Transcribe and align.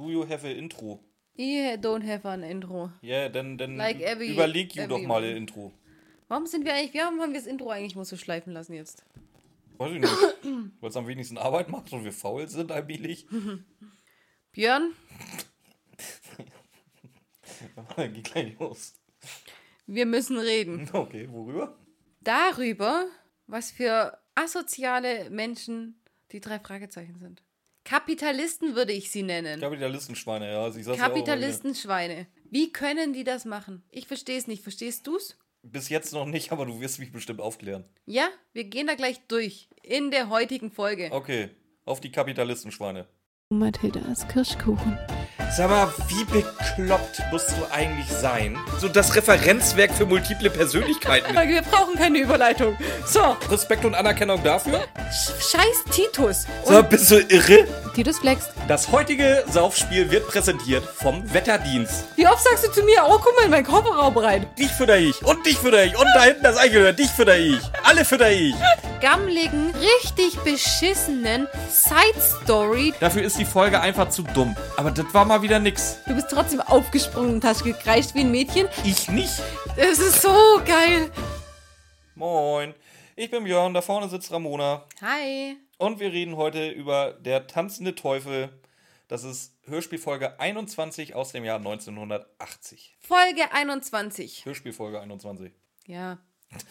Do 0.00 0.08
you 0.10 0.26
have 0.26 0.46
a 0.46 0.50
intro? 0.50 1.00
I 1.38 1.76
don't 1.78 2.02
have 2.06 2.26
an 2.26 2.42
intro. 2.42 2.90
Yeah, 3.02 3.28
dann, 3.28 3.58
dann 3.58 3.76
Like 3.76 4.00
every- 4.00 4.32
überleg 4.32 4.74
you 4.74 4.82
every- 4.84 4.88
doch 4.88 5.02
mal 5.06 5.22
ein 5.22 5.36
Intro. 5.36 5.72
Warum 6.28 6.46
sind 6.46 6.64
wir 6.64 6.72
eigentlich, 6.72 6.94
warum 7.02 7.20
haben 7.20 7.32
wir 7.32 7.38
das 7.40 7.46
Intro 7.46 7.68
eigentlich 7.70 7.96
mal 7.96 8.04
so 8.06 8.16
schleifen 8.16 8.52
lassen 8.54 8.72
jetzt? 8.72 9.04
Weiß 9.76 9.92
ich 9.92 10.00
nicht. 10.00 10.12
Weil 10.80 10.88
es 10.90 10.96
am 10.96 11.06
wenigsten 11.06 11.36
Arbeit 11.36 11.68
macht 11.68 11.92
und 11.92 12.04
wir 12.04 12.12
faul 12.12 12.48
sind 12.48 12.72
allmählich. 12.72 13.26
Björn, 14.52 14.92
Geht 17.96 18.24
gleich 18.32 18.58
los. 18.58 18.94
wir 19.86 20.06
müssen 20.06 20.38
reden. 20.38 20.88
Okay, 20.94 21.28
worüber? 21.30 21.78
Darüber, 22.20 23.06
was 23.46 23.70
für 23.70 24.18
asoziale 24.34 25.28
Menschen 25.30 26.02
die 26.32 26.40
drei 26.40 26.58
Fragezeichen 26.58 27.18
sind. 27.18 27.42
Kapitalisten 27.84 28.76
würde 28.76 28.92
ich 28.92 29.10
sie 29.10 29.22
nennen. 29.22 29.60
Kapitalistenschweine, 29.60 30.50
ja. 30.52 30.62
Also. 30.62 30.94
Kapitalistenschweine. 30.94 32.26
Wie 32.50 32.72
können 32.72 33.12
die 33.12 33.24
das 33.24 33.44
machen? 33.44 33.82
Ich 33.90 34.06
verstehe 34.06 34.38
es 34.38 34.46
nicht. 34.46 34.62
Verstehst 34.62 35.06
du's? 35.06 35.38
Bis 35.62 35.88
jetzt 35.88 36.12
noch 36.12 36.26
nicht, 36.26 36.52
aber 36.52 36.66
du 36.66 36.80
wirst 36.80 36.98
mich 36.98 37.12
bestimmt 37.12 37.40
aufklären. 37.40 37.84
Ja, 38.06 38.28
wir 38.52 38.64
gehen 38.64 38.86
da 38.86 38.94
gleich 38.94 39.20
durch. 39.28 39.68
In 39.82 40.10
der 40.10 40.30
heutigen 40.30 40.70
Folge. 40.70 41.08
Okay, 41.10 41.50
auf 41.84 42.00
die 42.00 42.10
Kapitalistenschweine. 42.10 43.06
Mathildas 43.52 44.28
Kirschkuchen. 44.28 44.96
Sag 45.56 45.70
mal, 45.70 45.92
wie 46.06 46.22
bekloppt 46.22 47.20
musst 47.32 47.50
du 47.50 47.56
eigentlich 47.74 48.06
sein? 48.08 48.56
So 48.78 48.86
das 48.86 49.16
Referenzwerk 49.16 49.92
für 49.92 50.06
multiple 50.06 50.48
Persönlichkeiten. 50.50 51.34
Wir 51.48 51.60
brauchen 51.62 51.96
keine 51.96 52.18
Überleitung. 52.18 52.76
So, 53.04 53.36
Respekt 53.50 53.84
und 53.84 53.96
Anerkennung 53.96 54.40
dafür. 54.44 54.84
sch- 55.10 55.50
scheiß 55.50 55.82
Titus. 55.90 56.46
Sag 56.64 56.72
mal, 56.74 56.82
bist 56.84 57.10
du 57.10 57.18
irre? 57.22 57.66
Titus 57.92 58.20
flext. 58.20 58.50
Das 58.68 58.92
heutige 58.92 59.42
Saufspiel 59.50 60.08
wird 60.12 60.28
präsentiert 60.28 60.84
vom 60.84 61.34
Wetterdienst. 61.34 62.04
Wie 62.14 62.28
oft 62.28 62.44
sagst 62.44 62.68
du 62.68 62.70
zu 62.70 62.84
mir, 62.84 63.02
oh, 63.08 63.18
guck 63.20 63.34
mal 63.34 63.46
in 63.46 63.50
meinen 63.50 63.66
Kofferraum 63.66 64.16
rein. 64.16 64.46
Dich 64.56 64.70
fütter 64.70 64.96
ich 64.96 65.20
und 65.24 65.44
dich 65.44 65.58
fütter 65.58 65.82
ich 65.84 65.98
und 65.98 66.06
da 66.14 66.22
hinten 66.22 66.44
das 66.44 66.56
Eichhörnchen, 66.56 66.94
dich 66.94 67.10
fütter 67.10 67.36
ich. 67.36 67.58
Alle 67.82 68.04
fütter 68.04 68.30
ich. 68.30 68.54
Gammeligen, 69.00 69.72
richtig 69.74 70.38
beschissenen 70.44 71.48
Side-Story. 71.68 72.94
Dafür 73.00 73.22
ist 73.22 73.39
die 73.40 73.46
Folge 73.46 73.80
einfach 73.80 74.10
zu 74.10 74.22
dumm. 74.22 74.54
Aber 74.76 74.90
das 74.90 75.14
war 75.14 75.24
mal 75.24 75.40
wieder 75.40 75.58
nix. 75.58 75.98
Du 76.06 76.14
bist 76.14 76.28
trotzdem 76.28 76.60
aufgesprungen 76.60 77.36
und 77.36 77.44
hast 77.44 77.64
gekreischt 77.64 78.14
wie 78.14 78.20
ein 78.20 78.30
Mädchen. 78.30 78.68
Ich 78.84 79.08
nicht. 79.08 79.32
Das 79.76 79.98
ist 79.98 80.20
so 80.20 80.60
geil. 80.66 81.10
Moin. 82.14 82.74
Ich 83.16 83.30
bin 83.30 83.44
Björn, 83.44 83.72
da 83.72 83.80
vorne 83.80 84.10
sitzt 84.10 84.30
Ramona. 84.30 84.86
Hi. 85.00 85.56
Und 85.78 86.00
wir 86.00 86.12
reden 86.12 86.36
heute 86.36 86.68
über 86.68 87.14
Der 87.14 87.46
tanzende 87.46 87.94
Teufel. 87.94 88.50
Das 89.08 89.24
ist 89.24 89.56
Hörspielfolge 89.64 90.38
21 90.38 91.14
aus 91.14 91.32
dem 91.32 91.44
Jahr 91.44 91.56
1980. 91.56 92.98
Folge 93.00 93.50
21. 93.52 94.44
Hörspielfolge 94.44 95.00
21. 95.00 95.50
Ja, 95.86 96.18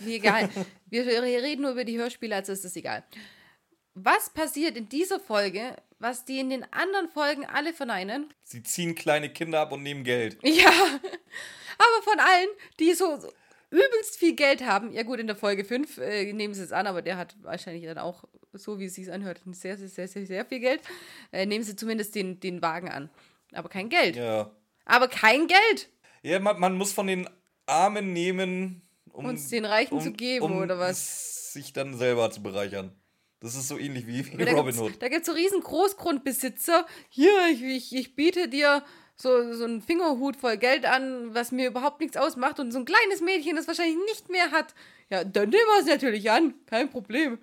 wie 0.02 0.18
egal. 0.18 0.50
Wir 0.86 1.04
reden 1.04 1.64
nur 1.64 1.72
über 1.72 1.84
die 1.84 1.98
Hörspiele, 1.98 2.36
also 2.36 2.52
ist 2.52 2.64
das 2.64 2.76
egal. 2.76 3.04
Was 3.94 4.30
passiert 4.30 4.78
in 4.78 4.88
dieser 4.88 5.20
Folge, 5.20 5.76
was 6.00 6.26
die 6.26 6.40
in 6.40 6.50
den 6.50 6.66
anderen 6.72 7.10
Folgen 7.10 7.46
alle 7.46 7.74
verneinen? 7.74 8.34
Sie 8.44 8.64
ziehen 8.64 8.96
kleine 8.96 9.32
Kinder 9.32 9.62
ab 9.62 9.72
und 9.72 9.84
nehmen 9.84 10.04
Geld. 10.04 10.38
Ja, 10.44 10.72
aber 10.72 12.04
von 12.04 12.20
allen, 12.20 12.50
die 12.80 12.94
so, 12.94 13.18
so 13.18 13.32
übelst 13.72 14.18
viel 14.18 14.36
Geld 14.36 14.66
haben, 14.66 14.92
ja 14.92 15.04
gut, 15.04 15.20
in 15.20 15.28
der 15.28 15.36
Folge 15.36 15.64
5 15.64 15.98
äh, 16.00 16.34
nehmen 16.34 16.54
sie 16.54 16.64
es 16.64 16.72
an, 16.72 16.88
aber 16.88 17.02
der 17.02 17.18
hat 17.18 17.36
wahrscheinlich 17.42 17.86
dann 17.86 17.98
auch, 17.98 18.26
so 18.52 18.80
wie 18.80 18.86
es 18.86 18.96
sich 18.96 19.12
anhört, 19.12 19.42
sehr, 19.52 19.78
sehr, 19.78 19.88
sehr, 19.88 20.08
sehr, 20.08 20.26
sehr 20.26 20.46
viel 20.46 20.60
Geld, 20.60 20.82
äh, 21.32 21.46
nehmen 21.46 21.64
sie 21.64 21.76
zumindest 21.76 22.16
den, 22.16 22.40
den 22.40 22.62
Wagen 22.62 22.90
an. 22.90 23.10
Aber 23.54 23.70
kein 23.70 23.90
Geld. 23.90 24.16
Ja. 24.16 24.52
Aber 24.86 25.08
kein 25.08 25.48
Geld! 25.48 25.90
Ja, 26.22 26.40
man, 26.40 26.60
man 26.60 26.76
muss 26.76 26.92
von 26.92 27.08
den 27.08 27.30
Armen 27.66 28.12
nehmen, 28.12 28.82
um 29.12 29.26
Uns 29.26 29.50
den 29.50 29.66
Reichen 29.66 30.02
zu 30.02 30.12
geben, 30.12 30.58
oder 30.58 30.80
was? 30.80 31.54
Sich 31.54 31.74
dann 31.74 31.98
selber 31.98 32.30
zu 32.32 32.44
bereichern. 32.44 32.99
Das 33.42 33.56
ist 33.56 33.68
so 33.70 33.78
ähnlich 33.78 34.06
wie, 34.06 34.38
wie 34.38 34.46
Da 34.46 34.52
Robin 34.52 34.78
Hood. 34.78 35.02
da 35.02 35.08
gibt 35.08 35.22
es 35.22 35.28
so 35.28 35.32
riesen 35.34 35.62
Großgrundbesitzer. 35.62 36.86
Hier, 37.10 37.32
ich, 37.52 37.64
ich, 37.64 37.96
ich 37.96 38.16
biete 38.16 38.50
dir 38.50 38.84
so, 39.16 39.54
so 39.54 39.64
einen 39.64 39.82
Fingerhut 39.82 40.36
voll 40.36 40.58
Geld 40.58 40.86
an, 40.86 41.34
was 41.34 41.52
mir 41.52 41.68
überhaupt 41.68 42.02
nichts 42.02 42.18
ausmacht. 42.18 42.60
Und 42.60 42.72
so 42.72 42.80
ein 42.80 42.86
kleines 42.86 43.22
Mädchen, 43.22 43.56
das 43.56 43.68
wahrscheinlich 43.68 43.98
nicht 44.08 44.30
mehr 44.30 44.52
hat. 44.52 44.74
Ja, 45.10 45.24
dann 45.24 45.50
nehmen 45.50 45.64
wir 45.76 45.80
es 45.82 45.86
natürlich 45.88 46.30
an. 46.32 46.54
Kein 46.66 46.90
Problem. 46.90 47.38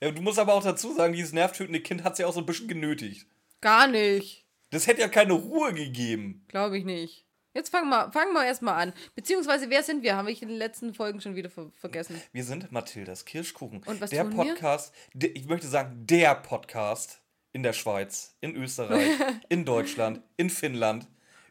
Ja, 0.00 0.10
du 0.10 0.20
musst 0.20 0.38
aber 0.38 0.54
auch 0.54 0.62
dazu 0.64 0.92
sagen, 0.92 1.14
dieses 1.14 1.32
nervtötende 1.32 1.80
Kind 1.80 2.04
hat 2.04 2.14
es 2.14 2.18
ja 2.18 2.26
auch 2.26 2.32
so 2.34 2.40
ein 2.40 2.46
bisschen 2.46 2.68
genötigt. 2.68 3.26
Gar 3.60 3.86
nicht. 3.88 4.44
Das 4.70 4.86
hätte 4.86 5.00
ja 5.02 5.08
keine 5.08 5.34
Ruhe 5.34 5.72
gegeben. 5.72 6.44
Glaube 6.48 6.78
ich 6.78 6.84
nicht. 6.84 7.24
Jetzt 7.54 7.68
fangen 7.68 7.90
wir, 7.90 8.10
fangen 8.12 8.32
wir 8.32 8.46
erstmal 8.46 8.80
an. 8.80 8.92
Beziehungsweise, 9.14 9.68
wer 9.68 9.82
sind 9.82 10.02
wir? 10.02 10.16
Habe 10.16 10.32
ich 10.32 10.40
in 10.40 10.48
den 10.48 10.56
letzten 10.56 10.94
Folgen 10.94 11.20
schon 11.20 11.36
wieder 11.36 11.50
ver 11.50 11.70
vergessen. 11.78 12.20
Wir 12.32 12.44
sind 12.44 12.72
Mathildas 12.72 13.26
Kirschkuchen. 13.26 13.82
Und 13.84 14.00
was 14.00 14.10
der 14.10 14.24
tun 14.24 14.36
wir? 14.36 14.44
Podcast, 14.44 14.94
der, 15.12 15.36
ich 15.36 15.46
möchte 15.46 15.66
sagen, 15.66 16.06
der 16.06 16.34
Podcast 16.34 17.20
in 17.52 17.62
der 17.62 17.74
Schweiz, 17.74 18.36
in 18.40 18.56
Österreich, 18.56 19.06
in 19.50 19.66
Deutschland, 19.66 20.22
in 20.38 20.48
Finnland 20.48 21.06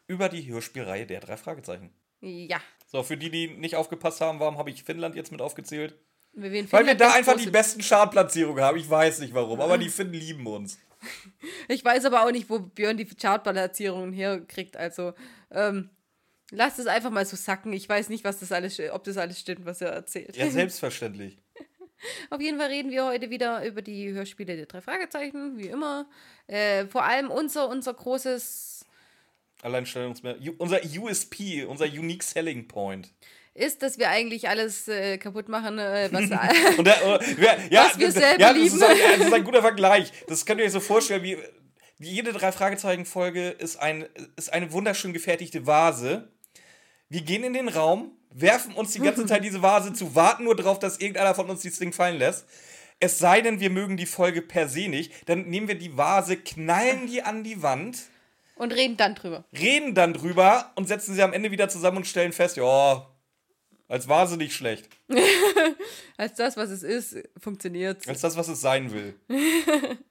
über 0.08 0.28
die 0.28 0.48
Hörspielreihe 0.48 1.06
der 1.06 1.20
drei 1.20 1.38
Fragezeichen. 1.38 1.92
Ja. 2.22 2.60
So, 2.88 3.04
für 3.04 3.18
die, 3.18 3.30
die 3.30 3.48
nicht 3.50 3.76
aufgepasst 3.76 4.22
haben, 4.22 4.40
warum 4.40 4.58
habe 4.58 4.72
ich 4.72 4.84
Finnland 4.84 5.16
jetzt 5.16 5.32
mit 5.32 5.42
aufgezählt? 5.42 5.96
Wir 6.34 6.72
Weil 6.72 6.86
wir 6.86 6.96
da 6.96 7.14
einfach 7.14 7.36
die 7.36 7.50
besten 7.50 7.82
Chartplatzierungen 7.82 8.64
haben. 8.64 8.78
Ich 8.78 8.90
weiß 8.90 9.20
nicht 9.20 9.34
warum, 9.34 9.62
aber 9.62 9.78
die 9.78 9.90
Finnen 9.90 10.14
lieben 10.14 10.48
uns. 10.48 10.80
Ich 11.68 11.84
weiß 11.84 12.06
aber 12.06 12.26
auch 12.26 12.32
nicht, 12.32 12.50
wo 12.50 12.60
Björn 12.60 12.98
die 12.98 13.06
Chartplatzierungen 13.06 14.14
herkriegt. 14.14 14.78
Also, 14.78 15.14
ähm, 15.52 15.90
lasst 16.52 16.80
es 16.80 16.88
einfach 16.88 17.10
mal 17.12 17.26
so 17.26 17.36
sacken. 17.36 17.74
Ich 17.74 17.88
weiß 17.88 18.10
nicht, 18.10 18.24
was 18.24 18.40
das 18.40 18.52
alles, 18.52 18.80
ob 18.92 19.04
das 19.04 19.18
alles 19.18 19.40
stimmt, 19.40 19.66
was 19.66 19.82
er 19.82 19.90
erzählt. 19.90 20.36
Ja, 20.38 20.50
selbstverständlich. 20.50 21.38
Auf 22.32 22.42
jeden 22.42 22.58
Fall 22.58 22.70
reden 22.70 22.90
wir 22.90 23.06
heute 23.06 23.30
wieder 23.30 23.64
über 23.66 23.82
die 23.84 24.12
Hörspiele 24.12 24.56
der 24.56 24.66
drei 24.66 24.82
Fragezeichen, 24.82 25.58
wie 25.60 25.68
immer. 25.68 26.10
Äh, 26.48 26.88
vor 26.88 27.04
allem 27.04 27.30
unser, 27.30 27.70
unser 27.70 27.94
großes 27.94 28.86
Alleinstellungsmerkmal. 29.62 30.54
Unser 30.58 30.80
USP, 30.98 31.66
unser 31.66 31.86
Unique 31.86 32.24
Selling 32.24 32.68
Point. 32.68 33.14
ist, 33.54 33.84
dass 33.84 34.00
wir 34.00 34.10
eigentlich 34.10 34.50
alles 34.50 34.88
äh, 34.88 35.18
kaputt 35.20 35.48
machen, 35.50 35.78
äh, 35.78 36.10
was 36.12 36.22
äh, 36.32 37.36
wer- 37.38 37.60
ja, 37.70 37.86
Was 37.86 38.00
wir 38.00 38.08
das- 38.08 38.16
selber 38.16 38.40
ja, 38.42 38.48
das 38.54 38.58
lieben. 38.64 38.76
ist, 38.78 38.84
ein, 38.84 38.98
das 39.20 39.28
ist 39.28 39.34
ein 39.34 39.44
guter 39.44 39.62
Vergleich. 39.62 40.12
Das 40.28 40.46
könnt 40.46 40.60
ihr 40.60 40.66
euch 40.66 40.72
so 40.72 40.80
vorstellen, 40.80 41.22
wie 41.22 41.38
jede 42.02 42.34
drei 42.34 42.52
Fragezeichen 42.52 43.06
Folge 43.06 43.50
ist, 43.50 43.78
ein, 43.78 44.06
ist 44.36 44.52
eine 44.54 44.72
wunderschön 44.72 45.14
gefertigte 45.14 45.66
Vase. 45.68 46.30
Wir 47.10 47.22
gehen 47.22 47.44
in 47.44 47.54
den 47.54 47.68
Raum, 47.68 48.12
werfen 48.32 48.74
uns 48.74 48.94
die 48.94 49.00
ganze 49.00 49.26
Zeit 49.26 49.44
diese 49.44 49.62
Vase 49.62 49.94
zu, 49.94 50.16
warten 50.16 50.46
nur 50.46 50.56
darauf, 50.56 50.80
dass 50.80 51.00
irgendeiner 51.00 51.36
von 51.36 51.50
uns 51.50 51.62
dieses 51.62 51.80
Ding 51.80 51.94
fallen 51.94 52.18
lässt. 52.18 52.46
Es 53.00 53.18
sei 53.18 53.42
denn, 53.42 53.60
wir 53.60 53.72
mögen 53.72 53.98
die 53.98 54.06
Folge 54.06 54.42
per 54.42 54.68
se 54.70 54.88
nicht, 54.88 55.28
dann 55.28 55.50
nehmen 55.50 55.68
wir 55.68 55.76
die 55.76 55.98
Vase, 55.98 56.38
knallen 56.38 57.08
die 57.08 57.24
an 57.24 57.44
die 57.44 57.62
Wand, 57.62 57.98
und 58.56 58.74
reden 58.74 58.96
dann 58.96 59.16
drüber. 59.16 59.44
reden 59.58 59.96
dann 59.96 60.14
drüber 60.14 60.72
und 60.76 60.88
setzen 60.88 61.16
sie 61.16 61.24
am 61.24 61.34
Ende 61.34 61.50
wieder 61.50 61.68
zusammen 61.68 61.98
und 61.98 62.06
stellen 62.06 62.32
fest, 62.32 62.58
ja, 62.58 63.08
als 63.88 64.08
Vase 64.08 64.38
nicht 64.38 64.54
schlecht. 64.54 64.88
Als 66.18 66.36
das, 66.36 66.56
was 66.56 66.70
es 66.70 66.84
ist, 66.84 67.18
funktioniert 67.40 68.08
Als 68.08 68.22
das, 68.22 68.38
was 68.38 68.48
es 68.48 68.62
sein 68.62 68.92
will. 68.92 69.20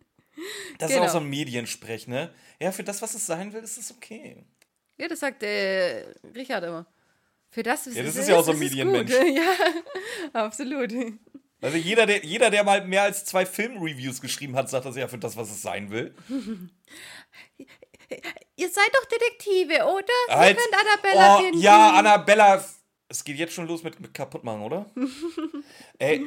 Das 0.79 0.91
ist 0.91 0.97
Genau. 0.97 1.07
auch 1.09 1.13
so 1.13 1.19
ein 1.19 1.29
Mediensprech, 1.29 2.07
ne? 2.09 2.33
Ja, 2.61 2.73
für 2.73 2.85
das, 2.85 3.01
was 3.03 3.15
es 3.15 3.27
sein 3.27 3.53
will, 3.53 3.63
ist 3.63 3.77
es 3.79 3.91
okay. 3.93 4.45
Ja, 4.99 5.09
das 5.09 5.21
sagt 5.21 5.43
äh, 5.43 6.07
Richard 6.35 6.65
immer. 6.65 6.87
Für 7.51 7.63
das, 7.63 7.87
was 7.87 7.95
Ja, 7.95 8.03
das 8.03 8.15
es 8.15 8.23
ist 8.23 8.29
ja 8.29 8.37
auch 8.37 8.45
so 8.45 8.53
ein 8.53 8.57
ist 8.63 8.71
Medienmensch. 8.71 9.11
Ja, 9.35 9.53
absolut. 10.33 10.93
Also 11.63 11.77
jeder, 11.77 12.07
der, 12.07 12.25
jeder, 12.25 12.49
der 12.51 12.65
mal 12.65 12.87
mehr 12.87 13.03
als 13.03 13.25
zwei 13.25 13.45
Filmreviews 13.45 14.21
geschrieben 14.21 14.57
hat, 14.57 14.71
sagt 14.71 14.87
das 14.87 14.97
ja 14.97 15.09
für 15.09 15.19
das, 15.19 15.37
was 15.37 15.51
es 15.51 15.61
sein 15.61 15.91
will. 15.91 16.15
Ihr 18.57 18.69
seid 18.69 18.91
doch 18.95 19.05
Detektive, 19.07 19.85
oder? 19.85 20.05
Als- 20.29 20.51
Ihr 20.51 20.57
könnt 20.57 20.75
Annabella 20.75 21.37
oh, 21.37 21.41
finden. 21.43 21.61
Ja, 21.61 21.91
Annabella. 21.93 22.65
Es 23.09 23.25
geht 23.25 23.37
jetzt 23.39 23.53
schon 23.55 23.67
los 23.67 23.83
mit, 23.83 23.99
mit 24.01 24.15
kaputtmachen, 24.15 24.63
oder? 24.63 24.87
Ey, 25.99 26.25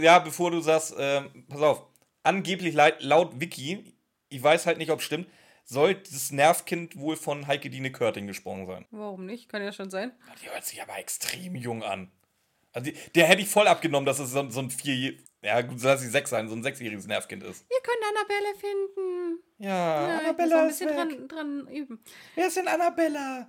ja, 0.00 0.18
bevor 0.18 0.50
du 0.50 0.60
sagst, 0.60 0.94
ähm, 0.98 1.44
pass 1.48 1.60
auf. 1.60 1.86
Angeblich 2.24 2.74
laut, 2.74 2.96
laut 3.00 3.40
Wiki, 3.40 3.94
ich 4.28 4.42
weiß 4.42 4.66
halt 4.66 4.78
nicht, 4.78 4.90
ob 4.90 4.98
es 4.98 5.04
stimmt, 5.04 5.28
soll 5.64 5.94
das 5.94 6.32
Nervkind 6.32 6.98
wohl 6.98 7.16
von 7.16 7.46
Heike 7.46 7.70
Dine 7.70 7.92
Körting 7.92 8.26
gesprochen 8.26 8.66
sein. 8.66 8.84
Warum 8.90 9.24
nicht? 9.26 9.48
Kann 9.48 9.62
ja 9.62 9.72
schon 9.72 9.90
sein. 9.90 10.12
Die 10.42 10.50
hört 10.50 10.64
sich 10.64 10.82
aber 10.82 10.98
extrem 10.98 11.54
jung 11.54 11.82
an. 11.82 12.10
Also 12.72 12.90
die, 12.90 12.96
der 13.14 13.26
hätte 13.26 13.42
ich 13.42 13.48
voll 13.48 13.68
abgenommen, 13.68 14.04
dass 14.04 14.18
es 14.18 14.32
so, 14.32 14.50
so 14.50 14.60
ein 14.60 14.70
vier, 14.70 15.14
ja 15.42 15.60
gut, 15.62 15.80
lass 15.82 16.00
sie 16.00 16.08
sechs 16.08 16.30
sein, 16.30 16.48
so 16.48 16.56
ein 16.56 16.62
sechsjähriges 16.62 17.06
Nervkind 17.06 17.44
ist. 17.44 17.64
Ihr 17.70 17.82
könnt 17.82 18.04
Annabelle 18.08 18.58
finden. 18.58 19.42
Ja, 19.58 20.08
Ja, 20.08 20.18
Annabella 20.18 20.62
ein 20.62 20.70
ist 20.70 20.78
bisschen 20.80 20.90
weg. 20.90 21.28
dran, 21.28 21.28
dran 21.28 21.68
üben. 21.68 22.00
Wer 22.34 22.48
ist 22.48 22.56
denn 22.56 22.66
Annabella? 22.68 23.48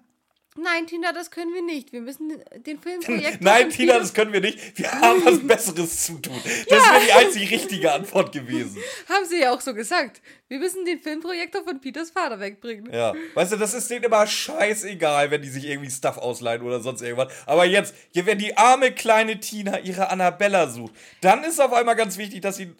Nein, 0.58 0.88
Tina, 0.88 1.12
das 1.12 1.32
können 1.32 1.54
wir 1.54 1.62
nicht. 1.62 1.92
Wir 1.92 2.00
müssen 2.00 2.32
den 2.66 2.80
Filmprojekt. 2.80 3.38
Nein, 3.42 3.70
Tina, 3.70 4.00
das 4.00 4.14
können 4.14 4.32
wir 4.32 4.40
nicht. 4.40 4.78
Wir 4.78 4.90
haben 4.90 5.24
was 5.26 5.40
Besseres 5.46 6.06
zu 6.06 6.14
tun. 6.20 6.40
Das 6.70 6.86
Ja. 6.86 6.94
wäre 6.94 7.06
die 7.06 7.12
einzig 7.12 7.52
richtige 7.52 7.92
Antwort 7.92 8.32
gewesen. 8.32 8.78
Haben 9.10 9.26
sie 9.26 9.42
ja 9.42 9.52
auch 9.52 9.60
so 9.60 9.74
gesagt. 9.74 10.22
Wir 10.48 10.60
müssen 10.60 10.86
den 10.86 11.00
Filmprojektor 11.00 11.64
von 11.64 11.82
Peters 11.82 12.12
Vater 12.12 12.40
wegbringen. 12.40 12.92
Ja, 12.94 13.14
weißt 13.34 13.52
du, 13.54 13.58
das 13.58 13.74
ist 13.74 13.90
denen 13.90 14.06
immer 14.06 14.26
scheißegal, 14.26 15.30
wenn 15.32 15.42
die 15.42 15.50
sich 15.50 15.66
irgendwie 15.66 15.92
Stuff 15.92 16.18
ausleihen 16.18 16.62
oder 16.62 16.80
sonst 16.80 17.02
irgendwas. 17.02 17.34
Aber 17.46 17.66
jetzt, 17.66 17.94
wenn 18.14 18.38
die 18.38 18.56
arme 18.56 18.92
kleine 18.94 19.40
Tina 19.40 19.80
ihre 19.80 20.10
Annabella 20.10 20.70
sucht, 20.70 20.94
dann 21.22 21.44
ist 21.44 21.60
auf 21.60 21.74
einmal 21.74 21.96
ganz 21.96 22.18
wichtig, 22.18 22.42
dass 22.42 22.56
sie. 22.58 22.74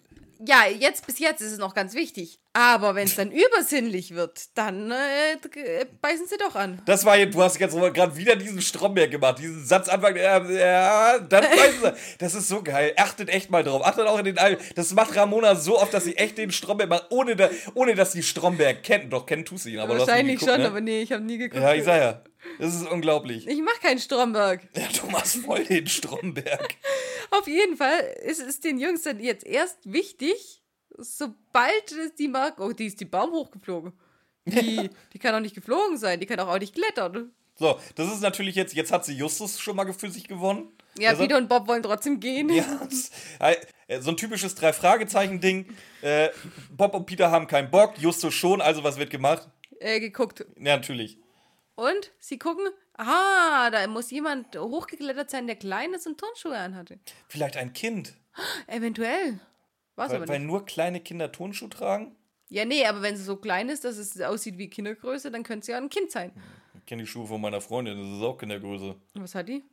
Ja, 0.44 0.66
jetzt 0.66 1.06
bis 1.06 1.18
jetzt 1.18 1.40
ist 1.40 1.52
es 1.52 1.58
noch 1.58 1.74
ganz 1.74 1.94
wichtig. 1.94 2.38
Aber 2.52 2.94
wenn 2.94 3.06
es 3.06 3.14
dann 3.14 3.30
übersinnlich 3.32 4.14
wird, 4.14 4.56
dann 4.56 4.90
äh, 4.90 5.32
äh, 5.34 5.86
beißen 6.00 6.26
sie 6.26 6.38
doch 6.38 6.54
an. 6.54 6.80
Das 6.86 7.04
war 7.04 7.18
jetzt, 7.18 7.34
du 7.34 7.42
hast 7.42 7.58
jetzt 7.58 7.76
gerade 7.76 8.16
wieder 8.16 8.34
diesen 8.36 8.62
Stromberg 8.62 9.10
gemacht, 9.10 9.38
diesen 9.38 9.64
Satzanfang, 9.64 10.16
äh, 10.16 10.58
ja, 10.58 11.18
dann 11.18 11.44
weißt 11.44 11.82
du, 11.82 11.96
das 12.18 12.34
ist 12.34 12.48
so 12.48 12.62
geil. 12.62 12.92
Achtet 12.96 13.28
echt 13.28 13.50
mal 13.50 13.62
drauf. 13.62 13.84
Achtet 13.84 14.06
auch 14.06 14.18
in 14.18 14.24
den 14.24 14.38
Alben. 14.38 14.62
Das 14.74 14.92
macht 14.94 15.14
Ramona 15.16 15.54
so 15.54 15.78
oft, 15.78 15.92
dass 15.92 16.04
sie 16.04 16.16
echt 16.16 16.38
den 16.38 16.50
Stromberg 16.50 16.88
macht, 16.88 17.06
ohne, 17.10 17.36
da, 17.36 17.50
ohne 17.74 17.94
dass 17.94 18.12
sie 18.12 18.22
Stromberg 18.22 18.82
kennt. 18.82 19.12
Doch, 19.12 19.26
kennen 19.26 19.44
tust 19.44 19.66
du 19.66 19.70
ihn, 19.70 19.78
aber 19.78 19.94
du 19.94 20.00
hast 20.00 20.08
Wahrscheinlich 20.08 20.38
geguckt, 20.38 20.52
schon, 20.52 20.62
ne? 20.62 20.68
aber 20.68 20.80
nee, 20.80 21.02
ich 21.02 21.12
habe 21.12 21.22
nie 21.22 21.38
geguckt. 21.38 21.62
Ja, 21.62 21.74
ich 21.74 21.84
sag 21.84 22.00
ja. 22.00 22.22
Das 22.58 22.74
ist 22.74 22.86
unglaublich. 22.90 23.46
Ich 23.46 23.60
mach 23.62 23.78
keinen 23.80 23.98
Stromberg. 23.98 24.68
Ja, 24.76 24.88
du 25.00 25.06
machst 25.10 25.36
voll 25.38 25.64
den 25.64 25.86
Stromberg. 25.86 26.74
Auf 27.30 27.46
jeden 27.46 27.76
Fall 27.76 28.00
ist 28.22 28.40
es 28.40 28.60
den 28.60 28.78
Jungs 28.78 29.02
dann 29.02 29.20
jetzt 29.20 29.44
erst 29.46 29.78
wichtig, 29.92 30.62
sobald 30.96 31.92
es 31.92 32.14
die 32.14 32.28
mag. 32.28 32.60
Oh, 32.60 32.72
die 32.72 32.86
ist 32.86 33.00
die 33.00 33.04
Baum 33.04 33.30
hochgeflogen. 33.32 33.92
Die, 34.46 34.88
die 35.12 35.18
kann 35.18 35.34
auch 35.34 35.40
nicht 35.40 35.54
geflogen 35.54 35.96
sein, 35.98 36.20
die 36.20 36.26
kann 36.26 36.38
auch, 36.40 36.48
auch 36.48 36.58
nicht 36.58 36.74
klettern. 36.74 37.32
So, 37.58 37.78
das 37.94 38.12
ist 38.12 38.20
natürlich 38.20 38.54
jetzt, 38.54 38.74
jetzt 38.74 38.92
hat 38.92 39.04
sie 39.04 39.14
Justus 39.14 39.58
schon 39.58 39.76
mal 39.76 39.90
für 39.92 40.10
sich 40.10 40.28
gewonnen. 40.28 40.72
Ja, 40.98 41.10
Also- 41.10 41.22
Peter 41.22 41.38
und 41.38 41.48
Bob 41.48 41.66
wollen 41.66 41.82
trotzdem 41.82 42.20
gehen. 42.20 42.50
Ja, 42.50 42.80
äh, 43.38 44.00
so 44.00 44.10
ein 44.10 44.16
typisches 44.16 44.54
Drei-Fragezeichen-Ding. 44.54 45.66
Äh, 46.02 46.28
Bob 46.70 46.94
und 46.94 47.06
Peter 47.06 47.30
haben 47.30 47.46
keinen 47.46 47.70
Bock, 47.70 47.98
Justus 47.98 48.34
schon, 48.34 48.60
also 48.60 48.84
was 48.84 48.98
wird 48.98 49.10
gemacht? 49.10 49.48
Äh, 49.80 50.00
geguckt. 50.00 50.44
Ja, 50.58 50.76
natürlich. 50.76 51.18
Und 51.76 52.12
sie 52.18 52.38
gucken, 52.38 52.66
ah, 52.94 53.70
da 53.70 53.86
muss 53.86 54.10
jemand 54.10 54.56
hochgeklettert 54.58 55.30
sein, 55.30 55.46
der 55.46 55.56
Kleines 55.56 56.06
und 56.06 56.18
Turnschuhe 56.18 56.56
anhatte. 56.56 56.98
Vielleicht 57.28 57.56
ein 57.56 57.72
Kind. 57.72 58.14
Eventuell. 58.66 59.38
Was 59.94 60.10
Weil, 60.10 60.16
aber 60.16 60.28
weil 60.28 60.40
nur 60.40 60.66
kleine 60.66 61.00
Kinder 61.00 61.30
Turnschuh 61.30 61.68
tragen? 61.68 62.16
Ja, 62.48 62.64
nee, 62.64 62.84
aber 62.86 63.02
wenn 63.02 63.16
sie 63.16 63.24
so 63.24 63.36
klein 63.36 63.68
ist, 63.68 63.84
dass 63.84 63.96
es 63.96 64.20
aussieht 64.20 64.56
wie 64.56 64.68
Kindergröße, 64.68 65.30
dann 65.30 65.42
könnte 65.42 65.66
sie 65.66 65.72
ja 65.72 65.78
ein 65.78 65.88
Kind 65.88 66.10
sein. 66.10 66.32
Ich 66.78 66.86
kenne 66.86 67.02
die 67.02 67.08
Schuhe 67.08 67.26
von 67.26 67.40
meiner 67.40 67.60
Freundin, 67.60 67.98
das 67.98 68.18
ist 68.18 68.22
auch 68.22 68.38
Kindergröße. 68.38 68.94
Was 69.14 69.34
hat 69.34 69.48
die? 69.48 69.64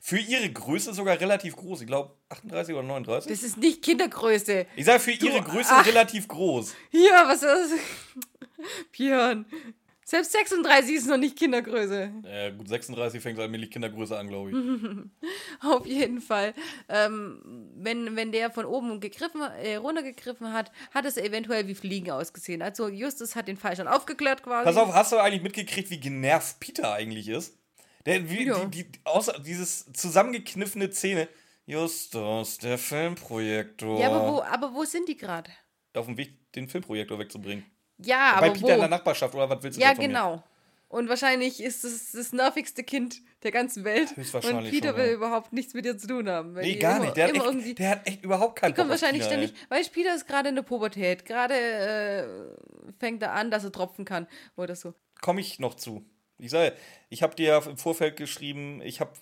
Für 0.00 0.18
ihre 0.18 0.50
Größe 0.50 0.94
sogar 0.94 1.18
relativ 1.20 1.56
groß. 1.56 1.82
Ich 1.82 1.86
glaube 1.86 2.14
38 2.28 2.74
oder 2.74 2.86
39. 2.86 3.30
Das 3.30 3.42
ist 3.42 3.56
nicht 3.56 3.82
Kindergröße. 3.82 4.66
Ich 4.76 4.84
sage 4.84 5.00
für 5.00 5.12
ihre 5.12 5.42
Größe 5.42 5.70
ach. 5.72 5.86
relativ 5.86 6.28
groß. 6.28 6.74
Ja, 6.90 7.24
was 7.26 7.42
ist 7.42 7.44
das? 7.44 7.70
Björn. 8.92 9.46
Selbst 10.04 10.32
36 10.32 10.96
ist 10.96 11.06
noch 11.06 11.16
nicht 11.16 11.38
Kindergröße. 11.38 12.10
Äh, 12.24 12.52
gut, 12.52 12.68
36 12.68 13.22
fängt 13.22 13.38
allmählich 13.38 13.70
Kindergröße 13.70 14.18
an, 14.18 14.26
glaube 14.28 14.50
ich. 14.50 14.56
Auf 15.64 15.86
jeden 15.86 16.20
Fall. 16.20 16.54
Ähm, 16.88 17.70
wenn, 17.76 18.16
wenn 18.16 18.32
der 18.32 18.50
von 18.50 18.64
oben 18.64 19.00
gegriffen, 19.00 19.40
äh, 19.42 19.76
runtergegriffen 19.76 20.52
hat, 20.52 20.72
hat 20.92 21.04
es 21.04 21.16
eventuell 21.16 21.68
wie 21.68 21.74
Fliegen 21.76 22.10
ausgesehen. 22.10 22.62
Also 22.62 22.88
Justus 22.88 23.36
hat 23.36 23.46
den 23.48 23.56
Fall 23.56 23.76
schon 23.76 23.86
aufgeklärt 23.88 24.42
quasi. 24.42 24.64
Pass 24.64 24.76
auf, 24.76 24.92
hast 24.92 25.12
du 25.12 25.18
eigentlich 25.18 25.42
mitgekriegt, 25.42 25.90
wie 25.90 26.00
genervt 26.00 26.58
Peter 26.58 26.92
eigentlich 26.92 27.28
ist? 27.28 27.56
Der, 28.04 28.28
wie, 28.28 28.46
Ja. 28.46 28.64
die, 28.64 28.84
die, 28.90 29.00
außer 29.04 29.38
dieses 29.38 29.92
zusammengekniffene 29.92 30.90
Zähne. 30.90 31.28
Justus, 31.64 32.58
der 32.58 32.76
Filmprojektor. 32.76 34.00
Ja, 34.00 34.10
aber 34.10 34.32
wo, 34.32 34.42
aber 34.42 34.74
wo 34.74 34.84
sind 34.84 35.08
die 35.08 35.16
gerade? 35.16 35.48
Auf 35.94 36.06
dem 36.06 36.16
Weg, 36.16 36.52
den 36.54 36.68
Filmprojektor 36.68 37.20
wegzubringen. 37.20 37.64
Ja, 38.06 38.38
Bei 38.40 38.46
aber 38.46 38.52
Peter 38.54 38.74
in 38.74 38.80
der 38.80 38.86
wo? 38.86 38.90
Nachbarschaft, 38.90 39.34
oder 39.34 39.48
was 39.50 39.62
willst 39.62 39.78
du 39.78 39.82
Ja, 39.82 39.88
von 39.94 39.98
mir? 39.98 40.08
genau. 40.08 40.42
Und 40.88 41.08
wahrscheinlich 41.08 41.62
ist 41.62 41.84
es 41.84 42.12
das 42.12 42.32
nervigste 42.34 42.84
Kind 42.84 43.22
der 43.42 43.50
ganzen 43.50 43.82
Welt. 43.84 44.10
Und 44.16 44.24
Peter 44.70 44.88
schon, 44.88 44.96
will 44.98 45.06
ja. 45.06 45.12
überhaupt 45.12 45.52
nichts 45.54 45.72
mit 45.72 45.86
dir 45.86 45.96
zu 45.96 46.06
tun 46.06 46.28
haben. 46.28 46.54
weil 46.54 46.64
Nee, 46.64 46.74
die 46.74 46.78
gar 46.80 46.96
immer, 46.96 47.06
nicht. 47.06 47.16
Der 47.16 47.28
hat, 47.28 47.34
echt, 47.34 47.78
der 47.78 47.88
hat 47.90 48.06
echt 48.06 48.22
überhaupt 48.22 48.56
keinen 48.56 48.74
kommt 48.74 48.88
Bock 48.88 48.94
auf 48.94 49.00
wahrscheinlich 49.02 49.22
ey. 49.22 49.28
ständig, 49.28 49.54
weil 49.70 49.82
Peter 49.84 50.14
ist 50.14 50.26
gerade 50.26 50.50
in 50.50 50.54
der 50.54 50.62
Pubertät. 50.62 51.24
Gerade 51.24 51.54
äh, 51.54 52.26
fängt 52.98 53.22
er 53.22 53.32
an, 53.32 53.50
dass 53.50 53.64
er 53.64 53.72
tropfen 53.72 54.04
kann 54.04 54.26
oder 54.56 54.76
so. 54.76 54.92
Komme 55.22 55.40
ich 55.40 55.58
noch 55.58 55.74
zu. 55.74 56.04
Ich 56.38 56.50
sage, 56.50 56.74
ich 57.08 57.22
habe 57.22 57.34
dir 57.36 57.62
im 57.66 57.78
Vorfeld 57.78 58.16
geschrieben, 58.16 58.82
ich, 58.82 59.00
hab, 59.00 59.16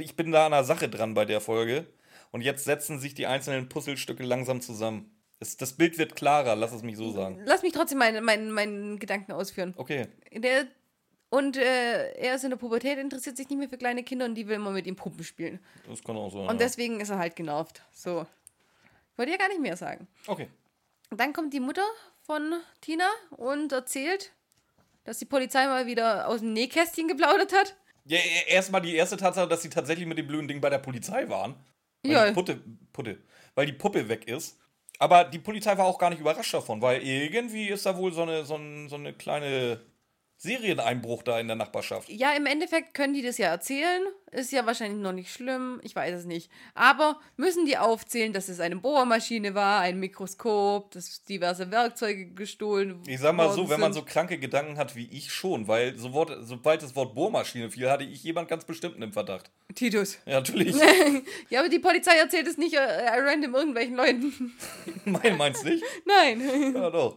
ich 0.00 0.16
bin 0.16 0.32
da 0.32 0.46
an 0.46 0.54
einer 0.54 0.64
Sache 0.64 0.88
dran 0.88 1.12
bei 1.12 1.26
der 1.26 1.40
Folge. 1.42 1.86
Und 2.30 2.42
jetzt 2.42 2.64
setzen 2.64 2.98
sich 2.98 3.14
die 3.14 3.26
einzelnen 3.26 3.68
Puzzlestücke 3.68 4.22
langsam 4.22 4.60
zusammen. 4.62 5.17
Es, 5.40 5.56
das 5.56 5.72
Bild 5.72 5.98
wird 5.98 6.16
klarer, 6.16 6.56
lass 6.56 6.72
es 6.72 6.82
mich 6.82 6.96
so 6.96 7.10
sagen. 7.12 7.40
Lass 7.44 7.62
mich 7.62 7.72
trotzdem 7.72 7.98
meinen 7.98 8.24
mein, 8.24 8.50
meinen 8.50 8.98
Gedanken 8.98 9.32
ausführen. 9.32 9.72
Okay. 9.76 10.08
Der, 10.32 10.66
und 11.30 11.56
äh, 11.56 12.12
er 12.14 12.34
ist 12.34 12.44
in 12.44 12.50
der 12.50 12.56
Pubertät, 12.56 12.98
interessiert 12.98 13.36
sich 13.36 13.48
nicht 13.48 13.58
mehr 13.58 13.68
für 13.68 13.78
kleine 13.78 14.02
Kinder 14.02 14.24
und 14.24 14.34
die 14.34 14.48
will 14.48 14.56
immer 14.56 14.70
mit 14.70 14.86
ihm 14.86 14.96
Puppen 14.96 15.22
spielen. 15.22 15.60
Das 15.88 16.02
kann 16.02 16.16
auch 16.16 16.30
sein. 16.30 16.42
Und 16.42 16.48
ja. 16.48 16.54
deswegen 16.54 17.00
ist 17.00 17.10
er 17.10 17.18
halt 17.18 17.36
genervt. 17.36 17.82
So. 17.92 18.26
Wollte 19.16 19.32
ja 19.32 19.38
gar 19.38 19.48
nicht 19.48 19.60
mehr 19.60 19.76
sagen. 19.76 20.08
Okay. 20.26 20.48
Dann 21.10 21.32
kommt 21.32 21.52
die 21.54 21.60
Mutter 21.60 21.84
von 22.22 22.54
Tina 22.80 23.08
und 23.30 23.72
erzählt, 23.72 24.32
dass 25.04 25.18
die 25.18 25.24
Polizei 25.24 25.66
mal 25.66 25.86
wieder 25.86 26.28
aus 26.28 26.40
dem 26.40 26.52
Nähkästchen 26.52 27.08
geplaudert 27.08 27.52
hat. 27.52 27.76
Ja, 28.04 28.18
erstmal 28.46 28.80
die 28.80 28.94
erste 28.94 29.16
Tatsache, 29.16 29.48
dass 29.48 29.62
sie 29.62 29.70
tatsächlich 29.70 30.06
mit 30.06 30.18
dem 30.18 30.26
blöden 30.26 30.48
Ding 30.48 30.60
bei 30.60 30.70
der 30.70 30.78
Polizei 30.78 31.28
waren. 31.28 31.54
Weil 32.02 32.12
Ja. 32.12 32.26
die 32.28 32.34
Putte, 32.34 32.62
Putte, 32.92 33.18
weil 33.54 33.66
die 33.66 33.72
Puppe 33.72 34.08
weg 34.08 34.26
ist. 34.28 34.58
Aber 34.98 35.24
die 35.24 35.38
Polizei 35.38 35.76
war 35.78 35.86
auch 35.86 35.98
gar 35.98 36.10
nicht 36.10 36.20
überrascht 36.20 36.54
davon, 36.54 36.82
weil 36.82 37.02
irgendwie 37.02 37.68
ist 37.68 37.86
da 37.86 37.96
wohl 37.96 38.12
so 38.12 38.22
eine, 38.22 38.44
so 38.44 38.56
ein, 38.56 38.88
so 38.88 38.96
eine 38.96 39.12
kleine 39.14 39.80
Serieneinbruch 40.38 41.24
da 41.24 41.40
in 41.40 41.48
der 41.48 41.56
Nachbarschaft. 41.56 42.08
Ja, 42.08 42.32
im 42.32 42.46
Endeffekt 42.46 42.94
können 42.94 43.12
die 43.12 43.22
das 43.22 43.38
ja 43.38 43.48
erzählen. 43.48 44.02
Ist 44.30 44.52
ja 44.52 44.64
wahrscheinlich 44.66 45.00
noch 45.00 45.12
nicht 45.12 45.32
schlimm. 45.32 45.80
Ich 45.82 45.96
weiß 45.96 46.14
es 46.14 46.24
nicht. 46.26 46.50
Aber 46.74 47.18
müssen 47.36 47.66
die 47.66 47.76
aufzählen, 47.76 48.32
dass 48.32 48.48
es 48.48 48.60
eine 48.60 48.76
Bohrmaschine 48.76 49.54
war, 49.54 49.80
ein 49.80 49.98
Mikroskop, 49.98 50.92
dass 50.92 51.24
diverse 51.24 51.70
Werkzeuge 51.70 52.30
gestohlen 52.32 53.02
Ich 53.06 53.20
sag 53.20 53.34
mal 53.34 53.50
so, 53.52 53.68
wenn 53.68 53.80
man 53.80 53.92
so 53.92 54.02
kranke 54.02 54.38
Gedanken 54.38 54.76
hat 54.76 54.94
wie 54.94 55.08
ich 55.10 55.32
schon, 55.32 55.66
weil 55.66 55.96
so 55.96 56.12
Wort, 56.12 56.30
sobald 56.42 56.82
das 56.82 56.94
Wort 56.94 57.14
Bohrmaschine 57.14 57.70
fiel, 57.70 57.90
hatte 57.90 58.04
ich 58.04 58.22
jemand 58.22 58.48
ganz 58.48 58.64
bestimmten 58.64 59.02
im 59.02 59.12
Verdacht. 59.12 59.50
Titus. 59.74 60.18
Ja, 60.24 60.34
natürlich. 60.34 60.76
Ja, 61.50 61.60
aber 61.60 61.68
die 61.68 61.78
Polizei 61.78 62.16
erzählt 62.16 62.46
es 62.46 62.58
nicht 62.58 62.74
äh, 62.74 62.78
random 62.80 63.54
irgendwelchen 63.54 63.96
Leuten. 63.96 64.54
Mein, 65.04 65.36
meinst 65.36 65.64
nicht? 65.64 65.82
Nein. 66.04 66.74
Ja, 66.74 66.90
doch. 66.90 67.16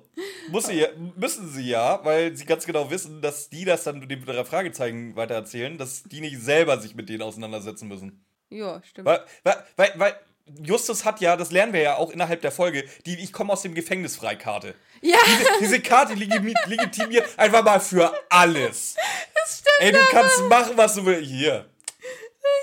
Muss 0.50 0.68
sie 0.68 0.86
müssen 1.16 1.50
sie 1.50 1.70
ja, 1.70 2.00
weil 2.04 2.36
sie 2.36 2.46
ganz 2.46 2.66
genau 2.66 2.90
wissen, 2.90 3.11
dass 3.20 3.50
die 3.50 3.66
das 3.66 3.84
dann 3.84 4.08
dem 4.08 4.26
drei 4.26 4.46
Fragezeichen 4.46 5.16
weitererzählen, 5.16 5.78
dass 5.78 6.04
die 6.04 6.22
nicht 6.22 6.40
selber 6.40 6.80
sich 6.80 6.96
mit 6.96 7.10
denen 7.10 7.24
auseinandersetzen 7.24 7.88
müssen. 7.88 8.24
Ja, 8.50 8.82
stimmt. 8.84 9.08
Weil, 9.08 9.26
weil, 9.76 9.92
weil, 9.96 10.16
Justus 10.64 11.06
hat 11.06 11.22
ja, 11.22 11.36
das 11.38 11.52
lernen 11.52 11.74
wir 11.74 11.82
ja 11.82 11.96
auch 11.96 12.12
innerhalb 12.12 12.42
der 12.42 12.52
Folge, 12.52 12.84
die 13.06 13.16
Ich 13.20 13.32
komme 13.32 13.54
aus 13.54 13.62
dem 13.62 13.74
Gefängnis 13.74 14.16
Freikarte. 14.16 14.76
Ja, 15.02 15.18
Diese, 15.26 15.50
diese 15.62 15.82
Karte 15.82 16.14
legitimiert, 16.14 17.28
einfach 17.38 17.64
mal 17.64 17.80
für 17.80 18.14
alles. 18.30 18.96
das 19.34 19.60
stimmt. 19.60 19.76
Ey, 19.80 19.92
du 19.92 20.00
kannst 20.12 20.42
machen, 20.44 20.74
was 20.76 20.96
du 20.96 21.06
willst. 21.06 21.30
Hier. 21.30 21.66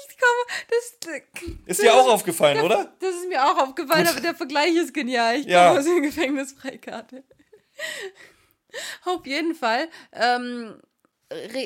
Ich 0.09 0.19
komme, 0.19 0.69
das, 0.71 1.49
Ist 1.67 1.83
dir 1.83 1.95
auch 1.95 2.09
aufgefallen, 2.09 2.61
oder? 2.61 2.93
das 3.00 3.14
ist 3.14 3.28
mir 3.28 3.45
auch 3.45 3.57
aufgefallen, 3.59 4.07
aber 4.07 4.21
der 4.21 4.35
Vergleich 4.35 4.75
ist 4.75 4.93
genial. 4.93 5.37
Ich 5.37 5.43
komme 5.43 5.52
Ja. 5.52 5.73
aus 5.78 5.85
dem 5.85 6.02
Gefängnis 6.02 6.52
Freikarte. 6.52 7.23
Auf 9.04 9.26
jeden 9.26 9.54
Fall 9.54 9.88
ähm, 10.12 10.80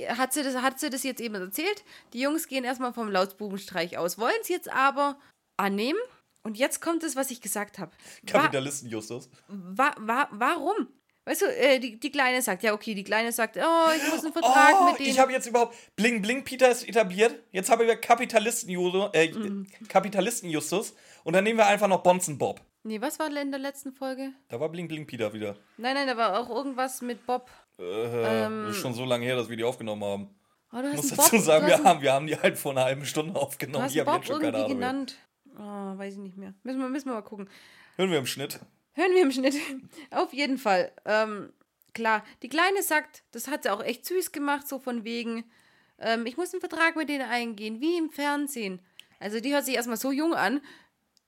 hat, 0.08 0.32
sie 0.32 0.42
das, 0.42 0.56
hat 0.56 0.80
sie 0.80 0.90
das 0.90 1.02
jetzt 1.02 1.20
eben 1.20 1.34
erzählt. 1.36 1.84
Die 2.12 2.20
Jungs 2.20 2.48
gehen 2.48 2.64
erstmal 2.64 2.92
vom 2.92 3.08
Lausbubenstreich 3.10 3.98
aus, 3.98 4.18
wollen 4.18 4.34
es 4.40 4.48
jetzt 4.48 4.70
aber 4.72 5.18
annehmen. 5.56 5.98
Und 6.44 6.58
jetzt 6.58 6.80
kommt 6.80 7.04
es, 7.04 7.14
was 7.14 7.30
ich 7.30 7.40
gesagt 7.40 7.78
habe. 7.78 7.92
Kapitalisten 8.26 8.88
Justus. 8.88 9.30
wa 9.48 9.94
wa 9.98 10.28
warum? 10.32 10.88
Weißt 11.24 11.42
du, 11.42 11.46
äh, 11.46 11.78
die, 11.78 12.00
die 12.00 12.10
Kleine 12.10 12.42
sagt, 12.42 12.64
ja, 12.64 12.72
okay, 12.74 12.96
die 12.96 13.04
Kleine 13.04 13.30
sagt, 13.30 13.56
oh, 13.56 13.90
ich 13.96 14.10
muss 14.12 14.24
einen 14.24 14.32
Vertrag 14.32 14.74
Oh, 14.76 14.84
mit 14.90 14.98
denen. 14.98 15.08
ich 15.10 15.20
habe 15.20 15.30
jetzt 15.30 15.46
überhaupt 15.46 15.76
Bling 15.94 16.20
Bling 16.20 16.42
Peter 16.42 16.68
ist 16.68 16.82
etabliert. 16.88 17.36
Jetzt 17.52 17.70
haben 17.70 17.86
wir 17.86 17.94
Kapitalisten 17.94 18.68
Justus, 18.70 19.10
äh, 19.12 19.30
Mhm. 19.30 19.68
Kapitalisten 19.86 20.50
Justus 20.50 20.94
und 21.22 21.34
dann 21.34 21.44
nehmen 21.44 21.58
wir 21.60 21.66
einfach 21.66 21.86
noch 21.86 22.02
Bonzen 22.02 22.38
Bob. 22.38 22.60
Nee, 22.84 23.00
was 23.00 23.18
war 23.18 23.34
in 23.36 23.50
der 23.50 23.60
letzten 23.60 23.92
Folge? 23.92 24.32
Da 24.48 24.60
war 24.60 24.68
Bling 24.68 24.88
Bling 24.88 25.06
Peter 25.06 25.32
wieder. 25.32 25.56
Nein, 25.76 25.94
nein, 25.94 26.06
da 26.06 26.16
war 26.16 26.38
auch 26.38 26.48
irgendwas 26.50 27.02
mit 27.02 27.24
Bob. 27.26 27.50
Äh, 27.78 28.70
ist 28.70 28.76
schon 28.76 28.94
so 28.94 29.04
lange 29.04 29.24
her, 29.24 29.36
dass 29.36 29.48
wir 29.48 29.56
die 29.56 29.64
aufgenommen 29.64 30.04
haben. 30.04 30.34
Oh, 30.72 30.76
du 30.80 30.88
Ich 30.90 30.96
muss 30.96 31.08
dazu 31.10 31.36
Bob, 31.36 31.40
sagen, 31.44 31.66
du 31.66 31.70
wir 31.72 31.84
haben, 31.84 32.00
wir 32.02 32.12
haben 32.12 32.26
die 32.26 32.36
halt 32.38 32.58
vor 32.58 32.72
einer 32.72 32.84
halben 32.84 33.04
Stunde 33.04 33.32
Du 33.34 33.40
aufgenommen. 33.40 33.84
hast 33.84 33.94
Die 33.94 34.00
haben 34.00 34.06
Bob 34.06 34.16
jetzt 34.16 34.26
schon 34.28 34.40
keine 34.40 34.56
irgendwie 34.58 34.74
genannt. 34.74 35.16
Oh, 35.58 35.98
weiß 35.98 36.14
ich 36.14 36.20
nicht 36.20 36.36
mehr. 36.36 36.54
Müssen 36.62 36.80
wir, 36.80 36.88
müssen 36.88 37.08
wir 37.08 37.14
mal 37.14 37.22
gucken. 37.22 37.48
Hören 37.96 38.10
wir 38.10 38.18
im 38.18 38.26
Schnitt. 38.26 38.60
Hören 38.94 39.12
wir 39.12 39.22
im 39.22 39.32
Schnitt. 39.32 39.54
Auf 40.10 40.32
jeden 40.32 40.56
Fall. 40.58 40.92
Ähm, 41.04 41.52
klar, 41.94 42.24
die 42.42 42.48
Kleine 42.48 42.82
sagt, 42.82 43.22
das 43.32 43.48
hat 43.48 43.64
sie 43.64 43.70
auch 43.70 43.82
echt 43.82 44.06
süß 44.06 44.32
gemacht, 44.32 44.66
so 44.68 44.78
von 44.78 45.04
wegen, 45.04 45.44
Ähm, 45.98 46.24
ich 46.26 46.36
muss 46.36 46.52
einen 46.52 46.60
Vertrag 46.60 46.96
mit 46.96 47.08
denen 47.08 47.28
eingehen, 47.28 47.80
wie 47.80 47.96
im 47.98 48.10
Fernsehen. 48.10 48.80
Also 49.20 49.40
die 49.40 49.52
hört 49.52 49.64
sich 49.66 49.76
erstmal 49.76 49.98
so 49.98 50.10
jung 50.10 50.34
an. 50.34 50.60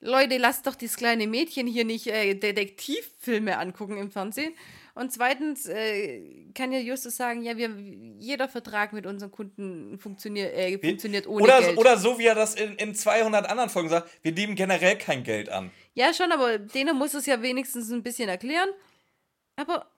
Leute, 0.05 0.37
lasst 0.37 0.67
doch 0.67 0.75
dieses 0.75 0.97
kleine 0.97 1.27
Mädchen 1.27 1.67
hier 1.67 1.83
nicht 1.83 2.07
äh, 2.07 2.35
Detektivfilme 2.35 3.57
angucken 3.57 3.97
im 3.97 4.11
Fernsehen. 4.11 4.53
Und 4.93 5.11
zweitens 5.11 5.65
äh, 5.65 6.45
kann 6.53 6.71
ja 6.71 6.79
Justus 6.79 7.17
sagen, 7.17 7.41
ja, 7.41 7.57
wir, 7.57 7.69
jeder 8.17 8.47
Vertrag 8.47 8.93
mit 8.93 9.05
unseren 9.05 9.31
Kunden 9.31 9.99
funktioniert, 9.99 10.53
äh, 10.53 10.79
funktioniert 10.79 11.27
ohne 11.27 11.43
oder, 11.43 11.59
Geld. 11.59 11.77
Oder 11.77 11.97
so, 11.97 12.17
wie 12.17 12.25
er 12.25 12.35
das 12.35 12.55
in, 12.55 12.75
in 12.75 12.95
200 12.95 13.49
anderen 13.49 13.69
Folgen 13.69 13.89
sagt, 13.89 14.09
wir 14.21 14.31
nehmen 14.31 14.55
generell 14.55 14.97
kein 14.97 15.23
Geld 15.23 15.49
an. 15.49 15.71
Ja, 15.95 16.13
schon, 16.13 16.31
aber 16.31 16.59
denen 16.59 16.95
muss 16.97 17.13
es 17.13 17.25
ja 17.25 17.41
wenigstens 17.41 17.91
ein 17.91 18.03
bisschen 18.03 18.29
erklären. 18.29 18.69
Aber 19.57 19.91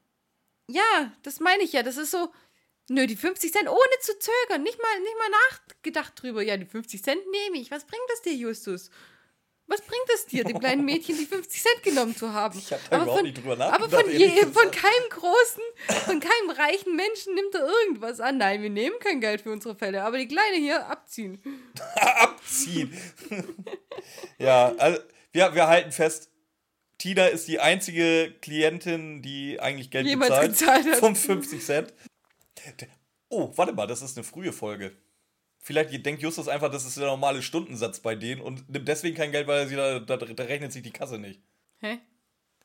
ja, 0.67 1.11
das 1.21 1.39
meine 1.41 1.63
ich 1.63 1.73
ja. 1.73 1.83
Das 1.83 1.97
ist 1.97 2.09
so, 2.09 2.31
nö, 2.89 3.05
die 3.05 3.15
50 3.15 3.51
Cent 3.51 3.69
ohne 3.69 3.99
zu 4.01 4.13
zögern. 4.17 4.63
Nicht 4.63 4.81
mal, 4.81 4.99
nicht 4.99 5.17
mal 5.19 5.37
nachgedacht 5.49 6.21
drüber. 6.21 6.41
Ja, 6.41 6.57
die 6.57 6.65
50 6.65 7.03
Cent 7.03 7.21
nehme 7.31 7.61
ich. 7.61 7.69
Was 7.69 7.85
bringt 7.85 8.09
das 8.09 8.23
dir, 8.23 8.33
Justus? 8.33 8.89
Was 9.69 9.81
bringt 9.81 10.09
es 10.15 10.25
dir, 10.25 10.45
dem 10.45 10.59
kleinen 10.59 10.85
Mädchen 10.85 11.17
die 11.17 11.25
50 11.25 11.61
Cent 11.61 11.83
genommen 11.83 12.15
zu 12.15 12.31
haben? 12.31 12.57
Ich 12.57 12.71
habe 12.71 12.81
da 12.89 12.95
aber 12.95 13.03
überhaupt 13.03 13.19
von, 13.19 13.27
nicht 13.27 13.37
drüber 13.37 13.53
aber 13.53 13.65
nachgedacht. 13.79 14.03
von, 14.03 14.11
ehrlich 14.11 14.35
je, 14.35 14.45
von 14.45 14.71
keinem 14.71 15.09
großen, 15.09 15.63
von 16.05 16.19
keinem 16.21 16.49
reichen 16.51 16.95
Menschen 16.95 17.35
nimmt 17.35 17.53
er 17.53 17.67
irgendwas 17.67 18.21
an. 18.21 18.37
Nein, 18.37 18.61
wir 18.61 18.69
nehmen 18.69 18.95
kein 18.99 19.19
Geld 19.19 19.41
für 19.41 19.51
unsere 19.51 19.75
Fälle, 19.75 20.03
aber 20.03 20.17
die 20.17 20.27
Kleine 20.27 20.55
hier 20.55 20.87
abziehen. 20.87 21.41
abziehen. 21.95 22.97
ja, 24.37 24.73
also 24.77 25.01
wir, 25.33 25.53
wir 25.53 25.67
halten 25.67 25.91
fest, 25.91 26.31
Tina 26.97 27.27
ist 27.27 27.47
die 27.49 27.59
einzige 27.59 28.33
Klientin, 28.41 29.21
die 29.21 29.59
eigentlich 29.59 29.91
Geld 29.91 30.07
Jemals 30.07 30.29
bezahlt. 30.29 30.51
gezahlt 30.51 30.85
hat. 30.93 30.99
Vom 30.99 31.15
50 31.15 31.63
Cent. 31.63 31.93
Oh, 33.29 33.51
warte 33.55 33.73
mal, 33.73 33.85
das 33.85 34.01
ist 34.01 34.17
eine 34.17 34.23
frühe 34.23 34.53
Folge. 34.53 34.95
Vielleicht 35.67 36.05
denkt 36.05 36.21
Justus 36.21 36.47
einfach, 36.47 36.71
das 36.71 36.85
ist 36.85 36.95
der 36.95 37.07
normale 37.07 37.41
Stundensatz 37.41 37.99
bei 37.99 38.15
denen 38.15 38.39
und 38.39 38.69
nimmt 38.69 38.87
deswegen 38.87 39.17
kein 39.17 39.33
Geld, 39.33 39.47
weil 39.47 39.69
da, 39.69 39.99
da, 39.99 40.15
da 40.15 40.43
rechnet 40.45 40.71
sich 40.71 40.81
die 40.81 40.91
Kasse 40.91 41.19
nicht. 41.19 41.41
Hä? 41.79 41.99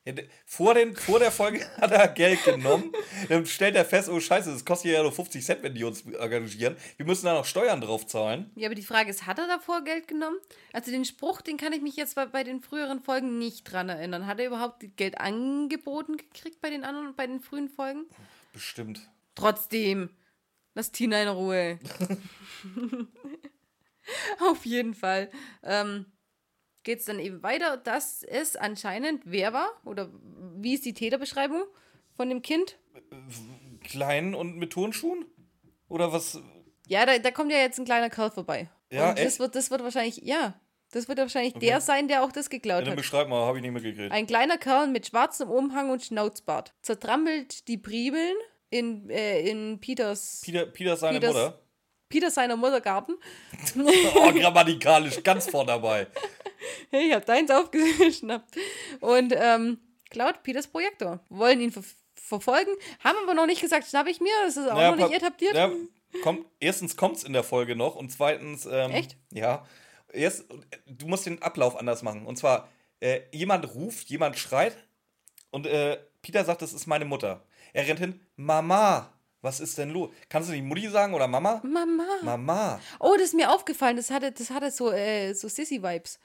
Ja, 0.05 0.13
Vor, 0.47 0.75
den, 0.75 0.95
vor 0.95 1.19
der 1.19 1.33
Folge 1.33 1.67
hat 1.81 1.91
er 1.91 2.07
Geld 2.07 2.45
genommen. 2.45 2.93
Dann 3.29 3.45
stellt 3.45 3.75
er 3.75 3.85
fest, 3.85 4.09
oh 4.09 4.21
Scheiße, 4.21 4.53
das 4.53 4.65
kostet 4.65 4.93
ja 4.93 5.03
nur 5.03 5.11
50 5.11 5.45
Cent, 5.45 5.65
wenn 5.65 5.75
die 5.75 5.83
uns 5.83 6.07
engagieren. 6.07 6.77
Wir 6.97 7.05
müssen 7.05 7.27
da 7.27 7.35
noch 7.35 7.45
Steuern 7.45 7.81
drauf 7.81 8.07
zahlen. 8.07 8.53
Ja, 8.55 8.69
aber 8.69 8.77
die 8.77 8.83
Frage 8.83 9.11
ist, 9.11 9.27
hat 9.27 9.41
er 9.41 9.49
davor 9.49 9.83
Geld 9.83 10.07
genommen? 10.07 10.39
Also 10.73 10.93
den 10.93 11.05
Spruch, 11.05 11.41
den 11.41 11.57
kann 11.57 11.73
ich 11.73 11.83
mich 11.83 11.97
jetzt 11.97 12.15
bei, 12.15 12.27
bei 12.27 12.45
den 12.45 12.61
früheren 12.61 13.03
Folgen 13.03 13.37
nicht 13.37 13.65
dran 13.65 13.89
erinnern. 13.89 14.29
Hat 14.29 14.39
er 14.39 14.47
überhaupt 14.47 14.85
Geld 14.97 15.19
angeboten 15.19 16.19
gekriegt 16.19 16.61
bei 16.61 16.71
den 16.71 16.85
anderen, 16.85 17.17
bei 17.17 17.27
den 17.27 17.41
frühen 17.41 17.69
Folgen? 17.69 18.05
Bestimmt. 18.53 19.11
Trotzdem, 19.35 20.11
lass 20.75 20.93
Tina 20.93 21.23
in 21.23 21.29
Ruhe. 21.29 21.79
Auf 24.51 24.65
jeden 24.67 24.95
Fall. 24.95 25.31
Ähm, 25.63 26.07
Geht 26.85 26.99
es 26.99 27.05
dann 27.05 27.21
eben 27.21 27.43
weiter, 27.45 27.77
dass 27.77 28.25
es 28.25 28.57
anscheinend 28.57 29.23
wer 29.25 29.53
war? 29.53 29.69
Oder 29.85 30.11
wie 30.57 30.75
ist 30.75 30.85
die 30.85 30.95
Täterbeschreibung 30.95 31.63
von 32.17 32.29
dem 32.29 32.43
Kind? 32.43 32.77
Klein 33.85 34.35
und 34.35 34.57
mit 34.57 34.73
Turnschuhen? 34.73 35.25
Oder 35.89 36.13
was? 36.13 36.41
Ja, 36.89 37.07
da, 37.07 37.19
da 37.19 37.31
kommt 37.31 37.53
ja 37.53 37.59
jetzt 37.59 37.79
ein 37.79 37.85
kleiner 37.85 38.11
Kerl 38.11 38.33
vorbei. 38.33 38.69
Ja, 38.91 39.11
Und 39.11 39.19
das 39.19 39.27
echt? 39.27 39.39
wird, 39.39 39.55
das 39.55 39.71
wird 39.71 39.85
wahrscheinlich, 39.85 40.19
ja, 40.25 40.61
das 40.91 41.07
wird 41.07 41.19
wahrscheinlich 41.19 41.55
der 41.55 41.81
sein, 41.81 42.09
der 42.09 42.25
auch 42.25 42.33
das 42.33 42.51
geklaut 42.51 42.83
Dann 42.83 42.91
hat. 42.91 42.97
beschreib 42.97 43.29
mal, 43.29 43.47
habe 43.47 43.59
ich 43.59 43.63
nicht 43.63 43.73
mitgekriegt. 43.73 44.11
Ein 44.11 44.27
kleiner 44.27 44.59
Kerl 44.59 44.89
mit 44.89 45.07
schwarzem 45.07 45.51
Umhang 45.51 45.91
und 45.91 46.03
Schnauzbart 46.03 46.75
zertrampelt 46.83 47.69
die 47.69 47.77
Bribeln 47.77 48.35
in, 48.73 49.09
äh, 49.11 49.41
in 49.49 49.79
Peters, 49.81 50.43
Peter, 50.45 50.67
Peter 50.67 50.95
ist 50.95 51.01
seine 51.01 51.19
Peters- 51.21 51.35
Mutter. 51.35 51.59
Peter 52.09 52.31
seiner 52.31 52.57
Mutter 52.57 52.81
Garten. 52.81 53.15
Oh, 54.15 54.33
grammatikalisch, 54.33 55.23
ganz 55.23 55.49
vorne 55.49 55.69
dabei. 55.69 56.07
Hey, 56.91 57.07
ich 57.09 57.15
hab 57.15 57.25
deins 57.25 57.51
aufgeschnappt. 57.51 58.55
Und 59.01 59.33
ähm, 59.37 59.79
klaut 60.11 60.43
Peters 60.43 60.67
Projektor. 60.67 61.21
Wollen 61.29 61.61
ihn 61.61 61.73
ver 61.73 61.83
verfolgen, 62.15 62.71
haben 63.03 63.17
aber 63.25 63.35
noch 63.35 63.47
nicht 63.47 63.61
gesagt, 63.61 63.87
schnapp 63.87 64.07
ich 64.07 64.21
mir. 64.21 64.33
Das 64.45 64.57
ist 64.57 64.69
auch 64.71 64.75
Naja, 64.75 64.95
noch 64.95 65.09
nicht 65.09 65.21
etabliert. 65.23 65.55
Ja, 65.55 65.71
kommt, 66.23 66.47
erstens 66.61 66.97
kommt 66.97 67.17
es 67.17 67.25
in 67.25 67.33
der 67.35 67.43
Folge 67.43 67.77
noch 67.77 67.95
und 67.97 68.11
zweitens. 68.11 68.65
Ähm, 68.71 68.91
Echt? 68.93 69.17
Ja. 69.33 69.67
Erst, 70.13 70.45
du 70.87 71.07
musst 71.09 71.27
den 71.27 71.43
Ablauf 71.43 71.77
anders 71.77 72.03
machen. 72.03 72.25
Und 72.27 72.37
zwar, 72.37 72.69
äh, 73.01 73.21
jemand 73.33 73.75
ruft, 73.75 74.09
jemand 74.09 74.39
schreit 74.39 74.77
und 75.51 75.67
äh, 75.67 75.99
Peter 76.23 76.45
sagt, 76.45 76.63
das 76.63 76.73
ist 76.73 76.87
meine 76.87 77.05
Mutter. 77.05 77.43
Er 77.73 77.87
rennt 77.87 78.01
hin, 78.01 78.21
Mama, 78.37 79.13
was 79.41 79.61
ist 79.61 79.77
denn 79.79 79.91
los? 79.91 80.11
Kannst 80.29 80.49
du 80.49 80.53
nicht 80.53 80.65
Mutti 80.65 80.89
sagen 80.89 81.15
oder 81.15 81.27
Mama? 81.27 81.61
Mama. 81.65 82.05
Mama. 82.23 82.81
Oh, 83.01 83.15
das 83.15 83.29
ist 83.29 83.35
mir 83.35 83.51
aufgefallen. 83.51 83.97
Das 83.97 84.11
hatte, 84.11 84.31
das 84.31 84.51
hatte 84.51 84.71
so, 84.71 84.93
äh, 84.93 85.33
so 85.35 85.49
Sissy-Vibes. 85.49 86.19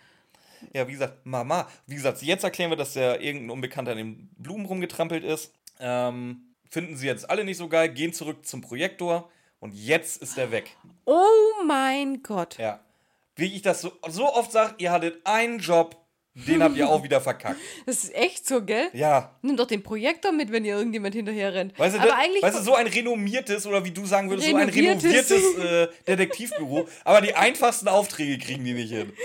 Ja, 0.74 0.88
wie 0.88 0.94
gesagt, 0.94 1.26
Mama. 1.26 1.68
Wie 1.88 1.96
gesagt, 1.96 2.22
jetzt 2.22 2.44
erklären 2.44 2.72
wir, 2.72 2.78
dass 2.78 2.94
der 2.94 3.22
irgendein 3.22 3.52
Unbekannter 3.52 3.92
in 3.94 3.98
den 3.98 4.30
Blumen 4.38 4.66
rumgetrampelt 4.66 5.24
ist. 5.24 5.52
Ähm, 5.80 6.42
finden 6.70 6.96
sie 6.96 7.08
jetzt 7.08 7.30
alle 7.30 7.44
nicht 7.44 7.58
so 7.58 7.70
geil, 7.70 7.90
gehen 7.90 8.14
zurück 8.14 8.46
zum 8.46 8.62
Projektor 8.62 9.30
und 9.60 9.74
jetzt 9.74 10.22
ist 10.22 10.38
er 10.38 10.52
weg. 10.52 10.76
Oh 11.06 11.64
mein 11.66 12.22
Gott. 12.24 12.58
Ja. 12.58 12.80
Wie 13.36 13.54
ich 13.56 13.62
das 13.62 13.82
so, 13.82 13.92
so 14.08 14.34
oft 14.34 14.52
sage, 14.52 14.76
ihr 14.80 14.92
hattet 14.92 15.26
einen 15.26 15.60
Job, 15.60 15.96
den 16.46 16.62
habt 16.62 16.78
ihr 16.78 16.88
auch 16.88 17.04
wieder 17.04 17.20
verkackt. 17.20 17.60
Das 17.86 18.04
ist 18.04 18.16
echt 18.16 18.48
so, 18.48 18.64
gell? 18.64 18.90
Ja. 18.94 19.36
Nimm 19.42 19.58
doch 19.58 19.66
den 19.66 19.82
Projektor 19.82 20.32
mit, 20.32 20.52
wenn 20.52 20.66
ihr 20.66 20.76
irgendjemand 20.76 21.16
hinterher 21.16 21.54
rennt. 21.54 21.78
Weißt 21.78 21.96
du, 21.96 22.00
aber 22.00 22.10
das, 22.10 22.18
eigentlich. 22.20 22.44
weißt 22.44 22.60
du, 22.60 22.64
so 22.64 22.76
ein 22.76 22.88
renommiertes 22.88 23.66
oder 23.66 23.84
wie 23.84 23.92
du 23.92 24.06
sagen 24.06 24.30
würdest, 24.30 24.50
so 24.50 24.56
ein 24.56 24.70
Renoviertes. 24.70 25.32
äh, 25.58 25.88
Detektivbüro, 26.08 26.88
aber 27.04 27.22
die 27.22 27.34
einfachsten 27.34 27.88
Aufträge 27.88 28.38
kriegen 28.38 28.64
die 28.64 28.74
nicht 28.74 28.92
hin. 28.92 29.14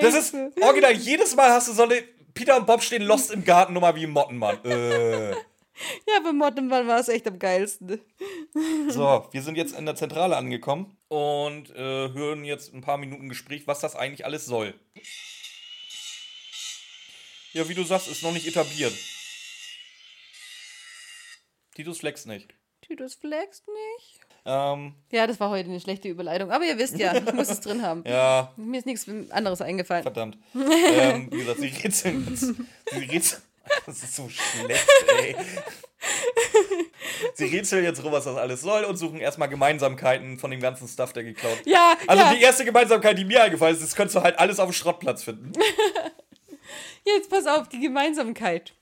Das 0.00 0.12
ist 0.12 0.34
original, 0.60 0.92
jedes 0.94 1.36
Mal 1.36 1.50
hast 1.50 1.68
du 1.68 1.72
so 1.72 1.84
eine 1.84 2.02
Peter 2.34 2.56
und 2.56 2.66
Bob 2.66 2.82
stehen 2.82 3.02
lost 3.02 3.30
im 3.30 3.44
Garten, 3.44 3.74
Nummer 3.74 3.94
wie 3.94 4.02
im 4.02 4.10
Mottenmann. 4.10 4.58
Äh. 4.64 5.30
ja, 5.30 5.36
beim 6.24 6.36
Mottenmann 6.36 6.88
war 6.88 6.98
es 6.98 7.06
echt 7.06 7.28
am 7.28 7.38
geilsten. 7.38 8.00
So, 8.88 9.28
wir 9.30 9.42
sind 9.42 9.56
jetzt 9.56 9.78
in 9.78 9.86
der 9.86 9.94
Zentrale 9.94 10.36
angekommen 10.36 10.96
und 11.06 11.70
äh, 11.76 12.12
hören 12.12 12.44
jetzt 12.44 12.74
ein 12.74 12.80
paar 12.80 12.98
Minuten 12.98 13.28
Gespräch, 13.28 13.68
was 13.68 13.78
das 13.78 13.94
eigentlich 13.94 14.24
alles 14.24 14.46
soll. 14.46 14.74
Ja, 17.54 17.68
wie 17.68 17.74
du 17.74 17.84
sagst, 17.84 18.08
ist 18.08 18.22
noch 18.22 18.32
nicht 18.32 18.46
etabliert. 18.46 18.92
Titus 21.74 21.98
flex 22.00 22.26
nicht. 22.26 22.54
Titus 22.82 23.14
flext 23.14 23.64
nicht. 23.68 24.20
Ähm, 24.44 24.94
Ja, 25.10 25.26
das 25.26 25.40
war 25.40 25.50
heute 25.50 25.70
eine 25.70 25.80
schlechte 25.80 26.08
Überleitung. 26.08 26.50
Aber 26.52 26.64
ihr 26.64 26.76
wisst 26.78 26.98
ja, 26.98 27.14
ich 27.26 27.32
muss 27.32 27.48
es 27.48 27.60
drin 27.60 27.82
haben. 27.82 28.04
ja, 28.06 28.52
Mir 28.56 28.78
ist 28.78 28.86
nichts 28.86 29.06
anderes 29.30 29.60
eingefallen. 29.60 30.02
verdammt. 30.02 30.36
ähm, 30.54 31.28
wie 31.32 31.38
gesagt, 31.38 31.60
sie 31.60 31.68
rätseln 31.68 32.26
jetzt. 32.28 32.54
Sie 32.92 33.04
rätseln. 33.04 33.42
Das 33.86 34.02
ist 34.02 34.14
so 34.14 34.28
schlecht, 34.28 34.86
ey. 35.22 35.34
Sie 37.34 37.46
rätseln 37.46 37.82
jetzt 37.82 38.04
rum, 38.04 38.12
was 38.12 38.24
das 38.24 38.36
alles 38.36 38.60
soll 38.60 38.84
und 38.84 38.98
suchen 38.98 39.20
erstmal 39.20 39.48
Gemeinsamkeiten 39.48 40.38
von 40.38 40.50
dem 40.50 40.60
ganzen 40.60 40.86
Stuff, 40.86 41.14
der 41.14 41.24
geklaut 41.24 41.62
Ja, 41.64 41.96
Also 42.06 42.22
ja. 42.24 42.34
die 42.34 42.42
erste 42.42 42.66
Gemeinsamkeit, 42.66 43.16
die 43.16 43.24
mir 43.24 43.42
eingefallen 43.42 43.74
ist, 43.74 43.82
das 43.82 43.94
könntest 43.96 44.16
du 44.16 44.20
halt 44.22 44.38
alles 44.38 44.58
auf 44.60 44.68
dem 44.68 44.74
Schrottplatz 44.74 45.22
finden. 45.24 45.52
Jetzt 47.04 47.30
pass 47.30 47.46
auf, 47.46 47.68
die 47.68 47.80
Gemeinsamkeit. 47.80 48.74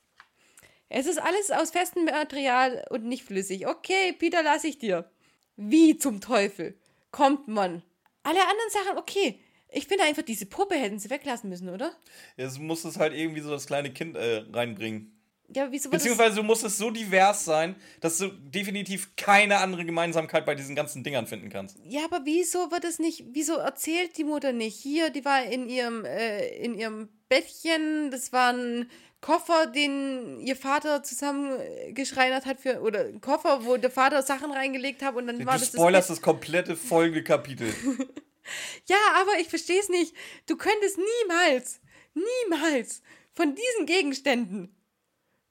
Es 0.89 1.07
ist 1.07 1.19
alles 1.19 1.51
aus 1.51 1.71
festem 1.71 2.05
Material 2.05 2.85
und 2.91 3.05
nicht 3.05 3.25
flüssig. 3.25 3.67
Okay, 3.67 4.13
Peter, 4.13 4.43
lass 4.43 4.65
ich 4.65 4.79
dir. 4.79 5.11
Wie 5.57 5.97
zum 5.97 6.21
Teufel 6.21 6.79
kommt 7.11 7.49
man? 7.49 7.83
Alle 8.23 8.41
anderen 8.41 8.71
Sachen, 8.71 8.99
okay. 8.99 9.41
Ich 9.71 9.87
finde 9.87 10.05
einfach, 10.05 10.23
diese 10.23 10.47
Puppe 10.47 10.75
hätten 10.75 10.99
sie 10.99 11.09
weglassen 11.09 11.49
müssen, 11.49 11.71
oder? 11.71 11.93
Jetzt 12.37 12.59
musst 12.59 12.85
es 12.85 12.99
halt 12.99 13.15
irgendwie 13.15 13.41
so 13.41 13.51
das 13.51 13.67
kleine 13.67 13.93
Kind 13.93 14.17
äh, 14.17 14.45
reinbringen. 14.53 15.19
Ja, 15.55 15.71
wieso. 15.71 15.91
Beziehungsweise 15.91 16.37
du 16.37 16.43
musst 16.43 16.65
es 16.65 16.79
so 16.79 16.91
divers 16.91 17.45
sein, 17.45 17.77
dass 18.01 18.19
du 18.19 18.29
definitiv 18.29 19.17
keine 19.17 19.59
andere 19.59 19.85
Gemeinsamkeit 19.85 20.47
bei 20.47 20.55
diesen 20.55 20.75
ganzen 20.75 21.03
Dingern 21.05 21.27
finden 21.27 21.51
kannst. 21.51 21.79
Ja, 21.85 22.05
aber 22.05 22.21
wieso 22.25 22.71
wird 22.71 22.85
es 22.85 22.99
nicht... 22.99 23.25
Wieso 23.33 23.57
erzählt 23.57 24.17
die 24.17 24.25
Mutter 24.25 24.53
nicht? 24.53 24.77
Hier, 24.77 25.11
die 25.11 25.25
war 25.25 25.45
in 25.45 25.69
ihrem, 25.69 26.05
äh, 26.05 26.49
in 26.59 26.75
ihrem 26.75 27.09
Bettchen. 27.33 28.11
Das 28.11 28.33
war 28.33 28.53
ein 28.53 28.91
Koffer, 29.23 29.67
den 29.67 30.39
ihr 30.41 30.57
Vater 30.57 31.03
zusammengeschreinert 31.03 32.45
hat 32.45 32.61
für... 32.61 32.83
Oder 32.83 33.07
ein 33.07 33.21
Koffer, 33.23 33.65
wo 33.65 33.77
der 33.79 33.91
Vater 33.91 34.23
Sachen 34.23 34.53
reingelegt 34.53 35.03
hat 35.03 35.15
und 35.15 35.27
dann 35.29 35.39
Du 35.39 35.47
war 35.47 35.55
das... 35.55 35.71
das 35.71 35.81
spoilerst 35.81 36.11
das 36.11 36.21
komplette 36.21 36.77
folgende 36.77 37.25
Kapitel. 37.25 37.73
Ja, 38.87 38.97
aber 39.21 39.39
ich 39.41 39.49
verstehe 39.49 39.79
es 39.79 39.89
nicht. 39.89 40.17
Du 40.47 40.57
könntest 40.57 40.99
niemals, 40.99 41.81
niemals 42.13 43.01
von 43.33 43.55
diesen 43.55 43.87
Gegenständen, 43.87 44.75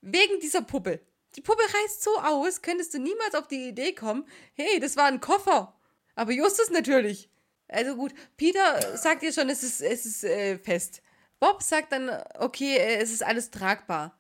wegen 0.02 0.42
dieser 0.42 0.62
Puppe, 0.62 1.00
die 1.36 1.42
Puppe 1.42 1.64
reißt 1.64 2.04
so 2.04 2.18
aus, 2.18 2.62
könntest 2.62 2.94
du 2.94 3.00
niemals 3.00 3.34
auf 3.34 3.48
die 3.48 3.70
Idee 3.70 3.94
kommen, 3.94 4.28
hey, 4.56 4.82
das 4.82 4.98
war 4.98 5.06
ein 5.06 5.22
Koffer. 5.22 5.74
Aber 6.16 6.34
Justus 6.34 6.70
natürlich. 6.70 7.30
Also 7.70 7.96
gut, 7.96 8.14
Peter 8.36 8.98
sagt 8.98 9.24
ja 9.24 9.32
schon, 9.32 9.50
es 9.50 9.64
ist, 9.64 9.82
es 9.82 10.06
ist 10.06 10.26
äh, 10.26 10.58
fest. 10.58 11.02
Bob 11.42 11.62
sagt 11.64 11.92
dann, 11.92 12.10
okay, 12.40 12.78
äh, 12.78 12.98
es 12.98 13.12
ist 13.12 13.26
alles 13.26 13.50
tragbar. 13.52 14.18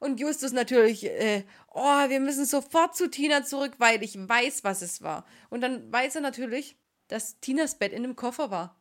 Und 0.00 0.18
Justus 0.18 0.52
natürlich, 0.52 1.04
äh, 1.04 1.44
oh, 1.72 2.08
wir 2.08 2.20
müssen 2.20 2.46
sofort 2.46 2.96
zu 2.96 3.08
Tina 3.10 3.44
zurück, 3.44 3.74
weil 3.78 4.02
ich 4.02 4.16
weiß, 4.16 4.64
was 4.64 4.80
es 4.82 5.02
war. 5.02 5.24
Und 5.50 5.60
dann 5.60 5.92
weiß 5.92 6.16
er 6.16 6.20
natürlich, 6.22 6.76
dass 7.08 7.38
Tinas 7.40 7.78
Bett 7.78 7.92
in 7.92 8.02
dem 8.02 8.16
Koffer 8.16 8.50
war. 8.50 8.74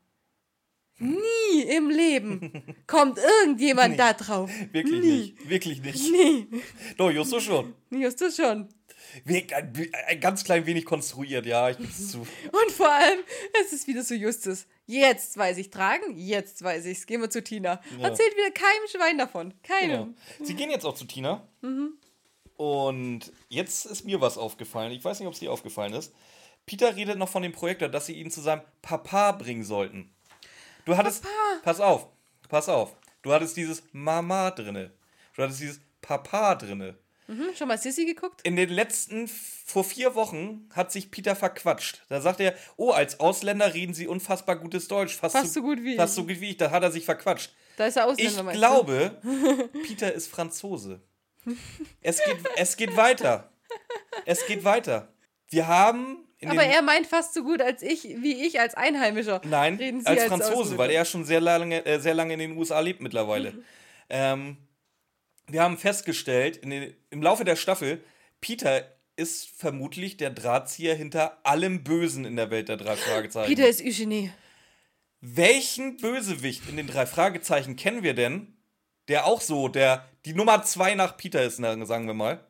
Nie 1.00 1.62
im 1.76 1.90
Leben 1.90 2.76
kommt 2.88 3.20
irgendjemand 3.20 3.92
Nee. 3.92 3.98
da 3.98 4.14
drauf. 4.14 4.50
Wirklich 4.72 5.02
Nie. 5.02 5.18
nicht. 5.18 5.50
Wirklich 5.50 5.82
nicht. 5.82 6.12
Nie. 6.12 6.48
Doch, 6.98 7.12
Justo 7.12 7.40
schon. 7.40 7.76
Justus 7.92 8.36
schon. 8.38 8.70
Ein, 9.26 9.92
ein 10.08 10.20
ganz 10.20 10.44
klein 10.44 10.66
wenig 10.66 10.86
konstruiert, 10.86 11.46
ja, 11.46 11.70
ich 11.70 11.78
gebe 11.78 11.90
es 11.90 12.12
zu. 12.12 12.20
Und 12.52 12.72
vor 12.72 12.92
allem, 12.92 13.20
es 13.62 13.74
ist 13.74 13.88
wieder 13.88 14.04
so 14.04 14.14
Justus. 14.14 14.66
Jetzt 14.86 15.38
weiß 15.38 15.58
ich 15.58 15.70
tragen, 15.70 16.18
jetzt 16.18 16.64
weiß 16.64 16.86
ich's. 16.86 17.06
Gehen 17.06 17.22
wir 17.22 17.30
zu 17.30 17.44
Tina. 17.44 17.82
Ja. 18.00 18.08
Erzählt 18.08 18.36
wieder 18.36 18.52
keinem 18.52 18.88
Schwein 18.90 19.18
davon. 19.18 19.54
Keinem. 19.64 20.16
Genau. 20.38 20.46
Sie 20.46 20.54
gehen 20.56 20.70
jetzt 20.70 20.86
auch 20.86 20.96
zu 20.96 21.06
Tina. 21.06 21.48
Mhm. 21.62 21.94
Und 22.56 23.32
jetzt 23.50 23.86
ist 23.86 24.06
mir 24.06 24.20
was 24.22 24.38
aufgefallen. 24.38 24.92
Ich 24.92 25.04
weiß 25.04 25.20
nicht, 25.20 25.28
ob 25.28 25.34
es 25.34 25.40
dir 25.40 25.52
aufgefallen 25.52 25.94
ist. 25.94 26.14
Peter 26.66 26.96
redet 26.96 27.18
noch 27.18 27.30
von 27.30 27.44
dem 27.44 27.54
Projektor, 27.54 27.88
dass 27.88 28.08
sie 28.08 28.14
ihn 28.14 28.32
zu 28.32 28.42
seinem 28.42 28.62
Papa 28.82 29.32
bringen 29.32 29.64
sollten. 29.64 30.14
Du 30.86 30.98
hattest. 30.98 31.24
Pass 31.64 31.80
auf, 31.80 32.08
pass 32.50 32.70
auf. 32.70 32.96
Du 33.22 33.34
hattest 33.34 33.58
dieses 33.58 33.84
Mama 33.92 34.52
drinne. 34.52 34.92
Du 35.36 35.44
hattest 35.44 35.62
dieses 35.62 35.82
Papa 36.02 36.56
drinne. 36.56 36.96
Mhm, 37.28 37.56
schon 37.58 37.68
mal 37.68 37.78
Sissy 37.78 38.06
geguckt? 38.06 38.42
In 38.44 38.56
den 38.56 38.70
letzten, 38.70 39.28
vor 39.28 39.84
vier 39.84 40.16
Wochen 40.16 40.70
hat 40.74 40.92
sich 40.92 41.12
Peter 41.12 41.36
verquatscht. 41.36 42.04
Da 42.10 42.22
sagt 42.22 42.40
er, 42.40 42.56
oh, 42.78 42.92
als 42.92 43.20
Ausländer 43.20 43.74
reden 43.74 43.94
sie 43.94 44.08
unfassbar 44.08 44.56
gutes 44.56 44.88
Deutsch. 44.88 45.16
Fast, 45.16 45.36
Fast 45.36 45.54
so 45.54 45.62
gut 45.62 45.84
wie 45.84 45.96
Fast 45.98 46.14
ich. 46.14 46.16
so 46.16 46.22
gut 46.26 46.40
wie 46.40 46.50
ich. 46.52 46.58
Da 46.58 46.72
hat 46.72 46.84
er 46.84 46.92
sich 46.92 47.04
verquatscht. 47.06 47.52
Da 47.76 47.88
ist 47.88 47.98
er 47.98 48.06
Ausländer, 48.08 48.52
Ich 48.52 48.58
glaube, 48.58 49.18
Peter 49.86 50.12
ist 50.14 50.28
Franzose. 50.30 51.02
Es 52.02 52.24
geht, 52.24 52.38
es 52.56 52.76
geht 52.78 52.96
weiter. 52.98 53.52
Es 54.26 54.46
geht 54.48 54.64
weiter. 54.64 55.14
Wir 55.50 55.68
haben? 55.68 56.26
Aber 56.46 56.64
er 56.64 56.82
meint 56.82 57.08
fast 57.08 57.34
so 57.34 57.44
gut 57.44 57.62
als 57.62 57.82
ich, 57.82 58.04
wie 58.04 58.46
ich 58.46 58.60
als 58.60 58.74
Einheimischer. 58.76 59.42
nein, 59.46 59.76
Reden 59.76 60.02
Sie 60.02 60.08
als 60.08 60.20
als 60.22 60.28
Franzose, 60.30 60.54
Ausländer. 60.54 60.78
weil 60.78 60.92
er 60.92 61.06
schon 61.06 61.24
sehr 61.26 61.40
lange, 61.42 61.86
äh, 61.86 62.00
sehr 62.00 62.14
lange 62.14 62.34
in 62.34 62.40
den 62.40 62.58
USA 62.58 62.80
lebt 62.80 63.02
mittlerweile. 63.02 63.54
Ähm, 64.10 64.58
wir 65.50 65.62
haben 65.62 65.78
festgestellt, 65.78 66.64
den, 66.64 66.94
im 67.10 67.22
Laufe 67.22 67.44
der 67.44 67.56
Staffel, 67.56 68.04
Peter 68.42 68.98
ist 69.16 69.50
vermutlich 69.50 70.18
der 70.18 70.30
Drahtzieher 70.30 70.96
hinter 70.96 71.40
allem 71.46 71.84
Bösen 71.84 72.26
in 72.26 72.36
der 72.36 72.52
Welt 72.52 72.70
der 72.70 72.78
drei 72.78 72.96
Fragezeichen. 72.96 73.50
Peter 73.50 73.68
ist 73.68 73.82
Eugenie. 73.82 74.32
Welchen 75.22 75.98
Bösewicht 75.98 76.70
in 76.70 76.78
den 76.78 76.88
drei 76.88 77.08
Fragezeichen 77.08 77.76
kennen 77.76 78.04
wir 78.04 78.14
denn, 78.14 78.56
der 79.08 79.26
auch 79.26 79.42
so 79.42 79.68
der 79.68 80.08
die 80.26 80.34
Nummer 80.34 80.62
zwei 80.64 80.94
nach 80.94 81.18
Peter 81.18 81.44
ist, 81.44 81.58
sagen 81.58 82.08
wir 82.08 82.14
mal? 82.14 82.46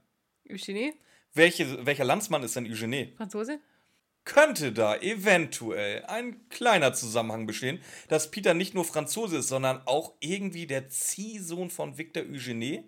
Eugenie? 0.50 0.94
Welche, 1.34 1.86
welcher 1.86 2.04
Landsmann 2.04 2.44
ist 2.44 2.56
denn 2.56 2.66
Eugene? 2.66 3.14
Franzose? 3.16 3.60
Könnte 4.28 4.74
da 4.74 4.98
eventuell 4.98 6.04
ein 6.06 6.36
kleiner 6.50 6.94
Zusammenhang 6.94 7.48
bestehen, 7.48 7.80
dass 8.10 8.30
Peter 8.30 8.54
nicht 8.54 8.74
nur 8.74 8.84
Franzose 8.84 9.38
ist, 9.38 9.48
sondern 9.48 9.82
auch 9.86 10.12
irgendwie 10.20 10.68
der 10.68 10.90
Ziehsohn 10.90 11.70
von 11.70 11.98
Victor 11.98 12.24
Eugene? 12.24 12.84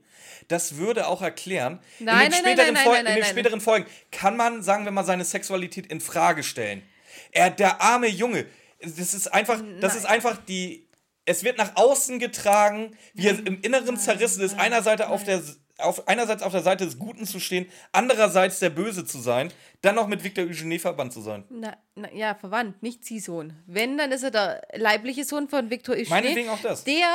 Das 0.49 0.75
würde 0.75 1.07
auch 1.07 1.21
erklären, 1.21 1.79
Nein, 1.99 2.25
in 2.25 2.31
den 2.31 2.43
nein, 2.43 2.43
nein, 2.43 2.55
späteren, 2.55 2.73
nein, 2.73 2.83
Fol- 2.85 3.03
nein, 3.03 3.05
in 3.05 3.15
den 3.15 3.23
späteren 3.23 3.61
Folgen 3.61 3.85
kann 4.11 4.35
man, 4.35 4.61
sagen 4.63 4.83
wir 4.83 4.91
mal, 4.91 5.05
seine 5.05 5.23
Sexualität 5.23 5.87
in 5.87 6.01
Frage 6.01 6.43
stellen. 6.43 6.83
Er, 7.31 7.49
der 7.49 7.81
arme 7.81 8.07
Junge, 8.07 8.45
das 8.81 9.13
ist 9.13 9.27
einfach, 9.27 9.61
das 9.79 9.95
ist 9.95 10.05
einfach 10.05 10.37
die, 10.45 10.89
es 11.23 11.45
wird 11.45 11.57
nach 11.57 11.77
außen 11.77 12.19
getragen, 12.19 12.97
wie 13.13 13.27
er 13.27 13.39
im 13.47 13.61
Inneren 13.61 13.95
zerrissen. 13.97 14.43
Ist, 14.43 14.59
einerseits 14.59 15.03
auf 15.03 15.23
der, 15.23 15.41
auf, 15.81 16.07
einerseits 16.07 16.43
auf 16.43 16.51
der 16.51 16.61
Seite 16.63 16.85
des 16.85 16.99
Guten 16.99 17.25
zu 17.25 17.39
stehen, 17.39 17.67
andererseits 17.91 18.59
der 18.59 18.69
Böse 18.69 19.05
zu 19.05 19.19
sein, 19.19 19.51
dann 19.81 19.95
noch 19.95 20.07
mit 20.07 20.23
Victor 20.23 20.45
Eugene 20.45 20.79
verbannt 20.79 21.13
zu 21.13 21.21
sein. 21.21 21.43
Na, 21.49 21.77
na, 21.95 22.11
ja, 22.13 22.35
verwandt, 22.35 22.81
nicht 22.83 23.05
Ziehsohn. 23.05 23.53
Wenn, 23.65 23.97
dann 23.97 24.11
ist 24.11 24.23
er 24.23 24.31
der 24.31 24.61
leibliche 24.75 25.23
Sohn 25.23 25.47
von 25.47 25.69
Victor 25.69 25.95
Eugene. 25.95 26.09
Meinetwegen 26.09 26.49
auch 26.49 26.61
das. 26.61 26.83
Der 26.83 27.07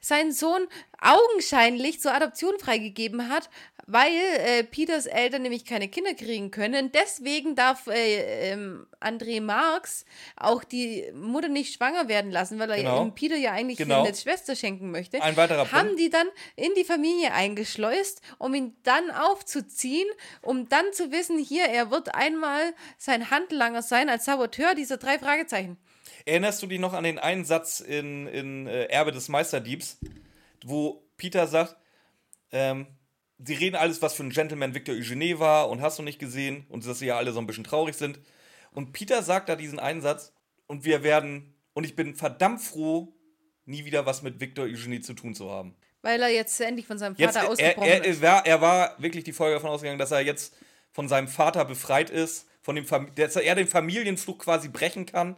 seinen 0.00 0.32
Sohn 0.32 0.66
augenscheinlich 0.98 2.00
zur 2.00 2.14
Adoption 2.14 2.58
freigegeben 2.58 3.28
hat, 3.28 3.50
weil 3.92 4.12
äh, 4.38 4.64
Peters 4.64 5.06
Eltern 5.06 5.42
nämlich 5.42 5.64
keine 5.64 5.88
Kinder 5.88 6.14
kriegen 6.14 6.50
können. 6.50 6.92
Deswegen 6.92 7.56
darf 7.56 7.86
äh, 7.88 8.50
ähm, 8.52 8.86
André 9.00 9.40
Marx 9.40 10.04
auch 10.36 10.62
die 10.64 11.04
Mutter 11.14 11.48
nicht 11.48 11.74
schwanger 11.74 12.08
werden 12.08 12.30
lassen, 12.30 12.58
weil 12.58 12.70
er 12.70 12.76
Genau. 12.76 13.02
ihm 13.02 13.14
Peter 13.14 13.36
ja 13.36 13.52
eigentlich 13.52 13.78
Genau. 13.78 14.04
eine 14.04 14.14
Schwester 14.14 14.54
schenken 14.54 14.90
möchte. 14.90 15.20
Ein 15.22 15.36
weiterer 15.36 15.70
Haben 15.72 15.88
Punkt. 15.88 16.00
die 16.00 16.10
dann 16.10 16.28
in 16.56 16.70
die 16.76 16.84
Familie 16.84 17.32
eingeschleust, 17.32 18.20
um 18.38 18.54
ihn 18.54 18.76
dann 18.84 19.10
aufzuziehen, 19.10 20.08
um 20.42 20.68
dann 20.68 20.84
zu 20.92 21.10
wissen, 21.10 21.38
hier, 21.38 21.64
er 21.64 21.90
wird 21.90 22.14
einmal 22.14 22.74
sein 22.98 23.30
Handlanger 23.30 23.82
sein 23.82 24.08
als 24.08 24.24
Saboteur 24.24 24.74
dieser 24.74 24.98
drei 24.98 25.18
Fragezeichen. 25.18 25.76
Erinnerst 26.26 26.62
du 26.62 26.66
dich 26.66 26.78
noch 26.78 26.92
an 26.92 27.04
den 27.04 27.18
einen 27.18 27.44
Satz 27.44 27.80
in, 27.80 28.26
in 28.28 28.66
äh, 28.66 28.84
Erbe 28.84 29.10
des 29.10 29.28
Meisterdiebs, 29.28 29.98
wo 30.64 31.02
Peter 31.16 31.46
sagt, 31.46 31.76
ähm, 32.52 32.86
sie 33.44 33.54
reden 33.54 33.76
alles, 33.76 34.02
was 34.02 34.14
für 34.14 34.22
ein 34.22 34.30
Gentleman 34.30 34.74
Victor 34.74 34.94
Eugene 34.94 35.38
war 35.38 35.68
und 35.70 35.80
hast 35.80 35.98
du 35.98 36.02
nicht 36.02 36.18
gesehen 36.18 36.66
und 36.68 36.86
dass 36.86 36.98
sie 36.98 37.06
ja 37.06 37.16
alle 37.16 37.32
so 37.32 37.40
ein 37.40 37.46
bisschen 37.46 37.64
traurig 37.64 37.96
sind. 37.96 38.18
Und 38.72 38.92
Peter 38.92 39.22
sagt 39.22 39.48
da 39.48 39.56
diesen 39.56 39.78
einen 39.78 40.00
Satz 40.00 40.32
und 40.66 40.84
wir 40.84 41.02
werden, 41.02 41.54
und 41.72 41.84
ich 41.84 41.96
bin 41.96 42.14
verdammt 42.14 42.60
froh, 42.60 43.14
nie 43.64 43.84
wieder 43.84 44.06
was 44.06 44.22
mit 44.22 44.40
Victor 44.40 44.64
Eugene 44.64 45.00
zu 45.00 45.14
tun 45.14 45.34
zu 45.34 45.50
haben. 45.50 45.74
Weil 46.02 46.22
er 46.22 46.28
jetzt 46.28 46.60
endlich 46.60 46.86
von 46.86 46.98
seinem 46.98 47.14
Jetzt, 47.16 47.34
Vater 47.34 47.46
er, 47.46 47.50
ausgebrochen 47.50 47.88
er, 47.88 48.04
ist. 48.04 48.22
er, 48.22 48.22
war, 48.22 48.46
er 48.46 48.60
war 48.60 49.02
wirklich 49.02 49.24
die 49.24 49.32
Folge 49.32 49.54
davon 49.54 49.70
ausgegangen, 49.70 49.98
dass 49.98 50.10
er 50.10 50.20
jetzt 50.20 50.54
von 50.92 51.08
seinem 51.08 51.28
Vater 51.28 51.64
befreit 51.64 52.10
ist, 52.10 52.46
von 52.62 52.74
dem 52.74 52.86
Fam 52.86 53.14
dass 53.14 53.36
er 53.36 53.54
den 53.54 53.66
Familienfluch 53.66 54.38
quasi 54.38 54.68
brechen 54.68 55.06
kann. 55.06 55.36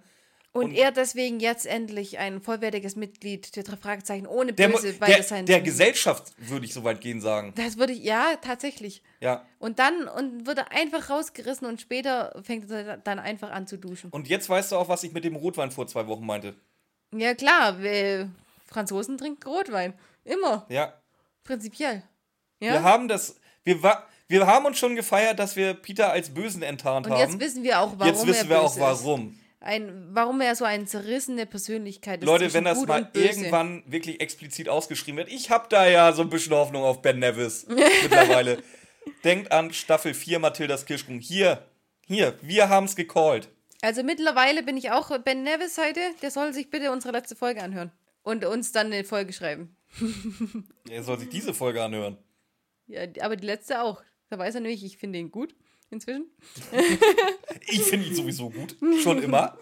Und, 0.55 0.65
und- 0.67 0.75
er 0.75 0.93
deswegen 0.93 1.41
jetzt 1.41 1.65
endlich 1.67 2.19
ein 2.19 2.43
vollwertiges 2.43 2.95
Mitglied 2.95 3.57
der 3.57 3.63
drei 3.63 3.77
Fragezeichen 3.77 4.27
ohne 4.27 4.53
Der, 4.53 4.69
Böse, 4.69 5.01
weil 5.01 5.09
der, 5.09 5.17
das 5.19 5.29
sein 5.31 5.47
der 5.47 5.63
Gesellschaft 5.63 6.33
würde 6.37 6.67
ich 6.67 6.75
so 6.75 6.85
weit 6.85 7.01
gehen 7.01 7.21
sagen. 7.23 7.55
Das 7.57 7.79
würde 7.79 7.95
ich, 7.95 8.03
ja, 8.05 8.37
tatsächlich. 8.43 9.03
Ja. 9.21 9.47
Und 9.59 9.79
dann 9.79 10.09
und 10.09 10.47
wird 10.47 10.59
er 10.59 10.71
einfach 10.73 11.09
rausgerissen 11.09 11.67
und 11.67 11.81
später 11.81 12.39
fängt 12.45 12.71
er 12.71 12.99
dann 12.99 13.19
einfach 13.19 13.51
an 13.51 13.67
zu 13.67 13.79
duschen. 13.79 14.11
Und 14.11 14.29
jetzt 14.29 14.49
weißt 14.51 14.73
du 14.73 14.77
auch, 14.77 14.89
was 14.89 15.03
ich 15.05 15.13
mit 15.13 15.25
dem 15.25 15.37
Rotwein 15.37 15.71
vor 15.71 15.87
zwei 15.87 16.07
Wochen 16.07 16.27
meinte. 16.27 16.55
Ja, 17.15 17.35
klar, 17.35 17.81
wir 17.81 18.31
Franzosen 18.67 19.17
trinken 19.17 19.49
Rotwein. 19.49 19.95
Immer. 20.25 20.67
Ja. 20.69 20.93
Prinzipiell. 21.45 22.03
Wir 22.59 22.75
Ja. 22.75 22.83
haben 22.83 23.09
das. 23.09 23.37
Wir, 23.65 23.83
wir 24.29 24.47
haben 24.47 24.67
uns 24.67 24.79
schon 24.79 24.97
gefeiert, 24.97 25.39
dass 25.39 25.57
wir 25.57 25.75
Peter 25.75 26.13
als 26.13 26.33
Bösen 26.33 26.63
enttarnt 26.63 27.07
Und 27.07 27.13
haben. 27.13 27.21
jetzt 27.21 27.41
wissen 27.41 27.63
wir 27.63 27.81
auch, 27.81 27.93
warum 27.97 28.07
Jetzt 28.15 28.27
wissen 28.27 28.49
wir 28.49 28.61
auch 28.61 28.79
warum. 28.79 29.29
Ist. 29.31 29.42
Ein, 29.63 30.09
warum 30.11 30.41
er 30.41 30.57
so 30.57 30.65
eine 30.65 30.87
zerrissene 30.87 31.47
Persönlichkeit 31.47 32.21
ist. 32.21 32.27
Leute, 32.27 32.53
wenn 32.53 32.65
das 32.65 32.85
mal 32.85 33.09
irgendwann 33.13 33.85
wirklich 33.87 34.21
explizit 34.21 34.69
ausgeschrieben 34.69 35.19
wird, 35.19 35.31
ich 35.31 35.51
habe 35.51 35.67
da 35.69 35.87
ja 35.87 36.13
so 36.13 36.23
ein 36.23 36.31
bisschen 36.31 36.53
Hoffnung 36.53 36.83
auf 36.83 37.01
Ben 37.01 37.21
Nevis 37.21 37.67
mittlerweile. 37.69 38.63
Denkt 39.23 39.53
an 39.53 39.73
Staffel 39.73 40.15
4 40.15 40.41
Mathildas 40.41 40.85
Kirschkuchen. 40.85 41.21
Hier, 41.21 41.65
hier, 42.07 42.37
wir 42.43 42.69
haben 42.69 42.87
es 42.87 42.97
gecallt. 42.97 43.49
Also 43.83 44.03
mittlerweile 44.03 44.65
bin 44.65 44.77
ich 44.77 44.91
auch 44.91 45.17
Ben 45.19 45.45
Nevis 45.45 45.77
Seite. 45.77 46.01
Der 46.23 46.33
soll 46.33 46.53
sich 46.53 46.69
bitte 46.69 46.91
unsere 46.91 47.13
letzte 47.13 47.37
Folge 47.37 47.63
anhören. 47.63 47.93
Und 48.23 48.45
uns 48.45 48.73
dann 48.73 48.87
eine 48.87 49.05
Folge 49.05 49.33
schreiben. 49.33 49.77
Er 50.91 51.03
soll 51.05 51.19
sich 51.19 51.29
diese 51.29 51.55
Folge 51.55 51.83
anhören. 51.83 52.19
Ja, 52.87 53.03
aber 53.21 53.37
die 53.37 53.47
letzte 53.47 53.81
auch. 53.83 54.03
Da 54.29 54.39
weiß 54.39 54.57
er 54.57 54.61
nämlich, 54.61 54.85
ich 54.85 54.99
finde 54.99 55.19
ihn 55.21 55.31
gut 55.31 55.55
inzwischen. 55.93 56.27
Ich 57.69 57.83
finde 57.83 58.09
ihn 58.09 58.15
sowieso 58.15 58.51
gut. 58.51 58.77
Schon 59.03 59.23
immer. 59.23 59.57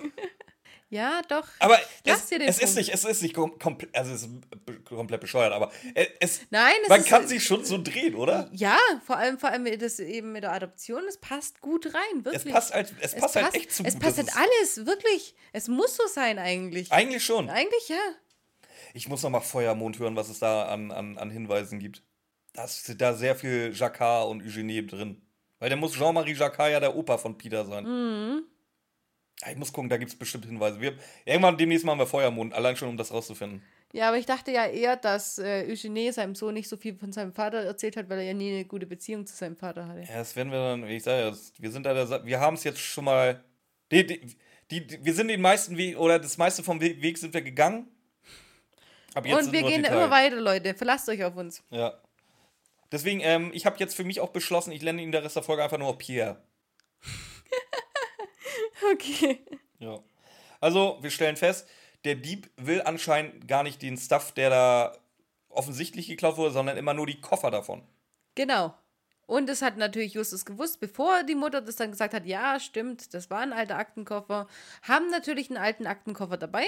Ja, 0.90 1.22
doch. 1.28 1.46
Aber 1.60 1.78
Lass 2.04 2.32
es, 2.32 2.40
es 2.40 2.58
ist 2.58 2.76
nicht, 2.76 2.92
es 2.92 3.04
ist 3.04 3.22
nicht 3.22 3.32
kom 3.32 3.56
komplett, 3.60 3.94
also 3.94 4.12
es 4.12 4.22
ist 4.24 4.84
komplett 4.84 5.20
bescheuert, 5.20 5.52
aber 5.52 5.70
es, 5.94 6.08
es 6.18 6.40
Nein, 6.50 6.74
es 6.82 6.88
man 6.88 7.00
ist, 7.00 7.06
kann 7.08 7.28
sich 7.28 7.44
schon 7.44 7.64
so 7.64 7.80
drehen, 7.80 8.16
oder? 8.16 8.50
Ja, 8.52 8.76
vor 9.06 9.16
allem, 9.16 9.38
vor 9.38 9.50
allem 9.50 9.78
das 9.78 10.00
eben 10.00 10.32
mit 10.32 10.42
der 10.42 10.52
Adoption, 10.52 11.04
es 11.08 11.18
passt 11.18 11.60
gut 11.60 11.86
rein, 11.94 12.24
wirklich. 12.24 12.46
Es 12.46 12.52
passt 12.52 12.74
halt, 12.74 12.92
es 13.00 13.14
passt 13.14 13.36
halt 13.36 13.54
echt 13.54 13.72
zu 13.72 13.84
Es 13.84 13.94
gut. 13.94 14.02
passt 14.02 14.18
halt 14.18 14.30
alles, 14.34 14.84
wirklich. 14.84 15.36
Es 15.52 15.68
muss 15.68 15.96
so 15.96 16.02
sein 16.08 16.40
eigentlich. 16.40 16.90
Eigentlich 16.90 17.24
schon. 17.24 17.48
Eigentlich 17.48 17.88
ja. 17.88 18.00
Ich 18.92 19.08
muss 19.08 19.22
noch 19.22 19.30
mal 19.30 19.40
Feuermond 19.40 20.00
hören, 20.00 20.16
was 20.16 20.28
es 20.28 20.40
da 20.40 20.64
an, 20.64 20.90
an, 20.90 21.18
an 21.18 21.30
Hinweisen 21.30 21.78
gibt. 21.78 22.02
Da 22.52 22.64
ist 22.64 23.00
da 23.00 23.14
sehr 23.14 23.36
viel 23.36 23.72
Jacquard 23.72 24.28
und 24.28 24.42
Eugenie 24.42 24.84
drin. 24.84 25.22
Weil 25.60 25.68
der 25.68 25.78
muss 25.78 25.92
Jean-Marie 25.92 26.34
Jacquard 26.34 26.72
ja 26.72 26.80
der 26.80 26.96
Opa 26.96 27.16
von 27.18 27.38
Peter 27.38 27.64
sein. 27.64 27.84
Mhm. 27.84 28.42
Ja, 29.42 29.52
Ich 29.52 29.56
muss 29.56 29.72
gucken, 29.72 29.88
da 29.88 29.96
gibt 29.96 30.10
es 30.10 30.18
bestimmt 30.18 30.44
Hinweise. 30.46 30.80
Wir, 30.80 30.94
irgendwann 31.24 31.56
demnächst 31.56 31.84
machen 31.86 31.98
wir 32.00 32.06
Feuermond, 32.06 32.52
allein 32.52 32.76
schon, 32.76 32.88
um 32.88 32.96
das 32.96 33.12
rauszufinden. 33.12 33.62
Ja, 33.92 34.08
aber 34.08 34.18
ich 34.18 34.26
dachte 34.26 34.52
ja 34.52 34.66
eher, 34.66 34.96
dass 34.96 35.38
äh, 35.38 35.66
Eugenie 35.68 36.12
seinem 36.12 36.34
Sohn 36.36 36.54
nicht 36.54 36.68
so 36.68 36.76
viel 36.76 36.94
von 36.96 37.12
seinem 37.12 37.32
Vater 37.32 37.58
erzählt 37.64 37.96
hat, 37.96 38.08
weil 38.08 38.18
er 38.18 38.24
ja 38.24 38.34
nie 38.34 38.52
eine 38.52 38.64
gute 38.64 38.86
Beziehung 38.86 39.26
zu 39.26 39.34
seinem 39.34 39.56
Vater 39.56 39.86
hatte. 39.88 40.00
Ja, 40.02 40.18
das 40.18 40.36
werden 40.36 40.52
wir 40.52 40.58
dann, 40.58 40.86
wie 40.86 40.96
ich 40.96 41.02
sage, 41.02 41.22
ja, 41.24 41.30
das- 41.30 41.52
wir 41.58 41.70
sind 41.72 41.84
da, 41.86 41.92
der, 41.94 42.24
wir 42.24 42.38
haben 42.40 42.54
es 42.54 42.64
jetzt 42.64 42.78
schon 42.78 43.04
mal, 43.04 43.42
die, 43.90 44.06
die, 44.06 44.36
die, 44.70 45.04
wir 45.04 45.12
sind 45.14 45.28
den 45.28 45.40
meisten 45.40 45.76
Weg, 45.76 45.98
oder 45.98 46.18
das 46.20 46.38
meiste 46.38 46.62
vom 46.62 46.80
Weg 46.80 47.18
sind 47.18 47.34
wir 47.34 47.42
gegangen. 47.42 47.88
Und 49.16 49.24
sind 49.24 49.52
wir 49.52 49.62
gehen 49.64 49.84
immer 49.84 50.08
weiter, 50.10 50.40
Leute. 50.40 50.72
Verlasst 50.74 51.08
euch 51.08 51.24
auf 51.24 51.34
uns. 51.36 51.62
Ja. 51.70 52.00
Deswegen, 52.92 53.20
ähm, 53.20 53.50
ich 53.54 53.66
habe 53.66 53.76
jetzt 53.78 53.94
für 53.94 54.04
mich 54.04 54.20
auch 54.20 54.30
beschlossen, 54.30 54.72
ich 54.72 54.82
nenne 54.82 55.02
ihn 55.02 55.12
der 55.12 55.22
Rest 55.22 55.36
der 55.36 55.42
Folge 55.42 55.62
einfach 55.62 55.78
nur 55.78 55.96
Pierre. 55.98 56.42
Okay. 58.92 59.38
Ja. 59.78 60.00
Also, 60.58 60.98
wir 61.02 61.10
stellen 61.10 61.36
fest, 61.36 61.68
der 62.04 62.14
Dieb 62.14 62.50
will 62.56 62.82
anscheinend 62.82 63.46
gar 63.46 63.62
nicht 63.62 63.82
den 63.82 63.96
Stuff, 63.96 64.32
der 64.32 64.50
da 64.50 64.96
offensichtlich 65.50 66.06
geklaut 66.06 66.36
wurde, 66.36 66.52
sondern 66.52 66.76
immer 66.76 66.94
nur 66.94 67.06
die 67.06 67.20
Koffer 67.20 67.50
davon. 67.50 67.82
Genau. 68.34 68.74
Und 69.26 69.48
es 69.48 69.62
hat 69.62 69.76
natürlich 69.76 70.14
Justus 70.14 70.44
gewusst, 70.44 70.80
bevor 70.80 71.22
die 71.22 71.34
Mutter 71.34 71.60
das 71.60 71.76
dann 71.76 71.92
gesagt 71.92 72.14
hat, 72.14 72.26
ja, 72.26 72.58
stimmt, 72.58 73.14
das 73.14 73.30
war 73.30 73.40
ein 73.40 73.52
alter 73.52 73.76
Aktenkoffer, 73.76 74.48
haben 74.82 75.08
natürlich 75.10 75.50
einen 75.50 75.58
alten 75.58 75.86
Aktenkoffer 75.86 76.36
dabei. 76.36 76.66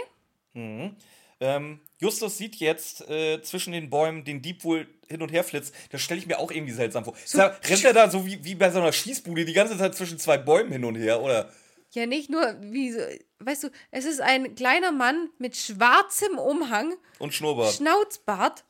Ähm, 1.45 1.81
Justus 1.99 2.39
sieht 2.39 2.57
jetzt 2.57 3.09
äh, 3.11 3.43
zwischen 3.43 3.73
den 3.73 3.91
Bäumen 3.91 4.23
den 4.25 4.43
Dieb 4.43 4.63
wohl 4.63 4.87
hin 5.09 5.23
und 5.23 5.33
her 5.33 5.43
flitzt. 5.43 5.75
Das 5.91 6.01
stelle 6.01 6.21
ich 6.21 6.27
mir 6.27 6.39
auch 6.39 6.51
irgendwie 6.53 6.73
seltsam 6.73 7.05
vor. 7.05 7.15
Da, 7.33 7.59
rennt 7.69 7.85
er 7.85 7.93
da 7.93 8.09
so 8.09 8.25
wie, 8.25 8.45
wie 8.45 8.55
bei 8.55 8.71
so 8.71 8.79
einer 8.79 8.93
Schießbude 8.93 9.45
die 9.45 9.53
ganze 9.53 9.77
Zeit 9.77 9.95
zwischen 9.97 10.19
zwei 10.21 10.39
Bäumen 10.39 10.71
hin 10.71 10.85
und 10.85 10.95
her, 10.95 11.21
oder? 11.21 11.51
Ja, 11.91 12.07
nicht 12.07 12.31
nur, 12.31 12.57
wie, 12.61 12.93
so- 12.93 13.01
weißt 13.41 13.65
du, 13.65 13.69
es 13.91 14.05
ist 14.05 14.21
ein 14.21 14.55
kleiner 14.55 14.93
Mann 14.93 15.29
mit 15.39 15.57
schwarzem 15.57 16.39
Umhang, 16.39 16.95
Und 17.19 17.35
Schnurrbart. 17.35 17.75
Schnauzbart, 17.75 18.65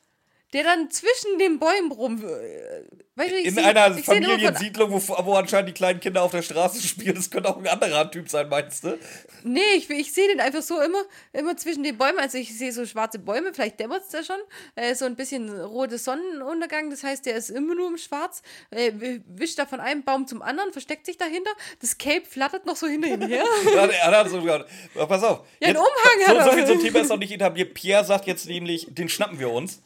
der 0.52 0.64
dann 0.64 0.90
zwischen 0.90 1.38
den 1.38 1.58
Bäumen 1.58 1.92
rum. 1.92 2.22
äh, 2.24 2.82
Weißt 3.14 3.30
du, 3.30 3.36
ich 3.36 3.44
In 3.46 3.54
seh- 3.56 3.60
einer 3.60 3.94
Familiensiedlung, 3.98 4.90
wo, 4.90 5.24
wo 5.26 5.34
anscheinend 5.34 5.68
die 5.68 5.74
kleinen 5.74 6.00
Kinder 6.00 6.22
auf 6.22 6.30
der 6.30 6.40
Straße 6.40 6.80
spielen. 6.80 7.14
Das 7.14 7.30
könnte 7.30 7.50
auch 7.50 7.58
ein 7.58 7.66
anderer 7.66 8.10
Typ 8.10 8.26
sein, 8.30 8.48
meinst 8.48 8.84
du? 8.84 8.98
Nee, 9.44 9.60
ich, 9.76 9.90
ich 9.90 10.12
sehe 10.14 10.28
den 10.28 10.40
einfach 10.40 10.62
so 10.62 10.80
immer, 10.80 11.02
immer 11.34 11.54
zwischen 11.58 11.82
den 11.82 11.98
Bäumen. 11.98 12.18
Also 12.18 12.38
ich 12.38 12.56
sehe 12.56 12.72
so 12.72 12.86
schwarze 12.86 13.18
Bäume, 13.18 13.52
vielleicht 13.52 13.78
dämmert 13.80 14.04
es 14.04 14.08
da 14.08 14.22
schon. 14.24 14.38
Äh, 14.76 14.94
so 14.94 15.04
ein 15.04 15.14
bisschen 15.14 15.50
roter 15.60 15.98
Sonnenuntergang, 15.98 16.88
das 16.88 17.02
heißt, 17.04 17.26
der 17.26 17.36
ist 17.36 17.50
immer 17.50 17.74
nur 17.74 17.88
im 17.88 17.98
Schwarz. 17.98 18.42
Äh, 18.70 18.92
wi- 18.96 19.20
wischt 19.26 19.58
da 19.58 19.66
von 19.66 19.80
einem 19.80 20.04
Baum 20.04 20.26
zum 20.26 20.40
anderen, 20.40 20.72
versteckt 20.72 21.04
sich 21.04 21.18
dahinter. 21.18 21.50
Das 21.82 21.98
Cape 21.98 22.22
flattert 22.26 22.64
noch 22.64 22.76
so 22.76 22.86
hinter 22.86 23.08
ihm 23.08 23.20
her. 23.28 23.44
Ja, 23.74 23.86
er 23.86 24.18
hat 24.20 24.30
so 24.30 24.40
gesagt, 24.40 24.70
"Ja, 24.94 25.04
pass 25.04 25.22
auf. 25.22 25.46
Ja, 25.60 25.68
einen 25.68 25.76
Umhang 25.76 25.90
so, 26.26 26.28
hat 26.38 26.44
so 26.44 26.50
er. 26.50 26.56
viel 26.56 26.66
zum 26.66 26.80
Thema 26.80 27.00
ist 27.00 27.08
noch 27.10 27.18
nicht 27.18 27.32
etabliert. 27.32 27.74
Pierre 27.74 28.04
sagt 28.06 28.26
jetzt 28.26 28.46
nämlich, 28.46 28.86
den 28.90 29.08
schnappen 29.10 29.38
wir 29.38 29.50
uns. 29.50 29.82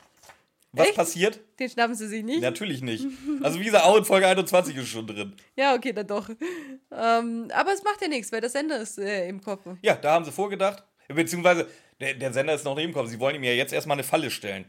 Was 0.76 0.88
Echt? 0.88 0.96
passiert? 0.96 1.40
Den 1.58 1.70
schnappen 1.70 1.94
sie 1.94 2.06
sich 2.06 2.22
nicht. 2.22 2.42
Natürlich 2.42 2.82
nicht. 2.82 3.06
Also 3.42 3.58
wie 3.58 3.64
gesagt, 3.64 3.84
auch 3.84 3.96
in 3.96 4.04
Folge 4.04 4.26
21 4.26 4.76
ist 4.76 4.88
schon 4.88 5.06
drin. 5.06 5.34
Ja, 5.56 5.74
okay, 5.74 5.92
dann 5.92 6.06
doch. 6.06 6.28
Ähm, 6.28 7.50
aber 7.54 7.72
es 7.72 7.82
macht 7.82 8.02
ja 8.02 8.08
nichts, 8.08 8.30
weil 8.30 8.42
der 8.42 8.50
Sender 8.50 8.78
ist 8.78 8.98
äh, 8.98 9.26
im 9.28 9.40
Kopf. 9.42 9.62
Ja, 9.80 9.94
da 9.94 10.12
haben 10.12 10.24
sie 10.24 10.32
vorgedacht. 10.32 10.84
Beziehungsweise, 11.08 11.66
der, 12.00 12.14
der 12.14 12.32
Sender 12.32 12.54
ist 12.54 12.64
noch 12.64 12.76
neben 12.76 12.92
Kopf. 12.92 13.08
Sie 13.08 13.18
wollen 13.18 13.36
ihm 13.36 13.44
ja 13.44 13.52
jetzt 13.52 13.72
erstmal 13.72 13.96
eine 13.96 14.04
Falle 14.04 14.30
stellen. 14.30 14.66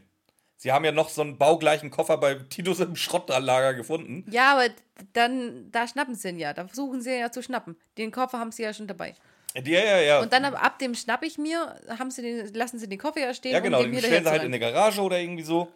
Sie 0.56 0.72
haben 0.72 0.84
ja 0.84 0.92
noch 0.92 1.08
so 1.08 1.22
einen 1.22 1.38
baugleichen 1.38 1.90
Koffer 1.90 2.16
bei 2.16 2.34
Titus 2.34 2.80
im 2.80 2.96
Schrottanlager 2.96 3.74
gefunden. 3.74 4.24
Ja, 4.30 4.52
aber 4.52 4.74
dann, 5.12 5.70
da 5.70 5.86
schnappen 5.86 6.14
sie 6.14 6.30
ihn 6.30 6.38
ja. 6.38 6.52
Da 6.52 6.66
versuchen 6.66 7.00
sie 7.00 7.10
ihn 7.10 7.20
ja 7.20 7.30
zu 7.30 7.42
schnappen. 7.42 7.76
Den 7.96 8.10
Koffer 8.10 8.38
haben 8.38 8.50
sie 8.50 8.64
ja 8.64 8.72
schon 8.72 8.88
dabei. 8.88 9.14
Ja, 9.54 9.62
ja, 9.80 10.00
ja. 10.00 10.20
Und 10.20 10.32
dann 10.32 10.44
ab, 10.44 10.62
ab 10.62 10.78
dem 10.78 10.94
schnapp 10.94 11.22
ich 11.22 11.38
mir, 11.38 11.76
haben 11.98 12.10
sie 12.10 12.22
den, 12.22 12.54
lassen 12.54 12.78
sie 12.78 12.88
den 12.88 12.98
Koffer 12.98 13.20
ja 13.20 13.34
stehen 13.34 13.52
ja, 13.52 13.60
genau. 13.60 13.82
Den 13.82 13.92
den 13.92 14.00
stellen 14.00 14.24
sie 14.24 14.30
halt 14.30 14.42
in 14.42 14.48
eine 14.48 14.58
Garage 14.58 15.00
oder 15.00 15.18
irgendwie 15.18 15.44
so. 15.44 15.68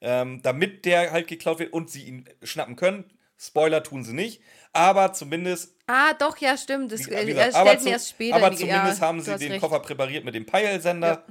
Ähm, 0.00 0.42
damit 0.42 0.84
der 0.84 1.10
halt 1.10 1.26
geklaut 1.26 1.58
wird 1.58 1.72
und 1.72 1.90
sie 1.90 2.04
ihn 2.04 2.28
schnappen 2.42 2.76
können. 2.76 3.04
Spoiler 3.36 3.82
tun 3.82 4.04
sie 4.04 4.12
nicht. 4.12 4.42
Aber 4.72 5.12
zumindest 5.12 5.78
Ah, 5.88 6.12
doch, 6.12 6.36
ja, 6.36 6.56
stimmt. 6.58 6.92
Das, 6.92 7.08
Wie 7.08 7.14
äh, 7.14 7.24
gesagt, 7.24 7.54
aber 7.54 7.70
stellt 7.70 7.84
mir 7.84 7.90
erst 7.92 8.10
später. 8.10 8.36
Aber 8.36 8.54
zumindest 8.54 9.00
ja, 9.00 9.06
haben 9.06 9.20
sie 9.22 9.36
den 9.36 9.52
recht. 9.52 9.62
Koffer 9.62 9.80
präpariert 9.80 10.24
mit 10.24 10.34
dem 10.34 10.44
Peilsender 10.44 11.24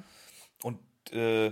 und 0.64 0.80
äh, 1.12 1.52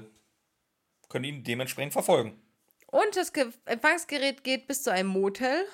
können 1.08 1.25
ihn 1.25 1.43
dementsprechend 1.43 1.93
verfolgen. 1.93 2.41
Und 2.88 3.15
das 3.15 3.32
Ge 3.32 3.47
Empfangsgerät 3.65 4.43
geht 4.43 4.67
bis 4.67 4.82
zu 4.82 4.91
einem 4.91 5.10
Motel. 5.10 5.65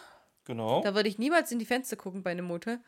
Genau. 0.43 0.81
Da 0.81 0.93
würde 0.93 1.07
ich 1.07 1.17
niemals 1.19 1.51
in 1.51 1.59
die 1.59 1.65
Fenster 1.65 1.95
gucken 1.95 2.21
bei 2.21 2.31
einem 2.31 2.45
Motel. 2.45 2.79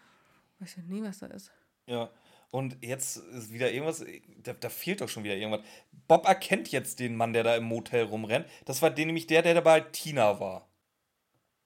Weiß 0.60 0.76
ja 0.76 0.84
nie, 0.84 1.02
was 1.04 1.20
da 1.20 1.28
ist. 1.28 1.52
Ja. 1.86 2.10
Und 2.54 2.78
jetzt 2.82 3.18
ist 3.18 3.52
wieder 3.52 3.72
irgendwas, 3.72 4.06
da, 4.44 4.54
da 4.54 4.70
fehlt 4.70 5.02
doch 5.02 5.10
schon 5.10 5.24
wieder 5.24 5.36
irgendwas. 5.36 5.66
Bob 6.08 6.28
erkennt 6.28 6.72
jetzt 6.72 7.00
den 7.00 7.16
Mann, 7.16 7.34
der 7.34 7.44
da 7.44 7.56
im 7.56 7.64
Motel 7.64 8.04
rumrennt. 8.04 8.46
Das 8.66 8.84
war 8.84 8.92
den, 8.92 9.08
nämlich 9.08 9.26
der, 9.26 9.42
der 9.42 9.56
dabei 9.56 9.80
Tina 9.80 10.40
war. 10.40 10.70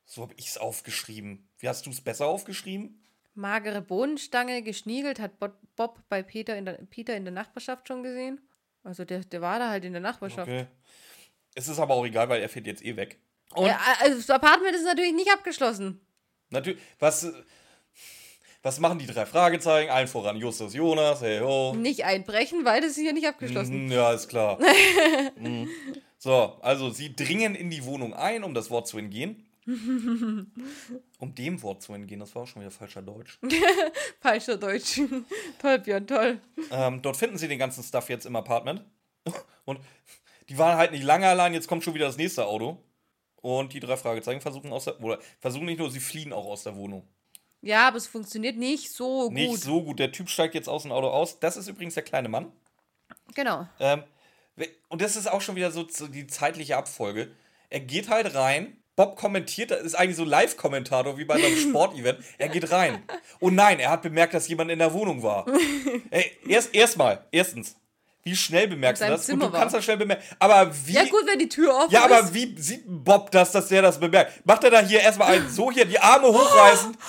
So 0.06 0.21
habe 0.21 0.34
ich 0.38 0.47
es 0.47 0.58
aufgeschrieben. 0.58 1.50
Wie 1.60 1.67
hast 1.67 1.86
du 1.86 1.89
es 1.89 2.00
besser 2.00 2.28
aufgeschrieben? 2.28 3.04
Magere 3.34 3.82
Bohnenstange, 3.82 4.62
geschniegelt, 4.62 5.19
hat 5.19 5.38
Bob, 5.39 6.02
bei 6.08 6.23
Peter 6.23 6.56
in, 6.56 6.63
der, 6.63 6.76
Peter 6.89 7.17
in 7.17 7.26
der 7.26 7.34
Nachbarschaft 7.34 7.89
schon 7.89 8.02
gesehen. 8.02 8.39
Also 8.82 9.04
der, 9.04 9.19
der 9.26 9.41
war 9.41 9.60
da 9.60 9.69
halt 9.69 9.84
in 9.84 9.91
der 9.91 10.02
Nachbarschaft. 10.02 10.47
Okay. 10.47 10.67
Es 11.54 11.67
ist 11.67 11.80
aber 11.80 11.95
auch 11.95 12.06
egal, 12.06 12.30
weil 12.30 12.41
er 12.41 12.47
fährt 12.47 12.65
jetzt 12.65 12.86
eh 12.86 12.95
weg. 12.95 13.19
Und 13.56 13.65
Ja, 13.65 13.78
also 14.00 14.15
das 14.15 14.30
Apartment 14.30 14.73
ist 14.73 14.86
natürlich 14.86 15.13
nicht 15.13 15.34
abgeschlossen. 15.34 16.00
natürlich, 16.50 16.82
was, 16.97 17.30
was 18.67 18.82
machen 18.82 18.99
die 18.99 19.08
drei 19.08 19.25
Fragezeichen? 19.25 19.89
Allen 19.89 20.10
voran 20.10 20.36
Justus 20.36 20.73
Jonas, 20.73 21.21
hey 21.21 21.39
ho. 21.39 21.73
Nicht 21.73 22.03
einbrechen, 22.03 22.65
weil 22.65 22.82
das 22.82 22.91
ist 22.91 22.97
hier 22.97 23.13
nicht 23.13 23.25
abgeschlossen. 23.25 23.86
Mhm, 23.86 23.91
Ja, 23.93 24.12
ist 24.12 24.27
klar. 24.27 24.60
Mhm. 25.38 25.69
So, 26.17 26.58
also 26.62 26.89
sie 26.89 27.15
dringen 27.15 27.56
in 27.56 27.69
die 27.69 27.86
Wohnung 27.86 28.13
ein, 28.13 28.43
um 28.43 28.53
das 28.53 28.69
Wort 28.69 28.88
zu 28.88 28.97
entgehen. 28.97 29.45
Um 31.19 31.34
dem 31.34 31.62
Wort 31.63 31.82
zu 31.82 31.93
entgehen, 31.93 32.19
das 32.19 32.36
war 32.36 32.43
auch 32.43 32.47
schon 32.47 32.62
wieder 32.62 32.71
falscher 32.71 33.01
Deutsch. 33.01 33.39
Falscher 34.21 34.58
Deutsch. 34.58 35.01
toll, 35.60 35.80
Björn, 35.80 36.06
toll. 36.06 36.39
Ähm, 36.71 37.01
dort 37.01 37.17
finden 37.17 37.38
sie 37.38 37.47
den 37.47 37.58
ganzen 37.60 37.84
Stuff 37.84 38.10
jetzt 38.10 38.25
im 38.25 38.36
Apartment. 38.36 38.84
Und 39.65 39.80
die 40.49 40.58
waren 40.58 40.77
halt 40.77 40.91
nicht 40.91 41.03
lange 41.03 41.27
allein, 41.27 41.53
jetzt 41.53 41.67
kommt 41.67 41.84
schon 41.84 41.93
wieder 41.95 42.06
das 42.06 42.17
nächste 42.17 42.45
Auto. 42.45 42.77
Und 43.41 43.73
die 43.73 43.80
drei 43.80 43.97
Fragezeichen 43.97 44.41
versuchen 44.41 44.71
aus 44.71 44.86
der, 44.86 45.01
oder 45.01 45.19
versuchen 45.39 45.65
nicht 45.65 45.80
nur, 45.80 45.89
sie 45.89 45.99
fliehen 45.99 46.34
auch 46.34 46.45
aus 46.45 46.63
der 46.63 46.75
Wohnung. 46.75 47.08
Ja, 47.61 47.87
aber 47.87 47.97
es 47.97 48.07
funktioniert 48.07 48.57
nicht 48.57 48.91
so 48.91 49.25
gut. 49.25 49.33
Nicht 49.33 49.63
so 49.63 49.83
gut. 49.83 49.99
Der 49.99 50.11
Typ 50.11 50.29
steigt 50.29 50.55
jetzt 50.55 50.69
aus 50.69 50.83
dem 50.83 50.91
Auto 50.91 51.09
aus. 51.09 51.39
Das 51.39 51.57
ist 51.57 51.67
übrigens 51.67 51.95
der 51.95 52.03
kleine 52.03 52.29
Mann. 52.29 52.51
Genau. 53.35 53.67
Ähm, 53.79 54.03
und 54.89 55.01
das 55.01 55.15
ist 55.15 55.27
auch 55.27 55.41
schon 55.41 55.55
wieder 55.55 55.71
so, 55.71 55.83
die 55.83 56.27
zeitliche 56.27 56.77
Abfolge. 56.77 57.31
Er 57.69 57.79
geht 57.79 58.09
halt 58.09 58.33
rein. 58.35 58.77
Bob 58.95 59.15
kommentiert, 59.15 59.69
das 59.69 59.81
ist 59.81 59.93
eigentlich 59.93 60.17
so 60.17 60.23
Live-Kommentator 60.23 61.19
wie 61.19 61.25
bei 61.25 61.35
einem 61.35 61.55
Sportevent. 61.69 62.19
Er 62.39 62.49
geht 62.49 62.71
rein. 62.71 63.03
Und 63.39 63.53
nein, 63.53 63.79
er 63.79 63.91
hat 63.91 64.01
bemerkt, 64.01 64.33
dass 64.33 64.47
jemand 64.47 64.71
in 64.71 64.79
der 64.79 64.91
Wohnung 64.93 65.21
war. 65.21 65.45
Ey, 66.09 66.31
erst 66.47 66.73
erstmal, 66.73 67.23
erstens, 67.31 67.75
wie 68.27 68.35
schnell 68.35 68.67
bemerkst 68.67 69.01
du 69.01 69.07
das? 69.07 69.25
Zimmer 69.25 69.45
und 69.45 69.53
du 69.53 69.57
kannst 69.57 69.73
das 69.73 69.85
schnell 69.85 69.95
bemerken. 69.95 70.21
Aber 70.37 70.69
wie. 70.85 70.91
Ja, 70.91 71.05
gut, 71.05 71.25
wenn 71.25 71.39
die 71.39 71.47
Tür 71.47 71.73
offen 71.73 71.91
Ja, 71.91 72.03
aber 72.03 72.19
ist. 72.19 72.33
wie 72.33 72.53
sieht 72.59 72.83
Bob 72.85 73.31
das, 73.31 73.53
dass 73.53 73.69
der 73.69 73.81
das 73.81 73.97
bemerkt? 74.01 74.45
Macht 74.45 74.65
er 74.65 74.69
da 74.71 74.81
hier 74.81 74.99
erstmal 74.99 75.31
einen 75.31 75.49
so 75.49 75.71
hier 75.71 75.85
die 75.85 75.97
Arme 75.99 76.27
hochreißen? 76.27 76.95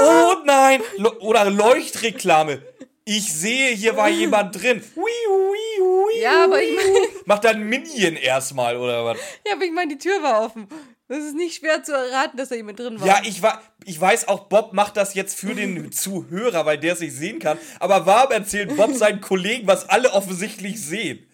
Oh 0.00 0.34
nein! 0.44 0.80
Oder 1.20 1.50
Leuchtreklame. 1.50 2.62
Ich 3.04 3.32
sehe, 3.32 3.70
hier 3.74 3.96
war 3.96 4.08
jemand 4.08 4.62
drin. 4.62 4.82
Hui, 4.94 5.10
hui, 5.28 5.56
hui, 5.80 6.20
Ja, 6.20 6.44
aber 6.44 6.62
ich 6.62 6.76
meine, 6.76 7.06
Macht 7.24 7.44
dann 7.44 7.62
Minion 7.62 8.14
erstmal 8.16 8.76
oder 8.76 9.04
was? 9.06 9.18
ja, 9.46 9.54
aber 9.54 9.64
ich 9.64 9.72
meine, 9.72 9.96
die 9.96 9.98
Tür 9.98 10.22
war 10.22 10.44
offen. 10.44 10.68
Das 11.08 11.18
ist 11.24 11.34
nicht 11.34 11.56
schwer 11.56 11.82
zu 11.82 11.92
erraten, 11.92 12.36
dass 12.36 12.50
da 12.50 12.54
jemand 12.54 12.78
drin 12.78 13.00
war. 13.00 13.06
Ja, 13.06 13.22
ich, 13.24 13.42
wa 13.42 13.62
ich 13.84 13.98
weiß 13.98 14.28
auch, 14.28 14.48
Bob 14.48 14.74
macht 14.74 14.98
das 14.98 15.14
jetzt 15.14 15.38
für 15.38 15.54
den 15.54 15.90
Zuhörer, 15.92 16.66
weil 16.66 16.78
der 16.78 16.92
es 16.92 17.00
nicht 17.00 17.14
sehen 17.14 17.38
kann. 17.38 17.58
Aber 17.80 18.04
warum 18.04 18.30
erzählt 18.30 18.76
Bob 18.76 18.94
seinen 18.94 19.20
Kollegen, 19.22 19.66
was 19.66 19.88
alle 19.88 20.12
offensichtlich 20.12 20.80
sehen? 20.84 21.26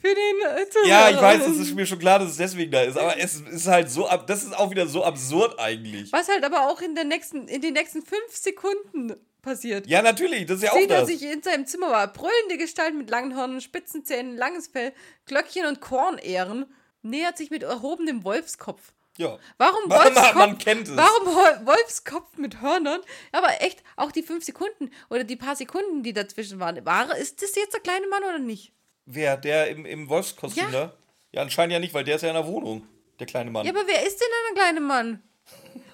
Für 0.00 0.14
den 0.14 0.56
äh, 0.56 0.68
Zuhörer. 0.70 0.88
Ja, 0.88 1.10
ich 1.10 1.20
weiß, 1.20 1.46
es 1.46 1.58
ist 1.58 1.74
mir 1.74 1.86
schon 1.86 1.98
klar, 1.98 2.18
dass 2.18 2.30
es 2.30 2.36
deswegen 2.38 2.70
da 2.70 2.80
ist. 2.80 2.96
Aber 2.96 3.18
es 3.18 3.40
ist 3.40 3.66
halt 3.66 3.90
so, 3.90 4.08
ab 4.08 4.26
das 4.26 4.42
ist 4.42 4.56
auch 4.56 4.70
wieder 4.70 4.86
so 4.86 5.04
absurd 5.04 5.58
eigentlich. 5.58 6.10
Was 6.12 6.28
halt 6.28 6.44
aber 6.44 6.68
auch 6.70 6.80
in, 6.80 6.94
der 6.94 7.04
nächsten, 7.04 7.46
in 7.46 7.60
den 7.60 7.74
nächsten 7.74 8.02
fünf 8.02 8.34
Sekunden 8.34 9.14
passiert. 9.42 9.86
Ja, 9.86 10.00
natürlich, 10.00 10.46
das 10.46 10.58
ist 10.58 10.64
ja 10.64 10.72
auch 10.72 10.78
Sieht, 10.78 10.90
dass 10.90 11.00
das. 11.02 11.10
ich 11.10 11.22
in 11.22 11.42
seinem 11.42 11.66
Zimmer 11.66 11.90
war. 11.90 12.10
Brüllende 12.10 12.56
Gestalt 12.58 12.94
mit 12.94 13.10
langen 13.10 13.34
Hörnern, 13.34 13.60
spitzen 13.60 14.04
Zähnen, 14.04 14.36
langes 14.36 14.68
Fell, 14.68 14.92
Glöckchen 15.26 15.66
und 15.66 15.80
Kornähren 15.80 16.66
nähert 17.02 17.36
sich 17.36 17.50
mit 17.50 17.62
erhobenem 17.62 18.24
Wolfskopf. 18.24 18.92
Ja. 19.18 19.38
Warum 19.58 19.84
Wolfskopf? 19.90 20.34
man 20.34 20.58
kennt 20.58 20.88
es. 20.88 20.96
Warum 20.96 21.66
Wolfskopf 21.66 22.36
mit 22.38 22.60
Hörnern? 22.60 23.00
Aber 23.32 23.60
echt, 23.60 23.82
auch 23.96 24.10
die 24.12 24.22
fünf 24.22 24.44
Sekunden 24.44 24.90
oder 25.10 25.24
die 25.24 25.36
paar 25.36 25.54
Sekunden, 25.56 26.02
die 26.02 26.12
dazwischen 26.12 26.58
waren. 26.60 26.84
War, 26.86 27.16
ist 27.16 27.42
das 27.42 27.54
jetzt 27.54 27.74
der 27.74 27.80
kleine 27.80 28.06
Mann 28.08 28.22
oder 28.24 28.38
nicht? 28.38 28.72
Wer? 29.04 29.36
Der 29.36 29.68
im, 29.68 29.84
im 29.84 30.08
Wolfskostüm 30.08 30.64
Ja. 30.64 30.70
da? 30.70 30.92
Ja, 31.32 31.42
anscheinend 31.42 31.72
ja 31.72 31.78
nicht, 31.78 31.92
weil 31.94 32.04
der 32.04 32.16
ist 32.16 32.22
ja 32.22 32.28
in 32.28 32.34
der 32.34 32.46
Wohnung. 32.46 32.86
Der 33.18 33.26
kleine 33.26 33.50
Mann. 33.50 33.64
Ja, 33.66 33.72
aber 33.72 33.86
wer 33.86 34.06
ist 34.06 34.18
denn 34.20 34.28
dann 34.30 34.54
der 34.54 34.62
kleine 34.64 34.80
Mann? 34.80 35.22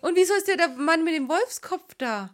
Und 0.00 0.16
wieso 0.16 0.34
ist 0.34 0.46
der, 0.48 0.56
der 0.56 0.68
Mann 0.68 1.04
mit 1.04 1.14
dem 1.14 1.28
Wolfskopf 1.28 1.94
da? 1.96 2.30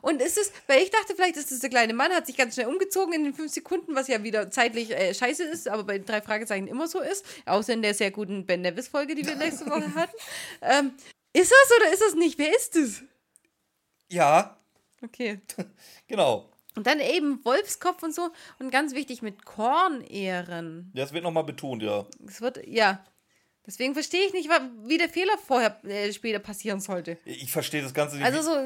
Und 0.00 0.22
ist 0.22 0.38
es, 0.38 0.52
weil 0.66 0.82
ich 0.82 0.90
dachte, 0.90 1.14
vielleicht 1.14 1.36
ist 1.36 1.52
es 1.52 1.60
der 1.60 1.70
kleine 1.70 1.94
Mann, 1.94 2.12
hat 2.12 2.26
sich 2.26 2.36
ganz 2.36 2.54
schnell 2.54 2.66
umgezogen 2.66 3.12
in 3.14 3.24
den 3.24 3.34
fünf 3.34 3.52
Sekunden, 3.52 3.94
was 3.94 4.08
ja 4.08 4.22
wieder 4.22 4.50
zeitlich 4.50 4.90
äh, 4.90 5.14
scheiße 5.14 5.44
ist, 5.44 5.68
aber 5.68 5.84
bei 5.84 5.98
drei 5.98 6.22
Fragezeichen 6.22 6.66
immer 6.66 6.88
so 6.88 7.00
ist. 7.00 7.24
Außer 7.46 7.72
in 7.72 7.82
der 7.82 7.94
sehr 7.94 8.10
guten 8.10 8.46
Ben 8.46 8.62
Nevis-Folge, 8.62 9.14
die 9.14 9.26
wir 9.26 9.34
nächste 9.36 9.66
Woche 9.66 9.94
hatten. 9.94 10.16
Ähm, 10.60 10.92
ist 11.32 11.50
das 11.50 11.76
oder 11.78 11.92
ist 11.92 12.02
das 12.02 12.14
nicht? 12.14 12.38
Wer 12.38 12.54
ist 12.56 12.76
es? 12.76 13.02
ja, 14.08 14.58
Okay. 15.02 15.40
genau. 16.06 16.48
Und 16.74 16.86
dann 16.86 17.00
eben 17.00 17.44
Wolfskopf 17.44 18.02
und 18.02 18.14
so. 18.14 18.30
Und 18.58 18.70
ganz 18.70 18.94
wichtig 18.94 19.20
mit 19.20 19.44
Kornehren. 19.44 20.90
Das 20.94 21.12
wird 21.12 21.24
nochmal 21.24 21.44
betont, 21.44 21.82
ja. 21.82 22.06
Es 22.26 22.40
wird, 22.40 22.66
ja. 22.66 23.04
Deswegen 23.66 23.94
verstehe 23.94 24.26
ich 24.26 24.32
nicht, 24.32 24.48
wie 24.86 24.98
der 24.98 25.08
Fehler 25.08 25.36
vorher 25.38 25.78
äh, 25.84 26.12
später 26.12 26.38
passieren 26.38 26.80
sollte. 26.80 27.18
Ich 27.24 27.52
verstehe 27.52 27.82
das 27.82 27.94
Ganze 27.94 28.16
nicht. 28.16 28.24
Also 28.24 28.42
so, 28.42 28.56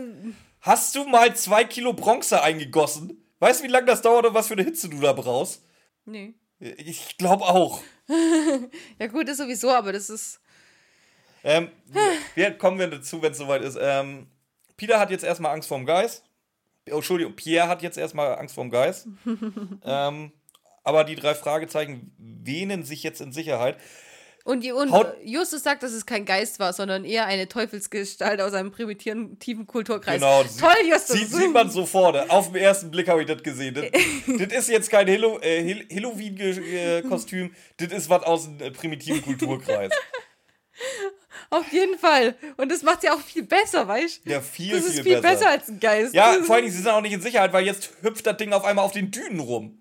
Hast 0.60 0.94
du 0.94 1.04
mal 1.04 1.34
zwei 1.36 1.64
Kilo 1.64 1.92
Bronze 1.92 2.42
eingegossen? 2.42 3.22
Weißt 3.38 3.60
du, 3.60 3.64
wie 3.64 3.70
lange 3.70 3.86
das 3.86 4.02
dauert 4.02 4.26
und 4.26 4.34
was 4.34 4.48
für 4.48 4.54
eine 4.54 4.64
Hitze 4.64 4.88
du 4.88 5.00
da 5.00 5.12
brauchst? 5.12 5.62
nee. 6.04 6.34
Ich 6.58 7.18
glaube 7.18 7.44
auch. 7.44 7.82
Ja 8.98 9.08
gut, 9.08 9.28
ist 9.28 9.38
sowieso, 9.38 9.70
aber 9.70 9.92
das 9.92 10.08
ist. 10.08 10.40
Ähm, 11.44 11.70
wir 12.34 12.52
kommen 12.52 12.78
wir 12.78 12.86
dazu, 12.86 13.20
wenn 13.20 13.32
es 13.32 13.38
soweit 13.38 13.62
ist. 13.62 13.76
Ähm, 13.80 14.28
Peter 14.76 14.98
hat 14.98 15.10
jetzt 15.10 15.24
erstmal 15.24 15.52
Angst 15.52 15.68
vorm 15.68 15.84
Geist. 15.84 16.24
Oh, 16.90 16.96
Entschuldigung, 16.96 17.34
Pierre 17.34 17.68
hat 17.68 17.82
jetzt 17.82 17.98
erstmal 17.98 18.36
Angst 18.38 18.54
vorm 18.54 18.70
Geist. 18.70 19.08
ähm, 19.84 20.32
aber 20.84 21.04
die 21.04 21.16
drei 21.16 21.34
Fragezeichen 21.34 22.14
wähnen 22.16 22.84
sich 22.84 23.02
jetzt 23.02 23.20
in 23.20 23.32
Sicherheit. 23.32 23.76
Und, 24.46 24.64
und 24.72 24.92
Haut- 24.92 25.12
Justus 25.24 25.62
sagt, 25.64 25.82
dass 25.82 25.92
es 25.92 26.06
kein 26.06 26.24
Geist 26.24 26.60
war, 26.60 26.72
sondern 26.72 27.04
eher 27.04 27.26
eine 27.26 27.48
Teufelsgestalt 27.48 28.40
aus 28.40 28.52
einem 28.54 28.70
primitiven 28.70 29.38
tiefen 29.40 29.66
Kulturkreis. 29.66 30.14
Genau. 30.20 30.42
Toll, 30.58 30.88
Justus. 30.88 31.18
Sieht, 31.18 31.28
sieht 31.32 31.52
man 31.52 31.68
sofort. 31.68 32.30
Auf 32.30 32.52
den 32.52 32.62
ersten 32.62 32.90
Blick 32.92 33.08
habe 33.08 33.22
ich 33.22 33.26
das 33.26 33.42
gesehen. 33.42 33.74
Das, 33.74 33.84
das 34.48 34.58
ist 34.60 34.68
jetzt 34.68 34.88
kein 34.90 35.08
Hallo- 35.08 35.40
äh, 35.42 35.84
Halloween-Kostüm. 35.92 37.52
Das 37.78 37.88
ist 37.92 38.08
was 38.08 38.22
aus 38.22 38.48
äh, 38.60 38.70
primitiven 38.70 39.20
Kulturkreis. 39.20 39.90
Auf 41.50 41.72
jeden 41.72 41.98
Fall. 41.98 42.34
Und 42.56 42.70
das 42.70 42.82
macht 42.82 43.00
sie 43.02 43.10
auch 43.10 43.20
viel 43.20 43.42
besser, 43.44 43.86
weißt 43.88 44.26
du? 44.26 44.30
Ja, 44.30 44.40
viel, 44.40 44.76
Das 44.76 44.84
ist 44.86 45.00
viel, 45.00 45.20
besser. 45.20 45.22
besser. 45.22 45.50
als 45.50 45.68
ein 45.68 45.80
Geist. 45.80 46.14
Ja, 46.14 46.34
vor 46.44 46.56
allem, 46.56 46.66
sie 46.68 46.76
sind 46.78 46.88
auch 46.88 47.00
nicht 47.00 47.12
in 47.12 47.20
Sicherheit, 47.20 47.52
weil 47.52 47.64
jetzt 47.66 47.90
hüpft 48.02 48.26
das 48.26 48.36
Ding 48.36 48.52
auf 48.52 48.64
einmal 48.64 48.84
auf 48.84 48.92
den 48.92 49.10
Dünen 49.10 49.40
rum. 49.40 49.78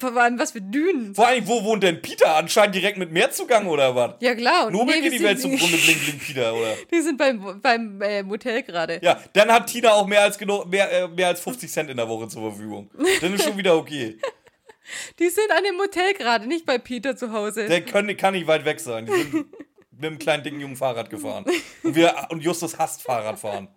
Vor 0.00 0.16
allem, 0.16 0.38
was 0.38 0.52
für 0.52 0.62
Dünen. 0.62 1.14
Vor 1.14 1.26
allem, 1.26 1.46
wo 1.46 1.62
wohnt 1.62 1.82
denn 1.82 2.00
Peter? 2.00 2.36
Anscheinend 2.36 2.74
direkt 2.74 2.96
mit 2.96 3.12
Meerzugang 3.12 3.66
oder 3.66 3.94
was? 3.94 4.14
Ja, 4.20 4.34
klar. 4.34 4.70
Nur 4.70 4.86
nee, 4.86 4.94
wir 4.94 5.02
geht 5.02 5.12
die 5.12 5.22
Welt 5.22 5.40
zum 5.40 5.56
Grunde 5.56 5.76
bling 5.76 5.98
bling 5.98 6.18
Peter, 6.18 6.54
oder? 6.54 6.74
Die 6.90 7.00
sind 7.02 7.18
beim, 7.18 7.60
beim 7.60 8.00
äh, 8.00 8.22
Motel 8.22 8.62
gerade. 8.62 8.98
Ja, 9.02 9.20
dann 9.34 9.52
hat 9.52 9.66
Tina 9.66 9.92
auch 9.92 10.06
mehr 10.06 10.22
als 10.22 10.38
genug, 10.38 10.66
mehr, 10.70 10.90
äh, 10.90 11.08
mehr 11.08 11.28
als 11.28 11.40
50 11.40 11.70
Cent 11.70 11.90
in 11.90 11.98
der 11.98 12.08
Woche 12.08 12.28
zur 12.28 12.50
Verfügung. 12.50 12.90
Dann 13.20 13.34
ist 13.34 13.44
schon 13.44 13.58
wieder 13.58 13.76
okay. 13.76 14.18
Die 15.18 15.28
sind 15.28 15.50
an 15.50 15.62
dem 15.62 15.76
Motel 15.76 16.14
gerade, 16.14 16.46
nicht 16.46 16.66
bei 16.66 16.78
Peter 16.78 17.14
zu 17.14 17.32
Hause. 17.32 17.68
Der 17.68 17.84
können, 17.84 18.16
kann 18.16 18.34
nicht 18.34 18.46
weit 18.46 18.64
weg 18.64 18.80
sein. 18.80 19.06
Die 19.06 19.12
sind 19.12 19.34
mit 19.92 20.04
einem 20.04 20.18
kleinen, 20.18 20.42
dicken, 20.42 20.60
jungen 20.60 20.76
Fahrrad 20.76 21.10
gefahren. 21.10 21.44
Und, 21.82 21.94
wir, 21.94 22.14
und 22.30 22.42
Justus 22.42 22.78
hasst 22.78 23.02
Fahrradfahren. 23.02 23.68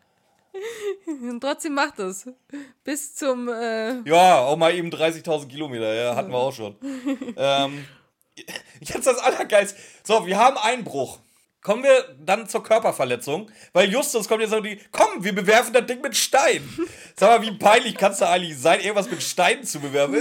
Und 1.08 1.42
trotzdem 1.42 1.74
macht 1.74 2.00
es. 2.00 2.30
Bis 2.84 3.16
zum. 3.16 3.48
Äh, 3.50 4.02
Ja, 4.08 4.40
auch 4.40 4.58
mal 4.58 4.74
eben 4.74 4.90
30.000 4.90 5.48
Kilometer, 5.48 5.94
ja, 5.94 6.16
hatten 6.16 6.32
wir 6.32 6.38
auch 6.38 6.54
schon. 6.54 6.76
ähm, 7.38 7.86
jetzt 8.80 9.08
das 9.08 9.18
Allergeist. 9.18 9.76
So, 10.04 10.26
wir 10.26 10.38
haben 10.38 10.58
Einbruch. 10.58 11.20
Kommen 11.62 11.84
wir 11.84 12.16
dann 12.20 12.50
zur 12.50 12.62
Körperverletzung, 12.62 13.50
weil 13.72 13.90
Justus 13.90 14.28
kommt 14.28 14.42
jetzt 14.42 14.54
auf 14.54 14.62
die, 14.62 14.78
komm, 14.92 15.24
wir 15.24 15.34
bewerfen 15.34 15.72
das 15.72 15.86
Ding 15.86 16.02
mit 16.02 16.14
Stein. 16.16 16.62
Sag 17.16 17.30
mal, 17.30 17.48
wie 17.48 17.58
peinlich 17.58 17.96
kannst 17.96 18.20
du 18.20 18.28
eigentlich 18.28 18.58
sein, 18.58 18.82
irgendwas 18.82 19.10
mit 19.10 19.24
Steinen 19.24 19.64
zu 19.64 19.80
bewerfen? 19.80 20.16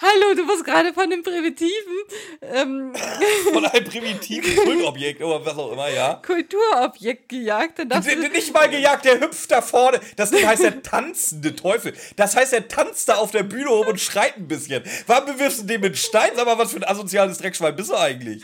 Hallo, 0.00 0.34
du 0.34 0.48
wirst 0.48 0.64
gerade 0.64 0.92
von 0.92 1.10
dem 1.10 1.22
primitiven 1.22 1.96
ähm, 2.42 2.94
von 3.52 3.64
einem 3.66 3.84
primitiven 3.84 4.56
Kultobjekt 4.64 5.22
oder 5.22 5.44
was 5.44 5.56
auch 5.56 5.72
immer, 5.72 5.88
ja. 5.88 6.14
Kulturobjekt 6.14 7.28
gejagt. 7.28 7.78
Dann 7.78 8.04
Nicht 8.32 8.52
mal 8.52 8.68
gejagt, 8.68 9.04
der 9.04 9.20
hüpft 9.20 9.50
da 9.50 9.62
vorne. 9.62 10.00
Das 10.16 10.32
heißt 10.32 10.62
der 10.62 10.82
tanzende 10.82 11.54
Teufel. 11.54 11.94
Das 12.16 12.36
heißt, 12.36 12.52
er 12.52 12.68
tanzt 12.68 13.08
da 13.08 13.16
auf 13.16 13.30
der 13.30 13.42
Bühne 13.42 13.68
rum 13.68 13.86
und 13.86 14.00
schreit 14.00 14.36
ein 14.36 14.48
bisschen. 14.48 14.82
Warum 15.06 15.26
bewirfst 15.26 15.60
du 15.60 15.64
den 15.64 15.80
mit 15.80 15.98
Stein? 15.98 16.30
Sag 16.34 16.46
mal, 16.46 16.58
was 16.58 16.72
für 16.72 16.78
ein 16.78 16.84
asoziales 16.84 17.38
Dreckschwein 17.38 17.76
bist 17.76 17.90
du 17.90 17.96
eigentlich? 17.96 18.42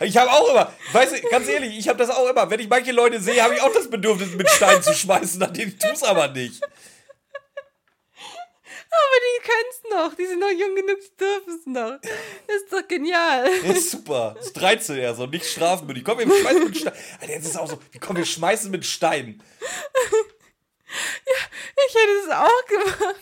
Ich 0.00 0.16
habe 0.16 0.30
auch 0.30 0.48
immer, 0.50 0.72
weißt 0.92 1.12
du, 1.12 1.28
ganz 1.28 1.48
ehrlich, 1.48 1.76
ich 1.76 1.88
habe 1.88 1.98
das 1.98 2.10
auch 2.10 2.28
immer. 2.28 2.48
Wenn 2.48 2.60
ich 2.60 2.68
manche 2.68 2.92
Leute 2.92 3.20
sehe, 3.20 3.42
habe 3.42 3.54
ich 3.54 3.60
auch 3.60 3.72
das 3.72 3.90
Bedürfnis, 3.90 4.34
mit 4.34 4.48
Stein 4.48 4.82
zu 4.82 4.94
schmeißen. 4.94 5.40
Denen 5.52 5.72
ich 5.72 5.78
tue 5.78 5.92
es 5.92 6.02
aber 6.02 6.28
nicht. 6.28 6.60
Aber 8.90 9.16
die 9.26 9.48
können 9.48 9.70
es 9.70 9.90
noch. 9.90 10.14
Die 10.16 10.26
sind 10.26 10.40
noch 10.40 10.50
jung 10.50 10.74
genug, 10.74 10.98
die 11.00 11.16
dürfen 11.16 11.58
es 11.58 11.66
noch. 11.66 11.98
Ist 12.46 12.72
doch 12.72 12.86
genial. 12.88 13.48
Das 13.62 13.76
ist 13.76 13.90
super. 13.92 14.34
Das 14.36 14.46
ist 14.46 14.52
13 14.54 14.96
eher 14.96 15.14
so, 15.14 15.26
nicht 15.26 15.46
strafmündig. 15.46 16.04
Komm, 16.04 16.18
wir 16.18 16.26
schmeißen 16.26 16.64
mit 16.64 16.76
Stein. 16.76 16.92
Alter, 17.20 17.32
jetzt 17.32 17.44
ist 17.44 17.50
es 17.50 17.56
auch 17.56 17.68
so, 17.68 17.78
wie 17.92 17.98
komm, 17.98 18.16
wir 18.16 18.24
schmeißen 18.24 18.70
mit 18.70 18.84
Stein. 18.84 19.42
Ich 21.88 21.94
hätte 21.94 22.12
es 22.24 22.30
auch 22.30 22.66
gemacht. 22.66 23.16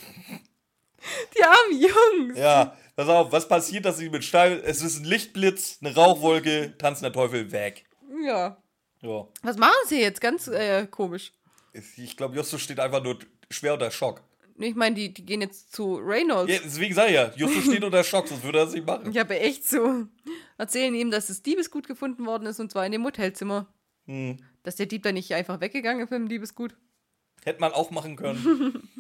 Die 1.37 1.43
armen 1.43 1.81
Jungs. 1.81 2.39
Ja, 2.39 2.77
pass 2.97 3.09
auf, 3.09 3.33
was 3.33 3.49
passiert, 3.49 3.85
dass 3.85 3.99
sie 3.99 4.11
mit 4.11 4.25
Stein. 4.25 4.61
Es 4.65 4.83
ist 4.83 4.99
ein 4.99 5.05
Lichtblitz, 5.05 5.79
eine 5.81 5.95
Rauchwolke, 5.95 6.77
tanzender 6.79 7.13
Teufel 7.13 7.51
weg. 7.53 7.85
Ja. 8.23 8.57
Ja. 9.01 9.29
Was 9.43 9.57
machen 9.57 9.77
sie 9.87 10.01
jetzt? 10.01 10.21
Ganz 10.21 10.49
äh, 10.49 10.87
komisch. 10.87 11.33
Ich 11.97 12.17
glaube, 12.17 12.35
Justus 12.37 12.61
steht 12.61 12.81
einfach 12.81 13.03
nur 13.03 13.19
schwer 13.51 13.75
unter 13.75 13.91
Schock. 13.91 14.23
Ich 14.61 14.75
meine, 14.75 14.97
die, 14.97 15.15
die 15.15 15.25
gehen 15.25 15.41
jetzt 15.41 15.73
zu 15.73 15.97
Reynolds. 15.97 16.53
Ja, 16.53 16.59
deswegen 16.65 16.93
sage 16.95 17.09
ich 17.09 17.15
ja, 17.15 17.33
Justus 17.37 17.65
steht 17.65 17.85
unter 17.85 18.03
Schock, 18.03 18.27
sonst 18.27 18.43
würde 18.43 18.59
er 18.59 18.65
das 18.65 18.75
nicht 18.75 18.87
machen. 18.87 19.11
Ich 19.11 19.19
habe 19.19 19.39
echt 19.39 19.65
so. 19.65 20.07
Erzählen 20.57 20.95
ihm, 20.95 21.11
dass 21.13 21.29
das 21.29 21.43
Diebesgut 21.43 21.87
gefunden 21.87 22.27
worden 22.27 22.47
ist 22.47 22.59
und 22.59 22.71
zwar 22.73 22.85
in 22.85 22.93
dem 22.93 23.05
Hotelzimmer. 23.05 23.73
Hm. 24.07 24.39
Dass 24.65 24.77
der 24.77 24.87
Dieb 24.87 25.05
da 25.05 25.13
nicht 25.13 25.33
einfach 25.33 25.61
weggegangen 25.61 26.03
ist 26.03 26.11
mit 26.11 26.19
dem 26.19 26.29
Diebesgut. 26.29 26.77
Hätte 27.45 27.61
man 27.61 27.73
auch 27.73 27.91
machen 27.91 28.17
können. 28.17 28.83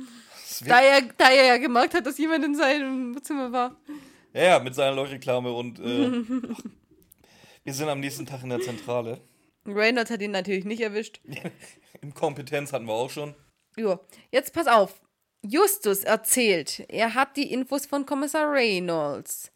Da 0.66 0.80
er, 0.80 1.02
da 1.02 1.30
er 1.30 1.44
ja 1.44 1.56
gemerkt 1.58 1.94
hat, 1.94 2.06
dass 2.06 2.18
jemand 2.18 2.44
in 2.44 2.56
seinem 2.56 3.22
Zimmer 3.22 3.52
war. 3.52 3.76
ja, 4.32 4.42
ja, 4.42 4.58
mit 4.58 4.74
seiner 4.74 4.96
Leuchtreklame 4.96 5.52
und 5.52 5.78
äh, 5.78 6.10
wir 7.64 7.74
sind 7.74 7.88
am 7.88 8.00
nächsten 8.00 8.26
Tag 8.26 8.42
in 8.42 8.48
der 8.48 8.60
Zentrale. 8.60 9.20
Reynolds 9.66 10.10
hat 10.10 10.22
ihn 10.22 10.30
natürlich 10.30 10.64
nicht 10.64 10.80
erwischt. 10.80 11.20
Inkompetenz 12.00 12.72
hatten 12.72 12.86
wir 12.86 12.94
auch 12.94 13.10
schon. 13.10 13.34
Ja, 13.76 14.00
jetzt 14.32 14.52
pass 14.54 14.66
auf. 14.66 15.00
Justus 15.42 16.05
erzählt, 16.05 16.85
er 16.88 17.14
hat 17.14 17.37
die 17.37 17.53
Infos 17.53 17.87
von 17.87 18.07
Kommissar 18.07 18.51
Reynolds. 18.51 19.51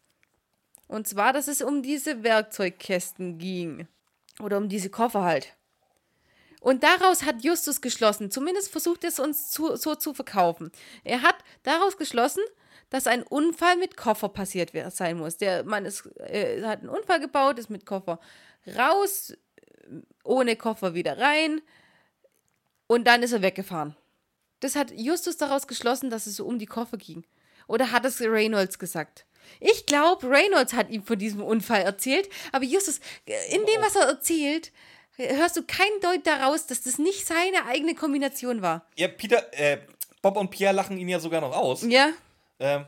Und 0.87 1.07
zwar, 1.07 1.33
dass 1.33 1.47
es 1.47 1.61
um 1.61 1.81
diese 1.81 2.23
Werkzeugkästen 2.23 3.37
ging. 3.37 3.87
Oder 4.39 4.57
um 4.57 4.69
diese 4.69 4.89
Koffer 4.89 5.23
halt. 5.23 5.55
Und 6.59 6.83
daraus 6.83 7.23
hat 7.23 7.43
Justus 7.43 7.81
geschlossen, 7.81 8.31
zumindest 8.31 8.71
versucht 8.71 9.03
er 9.03 9.09
es 9.09 9.19
uns 9.19 9.51
zu, 9.51 9.75
so 9.75 9.95
zu 9.95 10.13
verkaufen. 10.13 10.71
Er 11.03 11.21
hat 11.21 11.35
daraus 11.63 11.97
geschlossen, 11.97 12.41
dass 12.89 13.05
ein 13.05 13.23
Unfall 13.23 13.75
mit 13.75 13.97
Koffer 13.97 14.29
passiert 14.29 14.71
sein 14.93 15.17
muss. 15.17 15.37
Der 15.37 15.63
Mann 15.65 15.85
ist, 15.85 16.05
äh, 16.19 16.63
hat 16.63 16.79
einen 16.79 16.89
Unfall 16.89 17.19
gebaut, 17.19 17.59
ist 17.59 17.69
mit 17.69 17.85
Koffer 17.85 18.19
raus, 18.77 19.33
ohne 20.23 20.55
Koffer 20.55 20.93
wieder 20.93 21.17
rein 21.17 21.61
und 22.87 23.05
dann 23.07 23.23
ist 23.23 23.33
er 23.33 23.41
weggefahren. 23.41 23.95
Das 24.63 24.75
hat 24.75 24.91
Justus 24.95 25.37
daraus 25.37 25.67
geschlossen, 25.67 26.09
dass 26.09 26.25
es 26.27 26.37
so 26.37 26.45
um 26.45 26.57
die 26.59 26.65
Koffer 26.65 26.97
ging. 26.97 27.23
Oder 27.67 27.91
hat 27.91 28.05
es 28.05 28.21
Reynolds 28.21 28.79
gesagt? 28.79 29.25
Ich 29.59 29.85
glaube, 29.85 30.29
Reynolds 30.29 30.73
hat 30.73 30.89
ihm 30.89 31.03
von 31.03 31.19
diesem 31.19 31.41
Unfall 31.43 31.81
erzählt, 31.81 32.29
aber 32.51 32.63
Justus, 32.63 32.99
in 33.49 33.65
dem, 33.65 33.81
was 33.81 33.95
er 33.95 34.03
erzählt, 34.07 34.71
hörst 35.17 35.57
du 35.57 35.63
kein 35.63 35.91
Deut 36.01 36.25
daraus, 36.25 36.65
dass 36.65 36.81
das 36.81 36.97
nicht 36.97 37.25
seine 37.27 37.65
eigene 37.67 37.93
Kombination 37.93 38.61
war. 38.61 38.85
Ja, 38.95 39.09
Peter, 39.09 39.43
äh, 39.53 39.79
Bob 40.21 40.37
und 40.37 40.49
Pierre 40.49 40.73
lachen 40.73 40.97
ihn 40.97 41.09
ja 41.09 41.19
sogar 41.19 41.41
noch 41.41 41.55
aus. 41.55 41.83
Ja? 41.83 42.09
Ähm, 42.59 42.85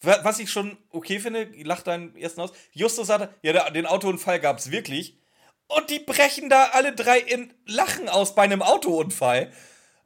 wa- 0.00 0.20
was 0.22 0.38
ich 0.38 0.50
schon 0.50 0.78
okay 0.90 1.18
finde, 1.18 1.50
lacht 1.64 1.88
deinen 1.88 2.14
ersten 2.16 2.40
aus. 2.40 2.52
Justus 2.72 3.08
sagte, 3.08 3.34
ja, 3.42 3.68
den 3.70 3.86
Autounfall 3.86 4.38
gab 4.38 4.58
es 4.58 4.70
wirklich. 4.70 5.18
Und 5.66 5.90
die 5.90 5.98
brechen 5.98 6.48
da 6.48 6.66
alle 6.72 6.92
drei 6.94 7.18
in 7.18 7.52
Lachen 7.66 8.08
aus 8.08 8.36
bei 8.36 8.42
einem 8.42 8.62
Autounfall. 8.62 9.52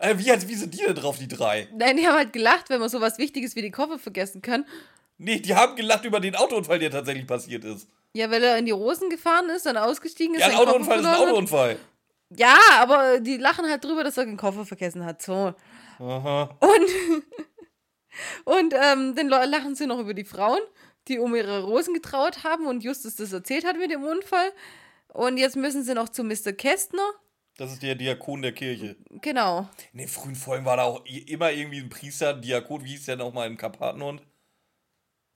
Äh, 0.00 0.16
wie, 0.16 0.24
wie 0.24 0.54
sind 0.54 0.72
die 0.72 0.78
denn 0.78 0.94
drauf, 0.94 1.18
die 1.18 1.28
drei? 1.28 1.68
Nein, 1.76 1.98
die 1.98 2.06
haben 2.06 2.16
halt 2.16 2.32
gelacht, 2.32 2.70
wenn 2.70 2.80
man 2.80 2.88
sowas 2.88 3.18
Wichtiges 3.18 3.54
wie 3.54 3.60
die 3.60 3.70
Koffer 3.70 3.98
vergessen 3.98 4.40
kann. 4.40 4.64
Nee, 5.18 5.40
die 5.40 5.54
haben 5.54 5.76
gelacht 5.76 6.06
über 6.06 6.20
den 6.20 6.34
Autounfall, 6.34 6.78
der 6.78 6.90
tatsächlich 6.90 7.26
passiert 7.26 7.64
ist. 7.64 7.86
Ja, 8.14 8.30
weil 8.30 8.42
er 8.42 8.56
in 8.56 8.64
die 8.64 8.70
Rosen 8.70 9.10
gefahren 9.10 9.50
ist, 9.50 9.66
dann 9.66 9.76
ausgestiegen 9.76 10.34
ist. 10.34 10.40
Ja, 10.40 10.48
ein 10.48 10.54
Autounfall 10.54 11.00
ist 11.00 11.06
ein. 11.06 11.14
Autounfall. 11.14 11.78
Ja, 12.30 12.58
aber 12.78 13.20
die 13.20 13.36
lachen 13.36 13.68
halt 13.68 13.84
drüber, 13.84 14.02
dass 14.02 14.16
er 14.16 14.24
den 14.24 14.38
Koffer 14.38 14.64
vergessen 14.64 15.04
hat. 15.04 15.20
So. 15.20 15.54
Aha. 15.98 16.56
Und, 16.60 17.24
und 18.44 18.74
ähm, 18.74 19.14
dann 19.14 19.28
lachen 19.28 19.74
sie 19.74 19.86
noch 19.86 19.98
über 19.98 20.14
die 20.14 20.24
Frauen, 20.24 20.60
die 21.08 21.18
um 21.18 21.34
ihre 21.34 21.62
Rosen 21.62 21.92
getraut 21.92 22.42
haben 22.42 22.66
und 22.66 22.82
Justus 22.82 23.16
das 23.16 23.34
erzählt 23.34 23.66
hat 23.66 23.76
mit 23.76 23.90
dem 23.90 24.02
Unfall. 24.02 24.50
Und 25.08 25.36
jetzt 25.36 25.56
müssen 25.56 25.84
sie 25.84 25.92
noch 25.92 26.08
zu 26.08 26.24
Mr. 26.24 26.52
Kästner. 26.52 27.10
Das 27.56 27.72
ist 27.72 27.82
der 27.82 27.94
Diakon 27.94 28.42
der 28.42 28.52
Kirche. 28.52 28.96
Genau. 29.20 29.68
In 29.92 29.98
den 29.98 30.08
frühen 30.08 30.34
Folgen 30.34 30.64
war 30.64 30.76
da 30.76 30.84
auch 30.84 31.04
immer 31.04 31.52
irgendwie 31.52 31.80
ein 31.80 31.90
Priester, 31.90 32.34
ein 32.34 32.42
Diakon, 32.42 32.84
wie 32.84 32.90
hieß 32.90 33.06
der 33.06 33.16
nochmal 33.16 33.48
im 33.48 33.56
Karpatenhund? 33.56 34.22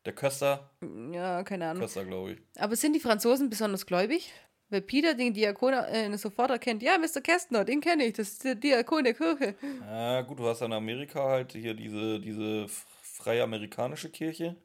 Der 0.05 0.15
Köster? 0.15 0.71
Ja, 1.13 1.43
keine 1.45 1.69
Ahnung. 1.69 1.83
Köster, 1.83 2.05
glaube 2.05 2.33
ich. 2.33 2.39
Aber 2.57 2.77
sind 2.77 2.93
die 2.93 3.01
Franzosen 3.01 3.49
besonders 3.51 3.87
gläubig? 3.87 4.33
Weil 4.71 4.83
Peter 4.83 5.15
den 5.15 5.35
Diakon 5.35 5.73
äh, 5.75 6.17
sofort 6.19 6.51
erkennt. 6.51 6.83
Ja, 6.83 6.99
Mr. 6.99 7.21
Kästner, 7.21 7.65
den 7.65 7.81
kenne 7.81 8.05
ich. 8.05 8.15
Das 8.15 8.29
ist 8.31 8.45
der 8.45 8.55
Diakon 8.55 9.05
der 9.05 9.15
Kirche. 9.15 9.55
Ja, 9.81 10.23
gut, 10.23 10.39
du 10.39 10.47
hast 10.47 10.63
in 10.63 10.73
Amerika 10.73 11.25
halt 11.25 11.53
hier 11.53 11.75
diese, 11.75 12.21
diese 12.21 12.67
freie 12.69 13.43
amerikanische 13.43 14.11
Kirche. 14.11 14.57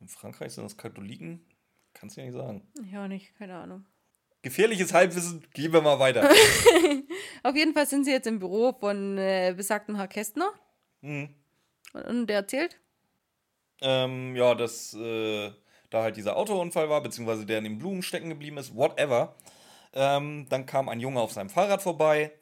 In 0.00 0.08
Frankreich 0.08 0.52
sind 0.52 0.64
das 0.64 0.76
Katholiken. 0.76 1.44
Kannst 1.94 2.16
du 2.16 2.20
ja 2.20 2.26
nicht 2.26 2.36
sagen. 2.36 2.62
Ja, 2.92 3.08
nicht, 3.08 3.34
keine 3.38 3.56
Ahnung. 3.56 3.86
Gefährliches 4.42 4.92
Halbwissen, 4.92 5.44
gehen 5.54 5.72
wir 5.72 5.80
mal 5.80 5.98
weiter. 5.98 6.28
Auf 7.42 7.56
jeden 7.56 7.74
Fall 7.74 7.86
sind 7.86 8.04
sie 8.04 8.12
jetzt 8.12 8.26
im 8.26 8.38
Büro 8.38 8.72
von 8.78 9.18
äh, 9.18 9.54
besagtem 9.56 9.96
Herr 9.96 10.08
Kästner. 10.08 10.50
Mhm. 11.00 11.30
Und, 11.92 12.02
und 12.04 12.26
der 12.28 12.36
erzählt. 12.36 12.78
ähm, 13.80 14.36
ja, 14.36 14.54
dass 14.54 14.94
äh, 14.94 15.50
da 15.90 16.02
halt 16.02 16.16
dieser 16.16 16.36
Autounfall 16.36 16.88
war, 16.88 17.02
beziehungsweise 17.02 17.46
der 17.46 17.58
in 17.58 17.64
den 17.64 17.78
Blumen 17.78 18.02
stecken 18.02 18.28
geblieben 18.28 18.58
ist, 18.58 18.74
whatever. 18.74 19.34
Ähm, 19.92 20.46
dann 20.48 20.66
kam 20.66 20.88
ein 20.88 21.00
Junge 21.00 21.20
auf 21.20 21.32
seinem 21.32 21.48
Fahrrad 21.50 21.82
vorbei, 21.82 22.32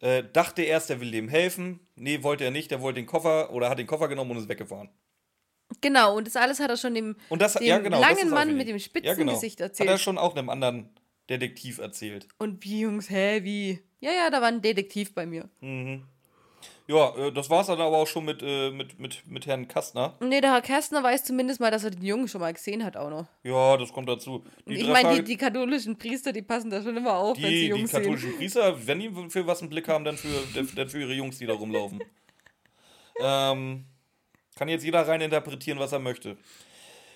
äh, 0.00 0.24
dachte 0.32 0.62
erst, 0.62 0.90
er 0.90 1.00
will 1.00 1.10
dem 1.10 1.28
helfen. 1.28 1.80
Nee, 1.94 2.22
wollte 2.22 2.44
er 2.44 2.50
nicht, 2.50 2.70
der 2.70 2.80
wollte 2.80 3.00
den 3.00 3.06
Koffer 3.06 3.52
oder 3.52 3.70
hat 3.70 3.78
den 3.78 3.86
Koffer 3.86 4.08
genommen 4.08 4.32
und 4.32 4.38
ist 4.38 4.48
weggefahren. 4.48 4.90
Genau, 5.80 6.16
und 6.16 6.26
das 6.26 6.34
alles 6.34 6.58
hat 6.58 6.68
er 6.68 6.76
schon 6.76 6.94
dem, 6.94 7.16
Und 7.28 7.40
das, 7.40 7.54
dem 7.54 7.66
ja, 7.66 7.78
genau, 7.78 8.00
langen 8.00 8.30
Mann 8.30 8.56
mit 8.56 8.66
dem 8.66 8.78
spitzen 8.80 9.06
ja, 9.06 9.14
genau. 9.14 9.34
Gesicht 9.34 9.60
Hat 9.60 9.68
erzählt. 9.70 9.88
er 9.88 9.98
schon 9.98 10.18
auch 10.18 10.34
einem 10.34 10.48
anderen 10.48 10.90
Detektiv 11.30 11.78
erzählt. 11.78 12.26
Und 12.38 12.64
wie, 12.64 12.80
Jungs, 12.80 13.08
hä, 13.08 13.40
wie? 13.44 13.78
Ja, 14.00 14.10
ja, 14.10 14.30
da 14.30 14.40
war 14.40 14.48
ein 14.48 14.60
Detektiv 14.60 15.14
bei 15.14 15.26
mir. 15.26 15.48
Ja, 16.90 17.14
äh, 17.16 17.32
das 17.32 17.48
war's 17.48 17.68
dann 17.68 17.80
aber 17.80 17.98
auch 17.98 18.06
schon 18.06 18.24
mit, 18.24 18.42
äh, 18.42 18.72
mit, 18.72 18.98
mit, 18.98 19.24
mit 19.28 19.46
Herrn 19.46 19.68
Kastner. 19.68 20.16
Nee, 20.20 20.40
der 20.40 20.52
Herr 20.52 20.60
Kästner 20.60 21.04
weiß 21.04 21.22
zumindest 21.22 21.60
mal, 21.60 21.70
dass 21.70 21.84
er 21.84 21.92
den 21.92 22.04
Jungen 22.04 22.26
schon 22.26 22.40
mal 22.40 22.52
gesehen 22.52 22.84
hat 22.84 22.96
auch 22.96 23.10
noch. 23.10 23.26
Ja, 23.44 23.76
das 23.76 23.92
kommt 23.92 24.08
dazu. 24.08 24.44
Die 24.66 24.74
ich 24.74 24.88
meine, 24.88 25.14
die, 25.14 25.22
die 25.22 25.36
katholischen 25.36 25.96
Priester, 25.96 26.32
die 26.32 26.42
passen 26.42 26.68
da 26.68 26.82
schon 26.82 26.96
immer 26.96 27.14
auf, 27.14 27.36
wenn 27.36 27.44
sie 27.44 27.50
die, 27.50 27.60
die 27.60 27.66
Jungs 27.68 27.90
sehen. 27.92 28.00
katholischen 28.00 28.36
Priester, 28.36 28.86
wenn 28.86 28.98
die 28.98 29.30
für 29.30 29.46
was 29.46 29.60
einen 29.60 29.70
Blick 29.70 29.86
haben, 29.86 30.04
dann 30.04 30.16
für, 30.16 30.64
dann 30.74 30.88
für 30.88 31.00
ihre 31.00 31.12
Jungs, 31.12 31.38
die 31.38 31.46
da 31.46 31.54
rumlaufen. 31.54 32.02
ähm, 33.20 33.84
kann 34.56 34.68
jetzt 34.68 34.84
jeder 34.84 35.06
rein 35.06 35.20
interpretieren, 35.20 35.78
was 35.78 35.92
er 35.92 36.00
möchte. 36.00 36.36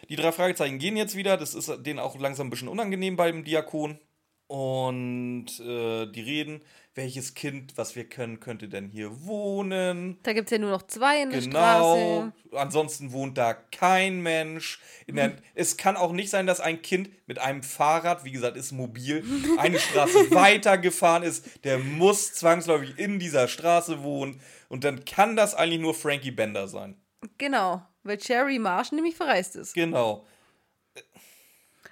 Die 0.09 0.17
drei 0.17 0.33
Fragezeichen 0.33 0.79
gehen 0.79 0.97
jetzt 0.97 1.17
wieder. 1.17 1.37
Das 1.37 1.55
ist 1.55 1.71
denen 1.85 1.99
auch 1.99 2.19
langsam 2.19 2.47
ein 2.47 2.51
bisschen 2.51 2.69
unangenehm 2.69 3.17
beim 3.17 3.45
Diakon. 3.45 3.99
Und 4.47 5.47
äh, 5.61 6.07
die 6.07 6.21
reden, 6.21 6.61
welches 6.95 7.33
Kind, 7.35 7.79
was 7.79 7.97
wir 7.97 8.05
können, 8.05 8.40
könnte 8.40 8.69
denn 8.69 8.88
hier 8.90 9.25
wohnen? 9.25 10.19
Da 10.23 10.35
gibt 10.35 10.49
es 10.49 10.53
ja 10.53 10.59
nur 10.59 10.71
noch 10.71 10.83
zwei 10.87 11.23
in 11.23 11.31
der 11.31 11.40
Genau. 11.40 11.57
Straße. 11.57 12.33
Ansonsten 12.53 13.12
wohnt 13.12 13.38
da 13.38 13.55
kein 13.55 14.21
Mensch. 14.21 14.81
Der, 15.09 15.33
es 15.55 15.79
kann 15.79 15.97
auch 15.97 16.12
nicht 16.12 16.29
sein, 16.29 16.47
dass 16.47 16.61
ein 16.61 16.83
Kind 16.83 17.09
mit 17.27 17.38
einem 17.38 17.62
Fahrrad, 17.62 18.25
wie 18.25 18.33
gesagt, 18.33 18.59
ist 18.59 18.73
mobil, 18.73 19.25
eine 19.59 19.79
Straße 19.79 20.31
weitergefahren 20.31 21.23
ist. 21.23 21.64
Der 21.64 21.79
muss 21.79 22.35
zwangsläufig 22.35 22.99
in 22.99 23.19
dieser 23.19 23.49
Straße 23.49 24.03
wohnen. 24.03 24.40
Und 24.69 24.85
dann 24.85 25.07
kann 25.07 25.37
das 25.37 25.55
eigentlich 25.55 25.81
nur 25.81 25.95
Frankie 25.95 26.33
Bender 26.33 26.69
sein. 26.69 27.01
Genau, 27.38 27.83
weil 28.05 28.19
Cherry 28.19 28.59
Marsh 28.59 28.93
nämlich 28.93 29.17
verreist 29.17 29.57
ist. 29.57 29.75
Genau. 29.75 30.27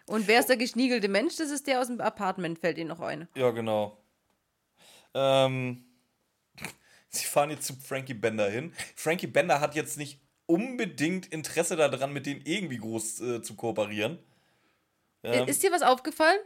Und 0.07 0.29
wer 0.29 0.41
ist 0.41 0.49
der 0.49 0.57
geschniegelte 0.57 1.09
Mensch? 1.09 1.37
Das 1.37 1.51
ist 1.51 1.67
der 1.67 1.81
aus 1.81 1.87
dem 1.87 2.01
Apartment, 2.01 2.59
fällt 2.59 2.79
Ihnen 2.79 2.89
noch 2.89 3.01
ein. 3.01 3.29
Ja, 3.35 3.51
genau. 3.51 3.99
Ähm, 5.15 5.85
sie 7.09 7.25
fahren 7.25 7.51
jetzt 7.51 7.67
zu 7.67 7.75
Frankie 7.75 8.15
Bender 8.15 8.49
hin. 8.49 8.73
Frankie 8.97 9.27
Bender 9.27 9.61
hat 9.61 9.75
jetzt 9.75 9.97
nicht 9.97 10.21
unbedingt 10.47 11.27
Interesse 11.27 11.77
daran, 11.77 12.13
mit 12.13 12.27
denen 12.27 12.43
irgendwie 12.45 12.79
groß 12.79 13.21
äh, 13.21 13.43
zu 13.43 13.55
kooperieren. 13.55 14.19
Ähm, 15.23 15.49
Ist 15.49 15.63
dir 15.63 15.73
was 15.73 15.83
aufgefallen? 15.83 16.39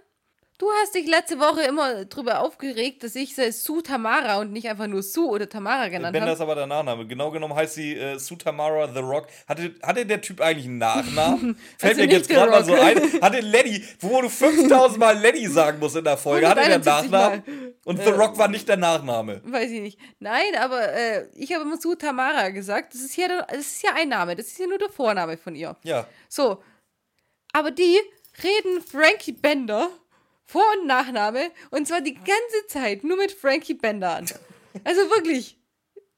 Du 0.58 0.66
hast 0.80 0.94
dich 0.94 1.06
letzte 1.06 1.38
Woche 1.38 1.62
immer 1.62 2.06
drüber 2.06 2.40
aufgeregt, 2.40 3.02
dass 3.04 3.14
ich 3.14 3.34
sie 3.34 3.52
Sue 3.52 3.82
Tamara 3.82 4.38
und 4.40 4.52
nicht 4.52 4.66
einfach 4.68 4.86
nur 4.86 5.02
Sue 5.02 5.28
oder 5.28 5.46
Tamara 5.48 5.88
genannt 5.88 6.14
Bender 6.14 6.28
habe. 6.28 6.32
ist 6.34 6.40
aber 6.40 6.54
der 6.54 6.66
Nachname. 6.66 7.06
Genau 7.06 7.30
genommen 7.30 7.54
heißt 7.54 7.74
sie 7.74 7.94
äh, 7.94 8.18
Sue 8.18 8.38
Tamara 8.38 8.88
The 8.90 9.00
Rock. 9.00 9.26
Hatte, 9.46 9.74
hatte 9.82 10.06
der 10.06 10.22
Typ 10.22 10.40
eigentlich 10.40 10.64
einen 10.64 10.78
Nachnamen? 10.78 11.58
Fällt 11.78 11.92
Also 11.92 12.00
mir 12.00 12.06
nicht 12.06 12.16
jetzt 12.16 12.30
gerade 12.30 12.50
mal 12.50 12.64
so 12.64 12.72
ein. 12.72 13.20
Hatte 13.20 13.40
Lenny, 13.40 13.84
wo 14.00 14.22
du 14.22 14.30
5000 14.30 14.98
Mal 14.98 15.18
Lenny 15.18 15.46
sagen 15.46 15.78
musst 15.78 15.96
in 15.96 16.04
der 16.04 16.16
Folge, 16.16 16.48
hatte 16.48 16.60
der 16.62 16.76
171 16.76 17.10
Nachnamen? 17.10 17.74
Und 17.84 18.02
The 18.02 18.10
Rock 18.10 18.38
war 18.38 18.48
nicht 18.48 18.66
der 18.66 18.78
Nachname. 18.78 19.42
Weiß 19.44 19.70
ich 19.70 19.82
nicht. 19.82 19.98
Nein, 20.20 20.56
aber 20.58 20.90
äh, 20.90 21.26
ich 21.34 21.52
habe 21.52 21.64
immer 21.64 21.76
Sue 21.78 21.98
Tamara 21.98 22.48
gesagt. 22.48 22.94
Das 22.94 23.02
ist, 23.02 23.14
ja, 23.16 23.28
das 23.46 23.58
ist 23.58 23.82
ja 23.82 23.90
ein 23.94 24.08
Name. 24.08 24.34
Das 24.34 24.46
ist 24.46 24.58
ja 24.58 24.66
nur 24.66 24.78
der 24.78 24.88
Vorname 24.88 25.36
von 25.36 25.54
ihr. 25.54 25.76
Ja. 25.82 26.06
So. 26.30 26.62
Aber 27.52 27.70
die 27.70 27.98
reden 28.42 28.82
Frankie 28.82 29.32
Bender, 29.32 29.90
Vor- 30.46 30.64
und 30.80 30.86
Nachname, 30.86 31.50
und 31.70 31.86
zwar 31.88 32.00
die 32.00 32.14
ganze 32.14 32.66
Zeit 32.68 33.02
nur 33.04 33.16
mit 33.16 33.32
Frankie 33.32 33.74
Bender 33.74 34.16
an. 34.16 34.26
Also 34.84 35.02
wirklich. 35.10 35.58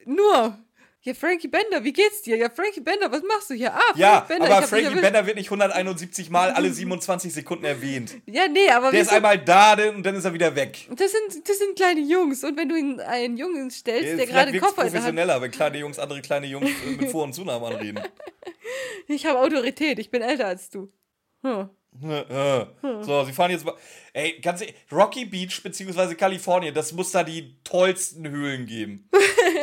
Nur. 0.05 0.57
Ja, 1.01 1.13
Frankie 1.13 1.47
Bender, 1.47 1.81
wie 1.85 1.93
geht's 1.93 2.21
dir? 2.23 2.35
Ja, 2.35 2.49
Frankie 2.49 2.81
Bender, 2.81 3.09
was 3.09 3.23
machst 3.23 3.49
du 3.49 3.53
hier? 3.53 3.73
Ah, 3.73 3.79
Frankie 3.79 3.99
Ja, 4.01 4.19
Bender, 4.19 4.57
aber 4.57 4.67
Frankie. 4.67 4.99
Bender 4.99 5.25
wird 5.25 5.37
nicht 5.37 5.47
171 5.47 6.29
Mal 6.29 6.51
alle 6.51 6.71
27 6.71 7.33
Sekunden 7.33 7.63
erwähnt. 7.63 8.17
Ja, 8.25 8.47
nee, 8.49 8.69
aber 8.69 8.91
Der 8.91 9.01
ist 9.01 9.11
einmal 9.13 9.37
da 9.39 9.73
und 9.89 10.03
dann 10.03 10.15
ist 10.15 10.25
er 10.25 10.33
wieder 10.33 10.53
weg. 10.55 10.87
das 10.89 11.11
sind, 11.11 11.47
das 11.47 11.57
sind 11.57 11.75
kleine 11.77 12.01
Jungs. 12.01 12.43
Und 12.43 12.57
wenn 12.57 12.67
du 12.67 12.75
ihn 12.75 12.99
einen 12.99 13.37
Jungen 13.37 13.71
stellst, 13.71 14.03
der 14.09 14.15
Vielleicht 14.17 14.31
gerade 14.31 14.51
einen 14.51 14.59
Koffer 14.59 14.83
der 14.83 14.91
professioneller, 14.91 15.41
wenn 15.41 15.51
kleine 15.51 15.77
Jungs 15.77 15.99
andere 15.99 16.21
kleine 16.21 16.47
Jungs 16.47 16.69
äh, 16.69 16.97
mit 16.97 17.09
Vor- 17.11 17.23
und 17.23 17.33
Zunahmen 17.33 17.65
anreden. 17.65 18.01
Ich 19.07 19.25
habe 19.25 19.39
Autorität, 19.39 19.97
ich 19.97 20.11
bin 20.11 20.21
älter 20.21 20.45
als 20.45 20.69
du. 20.69 20.91
Hm. 21.43 21.69
So, 23.01 23.23
sie 23.25 23.33
fahren 23.33 23.51
jetzt 23.51 23.65
mal. 23.65 23.73
Ey, 24.13 24.39
ganz 24.41 24.61
ehrlich, 24.61 24.75
Rocky 24.91 25.25
Beach 25.25 25.61
bzw. 25.63 26.15
Kalifornien, 26.15 26.73
das 26.73 26.91
muss 26.93 27.11
da 27.11 27.23
die 27.23 27.55
tollsten 27.63 28.27
Höhlen 28.29 28.65
geben. 28.65 29.09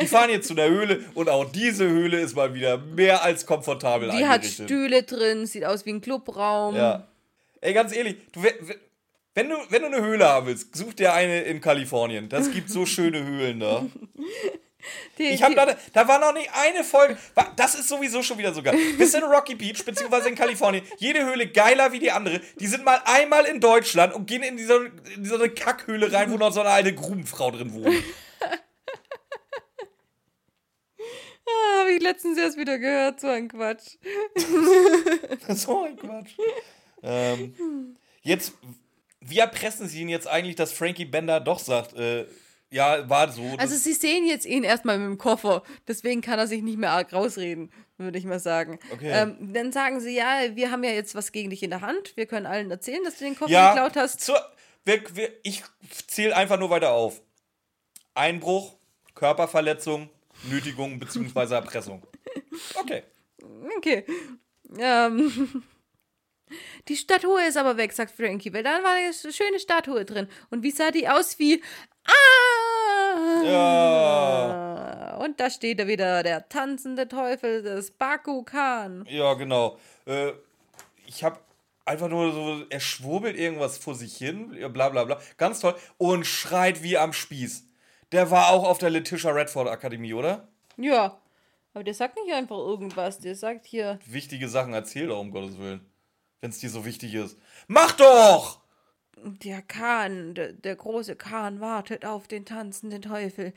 Die 0.01 0.07
fahren 0.07 0.29
jetzt 0.29 0.47
zu 0.47 0.53
der 0.53 0.69
Höhle 0.69 1.03
und 1.15 1.29
auch 1.29 1.45
diese 1.51 1.87
Höhle 1.87 2.19
ist 2.19 2.35
mal 2.35 2.53
wieder 2.53 2.77
mehr 2.77 3.23
als 3.23 3.45
komfortabel 3.45 4.11
Die 4.11 4.25
hat. 4.25 4.45
Stühle 4.45 5.03
drin, 5.03 5.45
sieht 5.45 5.65
aus 5.65 5.85
wie 5.85 5.91
ein 5.91 6.01
Clubraum. 6.01 6.75
Ja. 6.75 7.07
Ey, 7.61 7.73
ganz 7.73 7.95
ehrlich, 7.95 8.15
du, 8.31 8.43
we- 8.43 8.55
we- 8.61 8.75
wenn, 9.33 9.49
du, 9.49 9.55
wenn 9.69 9.81
du 9.81 9.87
eine 9.87 10.01
Höhle 10.01 10.25
haben 10.27 10.47
willst, 10.47 10.75
such 10.75 10.93
dir 10.93 11.13
eine 11.13 11.41
in 11.41 11.61
Kalifornien. 11.61 12.29
Das 12.29 12.51
gibt 12.51 12.69
so 12.69 12.85
schöne 12.85 13.23
Höhlen 13.23 13.59
da. 13.59 13.85
Die, 15.17 15.29
Ich 15.29 15.43
habe 15.43 15.55
da, 15.55 15.75
da 15.93 16.07
war 16.07 16.19
noch 16.19 16.33
nicht 16.33 16.49
eine 16.53 16.83
Folge. 16.83 17.17
Das 17.55 17.75
ist 17.75 17.87
sowieso 17.87 18.21
schon 18.23 18.37
wieder 18.37 18.53
so 18.53 18.61
geil. 18.61 18.77
Bis 18.97 19.13
in 19.13 19.23
Rocky 19.23 19.55
Beach, 19.55 19.83
beziehungsweise 19.83 20.29
in 20.29 20.35
Kalifornien, 20.35 20.85
jede 20.97 21.25
Höhle 21.25 21.47
geiler 21.47 21.91
wie 21.91 21.99
die 21.99 22.11
andere. 22.11 22.41
Die 22.59 22.67
sind 22.67 22.83
mal 22.85 23.01
einmal 23.05 23.45
in 23.45 23.59
Deutschland 23.59 24.13
und 24.13 24.27
gehen 24.27 24.43
in 24.43 24.57
diese, 24.57 24.91
in 25.15 25.25
so 25.25 25.35
eine 25.35 25.49
Kackhöhle 25.49 26.11
rein, 26.11 26.31
wo 26.31 26.37
noch 26.37 26.51
so 26.51 26.61
eine 26.61 26.69
alte 26.69 26.93
Grubenfrau 26.93 27.51
drin 27.51 27.73
wohnt. 27.73 27.87
ah, 31.45 31.79
habe 31.79 31.91
ich 31.91 32.01
letztens 32.01 32.37
erst 32.37 32.57
wieder 32.57 32.77
gehört, 32.77 33.19
so 33.19 33.27
ein 33.27 33.47
Quatsch. 33.47 33.97
so 35.49 35.83
ein 35.83 35.97
Quatsch. 35.97 36.35
Ähm, 37.03 37.95
jetzt, 38.21 38.53
wie 39.21 39.39
erpressen 39.39 39.87
sie 39.87 40.01
ihn 40.01 40.09
jetzt 40.09 40.27
eigentlich, 40.27 40.55
dass 40.55 40.71
Frankie 40.71 41.05
Bender 41.05 41.39
doch 41.39 41.59
sagt, 41.59 41.93
äh, 41.93 42.25
ja, 42.69 43.09
war 43.09 43.31
so. 43.31 43.43
Also 43.57 43.75
sie 43.75 43.93
sehen 43.93 44.27
jetzt 44.27 44.45
ihn 44.45 44.63
erstmal 44.63 44.97
mit 44.97 45.07
dem 45.07 45.17
Koffer, 45.17 45.63
deswegen 45.87 46.21
kann 46.21 46.37
er 46.39 46.47
sich 46.47 46.61
nicht 46.61 46.77
mehr 46.77 46.91
arg 46.91 47.13
rausreden, 47.13 47.71
würde 47.97 48.17
ich 48.17 48.25
mal 48.25 48.39
sagen. 48.39 48.79
Okay. 48.91 49.11
Ähm, 49.11 49.53
dann 49.53 49.71
sagen 49.71 49.99
sie, 50.01 50.15
ja, 50.15 50.55
wir 50.55 50.71
haben 50.71 50.83
ja 50.83 50.91
jetzt 50.91 51.15
was 51.15 51.31
gegen 51.31 51.49
dich 51.49 51.63
in 51.63 51.69
der 51.69 51.81
Hand, 51.81 52.15
wir 52.15 52.25
können 52.25 52.45
allen 52.45 52.69
erzählen, 52.69 53.03
dass 53.03 53.17
du 53.17 53.25
den 53.25 53.35
Koffer 53.37 53.51
ja, 53.51 53.73
geklaut 53.73 53.95
hast. 53.95 54.21
Zur, 54.21 54.41
wir, 54.83 55.01
wir, 55.15 55.31
ich 55.43 55.63
zähle 56.07 56.35
einfach 56.35 56.59
nur 56.59 56.69
weiter 56.69 56.91
auf. 56.91 57.21
Einbruch, 58.13 58.75
Körperverletzung, 59.15 60.09
Nötigung 60.49 60.99
bzw. 60.99 61.55
Erpressung. 61.55 62.05
Okay. 62.75 63.03
Okay. 63.77 64.05
Ähm. 64.79 65.63
Die 66.87 66.95
Statue 66.95 67.45
ist 67.47 67.57
aber 67.57 67.77
weg, 67.77 67.93
sagt 67.93 68.11
Frankie, 68.11 68.53
weil 68.53 68.63
da 68.63 68.83
war 68.83 68.93
eine 68.93 69.13
schöne 69.13 69.59
Statue 69.59 70.05
drin. 70.05 70.27
Und 70.49 70.63
wie 70.63 70.71
sah 70.71 70.91
die 70.91 71.07
aus 71.07 71.39
wie. 71.39 71.61
Ah! 72.05 73.43
Ja. 73.43 75.17
Und 75.17 75.39
da 75.39 75.49
steht 75.49 75.79
er 75.79 75.87
wieder, 75.87 76.23
der 76.23 76.47
tanzende 76.47 77.07
Teufel 77.07 77.63
des 77.63 77.91
Bakukan. 77.91 79.05
Ja, 79.09 79.33
genau. 79.33 79.77
Äh, 80.05 80.31
ich 81.05 81.23
habe 81.23 81.39
einfach 81.85 82.09
nur 82.09 82.31
so, 82.31 82.65
er 82.69 82.79
schwurbelt 82.79 83.37
irgendwas 83.37 83.77
vor 83.77 83.95
sich 83.95 84.15
hin, 84.15 84.49
bla 84.73 84.89
bla 84.89 85.05
bla. 85.05 85.19
Ganz 85.37 85.59
toll. 85.59 85.75
Und 85.97 86.25
schreit 86.25 86.83
wie 86.83 86.97
am 86.97 87.13
Spieß. 87.13 87.65
Der 88.11 88.31
war 88.31 88.51
auch 88.51 88.63
auf 88.63 88.77
der 88.77 88.89
Letitia 88.89 89.31
Redford 89.31 89.67
Akademie, 89.67 90.13
oder? 90.13 90.47
Ja. 90.77 91.19
Aber 91.73 91.83
der 91.83 91.93
sagt 91.93 92.15
nicht 92.15 92.33
einfach 92.33 92.57
irgendwas, 92.57 93.19
der 93.19 93.35
sagt 93.35 93.65
hier. 93.65 93.99
Wichtige 94.05 94.47
Sachen 94.47 94.73
erzähl 94.73 95.07
doch, 95.07 95.19
um 95.19 95.31
Gottes 95.31 95.59
Willen. 95.59 95.85
Wenn 96.41 96.51
es 96.51 96.59
dir 96.59 96.69
so 96.69 96.85
wichtig 96.85 97.13
ist. 97.15 97.37
Mach 97.67 97.91
doch! 97.93 98.61
Der 99.15 99.63
Kahn, 99.63 100.35
der, 100.35 100.53
der 100.53 100.75
große 100.75 101.15
Kahn 101.15 101.59
wartet 101.59 102.05
auf 102.05 102.27
den 102.27 102.45
tanzenden 102.45 103.01
Teufel. 103.01 103.53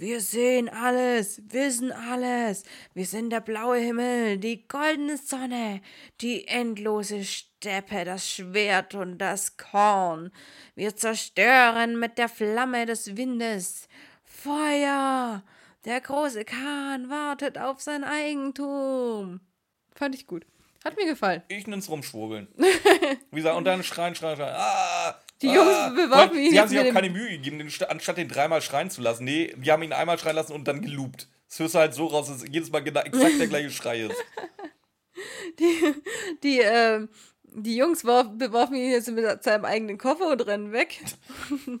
Wir 0.00 0.20
sehen 0.20 0.68
alles, 0.68 1.42
wissen 1.48 1.90
alles. 1.90 2.62
Wir 2.94 3.04
sind 3.04 3.30
der 3.30 3.40
blaue 3.40 3.78
Himmel, 3.78 4.38
die 4.38 4.68
goldene 4.68 5.16
Sonne, 5.16 5.80
die 6.20 6.46
endlose 6.46 7.24
Steppe, 7.24 8.04
das 8.04 8.30
Schwert 8.30 8.94
und 8.94 9.18
das 9.18 9.56
Korn. 9.56 10.30
Wir 10.76 10.94
zerstören 10.94 11.98
mit 11.98 12.16
der 12.16 12.28
Flamme 12.28 12.86
des 12.86 13.16
Windes. 13.16 13.88
Feuer! 14.22 15.42
Der 15.84 16.00
große 16.00 16.44
Kahn 16.44 17.10
wartet 17.10 17.58
auf 17.58 17.80
sein 17.80 18.04
Eigentum. 18.04 19.40
Fand 19.96 20.14
ich 20.14 20.28
gut. 20.28 20.46
Hat 20.88 20.96
mir 20.96 21.04
gefallen. 21.04 21.42
Ich 21.48 21.66
nenn's 21.66 21.90
rumschwurbeln. 21.90 22.48
Wie 23.30 23.36
gesagt, 23.36 23.56
und 23.56 23.64
dann 23.64 23.84
schreien, 23.84 24.14
schreien, 24.14 24.36
schreien. 24.38 24.54
Ah, 24.56 25.14
Die 25.42 25.50
ah. 25.50 25.54
Jungs 25.54 25.94
bewerfen 25.94 26.30
Weil 26.34 26.36
ihn 26.38 26.50
Sie 26.50 26.58
haben 26.60 26.68
sich 26.68 26.80
auch 26.80 26.92
keine 26.94 27.10
Mühe 27.10 27.28
gegeben, 27.28 27.58
den, 27.58 27.68
sta- 27.68 27.86
anstatt 27.86 28.16
den 28.16 28.28
dreimal 28.28 28.62
schreien 28.62 28.88
zu 28.88 29.02
lassen. 29.02 29.24
Nee, 29.24 29.54
die 29.58 29.70
haben 29.70 29.82
ihn 29.82 29.92
einmal 29.92 30.18
schreien 30.18 30.36
lassen 30.36 30.54
und 30.54 30.66
dann 30.66 30.80
geloopt. 30.80 31.28
Das 31.46 31.58
hörst 31.58 31.74
du 31.74 31.78
halt 31.78 31.92
so 31.92 32.06
raus, 32.06 32.28
dass 32.28 32.42
jedes 32.50 32.70
Mal 32.70 32.80
genau, 32.80 33.00
exakt 33.00 33.38
der 33.38 33.48
gleiche 33.48 33.70
Schrei 33.70 34.02
ist. 34.04 34.16
Die, 36.42 36.60
ähm, 36.60 37.08
die 37.42 37.76
Jungs 37.76 38.04
warf, 38.04 38.28
bewarfen 38.34 38.76
ihn 38.76 38.90
jetzt 38.92 39.10
mit 39.10 39.42
seinem 39.42 39.64
eigenen 39.64 39.98
Koffer 39.98 40.30
und 40.30 40.46
rennen 40.46 40.72
weg. 40.72 41.00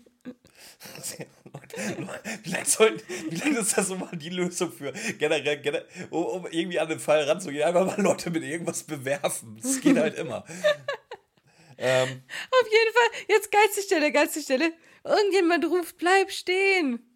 Wie 2.42 2.50
lange, 2.50 2.64
sollten, 2.64 3.02
wie 3.30 3.36
lange 3.36 3.58
ist 3.58 3.76
das 3.76 3.88
so 3.88 3.96
mal 3.96 4.10
die 4.12 4.30
Lösung 4.30 4.72
für 4.72 4.92
generell, 5.18 5.60
generell 5.60 5.86
um, 6.10 6.24
um 6.24 6.46
irgendwie 6.46 6.78
an 6.78 6.88
den 6.88 7.00
Fall 7.00 7.22
ranzugehen? 7.24 7.64
Einfach 7.64 7.86
mal 7.86 8.00
Leute 8.00 8.30
mit 8.30 8.42
irgendwas 8.42 8.82
bewerfen. 8.82 9.58
Das 9.62 9.80
geht 9.80 9.96
halt 9.96 10.16
immer. 10.16 10.44
ähm, 11.78 12.08
Auf 12.50 12.68
jeden 12.70 12.92
Fall, 12.92 13.24
jetzt 13.28 13.50
geilste 13.50 13.82
Stelle, 13.82 14.12
geilste 14.12 14.40
Stelle. 14.40 14.72
Irgendjemand 15.04 15.64
ruft, 15.64 15.96
bleib 15.98 16.30
stehen. 16.30 17.07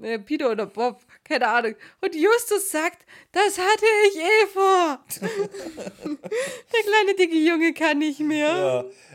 Äh, 0.00 0.18
Peter 0.20 0.50
oder 0.50 0.66
Bob, 0.66 1.00
keine 1.24 1.48
Ahnung. 1.48 1.74
Und 2.00 2.14
Justus 2.14 2.70
sagt, 2.70 3.04
das 3.32 3.58
hatte 3.58 3.84
ich 4.08 4.16
eh 4.20 4.46
vor. 4.52 5.04
Der 5.20 6.82
kleine 6.82 7.14
dicke 7.18 7.36
Junge 7.36 7.72
kann 7.74 7.98
nicht 7.98 8.20
mehr. 8.20 8.48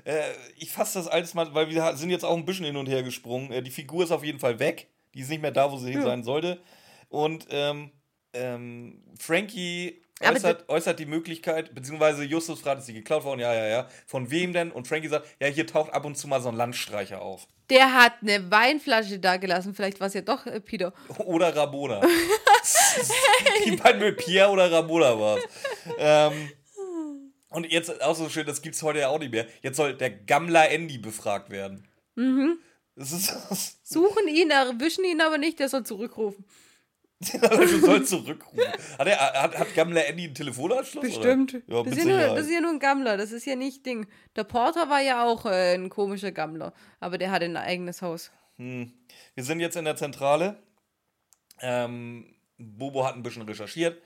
ja, 0.06 0.12
äh, 0.12 0.34
ich 0.58 0.72
fasse 0.72 1.00
das 1.00 1.08
alles 1.08 1.34
mal, 1.34 1.54
weil 1.54 1.70
wir 1.70 1.96
sind 1.96 2.10
jetzt 2.10 2.26
auch 2.26 2.36
ein 2.36 2.46
bisschen 2.46 2.66
hin 2.66 2.78
und 2.78 2.88
her 2.88 3.04
gesprungen. 3.04 3.52
Äh, 3.52 3.62
die 3.64 3.72
Figur 3.72 4.04
ist 4.04 4.12
auf 4.12 4.24
jeden 4.24 4.40
Fall 4.40 4.60
weg. 4.60 4.88
Die 5.14 5.22
ist 5.22 5.30
nicht 5.30 5.42
mehr 5.42 5.52
da, 5.52 5.72
wo 5.72 5.78
sie 5.78 5.92
hin 5.92 6.02
Ja. 6.02 6.06
sein 6.08 6.24
sollte. 6.24 6.62
Und 7.10 7.48
ähm, 7.52 7.92
ähm, 8.34 9.04
Frankie 9.20 10.03
äußert, 10.32 10.70
äußert 10.70 11.00
die 11.00 11.06
Möglichkeit, 11.06 11.74
beziehungsweise 11.74 12.24
Justus 12.24 12.62
fragt, 12.62 12.80
ist 12.80 12.88
sie 12.88 12.94
geklaut 12.94 13.24
worden? 13.24 13.40
Ja, 13.40 13.54
ja, 13.54 13.68
ja. 13.68 13.88
Von 14.06 14.32
wem 14.32 14.54
denn? 14.54 14.72
Und 14.72 14.88
Frankie 14.88 15.08
sagt, 15.08 15.28
ja, 15.40 15.48
hier 15.48 15.68
taucht 15.68 15.94
ab 15.94 16.06
und 16.06 16.18
zu 16.18 16.28
mal 16.28 16.42
so 16.42 16.50
ein 16.50 16.56
Landstreicher 16.56 17.22
auf. 17.22 17.48
Der 17.70 17.94
hat 17.94 18.14
eine 18.22 18.52
Weinflasche 18.52 19.20
da 19.20 19.38
gelassen. 19.38 19.74
Vielleicht 19.74 20.00
war 20.00 20.08
es 20.08 20.14
ja 20.14 20.22
doch 20.22 20.46
äh, 20.46 20.60
Peter. 20.60 20.94
Oder 21.20 21.56
Ramona. 21.56 22.02
die 23.66 23.76
beiden 23.76 24.02
mit 24.02 24.18
Pierre 24.18 24.50
oder 24.50 24.72
Ramona 24.72 25.20
war 25.20 25.38
ähm, 25.98 26.50
Und 27.50 27.70
jetzt 27.72 28.02
auch 28.02 28.16
so 28.16 28.30
schön, 28.30 28.46
das 28.46 28.62
gibt's 28.62 28.82
heute 28.84 29.00
ja 29.00 29.10
auch 29.10 29.20
nicht 29.20 29.32
mehr. 29.32 29.48
Jetzt 29.62 29.78
soll 29.78 29.96
der 29.96 30.12
Gammler 30.12 30.70
Andy 30.70 30.98
befragt 30.98 31.50
werden. 31.50 31.88
Mhm. 32.16 32.60
Das 32.96 33.12
ist. 33.12 33.34
Das, 33.50 33.80
Suchen 33.84 34.28
ihn, 34.28 34.52
erwischen 34.52 35.04
ihn 35.04 35.22
aber 35.22 35.38
nicht, 35.38 35.60
der 35.60 35.70
soll 35.70 35.84
zurückrufen. 35.84 36.46
Du 37.32 37.80
sollst 37.80 38.10
zurückrufen. 38.10 38.64
Hat, 38.98 39.08
er, 39.08 39.18
hat, 39.18 39.58
hat 39.58 39.74
Gammler 39.76 40.06
Andy 40.08 40.26
einen 40.26 40.36
Telefonanschluss? 40.36 41.04
Bestimmt. 41.04 41.62
Ja, 41.68 41.84
das, 41.84 41.98
ist 41.98 42.06
ja 42.06 42.06
nur, 42.06 42.36
das 42.36 42.46
ist 42.46 42.54
ja 42.54 42.62
nur 42.62 42.72
ein 42.72 42.80
Gammler, 42.80 43.18
das 43.18 43.32
ist 43.32 43.46
ja 43.46 43.56
nicht 43.56 43.86
Ding. 43.86 44.08
Der 44.36 44.44
Porter 44.44 44.90
war 44.90 45.02
ja 45.02 45.26
auch 45.26 45.46
äh, 45.46 45.76
ein 45.76 45.90
komischer 45.90 46.32
Gammler, 46.32 46.74
aber 47.00 47.18
der 47.18 47.32
hatte 47.32 47.46
ein 47.46 47.58
eigenes 47.58 48.02
Haus. 48.02 48.32
Wir 48.58 49.44
sind 49.44 49.60
jetzt 49.60 49.76
in 49.76 49.86
der 49.86 49.96
Zentrale. 49.96 50.62
Ähm, 51.60 52.36
Bobo 52.58 53.06
hat 53.06 53.16
ein 53.16 53.24
bisschen 53.24 53.42
recherchiert. 53.44 54.02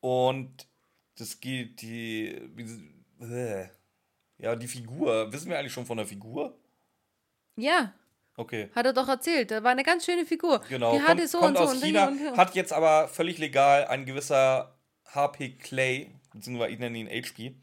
Und 0.00 0.66
das 1.16 1.40
geht 1.40 1.82
die. 1.82 2.28
Äh, 3.20 3.68
ja, 4.38 4.56
die 4.56 4.68
Figur. 4.68 5.32
Wissen 5.32 5.50
wir 5.50 5.58
eigentlich 5.58 5.72
schon 5.72 5.86
von 5.86 5.98
der 5.98 6.06
Figur? 6.06 6.58
Ja, 7.56 7.92
Okay. 8.36 8.70
hat 8.74 8.86
er 8.86 8.92
doch 8.92 9.08
erzählt. 9.08 9.50
Da 9.50 9.62
war 9.62 9.70
eine 9.70 9.82
ganz 9.82 10.06
schöne 10.06 10.24
Figur. 10.24 10.62
Genau. 10.68 10.94
Die 10.94 11.02
hatte 11.02 11.18
kommt 11.18 11.28
so 11.28 11.38
kommt 11.38 11.50
und 11.50 11.56
so 11.58 11.62
aus 11.64 11.74
und 11.74 11.84
China, 11.84 12.08
und 12.08 12.36
hat 12.36 12.54
jetzt 12.54 12.72
aber 12.72 13.08
völlig 13.08 13.38
legal 13.38 13.86
ein 13.86 14.06
gewisser 14.06 14.78
HP 15.06 15.58
Clay, 15.58 16.14
beziehungsweise 16.32 16.72
ich 16.72 16.78
nenne 16.78 16.98
ihn 16.98 17.08
HP, 17.08 17.56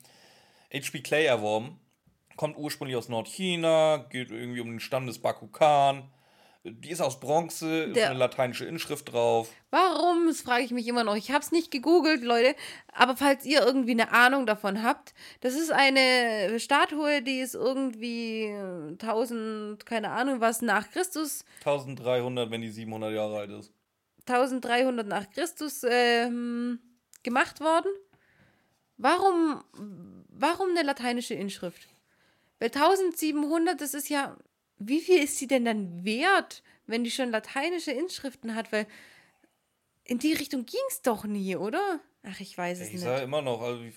HP 0.71 1.01
Clay 1.01 1.25
erworben. 1.25 1.79
Kommt 2.35 2.57
ursprünglich 2.57 2.95
aus 2.95 3.09
Nordchina, 3.09 4.05
geht 4.09 4.31
irgendwie 4.31 4.61
um 4.61 4.69
den 4.69 4.79
Stamm 4.79 5.07
des 5.07 5.19
Bakukan. 5.19 6.09
Die 6.65 6.89
ist 6.91 6.99
aus 7.01 7.21
Bronze, 7.21 7.83
ist 7.85 7.95
Der- 7.95 8.09
eine 8.09 8.19
lateinische 8.19 8.65
Inschrift 8.65 9.13
drauf. 9.13 9.49
Warum? 9.71 10.27
Das 10.27 10.41
frage 10.41 10.63
ich 10.63 10.71
mich 10.71 10.87
immer 10.87 11.05
noch. 11.05 11.15
Ich 11.15 11.31
habe 11.31 11.39
es 11.41 11.51
nicht 11.53 11.71
gegoogelt, 11.71 12.21
Leute. 12.21 12.53
Aber 12.91 13.15
falls 13.15 13.45
ihr 13.45 13.61
irgendwie 13.65 13.91
eine 13.91 14.11
Ahnung 14.11 14.45
davon 14.45 14.83
habt, 14.83 15.13
das 15.39 15.53
ist 15.53 15.71
eine 15.71 16.59
Statue, 16.59 17.21
die 17.21 17.39
ist 17.39 17.55
irgendwie 17.55 18.43
äh, 18.47 18.89
1000, 18.91 19.85
keine 19.85 20.11
Ahnung 20.11 20.41
was, 20.41 20.61
nach 20.61 20.91
Christus 20.91 21.45
1300, 21.59 22.51
wenn 22.51 22.61
die 22.61 22.69
700 22.71 23.13
Jahre 23.13 23.37
alt 23.39 23.51
ist. 23.51 23.71
1300 24.27 25.07
nach 25.07 25.29
Christus 25.31 25.81
ähm, 25.89 26.79
gemacht 27.23 27.61
worden. 27.61 27.89
Warum, 28.97 29.63
warum 30.27 30.71
eine 30.71 30.83
lateinische 30.83 31.33
Inschrift? 31.35 31.87
Weil 32.59 32.67
1700, 32.69 33.79
das 33.79 33.93
ist 33.93 34.09
ja, 34.09 34.35
wie 34.79 34.99
viel 35.01 35.21
ist 35.23 35.37
sie 35.37 35.47
denn 35.47 35.65
dann 35.65 36.03
wert, 36.03 36.63
wenn 36.87 37.03
die 37.03 37.11
schon 37.11 37.29
lateinische 37.29 37.91
Inschriften 37.91 38.55
hat? 38.55 38.71
Weil 38.71 38.87
in 40.05 40.19
die 40.19 40.33
Richtung 40.33 40.65
ging 40.65 40.79
es 40.89 41.01
doch 41.01 41.25
nie, 41.25 41.55
oder? 41.55 41.99
Ach, 42.23 42.39
ich 42.39 42.57
weiß 42.57 42.79
es 42.79 42.87
Ich 42.87 42.93
nicht. 42.93 43.01
sage 43.03 43.23
immer 43.23 43.41
noch, 43.41 43.61
also 43.61 43.83
ich- 43.83 43.95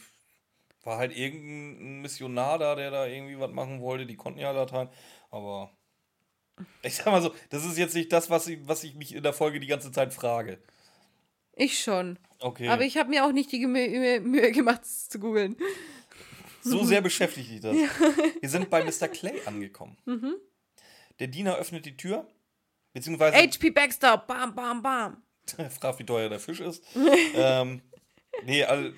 war 0.85 0.99
halt 0.99 1.17
irgendein 1.17 2.01
Missionar 2.03 2.59
da, 2.59 2.75
der 2.75 2.91
da 2.91 3.07
irgendwie 3.07 3.39
was 3.39 3.53
machen 3.53 3.81
wollte. 3.81 4.05
Die 4.05 4.17
konnten 4.17 4.41
ja 4.41 4.51
Latein, 4.51 4.89
aber 5.31 5.71
ich 6.83 6.97
sag 6.97 7.07
mal 7.07 7.23
so, 7.23 7.33
das 7.51 7.65
ist 7.65 7.79
jetzt 7.79 7.95
nicht 7.95 8.13
das, 8.13 8.31
was 8.31 8.49
ich, 8.49 8.59
was 8.67 8.83
ich 8.83 8.95
mich 8.97 9.15
in 9.15 9.23
der 9.23 9.33
Folge 9.33 9.61
die 9.61 9.69
ganze 9.69 9.93
Zeit 9.93 10.13
frage. 10.13 10.61
Ich 11.55 11.79
schon. 11.79 12.19
Okay. 12.41 12.67
Aber 12.69 12.83
ich 12.83 12.97
habe 12.97 13.11
mir 13.11 13.25
auch 13.25 13.31
nicht 13.31 13.53
die 13.53 13.65
Mühe, 13.65 14.21
Mühe, 14.21 14.51
gemacht, 14.51 14.83
es 14.83 15.09
zu 15.09 15.21
googeln. 15.21 15.57
So 16.63 16.83
sehr 16.85 17.01
beschäftigt 17.01 17.49
dich 17.51 17.61
das. 17.61 17.77
Wir 18.41 18.49
sind 18.49 18.69
bei 18.69 18.83
Mr. 18.85 19.07
Clay 19.09 19.41
angekommen. 19.47 19.97
Mhm. 20.05 20.35
Der 21.23 21.29
Diener 21.29 21.55
öffnet 21.55 21.87
die 21.87 21.97
Tür, 21.97 22.27
beziehungsweise 22.93 23.37
HP 23.37 23.71
Baxter, 23.71 24.19
bam, 24.19 24.57
bam, 24.57 24.83
bam. 24.83 25.23
fragt, 25.71 26.01
wie 26.01 26.05
teuer 26.05 26.29
der 26.29 26.41
Fisch 26.41 26.59
ist. 26.59 26.83
ähm, 27.37 27.81
nee, 28.45 28.65
also, 28.65 28.91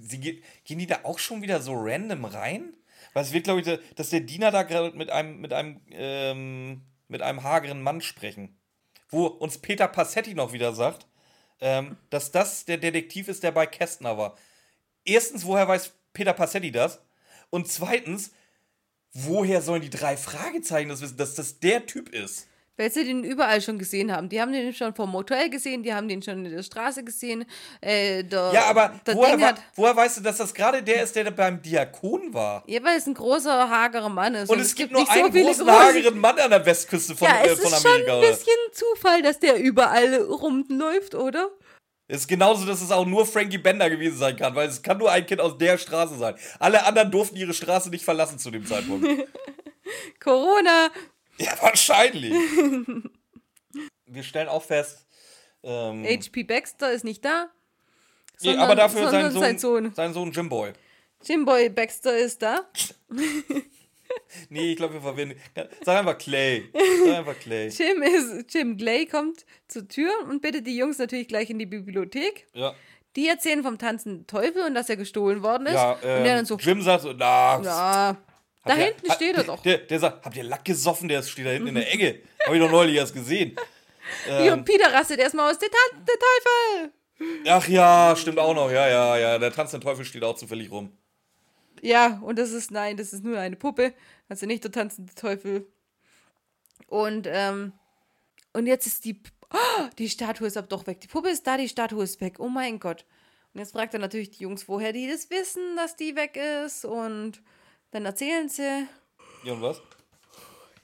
sie 0.00 0.18
ge 0.18 0.42
gehen 0.64 0.80
die 0.80 0.88
da 0.88 0.98
auch 1.04 1.20
schon 1.20 1.40
wieder 1.40 1.60
so 1.62 1.72
random 1.76 2.24
rein? 2.24 2.74
Weil 3.12 3.22
es 3.22 3.32
wird, 3.32 3.44
glaube 3.44 3.60
ich, 3.60 3.66
da- 3.66 3.78
dass 3.94 4.10
der 4.10 4.22
Diener 4.22 4.50
da 4.50 4.64
gerade 4.64 4.96
mit 4.96 5.10
einem, 5.10 5.40
mit 5.40 5.52
einem, 5.52 5.80
ähm, 5.92 6.82
mit 7.06 7.22
einem 7.22 7.44
hageren 7.44 7.80
Mann 7.80 8.00
sprechen. 8.00 8.58
Wo 9.08 9.26
uns 9.26 9.58
Peter 9.58 9.86
Passetti 9.86 10.34
noch 10.34 10.52
wieder 10.52 10.74
sagt, 10.74 11.06
ähm, 11.60 11.96
dass 12.10 12.32
das 12.32 12.64
der 12.64 12.78
Detektiv 12.78 13.28
ist, 13.28 13.44
der 13.44 13.52
bei 13.52 13.66
Kästner 13.66 14.18
war. 14.18 14.36
Erstens, 15.04 15.44
woher 15.44 15.68
weiß 15.68 15.92
Peter 16.12 16.32
Passetti 16.32 16.72
das? 16.72 17.00
Und 17.50 17.68
zweitens, 17.68 18.32
woher 19.12 19.60
sollen 19.62 19.82
die 19.82 19.90
drei 19.90 20.16
Fragezeichen 20.16 20.88
das 20.88 21.00
wissen, 21.00 21.16
dass 21.16 21.34
das 21.34 21.58
der 21.60 21.86
Typ 21.86 22.08
ist? 22.14 22.46
Weil 22.76 22.90
sie 22.90 23.04
den 23.04 23.24
überall 23.24 23.60
schon 23.60 23.78
gesehen 23.78 24.10
haben. 24.10 24.30
Die 24.30 24.40
haben 24.40 24.52
den 24.54 24.72
schon 24.72 24.94
vom 24.94 25.10
Motel 25.10 25.50
gesehen, 25.50 25.82
die 25.82 25.92
haben 25.92 26.08
den 26.08 26.22
schon 26.22 26.46
in 26.46 26.50
der 26.50 26.62
Straße 26.62 27.04
gesehen. 27.04 27.44
Äh, 27.82 28.24
der, 28.24 28.52
Ja, 28.54 28.64
aber 28.70 28.98
woher, 29.04 29.38
wa- 29.38 29.54
woher 29.74 29.94
weißt 29.96 30.16
du, 30.18 30.20
dass 30.22 30.38
das 30.38 30.54
gerade 30.54 30.82
der 30.82 31.02
ist, 31.02 31.14
der 31.14 31.24
da 31.24 31.30
beim 31.30 31.60
Diakon 31.60 32.32
war? 32.32 32.64
ja, 32.66 32.82
weil 32.82 32.96
es 32.96 33.06
ein 33.06 33.12
großer, 33.12 33.68
hagerer 33.68 34.08
Mann 34.08 34.34
ist. 34.34 34.48
Und 34.48 34.60
es 34.60 34.74
gibt 34.74 34.92
nur 34.92 35.02
einen 35.10 35.30
viele 35.30 35.44
großen, 35.44 35.66
große- 35.66 35.78
hageren 35.78 36.18
Mann 36.18 36.38
an 36.38 36.48
der 36.50 36.64
Westküste 36.64 37.14
von, 37.14 37.28
Ja, 37.28 37.42
äh, 37.42 37.48
es 37.48 37.60
von 37.60 37.70
ist 37.70 37.82
schon 37.82 37.90
Amerika. 37.90 38.14
ein 38.14 38.20
bisschen 38.22 38.56
Zufall, 38.72 39.20
dass 39.22 39.38
der 39.38 39.58
überall 39.58 40.14
rumläuft, 40.22 41.14
oder? 41.14 41.50
Es 42.10 42.22
ist 42.22 42.28
genauso, 42.28 42.66
dass 42.66 42.82
es 42.82 42.90
auch 42.90 43.06
nur 43.06 43.24
Frankie 43.24 43.58
Bender 43.58 43.88
gewesen 43.88 44.18
sein 44.18 44.34
kann, 44.34 44.52
weil 44.56 44.68
es 44.68 44.82
kann 44.82 44.98
nur 44.98 45.12
ein 45.12 45.24
Kind 45.26 45.40
aus 45.40 45.56
der 45.58 45.78
Straße 45.78 46.18
sein. 46.18 46.34
Alle 46.58 46.84
anderen 46.84 47.08
durften 47.12 47.36
ihre 47.36 47.54
Straße 47.54 47.88
nicht 47.88 48.04
verlassen 48.04 48.36
zu 48.36 48.50
dem 48.50 48.66
Zeitpunkt. 48.66 49.06
Corona. 50.20 50.90
ja, 51.38 51.52
wahrscheinlich. 51.60 52.32
Wir 54.06 54.24
stellen 54.24 54.48
auch 54.48 54.64
fest, 54.64 55.06
ähm, 55.62 56.04
HP 56.04 56.42
Baxter 56.42 56.90
ist 56.92 57.04
nicht 57.04 57.24
da. 57.24 57.48
nee, 58.40 58.48
sondern- 58.48 58.64
aber 58.64 58.74
dafür 58.74 59.08
sein 59.08 59.30
Sohn, 59.30 59.40
sein 59.40 59.58
Sohn. 59.60 59.94
sein 59.94 60.12
Sohn 60.12 60.32
Jimboy. 60.32 60.72
Jimboy 61.22 61.68
Baxter 61.68 62.18
ist 62.18 62.42
da. 62.42 62.68
Nee, 64.48 64.72
ich 64.72 64.76
glaube, 64.76 64.94
wir 64.94 65.00
verwenden. 65.00 65.38
Sag 65.84 65.98
einfach 65.98 66.18
Clay. 66.18 66.68
Sag 67.04 67.16
einfach 67.18 67.38
Clay. 67.38 67.68
Jim, 67.68 68.02
ist, 68.02 68.54
Jim 68.54 68.76
Glay 68.76 69.06
kommt 69.06 69.44
zur 69.68 69.88
Tür 69.88 70.10
und 70.28 70.40
bittet 70.42 70.66
die 70.66 70.76
Jungs 70.76 70.98
natürlich 70.98 71.28
gleich 71.28 71.50
in 71.50 71.58
die 71.58 71.66
Bibliothek. 71.66 72.46
Ja. 72.54 72.74
Die 73.16 73.26
erzählen 73.28 73.62
vom 73.62 73.76
tanzenden 73.78 74.26
Teufel 74.26 74.62
und 74.62 74.74
dass 74.74 74.88
er 74.88 74.96
gestohlen 74.96 75.42
worden 75.42 75.66
ist. 75.66 75.74
Ja, 75.74 75.92
und 75.92 76.02
der 76.04 76.24
dann 76.24 76.38
ähm, 76.40 76.44
so, 76.44 76.56
Jim 76.56 76.80
sagt 76.82 77.02
so, 77.02 77.12
na, 77.12 77.60
ja, 77.62 78.16
da 78.64 78.76
ihr- 78.76 78.84
hinten 78.84 79.08
hat- 79.08 79.16
steht 79.16 79.36
er 79.36 79.42
doch. 79.44 79.62
Der, 79.62 79.78
der 79.78 79.98
sagt, 79.98 80.24
habt 80.24 80.36
ihr 80.36 80.44
Lack 80.44 80.64
gesoffen? 80.64 81.08
Der 81.08 81.22
steht 81.22 81.46
da 81.46 81.50
hinten 81.50 81.68
in 81.68 81.74
der 81.74 81.92
Ecke. 81.92 82.22
Hab 82.46 82.54
ich 82.54 82.60
doch 82.60 82.70
neulich 82.70 82.96
erst 82.96 83.14
gesehen. 83.14 83.56
Hier, 84.26 84.52
und 84.52 84.64
Peter 84.64 84.92
rastet 84.92 85.18
erstmal 85.20 85.50
aus, 85.50 85.58
der 85.58 85.68
tanzende 85.70 86.12
Teufel. 86.12 86.92
Ach 87.48 87.68
ja, 87.68 88.14
stimmt 88.16 88.38
auch 88.38 88.54
noch. 88.54 88.70
Ja, 88.70 88.88
ja, 88.88 89.16
ja. 89.18 89.38
Der 89.38 89.52
tanzende 89.52 89.84
Teufel 89.84 90.04
steht 90.04 90.22
auch 90.24 90.36
zufällig 90.36 90.70
rum. 90.70 90.96
Ja, 91.82 92.20
und 92.22 92.38
das 92.38 92.50
ist, 92.52 92.70
nein, 92.70 92.96
das 92.96 93.12
ist 93.12 93.24
nur 93.24 93.38
eine 93.38 93.56
Puppe. 93.56 93.94
Also 94.28 94.46
nicht 94.46 94.64
der 94.64 94.72
tanzende 94.72 95.14
Teufel. 95.14 95.66
Und, 96.86 97.26
ähm, 97.30 97.72
und 98.52 98.66
jetzt 98.66 98.86
ist 98.86 99.04
die, 99.04 99.20
oh, 99.52 99.84
die 99.98 100.08
Statue 100.10 100.46
ist 100.46 100.56
aber 100.56 100.66
doch 100.66 100.86
weg. 100.86 101.00
Die 101.00 101.06
Puppe 101.08 101.30
ist 101.30 101.46
da, 101.46 101.56
die 101.56 101.68
Statue 101.68 102.04
ist 102.04 102.20
weg. 102.20 102.36
Oh 102.38 102.48
mein 102.48 102.80
Gott. 102.80 103.04
Und 103.52 103.60
jetzt 103.60 103.72
fragt 103.72 103.94
er 103.94 104.00
natürlich 104.00 104.30
die 104.30 104.44
Jungs, 104.44 104.68
woher 104.68 104.92
die 104.92 105.08
das 105.08 105.30
wissen, 105.30 105.76
dass 105.76 105.96
die 105.96 106.14
weg 106.16 106.36
ist. 106.64 106.84
Und 106.84 107.42
dann 107.90 108.04
erzählen 108.04 108.48
sie, 108.48 108.86
Ja, 109.44 109.52
und 109.54 109.62
was? 109.62 109.80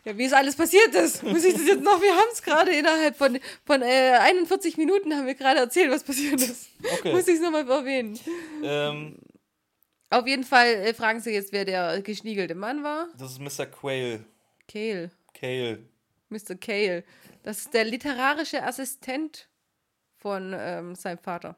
ja, 0.05 0.17
wie 0.17 0.25
es 0.25 0.33
alles 0.33 0.57
passiert 0.57 0.95
ist. 0.95 1.23
Muss 1.25 1.45
ich 1.45 1.55
das 1.55 1.67
jetzt 1.67 1.83
noch? 1.83 2.01
Wir 2.01 2.15
haben 2.15 2.29
es 2.33 2.43
gerade 2.43 2.73
innerhalb 2.73 3.17
von, 3.17 3.39
von 3.65 3.83
äh, 3.83 4.19
41 4.21 4.77
Minuten 4.77 5.15
haben 5.15 5.27
wir 5.27 5.35
gerade 5.35 5.61
erzählt, 5.61 5.91
was 5.91 6.03
passiert 6.05 6.41
ist. 6.41 6.69
Okay. 6.99 7.13
Muss 7.13 7.29
ich 7.29 7.35
es 7.37 7.41
nochmal 7.41 7.69
erwähnen. 7.69 8.19
Ähm, 8.63 9.17
Auf 10.11 10.27
jeden 10.27 10.45
Fall 10.45 10.67
äh, 10.69 10.95
fragen 10.95 11.21
sie 11.21 11.33
jetzt, 11.33 11.53
wer 11.53 11.65
der 11.65 12.01
geschniegelte 12.03 12.55
Mann 12.55 12.83
war. 12.85 13.09
das 13.19 13.33
ist 13.33 13.41
Mr. 13.41 13.67
Quail. 13.67 14.25
Kale. 14.69 15.11
Kale. 15.35 15.79
Mr. 16.29 16.55
Kale. 16.61 17.05
Das 17.43 17.59
ist 17.59 17.75
der 17.75 17.85
literarische 17.85 18.63
Assistent 18.63 19.49
von 20.17 20.55
ähm, 20.59 20.95
seinem 20.95 21.19
Vater. 21.19 21.57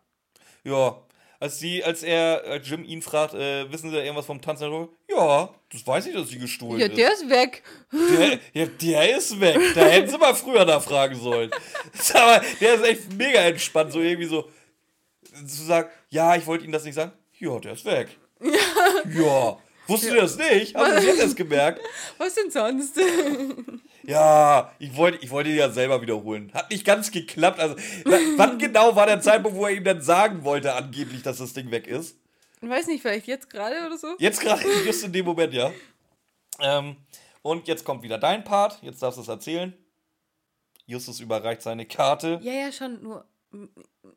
Ja. 0.65 1.03
Als, 1.41 1.61
sie, 1.61 1.85
als 1.85 2.03
er, 2.03 2.43
als 2.47 2.69
Jim 2.69 2.83
ihn 2.85 3.01
fragt, 3.01 3.33
äh, 3.33 3.71
wissen 3.71 3.91
Sie 3.91 3.97
da 3.97 4.03
irgendwas 4.03 4.27
vom 4.27 4.41
Tanz? 4.43 4.61
Ja, 4.61 5.55
das 5.71 5.87
weiß 5.87 6.07
ich, 6.07 6.15
dass 6.15 6.31
sie 6.31 6.39
gestohlen 6.39 6.81
Ja, 6.81 6.87
ist. 6.89 6.97
der 6.97 7.13
ist 7.13 7.31
weg. 7.31 7.63
Der, 7.93 8.41
ja, 8.55 8.67
der 8.67 9.17
ist 9.17 9.39
weg. 9.41 9.57
Da 9.77 9.83
hätten 9.87 10.11
sie 10.11 10.19
mal 10.19 10.35
früher 10.35 10.65
nachfragen 10.65 11.15
sollen. 11.15 11.53
Aber 12.15 12.43
der 12.61 12.75
ist 12.75 12.85
echt 12.85 13.13
mega 13.13 13.39
entspannt, 13.43 13.93
so 13.93 14.01
irgendwie 14.01 14.27
so 14.27 14.51
zu 15.47 15.65
sagen, 15.65 15.89
ja, 16.09 16.35
ich 16.35 16.45
wollte 16.45 16.65
Ihnen 16.65 16.73
das 16.73 16.83
nicht 16.85 16.95
sagen. 16.97 17.13
Ja, 17.39 17.57
der 17.61 17.75
ist 17.75 17.85
weg. 17.85 18.09
Ja. 18.41 19.59
Wussten 19.87 20.11
Sie 20.11 20.17
das 20.17 20.37
nicht? 20.37 20.75
Haben 20.75 21.01
Sie 21.01 21.09
erst 21.09 21.37
gemerkt? 21.37 21.81
Was 22.19 22.35
denn 22.35 22.51
sonst? 22.51 22.99
Ja, 24.09 24.73
ich 24.79 24.97
wollte, 24.97 25.19
ich 25.23 25.31
wollte 25.31 25.51
ihn 25.51 25.57
ja 25.57 25.69
selber 25.69 26.01
wiederholen. 26.01 26.51
Hat 26.55 26.71
nicht 26.71 26.87
ganz 26.87 27.11
geklappt. 27.11 27.61
Also, 27.61 27.77
wann 28.39 28.59
genau 28.59 28.97
war 28.97 29.05
der 29.05 29.21
Zeitpunkt, 29.21 29.59
wo 29.59 29.67
er 29.67 29.73
ihm 29.73 29.85
dann 29.85 30.01
sagen 30.01 30.45
wollte, 30.45 30.73
angeblich, 30.73 31.23
dass 31.23 31.37
das 31.37 31.53
Ding 31.53 31.71
weg 31.71 31.87
ist? 31.87 32.17
Ich 32.63 32.69
weiß 32.71 32.87
nicht, 32.87 33.03
vielleicht 33.03 33.27
jetzt 33.27 33.51
gerade 33.51 33.77
oder 33.85 33.99
so? 33.99 34.15
Jetzt 34.19 34.41
gerade, 34.41 34.63
just 34.87 35.05
in 35.05 35.13
dem 35.13 35.27
Moment, 35.27 35.53
ja. 35.53 35.71
Ähm, 36.59 36.97
und 37.43 37.69
jetzt 37.69 37.85
kommt 37.85 38.03
wieder 38.03 38.17
dein 38.17 38.45
Part. 38.45 38.79
Jetzt 38.81 39.03
darfst 39.03 39.19
du 39.19 39.23
es 39.23 39.29
erzählen. 39.29 39.75
Justus 40.87 41.21
überreicht 41.21 41.61
seine 41.61 41.85
Karte. 41.85 42.41
Ja, 42.43 42.53
ja, 42.53 42.73
schon. 42.73 43.03
Nur, 43.03 43.27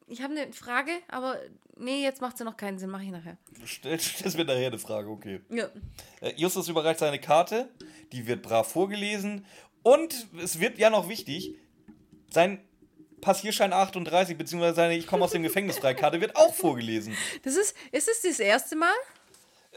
ich 0.08 0.22
habe 0.22 0.34
eine 0.34 0.52
Frage, 0.54 0.92
aber 1.08 1.38
nee, 1.78 2.04
jetzt 2.04 2.22
macht 2.22 2.38
sie 2.38 2.44
noch 2.44 2.58
keinen 2.58 2.78
Sinn. 2.78 2.90
Mache 2.90 3.04
ich 3.04 3.12
nachher. 3.12 3.38
Stellst 3.66 4.38
mir 4.38 4.46
nachher 4.46 4.68
eine 4.68 4.80
Frage, 4.80 5.10
okay. 5.10 5.42
Ja. 5.50 5.70
Äh, 6.20 6.34
Justus 6.36 6.68
überreicht 6.68 7.00
seine 7.00 7.20
Karte. 7.20 7.70
Die 8.12 8.28
wird 8.28 8.42
brav 8.42 8.72
vorgelesen. 8.72 9.46
Und 9.84 10.28
es 10.42 10.60
wird 10.60 10.78
ja 10.78 10.90
noch 10.90 11.08
wichtig, 11.10 11.56
sein 12.30 12.60
Passierschein 13.22 13.72
38, 13.72 14.38
beziehungsweise 14.38 14.76
seine 14.76 14.98
Ich 14.98 15.08
komme 15.08 15.24
aus 15.24 15.32
dem 15.32 15.44
Gefängnis 15.44 15.80
Freikarte 15.80 16.20
wird 16.20 16.36
auch 16.36 16.54
vorgelesen. 16.54 17.16
Das 17.44 17.56
ist, 17.56 17.76
ist 17.92 18.10
es 18.10 18.22
das 18.22 18.40
erste 18.40 18.76
Mal? 18.76 18.94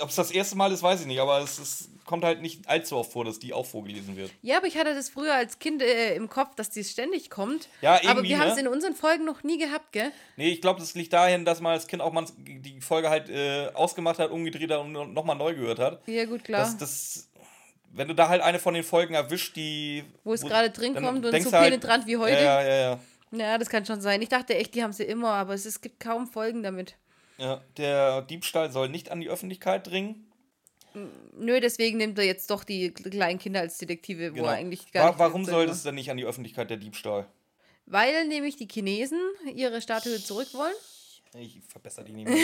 Ob 0.00 0.08
es 0.08 0.16
das 0.16 0.30
erste 0.30 0.56
Mal 0.56 0.72
ist, 0.72 0.82
weiß 0.82 1.02
ich 1.02 1.06
nicht, 1.06 1.20
aber 1.20 1.38
es 1.40 1.58
ist, 1.58 1.90
kommt 2.04 2.24
halt 2.24 2.42
nicht 2.42 2.68
allzu 2.68 2.96
oft 2.96 3.12
vor, 3.12 3.24
dass 3.24 3.38
die 3.38 3.52
auch 3.52 3.66
vorgelesen 3.66 4.16
wird. 4.16 4.30
Ja, 4.42 4.58
aber 4.58 4.66
ich 4.66 4.76
hatte 4.76 4.94
das 4.94 5.08
früher 5.08 5.34
als 5.34 5.58
Kind 5.58 5.82
äh, 5.82 6.14
im 6.14 6.28
Kopf, 6.28 6.54
dass 6.54 6.70
dies 6.70 6.90
ständig 6.90 7.30
kommt. 7.30 7.68
Ja, 7.80 7.94
aber 7.94 8.04
irgendwie, 8.04 8.28
wir 8.30 8.38
haben 8.38 8.48
es 8.48 8.56
ne? 8.56 8.62
in 8.62 8.68
unseren 8.68 8.94
Folgen 8.94 9.24
noch 9.24 9.42
nie 9.42 9.58
gehabt, 9.58 9.92
gell? 9.92 10.12
Nee, 10.36 10.50
ich 10.50 10.60
glaube, 10.60 10.80
das 10.80 10.94
liegt 10.94 11.12
dahin, 11.12 11.44
dass 11.44 11.60
man 11.60 11.72
als 11.72 11.86
Kind 11.86 12.02
auch 12.02 12.12
mal 12.12 12.24
die 12.38 12.80
Folge 12.80 13.10
halt 13.10 13.28
äh, 13.30 13.68
ausgemacht 13.74 14.18
hat, 14.18 14.30
umgedreht 14.30 14.70
hat 14.70 14.80
und 14.80 14.92
nochmal 15.14 15.36
neu 15.36 15.54
gehört 15.54 15.78
hat. 15.78 16.06
Ja, 16.06 16.24
gut, 16.26 16.44
klar. 16.44 16.60
Das, 16.60 16.76
das, 16.76 17.28
wenn 17.92 18.08
du 18.08 18.14
da 18.14 18.28
halt 18.28 18.42
eine 18.42 18.58
von 18.58 18.74
den 18.74 18.84
Folgen 18.84 19.14
erwischt, 19.14 19.56
die. 19.56 20.04
Wo 20.24 20.34
es 20.34 20.42
gerade 20.42 20.70
drin 20.70 20.94
kommt 20.94 21.24
und 21.24 21.42
so 21.42 21.52
halt- 21.52 21.70
penetrant 21.70 22.06
wie 22.06 22.16
heute. 22.16 22.42
Ja, 22.42 22.62
ja, 22.62 22.74
ja. 22.74 23.00
Ja, 23.32 23.58
das 23.58 23.68
kann 23.68 23.84
schon 23.84 24.00
sein. 24.00 24.22
Ich 24.22 24.28
dachte 24.28 24.54
echt, 24.54 24.74
die 24.74 24.82
haben 24.84 24.92
sie 24.92 25.02
immer, 25.02 25.30
aber 25.32 25.54
es, 25.54 25.64
es 25.64 25.80
gibt 25.80 25.98
kaum 25.98 26.26
Folgen 26.28 26.62
damit. 26.62 26.94
ja. 27.38 27.60
Der 27.78 28.22
Diebstahl 28.22 28.70
soll 28.70 28.88
nicht 28.88 29.10
an 29.10 29.20
die 29.20 29.28
Öffentlichkeit 29.28 29.88
dringen. 29.88 30.26
Nö, 31.36 31.60
deswegen 31.60 31.98
nimmt 31.98 32.18
er 32.18 32.24
jetzt 32.24 32.50
doch 32.50 32.64
die 32.64 32.92
kleinen 32.92 33.38
Kinder 33.38 33.60
als 33.60 33.78
Detektive, 33.78 34.30
wo 34.32 34.36
Genau. 34.36 34.46
er 34.48 34.54
eigentlich 34.54 34.92
gar 34.92 35.04
Wa 35.04 35.08
nicht 35.10 35.18
warum 35.18 35.44
soll 35.44 35.60
war. 35.60 35.66
das 35.66 35.82
denn 35.82 35.96
nicht 35.96 36.10
an 36.10 36.16
die 36.16 36.24
Öffentlichkeit, 36.24 36.70
der 36.70 36.76
Diebstahl? 36.76 37.26
Weil 37.86 38.26
nämlich 38.28 38.56
die 38.56 38.68
Chinesen 38.70 39.18
ihre 39.54 39.80
Statue 39.82 40.18
zurück 40.22 40.48
wollen. 40.54 40.74
Ich 41.36 41.58
verbessere 41.68 42.04
die 42.04 42.12
nicht 42.12 42.28
mehr. 42.28 42.38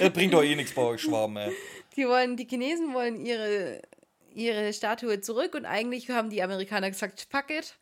das 0.00 0.12
bringt 0.12 0.32
doch 0.32 0.42
eh 0.42 0.56
nichts 0.56 0.72
bei 0.74 0.82
euch, 0.82 1.02
Schwaben, 1.02 1.36
ey. 1.36 1.52
Die 1.96 2.06
wollen, 2.08 2.36
die 2.38 2.46
Chinesen 2.48 2.94
wollen 2.94 3.24
ihre, 3.26 3.82
ihre 4.34 4.72
Statue 4.72 5.20
zurück 5.20 5.54
und 5.54 5.66
eigentlich 5.66 6.08
haben 6.08 6.30
die 6.30 6.42
Amerikaner 6.42 6.88
gesagt, 6.90 7.26
fuck 7.30 7.50
it. 7.50 7.76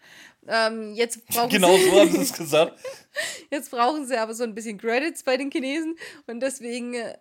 Ähm, 0.49 0.95
jetzt, 0.95 1.25
brauchen 1.29 1.51
Genau 1.51 1.77
sie, 1.77 1.85
so 1.91 2.01
haben 2.01 2.11
sie 2.11 2.23
es 2.23 2.33
gesagt. 2.33 2.79
jetzt 3.53 3.71
brauchen 3.71 4.05
sie 4.07 4.17
aber 4.19 4.35
so 4.35 4.43
ein 4.43 4.55
bisschen 4.55 4.79
Credits 4.79 5.23
bei 5.23 5.37
den 5.37 5.51
Chinesen 5.53 5.97
und 6.27 6.41
deswegen 6.41 6.95
äh, 6.95 7.17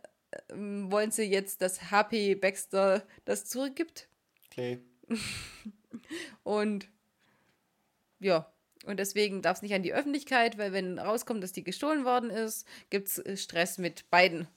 wollen 0.53 1.11
sie 1.11 1.23
jetzt, 1.23 1.61
dass 1.61 1.91
HP 1.91 2.35
Baxter 2.35 3.05
das 3.25 3.45
zurückgibt. 3.45 4.07
Okay. 4.51 4.79
Und 6.43 6.89
ja, 8.19 8.51
und 8.85 8.99
deswegen 8.99 9.41
darf 9.41 9.57
es 9.57 9.61
nicht 9.61 9.73
an 9.73 9.83
die 9.83 9.93
Öffentlichkeit, 9.93 10.57
weil 10.57 10.71
wenn 10.71 10.97
rauskommt, 10.97 11.43
dass 11.43 11.51
die 11.51 11.63
gestohlen 11.63 12.05
worden 12.05 12.29
ist, 12.29 12.65
gibt 12.89 13.09
es 13.09 13.43
Stress 13.43 13.77
mit 13.77 14.09
beiden. 14.09 14.47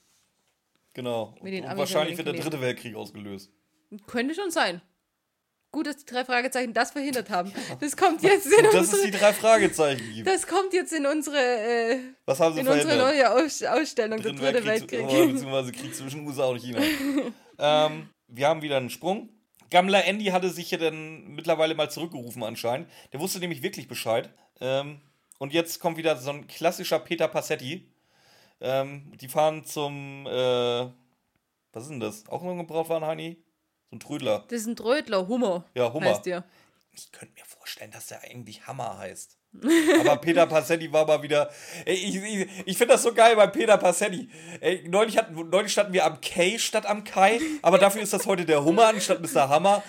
Genau. 0.95 1.35
Mit 1.43 1.55
und 1.55 1.65
Amis 1.67 1.79
wahrscheinlich 1.79 2.19
und 2.19 2.25
wird 2.25 2.37
der 2.37 2.43
dritte 2.43 2.61
Weltkrieg 2.61 2.95
ausgelöst. 2.95 3.53
Könnte 4.07 4.35
schon 4.35 4.51
sein. 4.51 4.81
Gut, 5.73 5.87
dass 5.87 5.99
die 5.99 6.05
drei 6.05 6.25
Fragezeichen 6.25 6.73
das 6.73 6.91
verhindert 6.91 7.31
haben. 7.31 7.53
Das 7.79 7.97
kommt 7.97 8.23
jetzt 8.23 8.47
in 8.47 8.67
Und 8.67 8.75
dass 8.75 8.93
es 8.93 9.03
die 9.03 9.07
unsere, 9.07 9.19
drei 9.19 9.33
Fragezeichen 9.33 10.15
gibt. 10.15 10.27
das 10.27 10.47
kommt 10.47 10.73
jetzt 10.73 10.93
in 10.93 11.07
unsere, 11.07 11.37
äh, 11.37 11.99
Was 12.27 12.41
haben 12.41 12.55
sie 12.55 12.61
in 12.61 12.69
unsere 12.69 12.97
neue 12.97 13.31
Aus 13.31 13.63
Ausstellung, 13.63 14.21
der 14.21 14.33
dritte 14.33 14.65
Weltkrieg, 14.65 14.91
Weltkrieg. 14.91 15.01
oh, 15.09 15.27
beziehungsweise 15.29 15.73
Krieg 15.73 15.95
zwischen 15.95 16.27
USA 16.27 16.47
und 16.47 16.59
China. 16.61 16.81
ähm, 17.59 18.09
wir 18.27 18.49
haben 18.49 18.63
wieder 18.63 18.79
einen 18.79 18.91
Sprung. 18.91 19.29
Gammler 19.71 20.05
Andy 20.05 20.27
hatte 20.27 20.51
sich 20.51 20.73
ja 20.73 20.79
dann 20.79 21.29
mittlerweile 21.29 21.77
mal 21.77 21.89
zurückgerufen 21.89 22.43
anscheinend. 22.43 22.89
Der 23.13 23.21
wusste 23.21 23.39
nämlich 23.39 23.63
wirklich 23.63 23.87
Bescheid. 23.87 24.29
Ähm, 24.61 25.01
und 25.39 25.53
jetzt 25.53 25.79
kommt 25.79 25.97
wieder 25.97 26.17
so 26.17 26.31
ein 26.31 26.49
klassischer 26.49 26.99
Peter 26.99 27.29
Passetti. 27.29 27.89
Ähm, 28.61 29.13
die 29.21 29.29
fahren 29.29 29.65
zum, 29.65 30.27
äh, 30.27 30.31
was 31.73 31.85
ist 31.85 31.91
denn 31.91 32.01
das? 32.01 32.29
Auch 32.29 32.43
noch 32.43 32.51
ein 32.51 32.59
Gebrauchtwagen, 32.59 33.07
Heini? 33.07 33.37
So 33.91 33.97
ein 33.97 34.01
Trödler. 34.01 34.45
Das 34.49 34.61
ist 34.61 34.67
ein 34.67 34.77
Trödler, 34.77 35.27
Hummer. 35.29 35.65
Ja, 35.75 35.93
Hummer. 35.93 36.07
Heißt 36.11 36.27
der. 36.27 36.45
Ich 36.93 37.11
könnte 37.13 37.35
mir 37.35 37.45
vorstellen, 37.45 37.91
dass 37.91 38.07
der 38.09 38.23
eigentlich 38.23 38.67
Hammer 38.67 38.99
heißt. 38.99 39.37
Aber 40.01 40.17
Peter 40.19 40.47
Passetti 40.47 40.93
war 40.93 41.07
mal 41.07 41.23
wieder. 41.23 41.51
Ey, 41.85 41.95
ich 41.95 42.15
ich, 42.17 42.49
ich 42.67 42.79
finde 42.79 42.95
das 42.95 43.03
so 43.03 43.13
geil 43.13 43.35
bei 43.35 43.49
Peter 43.49 43.77
Passetti. 43.79 44.29
Ey, 44.61 44.87
neulich, 44.89 45.19
hatten, 45.19 45.35
neulich 45.51 45.73
standen 45.73 45.93
wir 45.93 46.05
am 46.05 46.21
K 46.21 46.57
statt 46.59 46.87
am 46.87 47.03
Kai, 47.03 47.41
aber 47.63 47.79
dafür 47.79 48.01
ist 48.03 48.13
das 48.13 48.27
heute 48.27 48.45
der 48.45 48.65
Hummer 48.65 48.87
anstatt 48.89 49.21
Mr. 49.21 49.49
Hammer. 49.49 49.83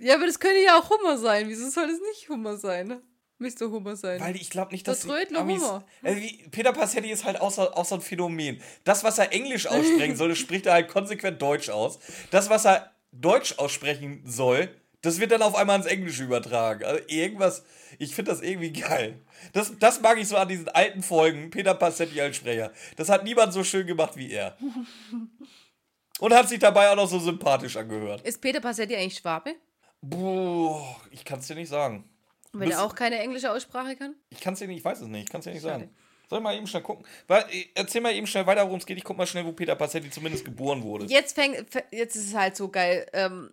Ja, 0.00 0.14
aber 0.16 0.26
das 0.26 0.38
könnte 0.38 0.60
ja 0.62 0.78
auch 0.78 0.88
Hummer 0.90 1.18
sein. 1.18 1.48
Wieso 1.48 1.68
soll 1.68 1.88
das 1.88 1.98
nicht 2.12 2.28
Hummer 2.28 2.56
sein? 2.56 2.86
ne? 2.86 3.02
Mr. 3.38 3.70
Hummer 3.70 3.96
sein. 3.96 4.20
Weil 4.20 4.36
ich 4.36 4.50
glaube 4.50 4.70
nicht, 4.72 4.86
dass. 4.86 5.00
die 5.00 5.08
Trödler 5.08 5.40
Amis- 5.40 5.62
Hummer. 5.62 5.84
Wie- 6.02 6.44
Peter 6.50 6.72
Passetti 6.72 7.10
ist 7.10 7.24
halt 7.24 7.40
auch 7.40 7.50
so, 7.50 7.62
auch 7.72 7.84
so 7.84 7.96
ein 7.96 8.00
Phänomen. 8.00 8.60
Das, 8.84 9.02
was 9.04 9.18
er 9.18 9.32
Englisch 9.32 9.66
aussprechen 9.66 10.14
soll, 10.16 10.28
das 10.28 10.38
spricht 10.38 10.66
er 10.66 10.74
halt 10.74 10.88
konsequent 10.88 11.40
Deutsch 11.42 11.70
aus. 11.70 11.98
Das, 12.30 12.50
was 12.50 12.66
er 12.66 12.92
Deutsch 13.12 13.54
aussprechen 13.58 14.22
soll, 14.24 14.68
das 15.02 15.20
wird 15.20 15.30
dann 15.30 15.42
auf 15.42 15.54
einmal 15.54 15.76
ins 15.78 15.86
Englische 15.86 16.24
übertragen. 16.24 16.84
Also 16.84 17.02
irgendwas, 17.06 17.64
ich 17.98 18.14
finde 18.14 18.32
das 18.32 18.40
irgendwie 18.42 18.72
geil. 18.72 19.20
Das, 19.52 19.72
das 19.78 20.00
mag 20.00 20.18
ich 20.18 20.26
so 20.28 20.36
an 20.36 20.48
diesen 20.48 20.68
alten 20.68 21.02
Folgen, 21.02 21.50
Peter 21.50 21.74
Passetti 21.74 22.20
als 22.20 22.36
Sprecher. 22.36 22.72
Das 22.96 23.08
hat 23.08 23.22
niemand 23.24 23.52
so 23.52 23.62
schön 23.64 23.86
gemacht 23.86 24.16
wie 24.16 24.32
er. 24.32 24.56
Und 26.20 26.34
hat 26.34 26.48
sich 26.48 26.58
dabei 26.58 26.90
auch 26.90 26.96
noch 26.96 27.08
so 27.08 27.18
sympathisch 27.20 27.76
angehört. 27.76 28.22
ist 28.22 28.40
Peter 28.40 28.60
Passetti 28.60 28.96
eigentlich 28.96 29.18
Schwabe? 29.18 29.54
Boah, 30.00 30.96
ich 31.12 31.24
kann 31.24 31.38
es 31.38 31.46
dir 31.46 31.54
nicht 31.54 31.68
sagen. 31.68 32.08
Weil 32.52 32.66
Bist- 32.68 32.78
er 32.80 32.84
auch 32.84 32.94
keine 32.94 33.18
englische 33.20 33.52
Aussprache 33.52 33.94
kann? 33.94 34.14
Ich 34.30 34.40
kann 34.40 34.54
es 34.54 34.58
dir 34.58 34.66
nicht, 34.66 34.78
ich 34.78 34.84
weiß 34.84 35.00
es 35.00 35.06
nicht, 35.06 35.24
ich 35.24 35.28
kann 35.30 35.40
es 35.40 35.44
dir 35.44 35.52
nicht 35.52 35.62
Schade. 35.62 35.84
sagen. 35.84 35.94
Soll 36.28 36.40
ich 36.40 36.42
mal 36.42 36.56
eben 36.56 36.66
schnell 36.66 36.82
gucken? 36.82 37.06
Weil, 37.26 37.44
äh, 37.50 37.66
erzähl 37.74 38.00
mal 38.00 38.14
eben 38.14 38.26
schnell 38.26 38.46
weiter, 38.46 38.64
worum 38.64 38.78
es 38.78 38.86
geht. 38.86 38.98
Ich 38.98 39.04
guck 39.04 39.16
mal 39.16 39.26
schnell, 39.26 39.46
wo 39.46 39.52
Peter 39.52 39.74
Passetti 39.74 40.10
zumindest 40.10 40.44
geboren 40.44 40.82
wurde. 40.82 41.06
Jetzt 41.06 41.34
fängt, 41.34 41.56
jetzt 41.90 42.16
ist 42.16 42.28
es 42.28 42.34
halt 42.34 42.56
so 42.56 42.68
geil. 42.68 43.06
Ähm, 43.12 43.50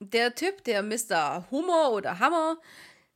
der 0.00 0.34
Typ, 0.34 0.62
der 0.64 0.82
Mr. 0.82 1.46
Hummer 1.50 1.90
oder 1.92 2.18
Hammer, 2.18 2.58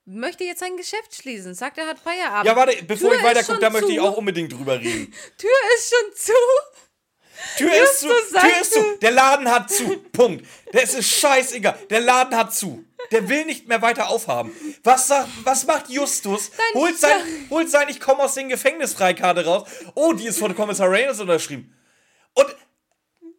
möchte 0.05 0.45
jetzt 0.45 0.61
sein 0.61 0.77
Geschäft 0.77 1.15
schließen. 1.15 1.55
Sagt, 1.55 1.79
er 1.79 1.87
hat 1.87 1.99
Feierabend. 1.99 2.47
Ja, 2.47 2.57
warte, 2.57 2.83
bevor 2.85 3.11
Tür 3.11 3.19
ich 3.19 3.25
weiter 3.25 3.41
ist 3.41 3.47
gucke, 3.47 3.57
schon 3.57 3.61
da 3.61 3.71
möchte 3.71 3.93
ich 3.93 4.01
auch 4.01 4.17
unbedingt 4.17 4.53
drüber 4.53 4.81
reden. 4.81 5.13
Tür 5.39 5.51
ist 5.77 5.95
schon 5.95 6.17
zu. 6.17 6.33
Tür 7.57 7.73
ist 7.83 8.01
zu, 8.01 8.07
Tür 8.07 8.61
ist 8.61 8.73
zu, 8.73 8.99
der 9.01 9.11
Laden 9.11 9.51
hat 9.51 9.71
zu. 9.71 9.99
Punkt. 10.13 10.47
Das 10.73 10.95
ist 10.95 11.09
scheißegal. 11.09 11.77
Der 11.91 12.01
Laden 12.01 12.37
hat 12.37 12.55
zu. 12.55 12.85
Der 13.11 13.29
will 13.29 13.45
nicht 13.45 13.69
mehr 13.69 13.83
weiter 13.83 14.09
aufhaben. 14.09 14.53
Was, 14.85 15.09
sagt, 15.09 15.29
was 15.45 15.67
macht 15.67 15.91
Justus? 15.91 16.51
Holt 16.75 16.99
sein, 16.99 17.21
holt 17.51 17.71
sein 17.71 17.89
Ich 17.89 18.01
komme 18.01 18.23
aus 18.23 18.35
den 18.35 18.49
Gefängnisfreikarte 18.49 19.45
raus. 19.45 19.69
Oh, 19.95 20.13
die 20.13 20.27
ist 20.27 20.39
von 20.39 20.55
Kommissar 20.55 20.91
Reynolds 20.91 21.21
unterschrieben. 21.21 21.75
Und 22.35 22.47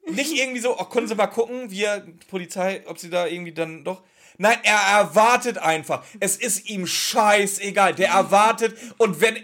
nicht 0.06 0.34
irgendwie 0.34 0.60
so, 0.60 0.78
oh, 0.78 0.86
können 0.86 1.08
Sie 1.08 1.16
mal 1.16 1.28
gucken, 1.28 1.72
wir, 1.72 2.06
Polizei, 2.30 2.84
ob 2.88 3.00
sie 3.00 3.10
da 3.10 3.26
irgendwie 3.26 3.54
dann 3.54 3.84
doch. 3.84 4.04
Nein, 4.38 4.58
er 4.64 4.80
erwartet 4.80 5.58
einfach. 5.58 6.04
Es 6.20 6.38
ist 6.38 6.70
ihm 6.70 6.88
scheißegal. 6.88 7.96
Der 7.96 8.10
erwartet. 8.10 8.76
Und 8.98 9.22
wenn 9.22 9.38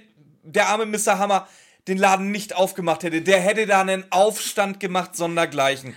der 0.43 0.67
arme 0.67 0.85
Mr. 0.85 1.19
Hammer, 1.19 1.47
den 1.87 1.97
Laden 1.97 2.31
nicht 2.31 2.55
aufgemacht 2.55 3.03
hätte, 3.03 3.21
der 3.21 3.39
hätte 3.39 3.65
da 3.65 3.81
einen 3.81 4.05
Aufstand 4.11 4.79
gemacht, 4.79 5.15
sondergleichen. 5.15 5.95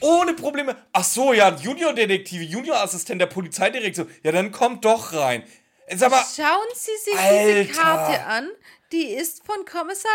Ohne 0.00 0.34
Probleme. 0.34 0.76
Ach 0.92 1.04
so, 1.04 1.32
ja, 1.32 1.54
Junior-Detektive, 1.56 2.44
Junior-Assistent 2.44 3.20
der 3.20 3.26
Polizeidirektion. 3.26 4.10
Ja, 4.22 4.32
dann 4.32 4.52
kommt 4.52 4.84
doch 4.84 5.12
rein. 5.12 5.42
Sag 5.94 6.10
mal, 6.10 6.22
Schauen 6.36 6.66
Sie 6.74 6.90
sich 7.10 7.18
Alter. 7.18 7.62
diese 7.64 7.72
Karte 7.80 8.22
an. 8.24 8.48
Die 8.92 9.06
ist 9.14 9.44
von 9.44 9.64
Kommissar 9.66 10.10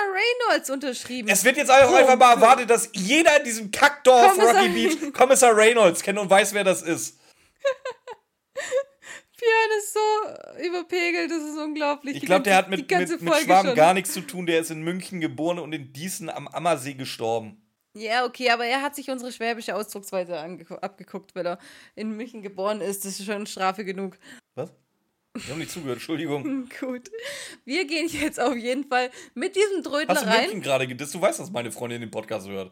Reynolds 0.49 0.69
unterschrieben. 0.71 1.29
es 1.29 1.43
wird 1.43 1.57
jetzt 1.57 1.69
auch 1.69 1.93
einfach 1.93 2.17
mal 2.17 2.33
erwartet, 2.33 2.69
dass 2.69 2.89
jeder 2.93 3.37
in 3.37 3.43
diesem 3.43 3.71
Kackdorf 3.71 4.31
Kommissar- 4.33 4.55
Rocky 4.55 4.69
Beach 4.69 5.13
Kommissar 5.13 5.55
Reynolds 5.55 6.01
kennt 6.01 6.17
und 6.17 6.29
weiß, 6.29 6.53
wer 6.53 6.63
das 6.63 6.81
ist. 6.81 7.19
Björn 9.39 9.77
ist 9.77 9.93
so 9.93 10.63
überpegelt, 10.65 11.29
das 11.29 11.43
ist 11.43 11.57
unglaublich. 11.57 12.15
Ich 12.17 12.25
glaube, 12.25 12.43
der 12.43 12.55
hat 12.55 12.69
mit, 12.69 12.89
mit, 12.89 13.21
mit 13.21 13.35
Schwaben 13.43 13.67
schon. 13.69 13.75
gar 13.75 13.93
nichts 13.93 14.13
zu 14.13 14.21
tun. 14.21 14.45
Der 14.45 14.59
ist 14.59 14.71
in 14.71 14.81
München 14.83 15.19
geboren 15.19 15.59
und 15.59 15.73
in 15.73 15.91
Diesen 15.91 16.29
am 16.29 16.47
Ammersee 16.47 16.93
gestorben. 16.93 17.62
Ja, 17.95 18.25
okay, 18.25 18.49
aber 18.49 18.65
er 18.65 18.81
hat 18.81 18.95
sich 18.95 19.09
unsere 19.09 19.31
schwäbische 19.31 19.75
Ausdrucksweise 19.75 20.39
abgeguckt, 20.81 21.35
weil 21.35 21.45
er 21.45 21.59
in 21.95 22.15
München 22.15 22.41
geboren 22.41 22.81
ist. 22.81 23.05
Das 23.05 23.19
ist 23.19 23.25
schon 23.25 23.45
Strafe 23.45 23.85
genug. 23.85 24.17
Was? 24.55 24.71
Ich 25.35 25.47
habe 25.49 25.59
nicht 25.59 25.71
zugehört, 25.71 25.97
Entschuldigung. 25.97 26.69
Gut. 26.79 27.09
Wir 27.65 27.85
gehen 27.85 28.07
jetzt 28.07 28.39
auf 28.39 28.55
jeden 28.55 28.85
Fall 28.85 29.11
mit 29.35 29.55
diesem 29.55 29.83
Trödler 29.83 30.15
Hast 30.15 30.25
du 30.25 30.29
rein. 30.29 30.61
Gerade 30.61 30.87
gedisst? 30.87 31.13
Du 31.13 31.21
weißt, 31.21 31.39
dass 31.39 31.51
meine 31.51 31.71
Freundin 31.71 32.01
den 32.01 32.11
Podcast 32.11 32.47
hört. 32.47 32.71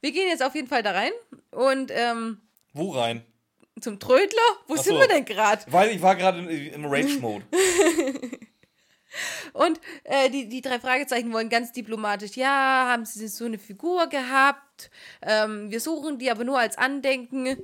Wir 0.00 0.12
gehen 0.12 0.28
jetzt 0.28 0.42
auf 0.42 0.54
jeden 0.54 0.68
Fall 0.68 0.82
da 0.82 0.92
rein 0.92 1.12
und 1.50 1.90
ähm, 1.92 2.42
Wo 2.72 2.90
rein? 2.92 3.24
zum 3.80 3.98
Trödler. 3.98 4.42
Wo 4.66 4.74
Ach 4.74 4.82
sind 4.82 4.94
so. 4.94 5.00
wir 5.00 5.08
denn 5.08 5.24
gerade? 5.24 5.62
Weil 5.68 5.90
ich 5.90 6.02
war 6.02 6.14
gerade 6.16 6.38
im 6.40 6.84
Rage-Mode. 6.84 7.44
Und 9.52 9.80
äh, 10.04 10.30
die, 10.30 10.48
die 10.48 10.60
drei 10.60 10.80
Fragezeichen 10.80 11.32
wollen 11.32 11.48
ganz 11.48 11.72
diplomatisch, 11.72 12.36
ja, 12.36 12.88
haben 12.88 13.04
sie 13.04 13.28
so 13.28 13.44
eine 13.44 13.58
Figur 13.58 14.08
gehabt? 14.08 14.90
Ähm, 15.22 15.70
wir 15.70 15.80
suchen 15.80 16.18
die 16.18 16.30
aber 16.30 16.44
nur 16.44 16.58
als 16.58 16.78
Andenken. 16.78 17.56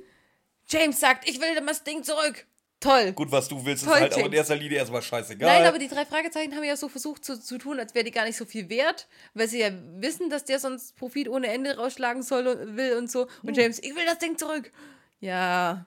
James 0.67 0.99
sagt, 0.99 1.27
ich 1.29 1.41
will 1.41 1.55
das 1.65 1.83
Ding 1.83 2.03
zurück. 2.03 2.45
Toll. 2.81 3.11
Gut, 3.11 3.31
was 3.31 3.47
du 3.47 3.63
willst, 3.63 3.83
ist 3.83 3.89
Toll, 3.89 3.99
halt 3.99 4.13
auch 4.13 4.17
in 4.17 4.23
James. 4.23 4.37
erster 4.37 4.55
Linie 4.55 4.79
erstmal 4.79 5.03
scheißegal. 5.03 5.59
Nein, 5.59 5.67
aber 5.67 5.77
die 5.77 5.87
drei 5.87 6.03
Fragezeichen 6.03 6.55
haben 6.55 6.63
ja 6.63 6.75
so 6.75 6.89
versucht 6.89 7.23
zu, 7.23 7.39
zu 7.39 7.59
tun, 7.59 7.79
als 7.79 7.93
wäre 7.93 8.03
die 8.03 8.11
gar 8.11 8.25
nicht 8.25 8.37
so 8.37 8.45
viel 8.45 8.69
wert, 8.69 9.07
weil 9.35 9.47
sie 9.47 9.59
ja 9.59 9.69
wissen, 9.97 10.31
dass 10.31 10.45
der 10.45 10.57
sonst 10.57 10.95
Profit 10.95 11.29
ohne 11.29 11.47
Ende 11.47 11.77
rausschlagen 11.77 12.23
soll 12.23 12.47
und 12.47 12.77
will 12.77 12.97
und 12.97 13.11
so. 13.11 13.27
Und 13.43 13.55
James, 13.55 13.77
ich 13.77 13.95
will 13.95 14.05
das 14.05 14.17
Ding 14.17 14.35
zurück. 14.35 14.71
Ja. 15.19 15.85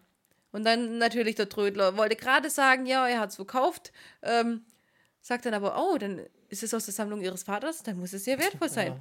Und 0.52 0.64
dann 0.64 0.98
natürlich 0.98 1.34
der 1.34 1.48
Trödler 1.48 1.96
wollte 1.96 2.14
gerade 2.14 2.48
sagen, 2.48 2.86
ja, 2.86 3.08
er 3.08 3.18
hat 3.18 3.30
es 3.30 3.36
verkauft, 3.36 3.92
ähm, 4.22 4.64
sagt 5.26 5.46
dann 5.46 5.54
aber, 5.54 5.74
oh, 5.78 5.96
dann 5.96 6.20
ist 6.50 6.62
es 6.62 6.74
aus 6.74 6.84
der 6.84 6.92
Sammlung 6.92 7.22
ihres 7.22 7.42
Vaters, 7.44 7.82
dann 7.82 7.98
muss 7.98 8.12
es 8.12 8.24
sehr 8.24 8.38
wertvoll 8.38 8.68
sein. 8.68 9.00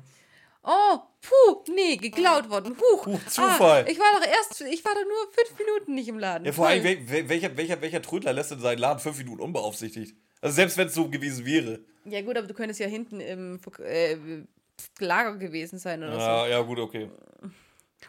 Oh, 0.66 0.98
puh, 1.22 1.64
nee, 1.76 1.98
geklaut 1.98 2.50
worden. 2.50 2.78
Huch, 2.78 3.06
Huch, 3.06 3.20
Zufall. 3.28 3.84
Ah, 3.86 3.90
ich 3.90 4.00
war 4.00 4.06
doch 4.18 4.26
erst, 4.26 4.62
ich 4.62 4.86
war 4.86 4.94
doch 4.94 5.04
nur 5.04 5.34
fünf 5.34 5.60
Minuten 5.60 5.94
nicht 5.94 6.08
im 6.08 6.18
Laden. 6.18 6.46
ja, 6.46 6.54
vor 6.54 6.68
allem, 6.68 6.82
wel- 6.86 7.06
wel- 7.10 7.28
welcher, 7.28 7.58
welcher, 7.58 7.82
welcher 7.82 8.02
Trödler 8.02 8.32
lässt 8.32 8.52
denn 8.52 8.62
seinen 8.62 8.78
Laden 8.78 9.00
fünf 9.02 9.18
Minuten 9.18 9.42
unbeaufsichtigt? 9.42 10.16
Also 10.40 10.56
selbst 10.56 10.78
wenn 10.78 10.88
es 10.88 10.94
so 10.94 11.10
gewesen 11.10 11.46
wäre. 11.46 11.82
Ja 12.06 12.22
gut, 12.22 12.38
aber 12.38 12.48
du 12.48 12.54
könntest 12.54 12.80
ja 12.80 12.88
hinten 12.88 13.20
im 13.20 13.60
äh, 13.86 14.16
Lager 15.00 15.36
gewesen 15.36 15.80
sein 15.80 16.02
oder 16.02 16.18
Ja, 16.18 16.48
ja, 16.48 16.62
gut, 16.62 16.80
okay. 16.80 17.10
so. 17.42 17.50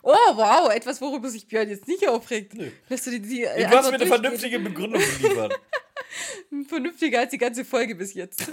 Oh, 0.03 0.13
wow, 0.37 0.73
etwas, 0.73 1.01
worüber 1.01 1.29
sich 1.31 1.49
Björn 1.49 1.69
jetzt 1.71 1.89
nicht 1.89 2.09
aufregt. 2.09 2.55
Nö. 2.55 2.71
Dass 2.89 3.03
du 3.03 3.11
die, 3.11 3.21
die 3.21 3.41
Du 3.41 3.47
äh, 3.49 3.67
hast 3.67 3.91
mir 3.91 3.95
eine 3.97 4.07
vernünftige 4.07 4.61
Begründung 4.61 5.01
geliefert. 5.19 5.59
Vernünftiger 6.69 7.21
als 7.21 7.31
die 7.31 7.39
ganze 7.39 7.65
Folge 7.65 7.95
bis 7.95 8.15
jetzt. 8.15 8.51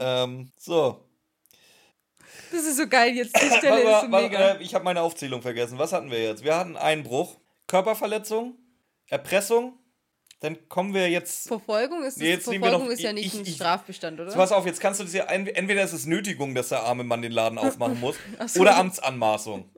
ähm, 0.00 0.50
so. 0.58 1.04
Das 2.50 2.64
ist 2.64 2.76
so 2.76 2.86
geil 2.88 3.14
jetzt. 3.14 3.34
Die 3.36 3.46
Stelle 3.58 3.78
ist 3.78 3.84
so 3.84 3.90
warte, 3.90 4.08
mega. 4.08 4.54
äh, 4.54 4.62
ich 4.62 4.74
habe 4.74 4.84
meine 4.84 5.02
Aufzählung 5.02 5.42
vergessen. 5.42 5.78
Was 5.78 5.92
hatten 5.92 6.10
wir 6.10 6.22
jetzt? 6.22 6.44
Wir 6.44 6.56
hatten 6.56 6.76
Einbruch, 6.76 7.36
Körperverletzung, 7.66 8.56
Erpressung. 9.08 9.78
Dann 10.40 10.68
kommen 10.68 10.94
wir 10.94 11.10
jetzt. 11.10 11.48
Verfolgung 11.48 12.04
ist, 12.04 12.18
Nee, 12.18 12.30
jetzt 12.30 12.44
Verfolgung 12.44 12.84
noch- 12.84 12.90
ist 12.92 13.00
ja 13.00 13.10
ich- 13.10 13.16
nicht 13.16 13.34
ein 13.34 13.42
ich- 13.42 13.56
Strafbestand, 13.56 14.20
oder? 14.20 14.32
Pass 14.32 14.52
auf, 14.52 14.66
jetzt 14.66 14.80
kannst 14.80 15.00
du 15.00 15.04
das 15.04 15.12
ja. 15.12 15.26
ein- 15.26 15.48
Entweder 15.48 15.82
ist 15.82 15.92
es 15.92 16.06
Nötigung, 16.06 16.54
dass 16.54 16.68
der 16.68 16.84
arme 16.84 17.02
Mann 17.02 17.22
den 17.22 17.32
Laden 17.32 17.58
aufmachen 17.58 17.98
muss, 18.00 18.16
so. 18.46 18.60
oder 18.60 18.76
Amtsanmaßung. 18.76 19.68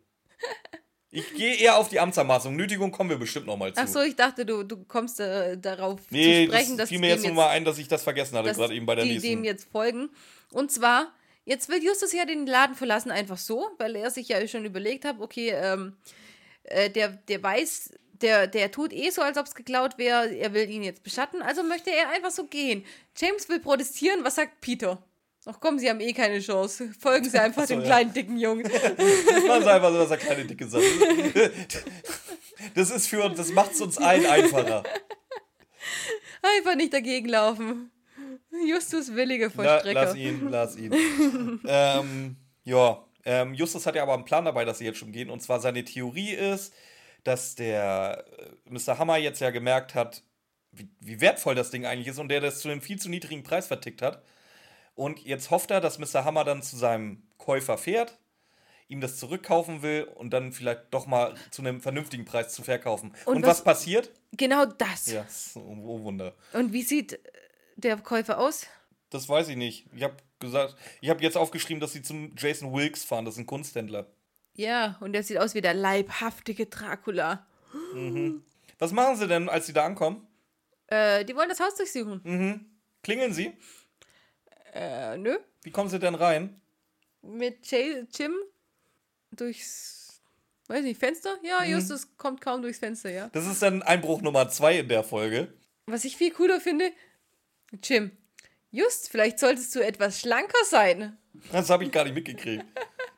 Ich 1.12 1.34
gehe 1.34 1.56
eher 1.56 1.76
auf 1.76 1.88
die 1.88 1.98
Amtsanmaßung. 1.98 2.54
Nötigung 2.54 2.92
kommen 2.92 3.10
wir 3.10 3.18
bestimmt 3.18 3.46
nochmal 3.46 3.72
zu. 3.72 3.80
Ach 3.80 3.88
so, 3.88 4.00
ich 4.00 4.14
dachte, 4.14 4.46
du, 4.46 4.62
du 4.62 4.84
kommst 4.84 5.18
äh, 5.18 5.58
darauf 5.58 6.00
nee, 6.10 6.46
zu 6.46 6.52
sprechen, 6.52 6.76
das 6.76 6.84
dass 6.84 6.88
fiel 6.88 7.00
mir 7.00 7.08
jetzt 7.08 7.24
nur 7.24 7.34
mal 7.34 7.48
ein, 7.48 7.64
dass 7.64 7.78
ich 7.78 7.88
das 7.88 8.04
vergessen 8.04 8.38
hatte, 8.38 8.52
gerade 8.52 8.74
eben 8.74 8.86
bei 8.86 8.94
der 8.94 9.04
die 9.04 9.12
nächsten. 9.12 9.28
dem 9.28 9.44
jetzt 9.44 9.68
folgen. 9.72 10.10
Und 10.52 10.70
zwar, 10.70 11.12
jetzt 11.44 11.68
will 11.68 11.82
Justus 11.82 12.12
ja 12.12 12.24
den 12.26 12.46
Laden 12.46 12.76
verlassen, 12.76 13.10
einfach 13.10 13.38
so, 13.38 13.70
weil 13.78 13.96
er 13.96 14.10
sich 14.10 14.28
ja 14.28 14.46
schon 14.46 14.64
überlegt 14.64 15.04
hat, 15.04 15.16
okay, 15.18 15.50
ähm, 15.50 15.96
äh, 16.62 16.90
der, 16.90 17.08
der 17.08 17.42
weiß, 17.42 17.90
der, 18.20 18.46
der 18.46 18.70
tut 18.70 18.92
eh 18.92 19.10
so, 19.10 19.22
als 19.22 19.36
ob 19.36 19.46
es 19.46 19.56
geklaut 19.56 19.98
wäre, 19.98 20.32
er 20.32 20.54
will 20.54 20.70
ihn 20.70 20.84
jetzt 20.84 21.02
beschatten, 21.02 21.42
also 21.42 21.64
möchte 21.64 21.90
er 21.90 22.10
einfach 22.10 22.30
so 22.30 22.44
gehen. 22.44 22.84
James 23.16 23.48
will 23.48 23.58
protestieren, 23.58 24.22
was 24.22 24.36
sagt 24.36 24.60
Peter? 24.60 25.02
Ach 25.46 25.58
komm, 25.58 25.78
sie 25.78 25.88
haben 25.88 26.00
eh 26.00 26.12
keine 26.12 26.40
Chance. 26.40 26.92
Folgen 26.98 27.28
sie 27.28 27.40
einfach 27.40 27.62
Ach 27.62 27.68
so, 27.68 27.74
dem 27.74 27.80
ja. 27.80 27.86
kleinen, 27.86 28.12
dicken 28.12 28.38
Jungen. 28.38 28.64
Man 29.46 29.62
sagt 29.62 29.66
einfach 29.66 29.90
so, 29.90 29.98
dass 29.98 30.10
er 30.10 30.16
kleine 30.18 30.44
Dicke 30.44 30.66
sagt. 30.66 30.84
Das 32.74 32.90
ist 32.90 33.06
für 33.06 33.24
uns, 33.24 33.38
das 33.38 33.52
macht 33.52 33.72
es 33.72 33.80
uns 33.80 33.96
allen 33.96 34.26
einfacher. 34.26 34.82
Einfach 36.42 36.74
nicht 36.76 36.92
dagegen 36.92 37.28
laufen. 37.28 37.90
Justus 38.66 39.14
willige 39.14 39.50
Vollstrecker. 39.50 40.04
lass 40.04 40.14
ihn, 40.14 40.48
lass 40.50 40.76
ihn. 40.76 41.60
ähm, 41.66 42.36
ja, 42.64 43.02
ähm, 43.24 43.54
Justus 43.54 43.86
hat 43.86 43.94
ja 43.94 44.02
aber 44.02 44.14
einen 44.14 44.24
Plan 44.24 44.44
dabei, 44.44 44.64
dass 44.64 44.78
sie 44.78 44.84
jetzt 44.84 44.98
schon 44.98 45.12
gehen. 45.12 45.30
Und 45.30 45.40
zwar 45.40 45.60
seine 45.60 45.84
Theorie 45.84 46.32
ist, 46.32 46.74
dass 47.24 47.54
der 47.54 48.24
äh, 48.38 48.70
Mr. 48.70 48.98
Hammer 48.98 49.16
jetzt 49.16 49.40
ja 49.40 49.50
gemerkt 49.50 49.94
hat, 49.94 50.22
wie, 50.72 50.88
wie 51.00 51.20
wertvoll 51.20 51.54
das 51.54 51.70
Ding 51.70 51.86
eigentlich 51.86 52.08
ist 52.08 52.18
und 52.18 52.28
der 52.28 52.40
das 52.40 52.60
zu 52.60 52.68
einem 52.68 52.80
viel 52.80 52.98
zu 52.98 53.08
niedrigen 53.08 53.42
Preis 53.42 53.66
vertickt 53.66 54.02
hat. 54.02 54.22
Und 54.94 55.20
jetzt 55.24 55.50
hofft 55.50 55.70
er, 55.70 55.80
dass 55.80 55.98
Mr. 55.98 56.24
Hammer 56.24 56.44
dann 56.44 56.62
zu 56.62 56.76
seinem 56.76 57.22
Käufer 57.38 57.78
fährt, 57.78 58.18
ihm 58.88 59.00
das 59.00 59.16
zurückkaufen 59.18 59.82
will 59.82 60.04
und 60.16 60.30
dann 60.30 60.52
vielleicht 60.52 60.82
doch 60.90 61.06
mal 61.06 61.34
zu 61.50 61.62
einem 61.62 61.80
vernünftigen 61.80 62.24
Preis 62.24 62.52
zu 62.52 62.62
verkaufen. 62.62 63.12
Und, 63.24 63.36
Und 63.36 63.42
was, 63.42 63.58
was- 63.58 63.64
passiert? 63.64 64.10
Genau 64.32 64.64
das. 64.66 65.06
Ja, 65.06 65.26
oh 65.56 66.02
Wunder. 66.02 66.34
Und 66.52 66.72
wie 66.72 66.82
sieht 66.82 67.18
der 67.76 67.96
Käufer 67.98 68.38
aus? 68.38 68.66
Das 69.10 69.28
weiß 69.28 69.48
ich 69.48 69.56
nicht. 69.56 69.86
Ich 69.94 70.02
habe 70.02 70.16
gesagt, 70.38 70.76
ich 71.00 71.08
habe 71.10 71.22
jetzt 71.22 71.36
aufgeschrieben, 71.36 71.80
dass 71.80 71.92
sie 71.92 72.02
zum 72.02 72.34
Jason 72.36 72.72
Wilkes 72.72 73.04
fahren. 73.04 73.24
Das 73.24 73.34
ist 73.34 73.38
ein 73.40 73.46
Kunsthändler. 73.46 74.06
Ja, 74.54 74.96
und 75.00 75.12
der 75.14 75.22
sieht 75.22 75.38
aus 75.38 75.54
wie 75.54 75.60
der 75.60 75.74
leibhaftige 75.74 76.66
Dracula. 76.66 77.46
Was 78.78 78.92
machen 78.92 79.16
sie 79.16 79.26
denn, 79.28 79.48
als 79.48 79.66
sie 79.66 79.72
da 79.72 79.84
ankommen? 79.84 80.26
Äh, 80.88 81.24
die 81.24 81.34
wollen 81.36 81.48
das 81.48 81.60
Haus 81.60 81.74
durchsuchen. 81.76 82.20
Mhm. 82.24 82.66
Klingeln 83.02 83.32
sie? 83.32 83.52
Äh, 84.72 85.16
nö. 85.16 85.36
Wie 85.62 85.70
kommen 85.70 85.90
sie 85.90 85.98
denn 85.98 86.14
rein? 86.14 86.60
Mit 87.22 87.70
Jay, 87.70 88.04
Jim 88.16 88.34
durchs, 89.32 90.20
weiß 90.68 90.82
nicht, 90.82 90.98
Fenster? 90.98 91.38
Ja, 91.42 91.60
Mhm. 91.64 91.72
Justus 91.72 92.16
kommt 92.16 92.40
kaum 92.40 92.62
durchs 92.62 92.78
Fenster, 92.78 93.10
ja. 93.10 93.28
Das 93.32 93.46
ist 93.46 93.62
dann 93.62 93.82
Einbruch 93.82 94.22
Nummer 94.22 94.48
zwei 94.48 94.78
in 94.78 94.88
der 94.88 95.04
Folge. 95.04 95.52
Was 95.86 96.04
ich 96.04 96.16
viel 96.16 96.30
cooler 96.32 96.60
finde, 96.60 96.92
Jim, 97.82 98.10
just, 98.70 99.08
vielleicht 99.10 99.38
solltest 99.38 99.74
du 99.74 99.80
etwas 99.80 100.20
schlanker 100.20 100.64
sein. 100.64 101.16
Das 101.52 101.70
habe 101.70 101.84
ich 101.84 101.92
gar 101.92 102.04
nicht 102.04 102.14
mitgekriegt. 102.14 102.64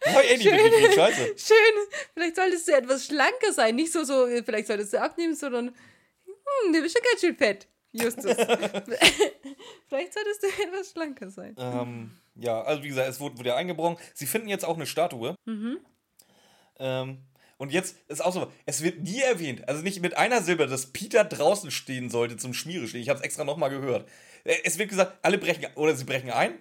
Das 0.00 0.14
habe 0.14 0.24
ich 0.24 0.30
eh 0.32 0.36
nicht 0.36 0.52
mitgekriegt. 0.52 0.94
Scheiße. 0.94 1.24
Schön, 1.36 1.86
vielleicht 2.14 2.36
solltest 2.36 2.68
du 2.68 2.72
etwas 2.72 3.06
schlanker 3.06 3.52
sein. 3.52 3.76
Nicht 3.76 3.92
so, 3.92 4.04
so, 4.04 4.26
vielleicht 4.44 4.66
solltest 4.66 4.92
du 4.92 5.00
abnehmen, 5.00 5.34
sondern, 5.34 5.68
hm, 5.68 6.72
du 6.72 6.82
bist 6.82 6.94
ja 6.96 7.00
ganz 7.08 7.20
schön 7.20 7.36
fett, 7.36 7.66
Justus. 7.92 8.34
vielleicht 9.88 10.14
solltest 10.14 10.42
du 10.42 10.46
etwas 10.64 10.90
schlanker 10.92 11.30
sein. 11.30 11.54
Ähm, 11.58 12.10
ja, 12.34 12.62
also 12.62 12.82
wie 12.82 12.88
gesagt, 12.88 13.08
es 13.08 13.20
wurde 13.20 13.38
wieder 13.38 13.56
eingebrochen. 13.56 13.96
Sie 14.14 14.26
finden 14.26 14.48
jetzt 14.48 14.64
auch 14.64 14.76
eine 14.76 14.86
Statue. 14.86 15.34
Ähm, 16.78 17.18
und 17.58 17.70
jetzt 17.72 17.96
ist 18.08 18.24
auch 18.24 18.32
so, 18.32 18.50
es 18.66 18.82
wird 18.82 19.02
nie 19.02 19.20
erwähnt, 19.20 19.68
also 19.68 19.82
nicht 19.82 20.00
mit 20.00 20.16
einer 20.16 20.42
Silbe, 20.42 20.66
dass 20.66 20.92
Peter 20.92 21.22
draußen 21.24 21.70
stehen 21.70 22.10
sollte 22.10 22.36
zum 22.36 22.54
Schmierestehen. 22.54 23.02
Ich 23.02 23.08
habe 23.08 23.18
es 23.18 23.24
extra 23.24 23.44
nochmal 23.44 23.70
gehört. 23.70 24.08
Äh, 24.44 24.56
Es 24.64 24.78
wird 24.78 24.88
gesagt, 24.88 25.18
alle 25.22 25.38
brechen, 25.38 25.66
oder 25.76 25.94
sie 25.94 26.04
brechen 26.04 26.30
ein. 26.30 26.58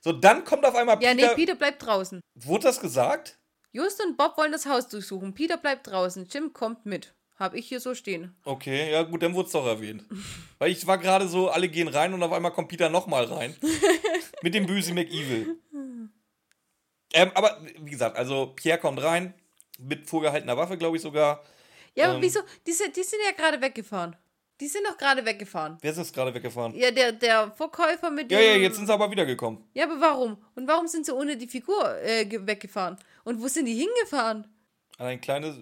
So, 0.00 0.12
dann 0.12 0.44
kommt 0.44 0.64
auf 0.64 0.74
einmal 0.74 1.00
Ja, 1.00 1.14
Peter. 1.14 1.28
nee, 1.28 1.34
Peter 1.36 1.54
bleibt 1.54 1.84
draußen. 1.86 2.20
Wurde 2.34 2.64
das 2.64 2.80
gesagt? 2.80 3.38
Just 3.70 4.04
und 4.04 4.16
Bob 4.16 4.36
wollen 4.36 4.50
das 4.52 4.66
Haus 4.66 4.88
durchsuchen. 4.88 5.32
Peter 5.32 5.56
bleibt 5.58 5.86
draußen. 5.86 6.26
Jim 6.30 6.52
kommt 6.52 6.86
mit. 6.86 7.14
Hab 7.42 7.54
ich 7.54 7.66
hier 7.68 7.80
so 7.80 7.94
stehen. 7.94 8.34
Okay, 8.44 8.90
ja 8.92 9.02
gut, 9.02 9.22
dann 9.22 9.34
wurde 9.34 9.46
es 9.46 9.52
doch 9.52 9.66
erwähnt. 9.66 10.04
Weil 10.58 10.70
ich 10.70 10.86
war 10.86 10.96
gerade 10.98 11.26
so, 11.28 11.48
alle 11.50 11.68
gehen 11.68 11.88
rein 11.88 12.14
und 12.14 12.22
auf 12.22 12.32
einmal 12.32 12.52
kommt 12.52 12.68
Peter 12.68 12.88
nochmal 12.88 13.24
rein. 13.24 13.54
Mit 14.42 14.54
dem 14.54 14.66
bösen 14.66 14.94
McEvil. 14.94 15.56
Ähm, 17.14 17.30
aber 17.34 17.60
wie 17.80 17.90
gesagt, 17.90 18.16
also 18.16 18.52
Pierre 18.56 18.78
kommt 18.78 19.02
rein, 19.02 19.34
mit 19.78 20.08
vorgehaltener 20.08 20.56
Waffe, 20.56 20.78
glaube 20.78 20.96
ich 20.96 21.02
sogar. 21.02 21.42
Ja, 21.94 22.06
aber 22.06 22.14
Ähm. 22.16 22.22
wieso? 22.22 22.40
Die, 22.66 22.72
sind- 22.72 22.96
die 22.96 23.02
sind 23.02 23.18
ja 23.24 23.32
gerade 23.32 23.60
weggefahren. 23.60 24.16
Die 24.60 24.66
sind 24.68 24.86
doch 24.86 24.96
gerade 24.96 25.24
weggefahren. 25.26 25.76
Wer 25.82 25.90
ist 25.90 25.98
jetzt 25.98 26.14
gerade 26.14 26.32
weggefahren? 26.32 26.74
Ja, 26.76 26.90
der, 26.90 27.12
der 27.12 27.50
Verkäufer 27.50 28.10
mit 28.10 28.30
Ja, 28.30 28.38
dem. 28.38 28.46
ja, 28.46 28.56
jetzt 28.56 28.76
sind 28.76 28.86
sie 28.86 28.92
aber 28.92 29.10
wiedergekommen. 29.10 29.64
Ja, 29.74 29.84
aber 29.84 30.00
warum? 30.00 30.36
Und 30.54 30.68
warum 30.68 30.86
sind 30.86 31.04
sie 31.04 31.12
ohne 31.14 31.36
die 31.36 31.48
Figur 31.48 32.00
äh, 32.02 32.24
ge- 32.24 32.46
weggefahren? 32.46 32.96
Und 33.24 33.42
wo 33.42 33.48
sind 33.48 33.66
die 33.66 33.74
hingefahren? 33.74 34.46
An 34.98 35.06
ein 35.06 35.20
kleines. 35.20 35.56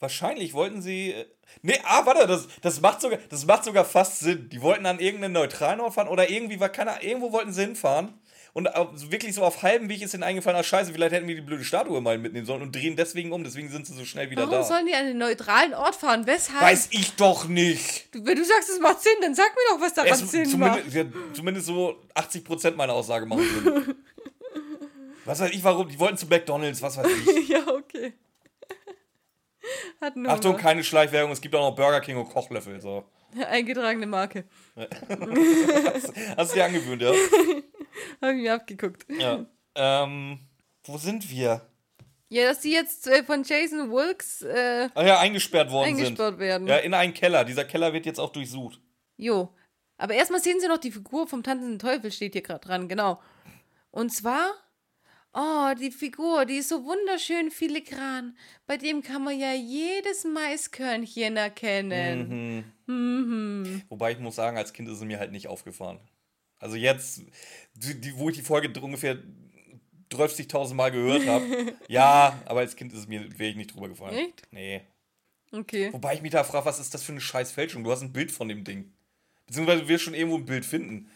Wahrscheinlich 0.00 0.54
wollten 0.54 0.82
sie. 0.82 1.12
äh, 1.12 1.26
Nee, 1.62 1.78
ah, 1.84 2.04
warte, 2.04 2.26
das, 2.26 2.46
das, 2.60 2.80
macht 2.82 3.00
sogar, 3.00 3.18
das 3.30 3.46
macht 3.46 3.64
sogar 3.64 3.84
fast 3.86 4.20
Sinn. 4.20 4.48
Die 4.50 4.60
wollten 4.60 4.84
an 4.86 5.00
irgendeinen 5.00 5.32
neutralen 5.32 5.80
Ort 5.80 5.94
fahren 5.94 6.08
oder 6.08 6.28
irgendwie 6.30 6.60
war 6.60 6.68
keiner. 6.68 7.02
Irgendwo 7.02 7.32
wollten 7.32 7.52
sie 7.54 7.62
hinfahren. 7.62 8.14
Und 8.52 8.68
wirklich 9.10 9.34
so 9.34 9.42
auf 9.44 9.62
halbem 9.62 9.88
Weg 9.88 10.02
ist 10.02 10.14
ihnen 10.14 10.24
eingefallen, 10.24 10.58
ah, 10.58 10.62
scheiße, 10.62 10.92
vielleicht 10.92 11.12
hätten 11.12 11.26
wir 11.28 11.34
die 11.36 11.40
blöde 11.42 11.64
Statue 11.64 12.00
mal 12.00 12.18
mitnehmen 12.18 12.44
sollen 12.44 12.62
und 12.62 12.74
drehen 12.74 12.96
deswegen 12.96 13.32
um. 13.32 13.44
Deswegen 13.44 13.68
sind 13.70 13.86
sie 13.86 13.94
so 13.94 14.04
schnell 14.04 14.30
wieder 14.30 14.42
Warum 14.42 14.56
da. 14.56 14.62
sollen 14.64 14.86
die 14.86 14.94
an 14.94 15.06
einen 15.06 15.18
neutralen 15.18 15.74
Ort 15.74 15.94
fahren? 15.94 16.26
Weshalb? 16.26 16.60
Weiß 16.62 16.88
ich 16.90 17.14
doch 17.14 17.46
nicht. 17.48 18.14
Du- 18.14 18.24
Wenn 18.26 18.36
du 18.36 18.44
sagst, 18.44 18.68
es 18.68 18.80
macht 18.80 19.00
Sinn, 19.02 19.12
dann 19.22 19.34
sag 19.34 19.50
mir 19.54 19.74
doch, 19.76 19.80
was 19.80 19.94
daran 19.94 20.10
Es, 20.12 20.30
Sinn 20.30 20.58
macht. 20.58 20.82
zumindest, 20.84 20.96
ja, 20.96 21.04
zumindest 21.34 21.66
so 21.66 22.02
80% 22.14 22.72
meiner 22.74 22.92
Aussage 22.94 23.26
machen 23.26 23.42
Sinn. 23.64 23.94
was 25.24 25.40
weiß 25.40 25.50
ich 25.52 25.62
warum? 25.64 25.88
Die 25.88 25.98
wollten 25.98 26.16
zu 26.16 26.26
McDonalds, 26.26 26.82
was 26.82 26.96
weiß 26.96 27.06
ich. 27.06 27.48
ja, 27.48 27.66
okay. 27.68 28.12
Achtung, 30.00 30.52
Hunger. 30.52 30.62
keine 30.62 30.84
Schleichwerbung, 30.84 31.32
es 31.32 31.40
gibt 31.40 31.54
auch 31.54 31.70
noch 31.70 31.76
Burger 31.76 32.00
King 32.00 32.16
und 32.16 32.28
Kochlöffel. 32.28 32.80
So. 32.80 33.04
Eingetragene 33.48 34.06
Marke. 34.06 34.44
Hast 36.36 36.52
du 36.52 36.54
dir 36.54 36.64
angewöhnt, 36.64 37.02
ja? 37.02 37.12
Hab 38.20 38.30
ich 38.30 38.42
mir 38.42 38.54
abgeguckt. 38.54 39.06
ja. 39.08 39.44
Ähm, 39.74 40.40
wo 40.84 40.98
sind 40.98 41.30
wir? 41.30 41.68
Ja, 42.30 42.44
dass 42.48 42.60
die 42.60 42.72
jetzt 42.72 43.06
äh, 43.06 43.22
von 43.22 43.42
Jason 43.42 43.90
Wilkes 43.90 44.42
äh, 44.42 44.88
Ach 44.94 45.04
ja, 45.04 45.18
eingesperrt 45.20 45.70
worden 45.70 45.88
eingesperrt 45.88 46.34
sind. 46.34 46.38
werden. 46.40 46.66
Ja, 46.66 46.76
in 46.78 46.92
einen 46.94 47.14
Keller. 47.14 47.44
Dieser 47.44 47.64
Keller 47.64 47.92
wird 47.92 48.04
jetzt 48.06 48.18
auch 48.18 48.32
durchsucht. 48.32 48.80
Jo. 49.16 49.54
Aber 49.96 50.14
erstmal 50.14 50.40
sehen 50.40 50.60
sie 50.60 50.68
noch 50.68 50.78
die 50.78 50.90
Figur 50.92 51.26
vom 51.26 51.42
tanzenden 51.42 51.78
Teufel, 51.78 52.10
steht 52.12 52.32
hier 52.32 52.42
gerade 52.42 52.66
dran, 52.66 52.88
genau. 52.88 53.20
Und 53.90 54.10
zwar, 54.10 54.52
oh, 55.34 55.72
die 55.78 55.90
Figur, 55.90 56.44
die 56.44 56.56
ist 56.56 56.68
so 56.68 56.84
wunderschön 56.84 57.50
filigran. 57.50 58.36
Bei 58.66 58.76
dem 58.76 59.02
kann 59.02 59.24
man 59.24 59.38
ja 59.38 59.52
jedes 59.52 60.24
Maiskörnchen 60.24 61.36
erkennen. 61.36 62.72
Mhm. 62.86 63.82
Wobei 63.88 64.12
ich 64.12 64.18
muss 64.18 64.36
sagen, 64.36 64.56
als 64.56 64.72
Kind 64.72 64.88
ist 64.88 64.98
es 64.98 65.04
mir 65.04 65.18
halt 65.18 65.32
nicht 65.32 65.48
aufgefahren. 65.48 66.00
Also 66.58 66.76
jetzt, 66.76 67.22
die, 67.74 68.00
die, 68.00 68.16
wo 68.16 68.30
ich 68.30 68.36
die 68.36 68.42
Folge 68.42 68.68
ungefähr 68.80 69.18
30.000 70.10 70.74
Mal 70.74 70.90
gehört 70.90 71.26
habe, 71.26 71.74
ja, 71.88 72.40
aber 72.46 72.60
als 72.60 72.76
Kind 72.76 72.92
ist 72.92 73.00
es 73.00 73.08
mir 73.08 73.38
wäre 73.38 73.50
ich 73.50 73.56
nicht 73.56 73.74
drüber 73.74 73.88
gefallen. 73.88 74.16
Echt? 74.16 74.48
Nee. 74.50 74.82
Okay. 75.52 75.92
Wobei 75.92 76.14
ich 76.14 76.22
mich 76.22 76.32
da 76.32 76.44
frage, 76.44 76.66
was 76.66 76.78
ist 76.78 76.92
das 76.94 77.02
für 77.02 77.12
eine 77.12 77.20
scheiß 77.20 77.52
Fälschung? 77.52 77.84
Du 77.84 77.90
hast 77.90 78.02
ein 78.02 78.12
Bild 78.12 78.30
von 78.30 78.48
dem 78.48 78.64
Ding. 78.64 78.92
Beziehungsweise 79.48 79.88
wirst 79.88 80.04
schon 80.04 80.14
irgendwo 80.14 80.36
ein 80.36 80.44
Bild 80.44 80.66
finden. 80.66 81.10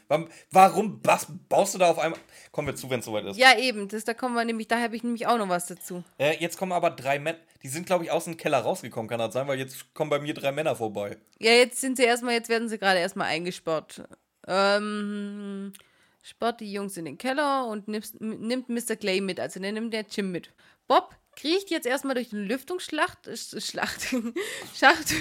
Warum, 0.51 1.01
was, 1.05 1.27
baust 1.49 1.75
du 1.75 1.79
da 1.79 1.91
auf 1.91 1.99
einmal. 1.99 2.19
Kommen 2.51 2.67
wir 2.67 2.75
zu, 2.75 2.89
wenn 2.89 3.01
es 3.01 3.05
soweit 3.05 3.27
ist. 3.27 3.37
Ja, 3.37 3.59
eben, 3.59 3.89
das, 3.89 4.05
da 4.05 4.15
kommen 4.15 4.35
wir 4.35 4.45
nämlich, 4.45 4.69
da 4.69 4.81
habe 4.81 4.97
ich 4.97 5.03
nämlich 5.03 5.27
auch 5.27 5.37
noch 5.37 5.51
was 5.51 5.67
dazu. 5.67 6.03
Äh, 6.19 6.37
jetzt 6.41 6.57
kommen 6.57 6.73
aber 6.73 6.91
drei 6.91 7.19
Männer. 7.19 7.39
Die 7.63 7.69
sind, 7.69 7.85
glaube 7.87 8.05
ich, 8.05 8.11
aus 8.11 8.25
dem 8.25 8.39
Keller 8.39 8.59
rausgekommen, 8.59 9.09
kann 9.09 9.19
das 9.19 9.35
sein, 9.35 9.47
weil 9.49 9.59
jetzt 9.59 9.93
kommen 9.95 10.09
bei 10.09 10.19
mir 10.19 10.33
drei 10.33 10.51
Männer 10.51 10.75
vorbei. 10.75 11.19
Ja, 11.39 11.53
jetzt 11.53 11.81
sind 11.81 11.99
sie 11.99 12.05
erstmal, 12.05 12.33
jetzt 12.33 12.49
werden 12.49 12.71
sie 12.71 12.79
gerade 12.79 13.01
erstmal 13.01 13.29
eingesperrt. 13.29 14.03
Ähm, 14.49 15.75
sperrt 16.23 16.61
die 16.61 16.73
Jungs 16.73 16.97
in 16.97 17.05
den 17.05 17.19
Keller 17.19 17.67
und 17.67 17.87
nimmt, 17.87 18.19
nimmt 18.19 18.69
Mr. 18.71 18.97
Clay 18.97 19.21
mit, 19.21 19.39
also 19.39 19.61
der 19.61 19.73
nimmt 19.73 19.93
der 19.93 20.07
Jim 20.11 20.33
mit. 20.33 20.51
Bob 20.89 21.15
kriecht 21.37 21.71
jetzt 21.71 21.87
erstmal 21.87 22.15
durch 22.15 22.31
den 22.31 22.47
Lüftungsschlacht, 22.47 23.29
Schlacht, 23.37 24.07
Schacht. 24.75 25.15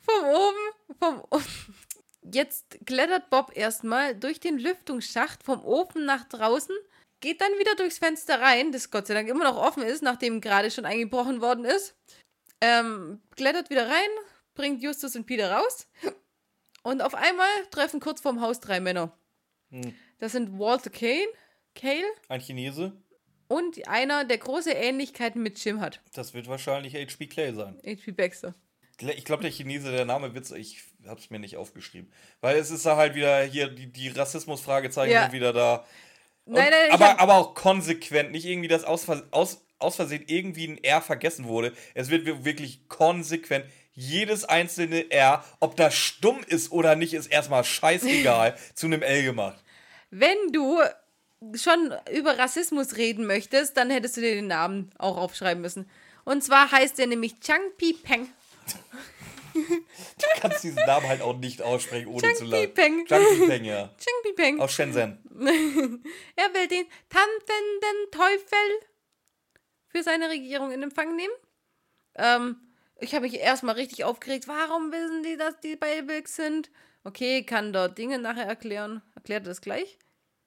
Vom 0.00 0.24
oben, 0.24 0.96
vom 0.98 1.24
o- 1.30 1.40
Jetzt 2.32 2.78
klettert 2.86 3.30
Bob 3.30 3.50
erstmal 3.56 4.14
durch 4.14 4.38
den 4.38 4.56
Lüftungsschacht 4.58 5.42
vom 5.42 5.64
Ofen 5.64 6.04
nach 6.04 6.24
draußen, 6.28 6.74
geht 7.20 7.40
dann 7.40 7.50
wieder 7.58 7.74
durchs 7.74 7.98
Fenster 7.98 8.40
rein, 8.40 8.70
das 8.70 8.90
Gott 8.92 9.08
sei 9.08 9.14
Dank 9.14 9.28
immer 9.28 9.42
noch 9.44 9.56
offen 9.56 9.82
ist, 9.82 10.02
nachdem 10.02 10.40
gerade 10.40 10.70
schon 10.70 10.84
eingebrochen 10.84 11.40
worden 11.40 11.64
ist. 11.64 11.96
Ähm, 12.60 13.20
klettert 13.34 13.70
wieder 13.70 13.88
rein, 13.88 14.08
bringt 14.54 14.82
Justus 14.82 15.16
und 15.16 15.26
Peter 15.26 15.50
raus. 15.50 15.88
Und 16.84 17.02
auf 17.02 17.14
einmal 17.14 17.48
treffen 17.72 17.98
kurz 17.98 18.20
vorm 18.20 18.40
Haus 18.40 18.60
drei 18.60 18.78
Männer. 18.80 19.16
Hm. 19.70 19.92
Das 20.18 20.32
sind 20.32 20.58
Walter 20.58 20.90
Kane, 20.90 21.26
Cale 21.74 22.06
Ein 22.28 22.40
Chinese, 22.40 22.92
und 23.48 23.86
einer, 23.88 24.24
der 24.24 24.38
große 24.38 24.70
Ähnlichkeiten 24.70 25.42
mit 25.42 25.62
Jim 25.64 25.80
hat. 25.80 26.00
das 26.14 26.34
wird 26.34 26.46
wahrscheinlich 26.46 26.94
H.P. 26.94 27.26
Clay 27.26 27.52
sein. 27.52 27.78
H.P. 27.84 28.12
Baxter. 28.12 28.54
Ich 29.10 29.24
glaube, 29.24 29.42
der 29.42 29.50
Chinese, 29.50 29.90
der 29.92 30.04
Name 30.04 30.34
Witz, 30.34 30.50
ich 30.52 30.82
habe 31.06 31.20
es 31.20 31.30
mir 31.30 31.38
nicht 31.38 31.56
aufgeschrieben. 31.56 32.10
Weil 32.40 32.56
es 32.56 32.70
ist 32.70 32.86
da 32.86 32.96
halt 32.96 33.14
wieder 33.14 33.42
hier, 33.42 33.68
die, 33.68 33.86
die 33.92 34.08
Rassismus-Fragezeichen 34.08 35.12
Ja. 35.12 35.22
sind 35.24 35.32
wieder 35.32 35.52
da. 35.52 35.84
Und, 36.44 36.54
Nein, 36.54 36.70
nein, 36.70 36.90
aber, 36.92 37.08
hab- 37.10 37.22
aber 37.22 37.34
auch 37.36 37.54
konsequent, 37.54 38.32
nicht 38.32 38.44
irgendwie, 38.46 38.68
dass 38.68 38.84
aus, 38.84 39.06
aus, 39.30 39.64
aus 39.78 39.96
Versehen 39.96 40.24
irgendwie 40.26 40.66
ein 40.68 40.82
R 40.82 41.00
vergessen 41.02 41.46
wurde. 41.46 41.72
Es 41.94 42.10
wird 42.10 42.26
wir- 42.26 42.44
wirklich 42.44 42.88
konsequent. 42.88 43.64
Jedes 43.94 44.44
einzelne 44.44 45.10
R, 45.10 45.44
ob 45.60 45.76
das 45.76 45.94
stumm 45.94 46.40
ist 46.46 46.72
oder 46.72 46.96
nicht, 46.96 47.12
ist 47.14 47.26
erstmal 47.26 47.62
scheißegal, 47.62 48.56
zu 48.74 48.86
einem 48.86 49.02
L 49.02 49.22
gemacht. 49.22 49.62
Wenn 50.10 50.36
du 50.52 50.80
schon 51.54 51.92
über 52.12 52.38
Rassismus 52.38 52.96
reden 52.96 53.26
möchtest, 53.26 53.76
dann 53.76 53.90
hättest 53.90 54.16
du 54.16 54.20
dir 54.20 54.34
den 54.34 54.46
Namen 54.46 54.90
auch 54.98 55.16
aufschreiben 55.16 55.60
müssen. 55.60 55.88
Und 56.24 56.42
zwar 56.42 56.70
heißt 56.70 56.98
er 57.00 57.06
nämlich 57.08 57.40
Chang 57.40 57.60
Pi 57.76 57.92
Peng. 57.94 58.28
Du 59.54 60.26
kannst 60.40 60.64
diesen 60.64 60.82
Namen 60.86 61.06
halt 61.08 61.20
auch 61.20 61.36
nicht 61.36 61.60
aussprechen, 61.62 62.08
ohne 62.08 62.22
Chang 62.22 62.34
zu 62.36 62.44
lachen. 62.44 62.74
Peng. 62.74 63.06
Chang 63.06 63.22
Pi 63.38 63.46
Peng, 63.46 63.64
ja. 63.64 63.90
Chang 63.98 64.14
Pi 64.22 64.32
Peng. 64.32 64.60
Aus 64.60 64.72
Shenzhen. 64.72 65.18
Er 66.36 66.54
will 66.54 66.68
den 66.68 66.86
tanzenden 67.08 68.10
Teufel 68.10 68.88
für 69.88 70.02
seine 70.02 70.30
Regierung 70.30 70.72
in 70.72 70.82
Empfang 70.82 71.14
nehmen. 71.16 71.34
Ähm, 72.14 72.56
ich 73.00 73.14
habe 73.14 73.26
mich 73.26 73.38
erstmal 73.38 73.74
richtig 73.74 74.04
aufgeregt. 74.04 74.48
Warum 74.48 74.90
wissen 74.92 75.22
die, 75.22 75.36
dass 75.36 75.60
die 75.60 75.76
bei 75.76 76.06
Wilkes 76.08 76.36
sind? 76.36 76.70
Okay, 77.04 77.42
kann 77.44 77.72
dort 77.72 77.98
Dinge 77.98 78.18
nachher 78.18 78.46
erklären. 78.46 79.02
Erklärt 79.14 79.44
er 79.44 79.50
das 79.50 79.60
gleich? 79.60 79.98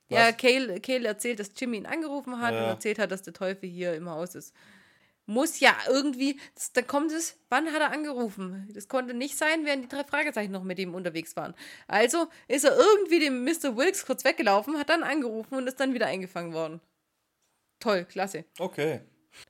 Ja, 0.07 0.30
Was? 0.30 0.38
Cale, 0.38 0.80
Cale 0.82 1.07
erzählt, 1.07 1.39
dass 1.39 1.51
Jimmy 1.55 1.78
ihn 1.78 1.86
angerufen 1.86 2.39
hat 2.41 2.53
Ja. 2.53 2.63
und 2.63 2.70
erzählt 2.70 2.97
hat, 2.99 3.11
dass 3.11 3.24
der 3.24 3.34
Teufel 3.34 3.68
hier 3.70 3.93
im 3.93 4.09
Haus 4.09 4.36
ist. 4.36 4.53
Muss 5.28 5.60
ja 5.60 5.76
irgendwie, 5.90 6.40
das, 6.54 6.72
da 6.74 6.82
kommt 6.82 7.12
es, 7.12 7.40
wann 7.50 7.72
hat 7.72 7.82
er 7.82 7.92
angerufen? 7.92 8.70
Das 8.74 8.88
konnte 8.88 9.14
nicht 9.14 9.38
sein, 9.38 9.66
während 9.66 9.84
die 9.84 9.88
drei 9.88 10.04
Fragezeichen 10.04 10.52
noch 10.52 10.64
mit 10.64 10.78
ihm 10.78 10.94
unterwegs 10.94 11.36
waren. 11.36 11.56
Also 11.88 12.28
ist 12.48 12.64
er 12.64 12.78
irgendwie 12.78 13.20
dem 13.20 13.44
Mr. 13.44 13.76
Wilkes 13.76 14.06
kurz 14.06 14.24
weggelaufen, 14.24 14.78
hat 14.78 14.90
dann 14.90 15.04
angerufen 15.04 15.56
und 15.56 15.68
ist 15.68 15.80
dann 15.80 15.94
wieder 15.94 16.08
eingefangen 16.08 16.54
worden. 16.54 16.80
Toll, 17.80 18.06
klasse. 18.06 18.46
Okay. 18.60 19.02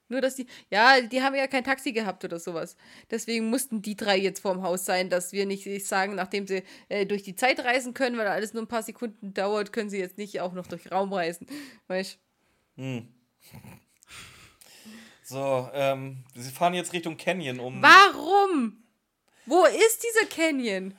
Nur, 0.07 0.21
dass 0.21 0.35
die, 0.35 0.47
ja, 0.69 1.01
die 1.01 1.21
haben 1.21 1.35
ja 1.35 1.47
kein 1.47 1.63
Taxi 1.63 1.91
gehabt 1.91 2.23
oder 2.23 2.39
sowas. 2.39 2.75
Deswegen 3.11 3.49
mussten 3.49 3.81
die 3.81 3.95
drei 3.95 4.17
jetzt 4.17 4.39
vorm 4.39 4.63
Haus 4.63 4.85
sein, 4.85 5.09
dass 5.09 5.31
wir 5.31 5.45
nicht 5.45 5.85
sagen, 5.85 6.15
nachdem 6.15 6.47
sie 6.47 6.63
äh, 6.89 7.05
durch 7.05 7.23
die 7.23 7.35
Zeit 7.35 7.59
reisen 7.59 7.93
können, 7.93 8.17
weil 8.17 8.27
alles 8.27 8.53
nur 8.53 8.63
ein 8.63 8.67
paar 8.67 8.83
Sekunden 8.83 9.33
dauert, 9.33 9.73
können 9.73 9.89
sie 9.89 9.99
jetzt 9.99 10.17
nicht 10.17 10.41
auch 10.41 10.53
noch 10.53 10.67
durch 10.67 10.91
Raum 10.91 11.13
reisen. 11.13 11.47
Weißt 11.87 12.19
So, 15.27 15.67
ähm, 15.73 16.23
sie 16.35 16.51
fahren 16.51 16.75
jetzt 16.75 16.93
Richtung 16.93 17.17
Canyon, 17.17 17.59
um. 17.59 17.81
Warum? 17.81 18.77
Wo 19.47 19.65
ist 19.65 20.03
dieser 20.03 20.27
Canyon? 20.27 20.93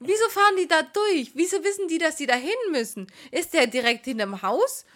Wieso 0.00 0.28
fahren 0.30 0.56
die 0.58 0.66
da 0.66 0.82
durch? 0.82 1.32
Wieso 1.34 1.62
wissen 1.62 1.86
die, 1.86 1.98
dass 1.98 2.16
sie 2.16 2.26
da 2.26 2.34
hin 2.34 2.50
müssen? 2.70 3.06
Ist 3.30 3.52
der 3.52 3.66
direkt 3.66 4.06
hinterm 4.06 4.40
Haus? 4.42 4.86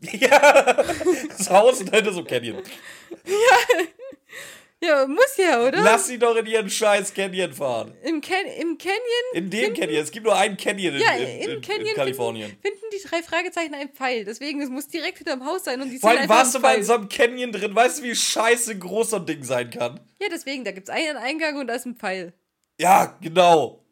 Ja, 0.12 0.82
das 1.28 1.48
Haus 1.48 1.80
und 1.80 1.92
dann 1.92 2.12
so 2.12 2.24
Canyon. 2.24 2.62
Ja, 3.24 3.84
muss 5.06 5.36
ja, 5.36 5.62
oder? 5.62 5.80
Lass 5.82 6.06
sie 6.08 6.18
doch 6.18 6.34
in 6.36 6.46
ihren 6.46 6.68
scheiß 6.68 7.14
Canyon 7.14 7.52
fahren. 7.52 7.94
Im, 8.02 8.20
Can 8.20 8.46
Im 8.58 8.76
Canyon? 8.78 9.00
In 9.34 9.48
dem 9.48 9.74
Canyon. 9.74 10.02
Es 10.02 10.10
gibt 10.10 10.26
nur 10.26 10.36
einen 10.36 10.56
Canyon 10.56 10.94
in, 10.94 11.00
Ja, 11.00 11.14
in, 11.14 11.40
im 11.40 11.50
in, 11.56 11.60
Canyon 11.60 11.86
in 11.88 11.94
Kalifornien. 11.94 12.48
Finden, 12.60 12.78
finden 12.78 12.84
die 12.92 13.08
drei 13.08 13.22
Fragezeichen 13.22 13.74
einen 13.74 13.90
Pfeil. 13.90 14.24
Deswegen, 14.24 14.60
es 14.60 14.68
muss 14.68 14.88
direkt 14.88 15.18
hinterm 15.18 15.44
Haus 15.44 15.64
sein 15.64 15.80
und 15.80 15.90
die 15.90 15.98
Vor 15.98 16.10
allem 16.10 16.28
warst 16.28 16.54
du 16.54 16.58
mal 16.58 16.76
in 16.76 16.84
so 16.84 16.94
einem 16.94 17.08
Canyon 17.08 17.52
drin. 17.52 17.74
Weißt 17.74 18.00
du, 18.00 18.02
wie 18.02 18.14
scheiße 18.14 18.78
groß 18.78 19.10
so 19.10 19.16
ein 19.16 19.26
Ding 19.26 19.44
sein 19.44 19.70
kann? 19.70 20.00
Ja, 20.20 20.28
deswegen, 20.30 20.64
da 20.64 20.72
gibt 20.72 20.88
es 20.88 20.94
einen 20.94 21.16
Eingang 21.16 21.58
und 21.58 21.68
da 21.68 21.74
ist 21.74 21.86
ein 21.86 21.94
Pfeil. 21.94 22.32
Ja, 22.78 23.16
genau. 23.20 23.84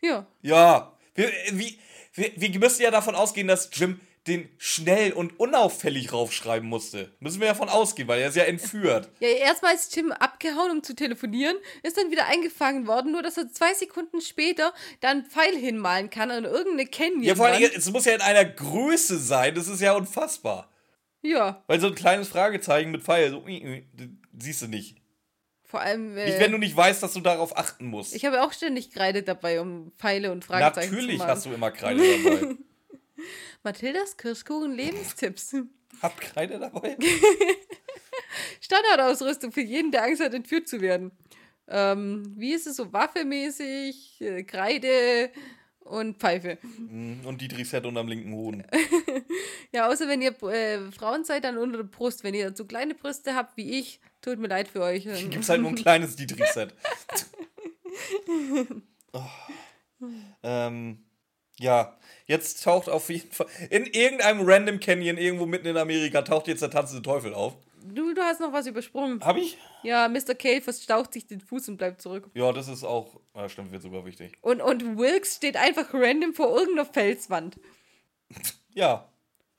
Ja. 0.00 0.26
Ja. 0.40 0.96
Wir, 1.14 1.30
wie, 1.52 1.78
wir, 2.14 2.32
wir 2.36 2.58
müssen 2.58 2.82
ja 2.82 2.90
davon 2.90 3.14
ausgehen, 3.14 3.48
dass 3.48 3.70
Jim 3.72 4.00
den 4.26 4.48
schnell 4.58 5.12
und 5.12 5.40
unauffällig 5.40 6.12
raufschreiben 6.12 6.68
musste. 6.68 7.10
Müssen 7.20 7.40
wir 7.40 7.46
ja 7.46 7.52
davon 7.54 7.68
ausgehen, 7.70 8.06
weil 8.06 8.20
er 8.20 8.28
ist 8.28 8.36
ja 8.36 8.44
entführt. 8.44 9.08
Ja, 9.20 9.28
erstmal 9.28 9.74
ist 9.74 9.94
Jim 9.96 10.12
abgehauen, 10.12 10.70
um 10.70 10.82
zu 10.82 10.94
telefonieren, 10.94 11.56
ist 11.82 11.96
dann 11.96 12.10
wieder 12.10 12.26
eingefangen 12.26 12.86
worden, 12.86 13.12
nur 13.12 13.22
dass 13.22 13.38
er 13.38 13.50
zwei 13.50 13.72
Sekunden 13.72 14.20
später 14.20 14.74
dann 15.00 15.18
einen 15.18 15.26
Pfeil 15.26 15.56
hinmalen 15.56 16.10
kann 16.10 16.30
an 16.30 16.44
irgendeine 16.44 16.86
Canyon. 16.86 17.22
Ja, 17.22 17.34
vor 17.34 17.46
allem, 17.46 17.70
es 17.74 17.90
muss 17.90 18.04
ja 18.04 18.14
in 18.14 18.20
einer 18.20 18.44
Größe 18.44 19.18
sein. 19.18 19.54
Das 19.54 19.68
ist 19.68 19.80
ja 19.80 19.94
unfassbar. 19.94 20.70
Ja, 21.22 21.62
Weil 21.66 21.80
so 21.80 21.88
ein 21.88 21.94
kleines 21.94 22.28
Fragezeichen 22.28 22.90
mit 22.90 23.02
Pfeil, 23.02 23.30
so, 23.30 23.44
siehst 24.38 24.62
du 24.62 24.68
nicht. 24.68 24.96
Vor 25.64 25.80
allem. 25.80 26.16
Äh, 26.16 26.26
Nicht, 26.26 26.40
wenn 26.40 26.52
du 26.52 26.58
nicht 26.58 26.76
weißt, 26.76 27.02
dass 27.02 27.12
du 27.12 27.20
darauf 27.20 27.56
achten 27.56 27.86
musst. 27.86 28.14
ich 28.14 28.24
habe 28.24 28.42
auch 28.42 28.52
ständig 28.52 28.90
Kreide 28.90 29.22
dabei, 29.22 29.60
um 29.60 29.92
Pfeile 29.98 30.32
und 30.32 30.44
Fragezeichen 30.44 30.92
Natürlich 30.94 31.12
zu 31.12 31.18
machen. 31.18 31.30
hast 31.30 31.46
du 31.46 31.52
immer 31.52 31.70
Kreide 31.70 32.02
dabei. 32.24 32.56
Mathildas 33.62 34.16
Kirschkuchen 34.16 34.72
Lebenstipps. 34.74 35.56
Habt 36.02 36.20
Kreide 36.20 36.58
dabei? 36.58 36.96
Standardausrüstung 38.60 39.52
für 39.52 39.60
jeden, 39.62 39.90
der 39.90 40.04
Angst 40.04 40.22
hat, 40.22 40.34
entführt 40.34 40.68
zu 40.68 40.80
werden. 40.80 41.10
Ähm, 41.68 42.34
wie 42.36 42.52
ist 42.52 42.66
es 42.66 42.76
so 42.76 42.92
waffemäßig? 42.92 44.20
Äh, 44.20 44.42
Kreide 44.44 45.30
und 45.80 46.18
Pfeife. 46.18 46.58
Mm, 46.78 47.24
Und 47.24 47.40
Dietrichs 47.40 47.70
Head 47.70 47.86
unterm 47.86 48.08
linken 48.08 48.32
Hoden. 48.32 48.64
Ja, 49.72 49.88
außer 49.88 50.08
wenn 50.08 50.20
ihr 50.20 50.32
äh, 50.42 50.90
Frauen 50.90 51.22
seid, 51.22 51.44
dann 51.44 51.56
unter 51.56 51.76
der 51.76 51.84
Brust. 51.84 52.24
Wenn 52.24 52.34
ihr 52.34 52.52
so 52.56 52.64
kleine 52.64 52.92
Brüste 52.96 53.36
habt 53.36 53.56
wie 53.56 53.78
ich, 53.78 54.00
tut 54.20 54.40
mir 54.40 54.48
leid 54.48 54.66
für 54.66 54.82
euch. 54.82 55.06
Ähm, 55.06 55.30
Gibt's 55.30 55.48
halt 55.48 55.60
nur 55.60 55.70
ein 55.70 55.76
kleines 55.76 56.16
Dietrichs 56.16 56.54
Head. 56.54 56.74
Oh. 59.12 59.22
Ähm, 60.42 61.04
ja, 61.60 61.96
jetzt 62.26 62.64
taucht 62.64 62.88
auf 62.88 63.10
jeden 63.10 63.30
Fall. 63.30 63.46
In 63.68 63.86
irgendeinem 63.86 64.40
Random 64.42 64.80
Canyon 64.80 65.18
irgendwo 65.18 65.46
mitten 65.46 65.66
in 65.66 65.76
Amerika 65.76 66.22
taucht 66.22 66.48
jetzt 66.48 66.62
der 66.62 66.70
tanzende 66.70 67.02
Teufel 67.02 67.34
auf. 67.34 67.54
Du, 67.82 68.14
du 68.14 68.22
hast 68.22 68.40
noch 68.40 68.52
was 68.52 68.66
übersprungen. 68.66 69.20
Hab 69.24 69.36
ich? 69.36 69.58
Ja, 69.82 70.08
Mr. 70.08 70.34
K 70.34 70.60
verstaucht 70.60 71.12
sich 71.12 71.26
den 71.26 71.40
Fuß 71.40 71.68
und 71.68 71.76
bleibt 71.76 72.00
zurück. 72.02 72.28
Ja, 72.34 72.52
das 72.52 72.68
ist 72.68 72.84
auch. 72.84 73.20
Ja, 73.34 73.48
stimmt, 73.48 73.72
wird 73.72 73.82
sogar 73.82 74.04
wichtig. 74.04 74.32
Und, 74.42 74.60
und 74.60 74.98
Wilkes 74.98 75.36
steht 75.36 75.56
einfach 75.56 75.92
random 75.92 76.34
vor 76.34 76.56
irgendeiner 76.56 76.86
Felswand. 76.86 77.58
Ja. 78.74 79.06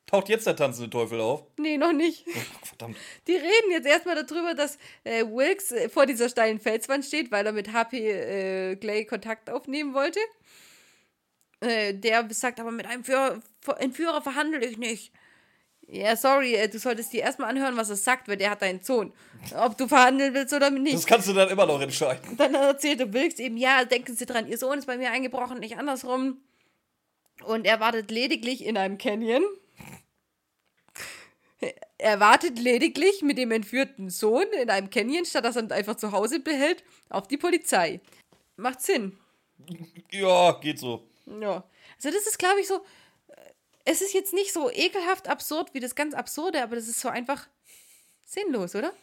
Taucht 0.06 0.28
jetzt 0.28 0.46
der 0.46 0.56
tanzende 0.56 0.90
Teufel 0.90 1.22
auf? 1.22 1.46
Nee, 1.58 1.78
noch 1.78 1.94
nicht. 1.94 2.26
Oh, 2.28 2.66
verdammt. 2.66 2.98
Die 3.28 3.36
reden 3.36 3.72
jetzt 3.72 3.88
erstmal 3.88 4.16
darüber, 4.16 4.54
dass 4.54 4.78
äh, 5.04 5.24
Wilkes 5.24 5.72
äh, 5.72 5.90
vor 5.90 6.06
dieser 6.06 6.28
steilen 6.30 6.60
Felswand 6.60 7.06
steht, 7.06 7.32
weil 7.32 7.46
er 7.46 7.54
mit 7.54 7.72
HP 7.72 8.12
äh, 8.12 8.76
Clay 8.76 9.06
Kontakt 9.06 9.50
aufnehmen 9.50 9.94
wollte. 9.94 10.20
Äh, 11.62 11.94
der 11.94 12.28
sagt 12.32 12.60
aber, 12.60 12.72
mit 12.72 12.88
einem 12.88 13.04
Führer, 13.04 13.40
Entführer 13.78 14.22
verhandle 14.22 14.66
ich 14.66 14.78
nicht. 14.78 15.14
Ja, 15.88 16.16
sorry, 16.16 16.56
äh, 16.56 16.68
du 16.68 16.80
solltest 16.80 17.14
dir 17.14 17.22
erstmal 17.22 17.50
anhören, 17.50 17.78
was 17.78 17.90
er 17.90 17.96
sagt, 17.96 18.28
weil 18.28 18.38
der 18.38 18.50
hat 18.50 18.62
deinen 18.62 18.82
Sohn. 18.82 19.14
Ob 19.58 19.78
du 19.78 19.88
verhandeln 19.88 20.34
willst 20.34 20.54
oder 20.54 20.70
nicht. 20.70 20.96
Das 20.96 21.06
kannst 21.06 21.28
du 21.28 21.34
dann 21.34 21.50
immer 21.50 21.66
noch 21.66 21.82
entscheiden. 21.82 22.38
Dann 22.38 22.56
erzählte 22.56 23.14
Wilkes 23.14 23.40
eben, 23.40 23.58
ja, 23.58 23.86
denken 23.86 24.16
Sie 24.16 24.26
dran, 24.26 24.48
Ihr 24.48 24.58
Sohn 24.58 24.80
ist 24.80 24.88
bei 24.88 24.98
mir 24.98 25.12
eingebrochen, 25.12 25.60
nicht 25.60 25.78
andersrum. 25.78 26.38
Und 27.44 27.66
er 27.66 27.80
wartet 27.80 28.10
lediglich 28.10 28.64
in 28.66 28.78
einem 28.78 28.98
Canyon. 28.98 29.44
Er 31.98 32.20
wartet 32.20 32.58
lediglich 32.58 33.22
mit 33.22 33.38
dem 33.38 33.52
entführten 33.52 34.10
Sohn 34.10 34.48
in 34.60 34.70
einem 34.70 34.90
Canyon, 34.90 35.26
statt 35.26 35.46
dass 35.46 35.56
er 35.56 35.64
ihn 35.64 35.72
einfach 35.72 35.96
zu 35.96 36.12
Hause 36.12 36.40
behält, 36.40 36.84
auf 37.10 37.28
die 37.28 37.38
Polizei. 37.38 38.00
Macht 38.56 38.82
Sinn. 38.82 39.18
Ja, 40.12 40.54
geht 40.54 40.80
so. 40.80 41.11
Ja. 41.26 41.64
Also 41.98 42.10
das 42.16 42.26
ist, 42.28 42.40
glaube 42.40 42.60
ich, 42.62 42.68
so. 42.68 42.76
äh, 43.28 43.36
Es 43.86 44.02
ist 44.02 44.14
jetzt 44.14 44.34
nicht 44.34 44.54
so 44.54 44.70
ekelhaft 44.72 45.28
absurd 45.28 45.74
wie 45.74 45.80
das 45.80 45.96
ganz 45.96 46.14
Absurde, 46.14 46.62
aber 46.64 46.76
das 46.76 46.88
ist 46.88 47.00
so 47.02 47.10
einfach 47.10 47.48
sinnlos, 48.26 48.76
oder? 48.76 48.94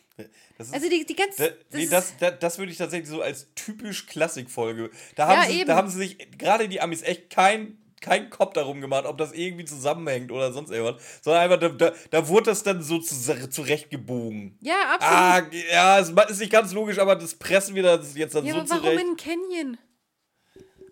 Das 0.56 0.66
ist, 0.68 0.74
Also 0.74 0.88
die, 0.88 1.06
die 1.06 1.14
ganze. 1.14 1.36
da, 1.42 1.48
das 1.70 1.80
nee, 1.80 1.86
das, 1.88 2.14
das, 2.18 2.34
das 2.40 2.58
würde 2.58 2.72
ich 2.72 2.78
tatsächlich 2.78 3.08
so 3.08 3.22
als 3.22 3.46
typisch 3.54 4.06
Klassikfolge. 4.06 4.90
Da, 5.14 5.30
Ja, 5.32 5.36
haben 5.42 5.50
sie, 5.52 5.58
eben. 5.60 5.68
da 5.68 5.76
haben 5.76 5.88
sie 5.88 5.98
sich, 5.98 6.18
gerade 6.38 6.68
die 6.68 6.80
Amis, 6.80 7.02
echt 7.02 7.30
kein, 7.30 7.78
kein 8.00 8.28
Kopf 8.30 8.54
darum 8.54 8.80
gemacht, 8.80 9.04
ob 9.06 9.16
das 9.18 9.32
irgendwie 9.32 9.64
zusammenhängt 9.64 10.32
oder 10.32 10.52
sonst 10.52 10.70
irgendwas. 10.70 11.00
Sondern 11.22 11.42
einfach, 11.42 11.60
da, 11.60 11.68
da, 11.68 11.92
da 12.10 12.26
wurde 12.28 12.46
das 12.46 12.64
dann 12.64 12.82
so 12.82 12.98
zu, 12.98 13.14
zurechtgebogen. 13.50 14.58
ja, 14.60 14.94
absolut. 14.98 15.14
Ah, 15.14 15.46
ja, 15.72 15.98
es 16.00 16.10
ist 16.30 16.40
nicht 16.40 16.50
ganz 16.52 16.72
logisch, 16.72 16.98
aber 16.98 17.14
das 17.14 17.34
pressen 17.36 17.76
wir 17.76 17.82
das 17.84 18.16
jetzt 18.16 18.34
dann 18.34 18.44
Ja, 18.44 18.54
so 18.54 18.60
aber 18.60 18.70
warum 18.70 18.82
zurecht. 18.82 19.04
in 19.06 19.16
Canyon? 19.16 19.78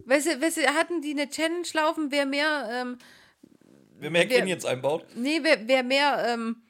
Weißt 0.07 0.27
du, 0.27 0.41
weißt 0.41 0.57
du, 0.59 0.63
hatten 0.75 1.03
die 1.03 1.11
eine 1.11 1.29
Challenge 1.29 1.67
laufen, 1.75 2.11
wer 2.11 2.25
mehr, 2.27 2.69
ähm, 2.73 2.99
Wer 3.99 4.11
mehr 4.11 4.29
wer- 4.29 4.39
Canyons 4.39 4.65
einbaut. 4.65 5.05
nee, 5.15 5.41
wer, 5.43 5.67
wer 5.69 5.83
mehr 5.83 6.25
ähm, 6.29 6.63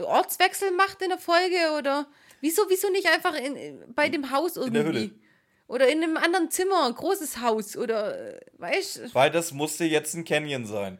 Ortswechsel 0.00 0.70
macht 0.72 1.02
in 1.02 1.08
der 1.10 1.18
Folge 1.18 1.56
oder 1.78 2.06
wieso, 2.40 2.62
wieso 2.68 2.90
nicht 2.90 3.06
einfach 3.08 3.34
in, 3.36 3.56
in, 3.56 3.94
bei 3.94 4.08
dem 4.08 4.30
Haus 4.30 4.56
irgendwie? 4.56 4.82
der 4.82 4.86
Hütte. 4.92 5.14
Oder 5.66 5.88
in 5.88 6.02
einem 6.02 6.16
anderen 6.18 6.50
Zimmer, 6.50 6.86
ein 6.86 6.94
großes 6.94 7.40
Haus 7.40 7.76
oder, 7.76 8.34
äh, 8.36 8.40
weißt 8.58 9.14
Weil 9.14 9.30
das 9.30 9.52
musste 9.52 9.84
jetzt 9.84 10.14
ein 10.14 10.24
Canyon 10.24 10.66
sein. 10.66 10.98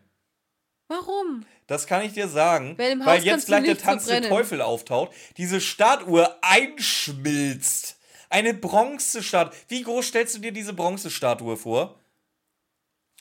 warum? 0.88 1.44
Das 1.66 1.86
kann 1.86 2.02
ich 2.04 2.12
dir 2.14 2.28
sagen, 2.28 2.74
Weil 2.78 2.92
im 2.92 3.04
weil 3.06 3.22
jetzt 3.22 3.46
gleich 3.46 3.64
der 3.64 3.76
tanzende 3.78 4.14
verbrennen. 4.22 4.30
Teufel 4.30 4.60
auftaucht, 4.62 5.12
diese 5.36 5.60
Statue 5.60 6.28
einschmilzt. 6.42 7.98
Eine 8.34 8.52
Bronzestatue. 8.52 9.56
Wie 9.68 9.82
groß 9.84 10.08
stellst 10.08 10.34
du 10.34 10.40
dir 10.40 10.50
diese 10.50 10.72
Bronzestatue 10.72 11.56
vor? 11.56 12.00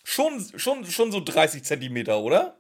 Schon, 0.04 0.44
schon, 0.58 0.84
schon 0.86 1.12
so 1.12 1.20
30 1.24 1.64
Zentimeter, 1.64 2.18
oder? 2.20 2.58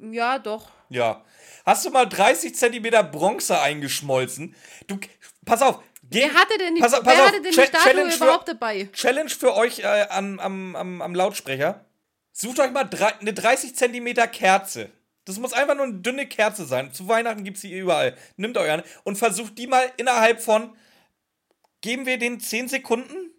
Ja, 0.00 0.40
doch. 0.40 0.68
Ja. 0.88 1.24
Hast 1.64 1.84
du 1.84 1.90
mal 1.90 2.06
30 2.06 2.52
Zentimeter 2.56 3.04
Bronze 3.04 3.60
eingeschmolzen? 3.60 4.56
Du, 4.88 4.98
pass 5.44 5.62
auf. 5.62 5.80
Geh, 6.10 6.22
Wer 6.22 6.34
hatte 6.34 6.58
denn 6.58 6.74
die, 6.74 6.80
pass 6.80 6.92
pass 6.92 7.02
wer 7.04 7.12
auf. 7.14 7.28
hatte 7.28 7.42
denn 7.42 7.52
die 7.52 7.62
Statue 7.62 7.80
Challenge 7.80 8.10
für- 8.10 8.24
überhaupt 8.24 8.48
dabei? 8.48 8.88
Challenge 8.92 9.30
für 9.30 9.54
euch 9.54 9.78
äh, 9.78 10.06
am, 10.10 10.40
am, 10.40 10.74
am, 10.74 11.02
am 11.02 11.14
Lautsprecher. 11.14 11.84
Sucht 12.32 12.58
euch 12.58 12.72
mal 12.72 12.84
drei, 12.84 13.14
eine 13.20 13.32
30 13.34 13.76
Zentimeter 13.76 14.26
Kerze. 14.26 14.90
Das 15.26 15.38
muss 15.38 15.52
einfach 15.52 15.76
nur 15.76 15.84
eine 15.84 15.94
dünne 16.00 16.26
Kerze 16.26 16.64
sein. 16.64 16.92
Zu 16.92 17.06
Weihnachten 17.06 17.44
gibt 17.44 17.58
es 17.58 17.60
die 17.60 17.78
überall. 17.78 18.16
Nimmt 18.36 18.56
euch 18.58 18.68
eine 18.68 18.82
und 19.04 19.16
versucht 19.16 19.56
die 19.58 19.68
mal 19.68 19.92
innerhalb 19.96 20.40
von. 20.42 20.74
Geben 21.80 22.06
wir 22.06 22.18
den 22.18 22.40
10 22.40 22.68
Sekunden? 22.68 23.32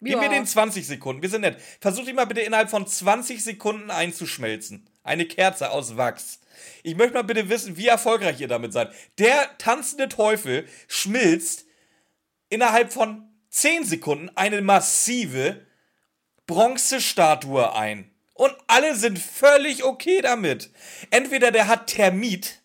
Geben 0.00 0.20
wir 0.20 0.28
den 0.28 0.46
20 0.46 0.86
Sekunden. 0.86 1.22
Wir 1.22 1.30
sind 1.30 1.40
nett. 1.40 1.60
Versucht 1.80 2.06
die 2.06 2.12
mal 2.12 2.26
bitte 2.26 2.42
innerhalb 2.42 2.70
von 2.70 2.86
20 2.86 3.42
Sekunden 3.42 3.90
einzuschmelzen. 3.90 4.88
Eine 5.02 5.26
Kerze 5.26 5.70
aus 5.70 5.96
Wachs. 5.96 6.40
Ich 6.82 6.96
möchte 6.96 7.14
mal 7.14 7.22
bitte 7.22 7.48
wissen, 7.48 7.76
wie 7.76 7.86
erfolgreich 7.86 8.40
ihr 8.40 8.48
damit 8.48 8.72
seid. 8.72 8.92
Der 9.18 9.56
tanzende 9.58 10.08
Teufel 10.08 10.68
schmilzt 10.88 11.64
innerhalb 12.48 12.92
von 12.92 13.28
10 13.50 13.84
Sekunden 13.84 14.30
eine 14.34 14.60
massive 14.60 15.66
Bronzestatue 16.46 17.74
ein. 17.74 18.10
Und 18.34 18.54
alle 18.66 18.94
sind 18.96 19.18
völlig 19.18 19.82
okay 19.82 20.20
damit. 20.20 20.70
Entweder 21.10 21.50
der 21.50 21.68
hat 21.68 21.86
Thermit, 21.86 22.60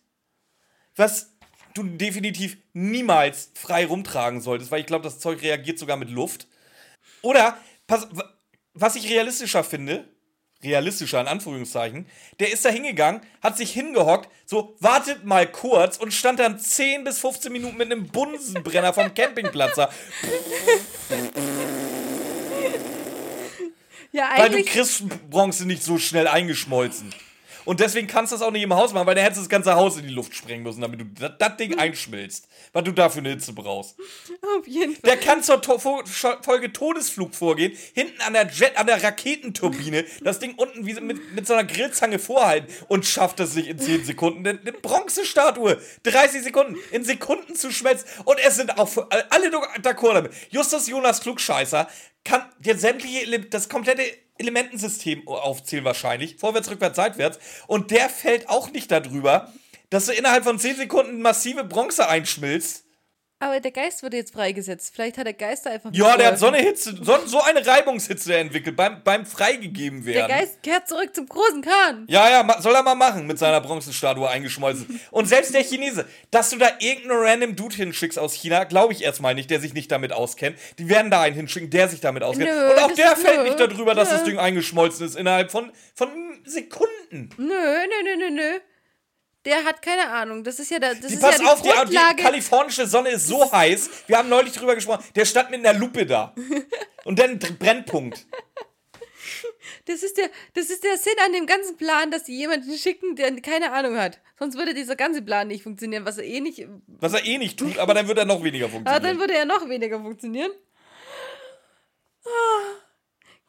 was 0.94 1.31
du 1.74 1.82
definitiv 1.82 2.56
niemals 2.72 3.50
frei 3.54 3.86
rumtragen 3.86 4.40
solltest, 4.40 4.70
weil 4.70 4.80
ich 4.80 4.86
glaube, 4.86 5.04
das 5.04 5.18
Zeug 5.18 5.42
reagiert 5.42 5.78
sogar 5.78 5.96
mit 5.96 6.10
Luft. 6.10 6.46
Oder, 7.22 7.56
pass, 7.86 8.08
was 8.74 8.96
ich 8.96 9.08
realistischer 9.08 9.64
finde, 9.64 10.08
realistischer 10.62 11.20
in 11.20 11.26
Anführungszeichen, 11.26 12.06
der 12.40 12.52
ist 12.52 12.64
da 12.64 12.68
hingegangen, 12.68 13.22
hat 13.42 13.56
sich 13.56 13.72
hingehockt, 13.72 14.28
so 14.46 14.76
wartet 14.80 15.24
mal 15.24 15.50
kurz 15.50 15.96
und 15.96 16.12
stand 16.12 16.38
dann 16.38 16.58
10 16.58 17.04
bis 17.04 17.18
15 17.18 17.52
Minuten 17.52 17.76
mit 17.76 17.90
einem 17.90 18.06
Bunsenbrenner 18.06 18.92
vom 18.92 19.12
Campingplatz 19.14 19.76
da. 19.76 19.90
Ja, 24.12 24.28
Weil 24.36 24.50
du 24.50 24.62
kriegst 24.62 25.04
Bronze 25.30 25.66
nicht 25.66 25.82
so 25.82 25.98
schnell 25.98 26.28
eingeschmolzen. 26.28 27.14
Und 27.64 27.80
deswegen 27.80 28.06
kannst 28.06 28.32
du 28.32 28.36
das 28.36 28.42
auch 28.42 28.50
nicht 28.50 28.62
im 28.62 28.74
Haus 28.74 28.92
machen, 28.92 29.06
weil 29.06 29.14
dann 29.14 29.24
hättest 29.24 29.40
du 29.40 29.42
das 29.42 29.48
ganze 29.48 29.74
Haus 29.74 29.96
in 29.96 30.06
die 30.06 30.12
Luft 30.12 30.34
sprengen 30.34 30.62
müssen, 30.62 30.80
damit 30.80 31.00
du 31.00 31.04
das, 31.04 31.32
das 31.38 31.56
Ding 31.56 31.78
einschmilzt. 31.78 32.48
Weil 32.72 32.82
du 32.82 32.92
dafür 32.92 33.20
eine 33.20 33.30
Hitze 33.30 33.52
brauchst. 33.52 33.96
Auf 34.58 34.66
jeden 34.66 34.92
Fall. 34.94 35.02
Der 35.04 35.16
kann 35.16 35.42
zur 35.42 35.60
to 35.60 35.78
Folge 35.78 36.72
Todesflug 36.72 37.34
vorgehen, 37.34 37.72
hinten 37.94 38.20
an 38.22 38.32
der 38.32 38.48
Jet, 38.48 38.76
an 38.76 38.86
der 38.86 39.02
Raketenturbine, 39.02 40.04
das 40.22 40.38
Ding 40.38 40.54
unten 40.56 40.86
wie 40.86 40.94
mit, 41.00 41.34
mit 41.34 41.46
so 41.46 41.54
einer 41.54 41.64
Grillzange 41.64 42.18
vorhalten 42.18 42.72
und 42.88 43.06
schafft 43.06 43.40
es 43.40 43.52
sich 43.52 43.68
in 43.68 43.78
10 43.78 44.04
Sekunden, 44.04 44.46
eine, 44.46 44.72
Bronzestatue, 44.72 45.80
30 46.04 46.42
Sekunden, 46.42 46.76
in 46.90 47.04
Sekunden 47.04 47.54
zu 47.54 47.70
schmelzen. 47.70 48.08
Und 48.24 48.38
es 48.44 48.56
sind 48.56 48.78
auch 48.78 48.90
alle 49.30 49.48
d'accord 49.48 50.14
damit. 50.14 50.32
Justus 50.50 50.88
Jonas 50.88 51.20
Klugscheißer 51.20 51.88
kann 52.24 52.42
dir 52.58 52.76
sämtliche, 52.76 53.40
das 53.40 53.68
komplette 53.68 54.02
Elementensystem 54.42 55.26
aufzählen 55.26 55.84
wahrscheinlich, 55.84 56.36
vorwärts, 56.36 56.70
rückwärts, 56.70 56.96
seitwärts. 56.96 57.38
Und 57.66 57.90
der 57.90 58.08
fällt 58.08 58.48
auch 58.48 58.70
nicht 58.70 58.90
darüber, 58.90 59.52
dass 59.90 60.06
du 60.06 60.12
innerhalb 60.12 60.44
von 60.44 60.58
10 60.58 60.76
Sekunden 60.76 61.22
massive 61.22 61.64
Bronze 61.64 62.08
einschmilzt. 62.08 62.84
Aber 63.42 63.58
der 63.58 63.72
Geist 63.72 64.04
wird 64.04 64.14
jetzt 64.14 64.32
freigesetzt. 64.32 64.92
Vielleicht 64.94 65.18
hat 65.18 65.26
der 65.26 65.32
Geist 65.32 65.66
da 65.66 65.70
einfach. 65.70 65.90
Ja, 65.92 66.16
der 66.16 66.28
hat 66.28 66.38
so 66.38 66.46
eine 66.46 66.58
Hitze, 66.58 66.94
so, 67.02 67.18
so 67.26 67.42
eine 67.42 67.66
Reibungshitze 67.66 68.36
entwickelt 68.36 68.76
beim, 68.76 69.02
beim 69.02 69.26
freigegeben 69.26 70.04
Der 70.04 70.14
werden. 70.14 70.28
Geist 70.28 70.62
kehrt 70.62 70.86
zurück 70.88 71.12
zum 71.12 71.26
großen 71.26 71.60
Kahn. 71.60 72.04
ja, 72.08 72.30
ja, 72.30 72.60
soll 72.62 72.72
er 72.72 72.84
mal 72.84 72.94
machen 72.94 73.26
mit 73.26 73.40
seiner 73.40 73.60
Bronzestatue 73.60 74.28
eingeschmolzen. 74.28 75.00
Und 75.10 75.26
selbst 75.26 75.52
der 75.52 75.64
Chinese, 75.64 76.06
dass 76.30 76.50
du 76.50 76.56
da 76.58 76.68
irgendeinen 76.78 77.20
random 77.20 77.56
Dude 77.56 77.74
hinschickst 77.74 78.16
aus 78.16 78.32
China, 78.32 78.62
glaube 78.62 78.92
ich 78.92 79.02
erstmal 79.02 79.34
nicht, 79.34 79.50
der 79.50 79.58
sich 79.58 79.74
nicht 79.74 79.90
damit 79.90 80.12
auskennt. 80.12 80.56
Die 80.78 80.88
werden 80.88 81.10
da 81.10 81.22
einen 81.22 81.34
hinschicken, 81.34 81.68
der 81.68 81.88
sich 81.88 82.00
damit 82.00 82.22
auskennt. 82.22 82.48
Nö, 82.48 82.70
Und 82.70 82.78
auch 82.78 82.92
der 82.92 83.16
fällt 83.16 83.38
nö, 83.38 83.44
nicht 83.44 83.58
darüber, 83.58 83.96
dass 83.96 84.08
nö. 84.10 84.18
das 84.18 84.24
Ding 84.24 84.38
eingeschmolzen 84.38 85.04
ist 85.04 85.16
innerhalb 85.16 85.50
von, 85.50 85.72
von 85.96 86.08
Sekunden. 86.44 87.30
Nö, 87.38 87.48
nö, 87.48 88.02
nö, 88.04 88.16
nö, 88.18 88.30
nö. 88.30 88.60
Der 89.44 89.64
hat 89.64 89.82
keine 89.82 90.08
Ahnung. 90.08 90.44
Das 90.44 90.58
ist 90.58 90.70
ja, 90.70 90.78
da, 90.78 90.94
das 90.94 91.06
Die, 91.06 91.14
ist 91.14 91.20
pass 91.20 91.38
ja 91.38 91.42
die 91.42 91.70
auf, 91.70 91.88
die, 91.90 91.96
die 92.16 92.22
kalifornische 92.22 92.86
Sonne 92.86 93.10
ist 93.10 93.26
so 93.26 93.50
heiß. 93.50 93.90
Wir 94.06 94.18
haben 94.18 94.28
neulich 94.28 94.52
drüber 94.52 94.74
gesprochen. 94.74 95.04
Der 95.14 95.24
stand 95.24 95.50
mit 95.50 95.64
einer 95.66 95.78
Lupe 95.78 96.06
da. 96.06 96.34
Und 97.04 97.18
dann 97.18 97.38
Brennpunkt. 97.38 98.26
Das 99.86 100.02
ist, 100.04 100.16
der, 100.16 100.30
das 100.54 100.70
ist 100.70 100.84
der 100.84 100.96
Sinn 100.96 101.14
an 101.24 101.32
dem 101.32 101.46
ganzen 101.46 101.76
Plan, 101.76 102.10
dass 102.12 102.24
die 102.24 102.36
jemanden 102.38 102.76
schicken, 102.78 103.16
der 103.16 103.40
keine 103.40 103.72
Ahnung 103.72 103.96
hat. 103.98 104.20
Sonst 104.38 104.56
würde 104.56 104.74
dieser 104.74 104.94
ganze 104.94 105.22
Plan 105.22 105.48
nicht 105.48 105.64
funktionieren, 105.64 106.04
was 106.04 106.18
er 106.18 106.24
eh 106.24 106.40
nicht. 106.40 106.66
Was 106.86 107.12
er 107.14 107.24
eh 107.24 107.38
nicht 107.38 107.58
tut, 107.58 107.78
aber 107.78 107.94
dann 107.94 108.06
wird 108.06 108.18
er 108.18 108.24
noch 108.24 108.42
weniger 108.44 108.66
Aber 108.66 108.72
dann 108.72 108.82
funktionieren. 108.84 109.18
würde 109.20 109.34
er 109.34 109.44
noch 109.44 109.68
weniger 109.68 110.00
funktionieren. 110.00 110.52
Ah, 112.24 112.28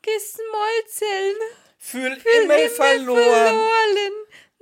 Geschmolzen. 0.01 1.35
Fühl 1.77 2.15
Für 2.15 2.29
Himmel 2.29 2.57
immer 2.59 2.69
verloren. 2.69 3.23
verloren. 3.23 4.13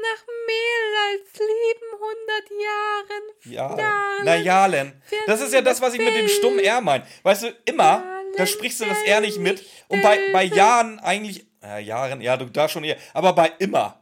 Nach 0.01 0.25
mehr 0.47 0.83
als 1.09 1.33
700 1.33 2.49
Jahren. 2.49 3.23
Ja. 3.45 3.77
Jahren 3.77 4.25
Na 4.25 4.35
Jalen. 4.35 5.01
Das 5.27 5.41
ist 5.41 5.53
ja 5.53 5.61
das, 5.61 5.81
was 5.81 5.93
ich 5.93 5.99
mit 5.99 6.15
dem 6.15 6.27
stummen 6.27 6.59
R 6.59 6.81
meine. 6.81 7.05
Weißt 7.23 7.43
du, 7.43 7.55
immer, 7.65 8.03
da 8.35 8.45
sprichst 8.45 8.81
du 8.81 8.85
das 8.85 9.01
R 9.03 9.21
nicht 9.21 9.37
mit. 9.37 9.63
Und 9.87 10.01
bei, 10.01 10.31
bei 10.31 10.43
Jahren 10.43 10.99
eigentlich. 10.99 11.45
Ja, 11.61 11.77
Jahren, 11.77 12.21
ja, 12.21 12.37
du 12.37 12.45
da 12.45 12.67
schon 12.67 12.83
eher. 12.83 12.97
Aber 13.13 13.33
bei 13.33 13.51
immer. 13.59 14.01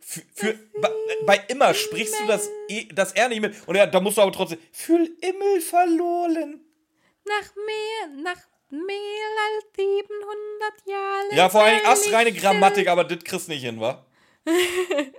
Für, 0.00 0.22
für, 0.34 0.58
bei, 0.80 0.90
bei 1.24 1.44
immer 1.48 1.72
sprichst 1.72 2.18
du 2.20 2.26
das, 2.26 2.50
e, 2.68 2.88
das 2.92 3.12
R 3.12 3.28
nicht 3.28 3.40
mit. 3.40 3.54
Und 3.68 3.76
ja, 3.76 3.86
da 3.86 4.00
musst 4.00 4.18
du 4.18 4.22
aber 4.22 4.32
trotzdem. 4.32 4.58
Fühl 4.72 5.16
Himmel 5.22 5.60
verloren. 5.60 6.60
Nach 7.24 7.54
mehr, 7.54 8.22
nach 8.22 8.42
mehr 8.70 9.28
als 9.46 9.66
700 9.76 10.86
Jahren. 10.86 11.36
Ja, 11.36 11.48
vor 11.48 11.64
Dingen 11.64 11.86
astreine. 11.86 12.32
Grammatik, 12.32 12.88
aber 12.88 13.04
das 13.04 13.22
kriegst 13.22 13.48
nicht 13.48 13.62
hin, 13.62 13.80
wa? 13.80 14.04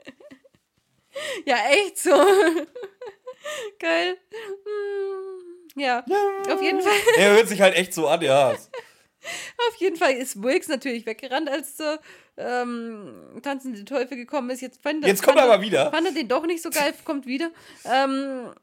Ja, 1.46 1.58
echt 1.70 2.00
so. 2.00 2.10
Geil. 3.80 4.18
Hm, 4.32 5.82
Ja, 5.82 6.04
auf 6.50 6.62
jeden 6.62 6.82
Fall. 6.82 6.94
Er 7.18 7.34
hört 7.36 7.48
sich 7.48 7.62
halt 7.62 7.76
echt 7.76 7.94
so 7.94 8.08
an, 8.08 8.22
ja. 8.22 8.52
Auf 8.52 9.76
jeden 9.78 9.96
Fall 9.96 10.14
ist 10.14 10.42
Wilkes 10.42 10.68
natürlich 10.68 11.06
weggerannt, 11.06 11.50
als 11.50 11.78
der 11.78 12.00
ähm, 12.38 13.40
tanzende 13.42 13.86
Teufel 13.86 14.18
gekommen 14.18 14.50
ist. 14.50 14.62
Jetzt, 14.62 14.82
fand 14.82 15.04
er, 15.04 15.08
Jetzt 15.10 15.24
kommt 15.24 15.38
fand 15.38 15.48
er 15.48 15.54
aber 15.54 15.64
wieder. 15.64 15.92
Fand 15.92 16.08
er 16.08 16.14
den 16.14 16.28
doch 16.28 16.46
nicht 16.46 16.62
so 16.62 16.70
geil, 16.70 16.94
kommt 17.06 17.26
wieder. 17.26 17.52
Ähm, 17.86 18.54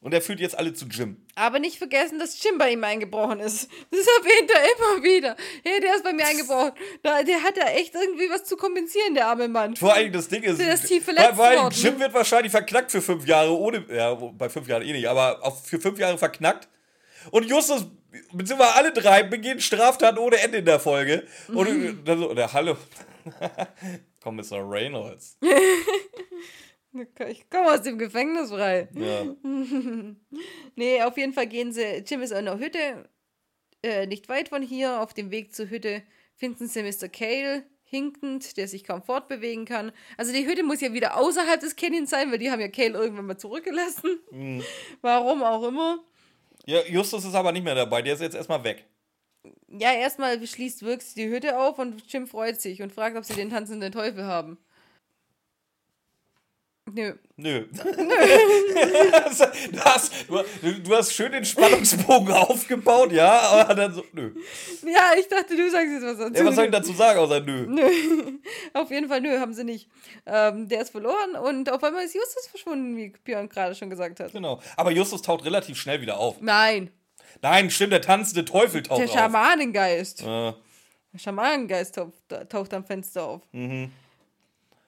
Und 0.00 0.12
er 0.12 0.20
führt 0.22 0.38
jetzt 0.40 0.56
alle 0.56 0.72
zu 0.72 0.84
Jim. 0.86 1.16
aber 1.34 1.58
nicht 1.58 1.78
vergessen, 1.78 2.18
dass 2.18 2.40
Jim 2.42 2.58
bei 2.58 2.70
ihm 2.70 2.84
eingebrochen 2.84 3.40
ist. 3.40 3.68
Das 3.90 4.06
erwähnt 4.18 4.50
er 4.54 4.62
immer 4.62 5.02
wieder. 5.02 5.36
Hey, 5.64 5.80
der 5.80 5.94
ist 5.96 6.04
bei 6.04 6.12
mir 6.12 6.26
eingebrochen. 6.26 6.72
Da, 7.02 7.22
der 7.22 7.42
hat 7.42 7.56
da 7.56 7.66
echt 7.70 7.94
irgendwie 7.94 8.28
was 8.30 8.44
zu 8.44 8.56
kompensieren, 8.56 9.14
der 9.14 9.26
arme 9.26 9.48
Mann. 9.48 9.74
Vor 9.74 9.94
allem 9.94 10.12
das 10.12 10.28
Ding 10.28 10.42
ist, 10.42 10.60
Der 10.60 10.74
ist 10.74 10.86
tief 10.86 11.04
verletzt 11.04 11.36
weil, 11.38 11.56
weil. 11.58 11.72
Jim 11.72 11.98
wird 11.98 12.12
wahrscheinlich 12.14 12.52
verknackt 12.52 12.92
für 12.92 13.00
fünf 13.02 13.26
Jahre, 13.26 13.50
ohne, 13.58 13.84
ja, 13.90 14.14
bei 14.14 14.48
fünf 14.48 14.68
Jahren 14.68 14.82
eh 14.82 14.92
nicht, 14.92 15.08
aber 15.08 15.40
auch 15.42 15.60
für 15.64 15.80
fünf 15.80 15.98
Jahre 15.98 16.18
verknackt. 16.18 16.68
Und 17.32 17.44
Justus, 17.48 17.86
beziehungsweise 18.32 18.74
alle 18.76 18.92
drei, 18.92 19.22
begehen 19.24 19.60
Straftaten 19.60 20.18
ohne 20.18 20.36
Ende 20.36 20.58
in 20.58 20.64
der 20.66 20.78
Folge. 20.78 21.26
Und 21.48 22.04
dann 22.04 22.18
so, 22.18 22.34
der 22.34 22.52
Hallo. 22.52 22.76
Kommissar 24.22 24.68
Reynolds. 24.68 25.36
Ich 27.28 27.48
komme 27.50 27.72
aus 27.72 27.82
dem 27.82 27.98
Gefängnis 27.98 28.50
frei. 28.50 28.88
Ja. 28.94 29.26
Nee, 30.74 31.02
auf 31.02 31.16
jeden 31.16 31.32
Fall 31.32 31.46
gehen 31.46 31.72
sie. 31.72 32.04
Jim 32.06 32.20
ist 32.20 32.32
in 32.32 32.44
der 32.44 32.58
Hütte, 32.58 33.08
äh, 33.82 34.06
nicht 34.06 34.28
weit 34.28 34.50
von 34.50 34.62
hier. 34.62 35.00
Auf 35.00 35.14
dem 35.14 35.30
Weg 35.30 35.54
zur 35.54 35.70
Hütte 35.70 36.02
finden 36.34 36.68
sie 36.68 36.82
Mr. 36.82 37.08
Cale 37.08 37.64
hinkend, 37.84 38.56
der 38.56 38.68
sich 38.68 38.84
kaum 38.84 39.02
fortbewegen 39.02 39.64
kann. 39.64 39.92
Also 40.16 40.32
die 40.32 40.46
Hütte 40.46 40.62
muss 40.64 40.80
ja 40.80 40.92
wieder 40.92 41.16
außerhalb 41.16 41.60
des 41.60 41.76
Canyons 41.76 42.10
sein, 42.10 42.30
weil 42.30 42.38
die 42.38 42.50
haben 42.50 42.60
ja 42.60 42.68
Cale 42.68 42.94
irgendwann 42.98 43.26
mal 43.26 43.38
zurückgelassen. 43.38 44.18
Mhm. 44.30 44.62
Warum 45.00 45.42
auch 45.42 45.66
immer. 45.66 46.00
ja, 46.66 46.84
Justus 46.86 47.24
ist 47.24 47.34
aber 47.34 47.52
nicht 47.52 47.64
mehr 47.64 47.74
dabei, 47.74 48.02
der 48.02 48.14
ist 48.14 48.20
jetzt 48.20 48.36
erstmal 48.36 48.64
weg. 48.64 48.84
Ja, 49.68 49.92
erstmal 49.92 50.44
schließt 50.44 50.82
Wirks 50.82 51.14
die 51.14 51.28
Hütte 51.28 51.58
auf 51.58 51.78
und 51.78 52.02
Jim 52.12 52.26
freut 52.26 52.60
sich 52.60 52.82
und 52.82 52.92
fragt, 52.92 53.16
ob 53.16 53.24
sie 53.24 53.34
den 53.34 53.50
tanzenden 53.50 53.92
Teufel 53.92 54.24
haben. 54.24 54.58
Nö. 56.92 57.14
Nö. 57.36 57.64
du, 57.72 57.84
hast, 59.84 60.12
du, 60.62 60.72
du 60.82 60.96
hast 60.96 61.12
schön 61.12 61.32
den 61.32 61.44
Spannungsbogen 61.44 62.32
aufgebaut, 62.32 63.10
ja, 63.12 63.40
aber 63.40 63.74
dann 63.74 63.92
so, 63.92 64.04
nö. 64.12 64.30
Ja, 64.84 65.10
ich 65.18 65.26
dachte, 65.28 65.56
du 65.56 65.68
sagst 65.70 65.92
jetzt 65.92 66.04
was 66.04 66.18
dazu. 66.18 66.34
Ja, 66.34 66.44
was 66.44 66.54
soll 66.54 66.66
ich 66.66 66.70
dazu 66.70 66.92
sagen, 66.92 67.18
außer 67.18 67.40
nö? 67.40 67.66
Nö. 67.66 67.82
Auf 68.72 68.88
jeden 68.90 69.08
Fall, 69.08 69.20
nö, 69.20 69.38
haben 69.40 69.52
sie 69.52 69.64
nicht. 69.64 69.88
Ähm, 70.26 70.68
der 70.68 70.82
ist 70.82 70.90
verloren 70.90 71.34
und 71.42 71.70
auf 71.72 71.82
einmal 71.82 72.04
ist 72.04 72.14
Justus 72.14 72.46
verschwunden, 72.46 72.96
wie 72.96 73.12
Björn 73.24 73.48
gerade 73.48 73.74
schon 73.74 73.90
gesagt 73.90 74.20
hat. 74.20 74.32
Genau. 74.32 74.60
Aber 74.76 74.92
Justus 74.92 75.22
taucht 75.22 75.44
relativ 75.44 75.76
schnell 75.78 76.00
wieder 76.00 76.18
auf. 76.18 76.40
Nein, 76.40 76.90
Nein, 77.42 77.70
stimmt, 77.70 77.92
der 77.92 78.00
tanzende 78.00 78.44
Teufel 78.44 78.82
taucht 78.82 79.00
der 79.00 79.06
auf. 79.08 79.12
Schamanengeist. 79.12 80.22
Äh, 80.22 80.24
Der 80.24 80.54
Schamanengeist 81.18 81.96
taucht, 81.96 82.14
taucht 82.48 82.72
am 82.72 82.84
Fenster 82.84 83.24
auf. 83.24 83.42
Mhm. 83.52 83.90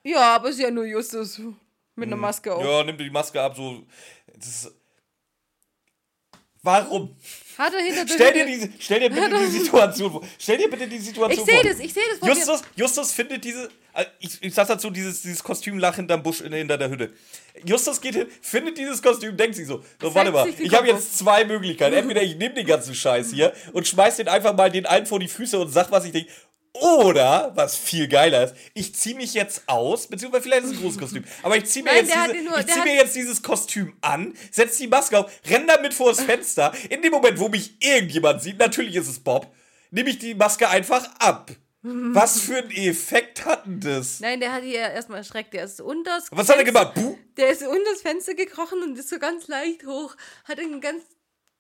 Ja, 0.03 0.37
aber 0.37 0.49
ist 0.49 0.61
ja 0.61 0.71
nur 0.71 0.87
Justus 0.87 1.43
mit 1.99 2.09
einer 2.09 2.17
Maske 2.17 2.55
auf. 2.55 2.65
ja, 2.65 2.83
nimmt 2.85 3.01
die 3.01 3.11
Maske 3.11 3.41
ab, 3.41 3.55
so. 3.57 3.85
Das 4.35 4.47
ist, 4.49 4.73
warum? 6.63 7.17
Hat 7.57 7.75
er 7.75 7.81
hinter 7.81 8.07
Stell 8.13 8.33
dir, 8.33 8.47
diese, 8.47 8.69
stell 8.79 9.01
dir 9.01 9.11
bitte 9.11 9.31
die 9.41 9.47
Situation 9.59 10.13
vor. 10.13 10.23
Stell 10.39 10.59
dir 10.59 10.71
bitte 10.71 10.87
die 10.87 10.97
Ich 10.97 11.05
Situation 11.07 11.45
sehe 11.45 11.55
vor. 11.57 11.65
das, 11.65 11.81
ich 11.81 11.93
sehe 11.93 12.03
das 12.11 12.19
vor. 12.21 12.29
Justus, 12.29 12.63
Justus 12.77 13.13
findet 13.13 13.45
diese. 13.45 13.69
äh, 13.95 14.05
Ich, 14.21 14.41
ich 14.41 14.55
sag 14.55 14.69
dazu, 14.69 14.91
dieses, 14.91 15.23
dieses 15.23 15.43
Kostüm 15.43 15.77
lag 15.79 15.97
hinterm 15.97 16.23
Busch 16.23 16.41
in, 16.41 16.53
hinter 16.53 16.79
der 16.79 16.89
Hütte. 16.89 17.13
Justus 17.65 18.01
geht 18.01 18.15
hin, 18.15 18.29
findet 18.43 18.79
dieses 18.79 19.03
Kostüm, 19.03 19.37
denkt 19.37 19.57
sich 19.57 19.67
so: 19.67 19.83
so 20.01 20.15
warte 20.15 20.31
mal, 20.31 20.49
ich 20.49 20.73
habe 20.73 20.87
jetzt 20.87 21.19
zwei 21.19 21.45
Möglichkeiten. 21.45 21.97
Entweder 21.97 22.23
ich 22.23 22.37
nehme 22.37 22.55
den 22.55 22.67
ganzen 22.67 22.95
Scheiß 22.95 23.33
hier 23.33 23.53
und 23.73 23.89
schmeiß 23.89 24.17
den 24.19 24.29
einfach 24.29 24.55
mal 24.55 24.71
den 24.71 24.87
einen 24.87 25.07
vor 25.07 25.19
die 25.19 25.27
Füße 25.29 25.59
und 25.59 25.69
sag, 25.73 25.91
was 25.91 26.05
ich 26.05 26.13
denke. 26.13 26.31
Oder, 26.75 27.53
was 27.55 27.77
viel 27.77 28.07
geiler 28.09 28.45
ist, 28.45 28.55
ich 28.75 28.95
ziehe 28.95 29.17
mich 29.17 29.35
jetzt 29.35 29.63
aus, 29.67 30.07
beziehungsweise 30.07 30.45
vielleicht 30.45 30.65
ist 30.65 30.71
es 30.73 30.77
ein 30.77 30.83
großes 30.83 30.99
Kostüm, 30.99 31.25
aber 31.43 31.57
ich 31.57 31.65
ziehe 31.65 31.83
mir, 31.85 31.91
Nein, 31.93 32.07
jetzt 32.07 32.17
diese, 32.33 32.45
nur- 32.45 32.59
ich 32.59 32.67
zieh 32.67 32.81
mir 32.83 32.95
jetzt 32.95 33.17
dieses 33.17 33.43
Kostüm 33.43 33.97
an, 34.01 34.35
setz 34.53 34.77
die 34.79 34.87
Maske 34.87 35.19
auf, 35.19 35.31
renn 35.49 35.67
damit 35.67 35.95
vors 35.95 36.21
Fenster. 36.21 36.73
In 36.91 37.03
dem 37.03 37.11
Moment, 37.13 37.39
wo 37.41 37.49
mich 37.49 37.77
irgendjemand 37.83 38.43
sieht, 38.43 38.59
natürlich 38.59 38.95
ist 38.95 39.09
es 39.09 39.19
Bob, 39.19 39.53
nehme 39.91 40.11
ich 40.11 40.19
die 40.19 40.35
Maske 40.35 40.69
einfach 40.69 41.09
ab. 41.19 41.51
Was 41.83 42.41
für 42.41 42.59
ein 42.59 42.71
Effekt 42.73 43.45
hat 43.47 43.65
denn 43.65 43.81
das? 43.81 44.19
Nein, 44.21 44.41
der 44.41 44.53
hat 44.53 44.63
hier 44.65 44.81
erstmal 44.81 45.19
erschreckt. 45.19 45.55
Der 45.55 45.65
ist 45.65 45.81
unter 45.81 46.17
das 46.19 46.27
Was 46.33 46.49
hat 46.49 46.57
er 46.57 46.65
Fenster- 46.65 46.65
gemacht? 46.65 46.95
Buh? 46.95 47.17
Der 47.37 47.51
ist 47.51 47.63
unter 47.63 47.91
das 47.93 48.03
Fenster 48.03 48.35
gekrochen 48.35 48.83
und 48.83 48.99
ist 48.99 49.09
so 49.09 49.19
ganz 49.19 49.47
leicht 49.47 49.87
hoch. 49.87 50.17
Hat 50.45 50.59
dann 50.59 50.81
ganz 50.81 51.05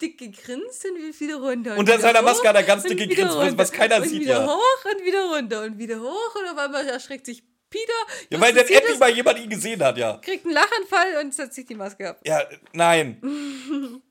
dick 0.00 0.18
gegrinst 0.18 0.84
und 0.84 1.20
wieder 1.20 1.36
runter. 1.36 1.76
Unter 1.76 1.94
wieder 1.94 2.00
seiner 2.00 2.20
hoch 2.20 2.24
Maske 2.24 2.48
hat 2.48 2.56
er 2.56 2.62
ganz 2.62 2.84
und 2.84 2.90
dick 2.90 2.98
gegrinst, 2.98 3.34
was- 3.34 3.44
runter. 3.44 3.58
was 3.58 3.72
keiner 3.72 3.96
und 3.96 4.08
sieht, 4.08 4.20
wieder 4.22 4.40
ja. 4.40 4.46
hoch 4.46 4.84
und 4.84 5.04
wieder 5.04 5.24
runter 5.24 5.62
und 5.62 5.78
wieder 5.78 6.00
hoch 6.00 6.34
und 6.34 6.48
auf 6.48 6.58
einmal 6.58 6.86
erschreckt 6.86 7.26
sich 7.26 7.42
Peter. 7.70 7.92
Ja, 8.30 8.40
weil 8.40 8.52
dann 8.54 8.66
sieht 8.66 8.76
endlich 8.76 8.98
mal 8.98 9.10
jemand 9.10 9.38
ihn 9.38 9.50
gesehen 9.50 9.82
hat, 9.82 9.98
ja. 9.98 10.16
kriegt 10.18 10.46
einen 10.46 10.54
Lachanfall 10.54 11.22
und 11.22 11.34
setzt 11.34 11.54
sich 11.54 11.66
die 11.66 11.74
Maske 11.74 12.08
ab. 12.10 12.20
Ja, 12.24 12.42
nein. 12.72 13.20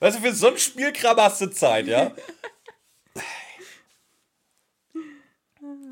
weißt 0.00 0.18
du, 0.18 0.22
für 0.22 0.34
so 0.34 0.48
ein 0.48 0.58
Spielkram 0.58 1.16
hast 1.18 1.40
du 1.40 1.46
Zeit, 1.50 1.86
ja? 1.86 2.12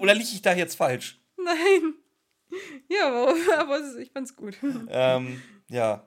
Oder 0.00 0.14
liege 0.14 0.30
ich 0.32 0.42
da 0.42 0.54
jetzt 0.54 0.76
falsch? 0.76 1.18
Nein. 1.36 1.94
Ja, 2.88 3.08
aber, 3.08 3.80
ich 3.98 4.10
fand's 4.10 4.34
gut. 4.34 4.56
Ähm, 4.88 5.42
ja. 5.68 6.06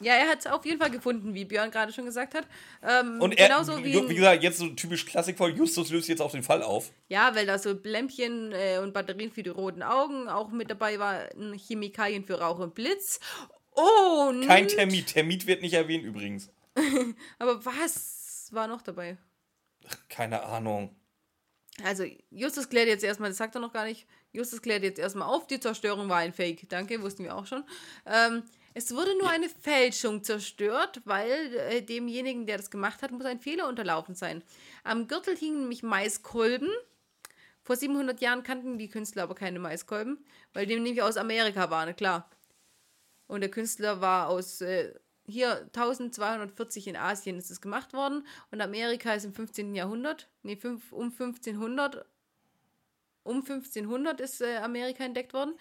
Ja, 0.00 0.14
er 0.14 0.28
hat 0.28 0.40
es 0.40 0.46
auf 0.46 0.64
jeden 0.66 0.78
Fall 0.78 0.90
gefunden, 0.90 1.34
wie 1.34 1.44
Björn 1.46 1.70
gerade 1.70 1.92
schon 1.92 2.04
gesagt 2.04 2.34
hat. 2.34 2.46
Ähm, 2.82 3.20
Und 3.20 3.38
er, 3.38 3.48
genauso 3.48 3.82
wie, 3.82 3.94
wie, 4.08 4.14
gesagt, 4.14 4.42
jetzt 4.42 4.58
so 4.58 4.68
typisch 4.68 5.06
Klassikfolge, 5.06 5.58
Justus 5.58 5.90
löst 5.90 6.08
jetzt 6.08 6.20
auch 6.20 6.32
den 6.32 6.42
Fall 6.42 6.62
auf. 6.62 6.90
Ja, 7.08 7.34
weil 7.34 7.46
da 7.46 7.58
so 7.58 7.72
Lämpchen 7.82 8.52
äh, 8.52 8.78
und 8.82 8.92
Batterien 8.92 9.30
für 9.30 9.42
die 9.42 9.50
roten 9.50 9.82
Augen 9.82 10.28
auch 10.28 10.50
mit 10.50 10.70
dabei 10.70 10.98
waren, 10.98 11.54
Chemikalien 11.54 12.24
für 12.24 12.38
Rauch 12.40 12.58
und 12.58 12.74
Blitz. 12.74 13.20
Und. 13.70 14.46
Kein 14.46 14.68
Termit. 14.68 15.08
Termit 15.08 15.46
wird 15.46 15.62
nicht 15.62 15.74
erwähnt 15.74 16.04
übrigens. 16.04 16.50
Aber 17.38 17.64
was 17.64 18.48
war 18.52 18.66
noch 18.66 18.82
dabei? 18.82 19.16
Keine 20.08 20.42
Ahnung. 20.42 20.94
Also, 21.84 22.04
Justus 22.30 22.68
klärt 22.68 22.88
jetzt 22.88 23.04
erstmal, 23.04 23.30
das 23.30 23.38
sagt 23.38 23.54
er 23.54 23.60
noch 23.60 23.72
gar 23.72 23.84
nicht. 23.84 24.06
Justus 24.32 24.62
klärt 24.62 24.82
jetzt 24.82 24.98
erstmal 24.98 25.28
auf, 25.28 25.46
die 25.46 25.60
Zerstörung 25.60 26.08
war 26.08 26.18
ein 26.18 26.32
Fake. 26.32 26.68
Danke, 26.68 27.02
wussten 27.02 27.24
wir 27.24 27.36
auch 27.36 27.46
schon. 27.46 27.64
Ähm, 28.06 28.42
es 28.78 28.94
wurde 28.94 29.16
nur 29.16 29.30
eine 29.30 29.48
Fälschung 29.48 30.22
zerstört, 30.22 31.00
weil 31.06 31.54
äh, 31.54 31.80
demjenigen, 31.80 32.44
der 32.44 32.58
das 32.58 32.70
gemacht 32.70 33.00
hat, 33.00 33.10
muss 33.10 33.24
ein 33.24 33.40
Fehler 33.40 33.68
unterlaufen 33.68 34.14
sein. 34.14 34.42
Am 34.84 35.08
Gürtel 35.08 35.34
hingen 35.34 35.60
nämlich 35.60 35.82
Maiskolben. 35.82 36.68
Vor 37.62 37.76
700 37.76 38.20
Jahren 38.20 38.42
kannten 38.42 38.76
die 38.76 38.90
Künstler 38.90 39.22
aber 39.22 39.34
keine 39.34 39.60
Maiskolben, 39.60 40.22
weil 40.52 40.66
die 40.66 40.74
nämlich 40.74 41.02
aus 41.02 41.16
Amerika 41.16 41.70
waren, 41.70 41.96
klar. 41.96 42.28
Und 43.28 43.40
der 43.40 43.50
Künstler 43.50 44.02
war 44.02 44.28
aus 44.28 44.60
äh, 44.60 44.92
hier 45.26 45.52
1240 45.74 46.88
in 46.88 46.96
Asien 46.96 47.38
ist 47.38 47.50
es 47.50 47.62
gemacht 47.62 47.94
worden 47.94 48.26
und 48.50 48.60
Amerika 48.60 49.14
ist 49.14 49.24
im 49.24 49.32
15. 49.32 49.74
Jahrhundert, 49.74 50.28
nee, 50.42 50.54
fünf, 50.54 50.92
um 50.92 51.04
1500, 51.04 52.04
um 53.22 53.36
1500 53.36 54.20
ist 54.20 54.42
äh, 54.42 54.58
Amerika 54.58 55.02
entdeckt 55.02 55.32
worden. 55.32 55.54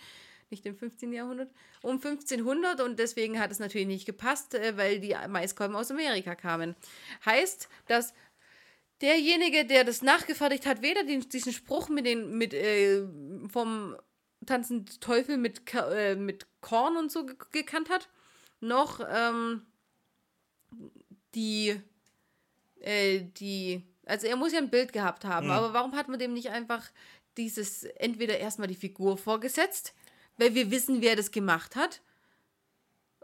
Nicht 0.50 0.66
im 0.66 0.76
15. 0.76 1.12
Jahrhundert, 1.12 1.52
um 1.82 1.96
1500 1.96 2.82
und 2.82 3.00
deswegen 3.00 3.40
hat 3.40 3.52
es 3.52 3.60
natürlich 3.60 3.88
nicht 3.88 4.06
gepasst, 4.06 4.54
äh, 4.54 4.78
weil 4.78 5.00
die 5.00 5.16
Maiskolben 5.28 5.76
aus 5.76 5.92
Amerika 5.92 6.36
kamen. 6.36 6.76
Heißt, 7.26 7.70
dass 7.88 8.14
derjenige, 9.02 9.66
der 9.66 9.84
das 9.84 10.02
nachgefertigt 10.02 10.66
hat, 10.66 10.82
weder 10.82 11.04
den, 11.04 11.22
diesen 11.30 11.54
Spruch 11.54 11.90
mit 11.90 12.06
den 12.06 12.38
mit 12.38 12.54
äh, 12.54 13.06
vom 13.50 13.96
tanzenden 14.46 15.00
Teufel 15.00 15.38
mit, 15.38 15.62
äh, 15.74 16.16
mit 16.16 16.46
Korn 16.62 16.98
und 16.98 17.12
so 17.12 17.26
gekannt 17.52 17.90
hat, 17.90 18.10
noch 18.60 19.00
ähm, 19.10 19.66
die 21.34 21.82
äh, 22.82 23.22
die 23.38 23.84
also 24.06 24.28
er 24.28 24.36
muss 24.36 24.54
ja 24.54 24.60
ein 24.60 24.70
Bild 24.70 24.94
gehabt 24.94 25.26
haben, 25.26 25.48
mhm. 25.48 25.54
aber 25.54 25.74
warum 25.74 25.96
hat 25.96 26.08
man 26.08 26.20
dem 26.20 26.34
nicht 26.34 26.52
einfach 26.52 26.90
dieses 27.38 27.84
entweder 27.84 28.38
erstmal 28.38 28.68
die 28.68 28.76
Figur 28.76 29.18
vorgesetzt, 29.18 29.94
weil 30.38 30.56
wir 30.56 30.72
wissen, 30.72 31.02
wer 31.02 31.16
das 31.16 31.32
gemacht 31.32 31.76
hat 31.76 32.02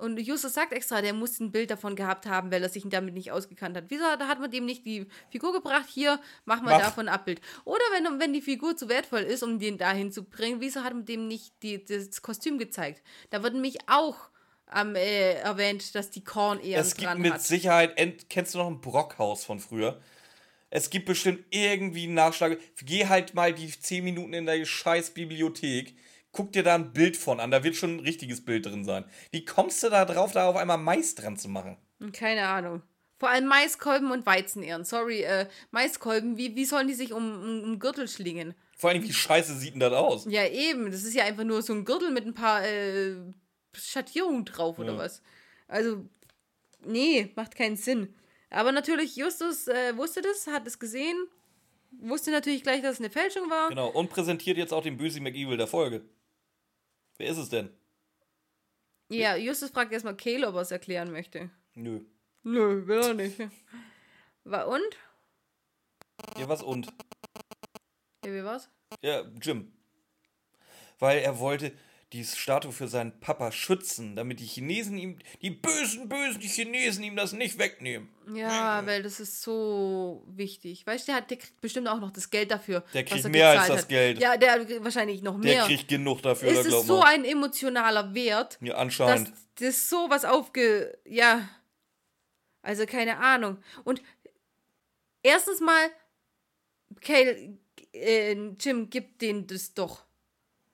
und 0.02 0.20
Justus 0.20 0.56
sagt 0.56 0.74
extra, 0.74 1.04
der 1.04 1.14
muss 1.14 1.40
ein 1.40 1.52
Bild 1.52 1.70
davon 1.70 1.96
gehabt 1.96 2.26
haben, 2.26 2.52
weil 2.52 2.64
er 2.64 2.70
sich 2.70 2.84
damit 2.88 3.14
nicht 3.14 3.32
ausgekannt 3.32 3.78
hat. 3.78 3.86
Wieso 3.90 4.04
hat 4.04 4.40
man 4.40 4.50
dem 4.50 4.66
nicht 4.66 4.84
die 4.84 5.06
Figur 5.30 5.54
gebracht? 5.54 5.86
Hier, 5.88 6.20
mach 6.44 6.60
mal 6.64 6.72
mach. 6.72 6.80
davon 6.80 7.08
ein 7.08 7.14
Abbild. 7.14 7.40
Oder 7.66 7.84
wenn, 7.94 8.20
wenn 8.20 8.34
die 8.34 8.42
Figur 8.42 8.76
zu 8.76 8.90
wertvoll 8.90 9.20
ist, 9.20 9.44
um 9.44 9.60
den 9.60 9.78
dahin 9.78 10.12
zu 10.12 10.24
bringen, 10.24 10.60
wieso 10.60 10.84
hat 10.84 10.94
man 10.96 11.06
dem 11.06 11.28
nicht 11.28 11.54
die, 11.62 11.86
das 11.86 12.24
Kostüm 12.24 12.58
gezeigt? 12.58 13.04
Da 13.30 13.44
wird 13.44 13.54
nämlich 13.54 13.78
auch 13.86 14.32
ähm, 14.76 14.96
äh, 14.96 15.34
erwähnt, 15.34 15.94
dass 15.94 16.10
die 16.10 16.24
Korn 16.24 16.60
eher 16.60 16.80
Es 16.80 16.96
gibt 16.96 17.20
mit 17.20 17.34
hat. 17.34 17.44
Sicherheit, 17.44 17.96
kennst 18.28 18.56
du 18.56 18.58
noch 18.58 18.68
ein 18.68 18.82
Brockhaus 18.82 19.46
von 19.46 19.60
früher? 19.60 20.02
Es 20.72 20.90
gibt 20.90 21.06
bestimmt 21.06 21.46
irgendwie 21.52 22.06
einen 22.06 22.16
Nachschlag. 22.16 22.58
Geh 22.82 23.06
halt 23.06 23.36
mal 23.36 23.54
die 23.54 23.70
10 23.70 24.04
Minuten 24.04 24.34
in 24.34 24.48
der 24.48 24.66
scheiß 24.66 25.12
Bibliothek 25.12 25.96
guck 26.32 26.52
dir 26.52 26.64
da 26.64 26.76
ein 26.76 26.94
Bild 26.94 27.18
von 27.18 27.40
an, 27.40 27.52
da 27.52 27.64
wird 27.64 27.76
schon 27.76 27.98
ein 27.98 28.00
richtiges 28.00 28.44
Bild 28.44 28.66
drin 28.66 28.86
sein. 28.86 29.06
Wie 29.32 29.46
kommst 29.46 29.84
du 29.84 29.90
da 29.90 30.06
drauf, 30.06 30.32
da 30.32 30.48
auf 30.48 30.56
einmal 30.56 30.78
Mais 30.78 31.16
dran 31.16 31.38
zu 31.38 31.50
machen? 31.50 31.78
Keine 32.14 32.48
Ahnung. 32.48 32.82
Vor 33.20 33.30
allem 33.30 33.46
Maiskolben 33.46 34.10
und 34.10 34.26
Weizenehren. 34.26 34.84
Sorry, 34.84 35.22
äh, 35.22 35.48
Maiskolben, 35.70 36.38
wie, 36.38 36.56
wie 36.56 36.66
sollen 36.66 36.88
die 36.88 36.96
sich 36.96 37.14
um, 37.14 37.44
um, 37.44 37.64
um 37.64 37.80
Gürtel 37.80 38.08
schlingen? 38.08 38.56
Vor 38.76 38.90
allem, 38.90 39.04
wie 39.04 39.14
scheiße 39.14 39.56
sieht 39.58 39.74
denn 39.74 39.80
das 39.80 39.94
aus? 39.94 40.26
Ja, 40.28 40.48
eben. 40.48 40.92
Das 40.92 41.04
ist 41.04 41.14
ja 41.14 41.26
einfach 41.26 41.44
nur 41.44 41.62
so 41.62 41.72
ein 41.74 41.86
Gürtel 41.86 42.10
mit 42.10 42.26
ein 42.26 42.34
paar 42.34 42.66
äh, 42.66 43.14
Schattierungen 43.74 44.44
drauf 44.44 44.80
oder 44.80 44.94
ja. 44.94 44.98
was. 44.98 45.22
Also, 45.68 46.04
nee, 46.84 47.32
macht 47.36 47.56
keinen 47.56 47.76
Sinn. 47.76 48.16
Aber 48.50 48.72
natürlich, 48.72 49.16
Justus 49.16 49.68
äh, 49.68 49.96
wusste 49.96 50.24
das, 50.24 50.48
hat 50.48 50.66
es 50.66 50.80
gesehen, 50.80 51.16
wusste 51.92 52.32
natürlich 52.32 52.64
gleich, 52.64 52.82
dass 52.82 52.94
es 52.94 53.00
eine 53.02 53.12
Fälschung 53.12 53.52
war. 53.52 53.70
Genau, 53.70 53.90
und 53.90 54.10
präsentiert 54.10 54.58
jetzt 54.58 54.74
auch 54.74 54.82
den 54.82 54.98
Böse 54.98 55.22
McEvil 55.22 55.58
der 55.58 55.68
Folge. 55.68 56.04
Wer 57.22 57.30
ist 57.30 57.38
es 57.38 57.50
denn? 57.50 57.70
Ja, 59.10 59.36
Justus 59.36 59.70
fragt 59.70 59.94
erstmal 59.94 60.18
Kale, 60.18 60.48
ob 60.48 60.56
er 60.56 60.62
es 60.62 60.72
erklären 60.72 61.12
möchte. 61.12 61.52
Nö. 61.76 62.00
Nö, 62.42 62.88
will 62.88 63.00
er 63.00 63.14
nicht. 63.14 63.40
War 64.44 64.68
und? 64.68 64.98
Ja, 66.40 66.50
was 66.50 66.64
und? 66.64 66.88
Ja, 68.26 68.34
wie 68.34 68.44
war's? 68.44 68.72
Ja, 69.04 69.22
Jim. 69.40 69.72
Weil 70.98 71.20
er 71.20 71.38
wollte, 71.38 71.78
die 72.14 72.26
Statue 72.26 72.74
für 72.74 72.90
seinen 72.90 73.18
Papa 73.22 73.54
schützen, 73.54 74.18
damit 74.18 74.42
die 74.42 74.46
Chinesen 74.46 74.98
ihm, 74.98 75.18
die 75.42 75.50
bösen, 75.50 76.10
bösen 76.10 76.42
die 76.42 76.48
Chinesen 76.48 77.04
ihm 77.06 77.16
das 77.16 77.32
nicht 77.32 77.58
wegnehmen. 77.58 78.10
Ja, 78.34 78.86
weil 78.86 79.02
das 79.02 79.22
ist 79.22 79.42
so 79.42 80.24
wichtig. 80.28 80.86
Weißt 80.86 81.08
du, 81.08 81.14
der, 81.14 81.22
der 81.22 81.38
kriegt 81.38 81.62
bestimmt 81.62 81.88
auch 81.88 82.02
noch 82.02 82.12
das 82.12 82.30
Geld 82.30 82.52
dafür. 82.52 82.84
Der 82.94 83.06
kriegt 83.06 83.28
mehr 83.30 83.52
als 83.52 83.68
das 83.68 83.82
hat. 83.84 83.90
Geld. 83.90 84.20
Ja, 84.20 84.36
der 84.36 84.84
wahrscheinlich 84.84 85.22
noch 85.22 85.38
mehr. 85.38 85.56
Der 85.56 85.66
kriegt 85.66 85.88
genug 85.88 86.22
dafür. 86.22 86.50
Es 86.50 86.66
ist 86.66 86.86
so 86.86 87.02
ein 87.02 87.24
emotionaler 87.24 88.14
Wert. 88.14 88.58
Ja, 88.62 88.76
anscheinend. 88.76 89.30
Dass 89.30 89.48
das 89.56 89.90
sowas 89.90 90.26
aufge... 90.26 90.98
Ja, 91.06 91.48
also 92.62 92.86
keine 92.86 93.18
Ahnung. 93.18 93.58
Und 93.86 94.02
erstens 95.24 95.62
mal, 95.62 95.90
Kale, 97.00 97.58
äh, 97.94 98.34
Jim 98.60 98.90
gibt 98.90 99.22
denen 99.22 99.48
das 99.48 99.74
doch. 99.74 100.04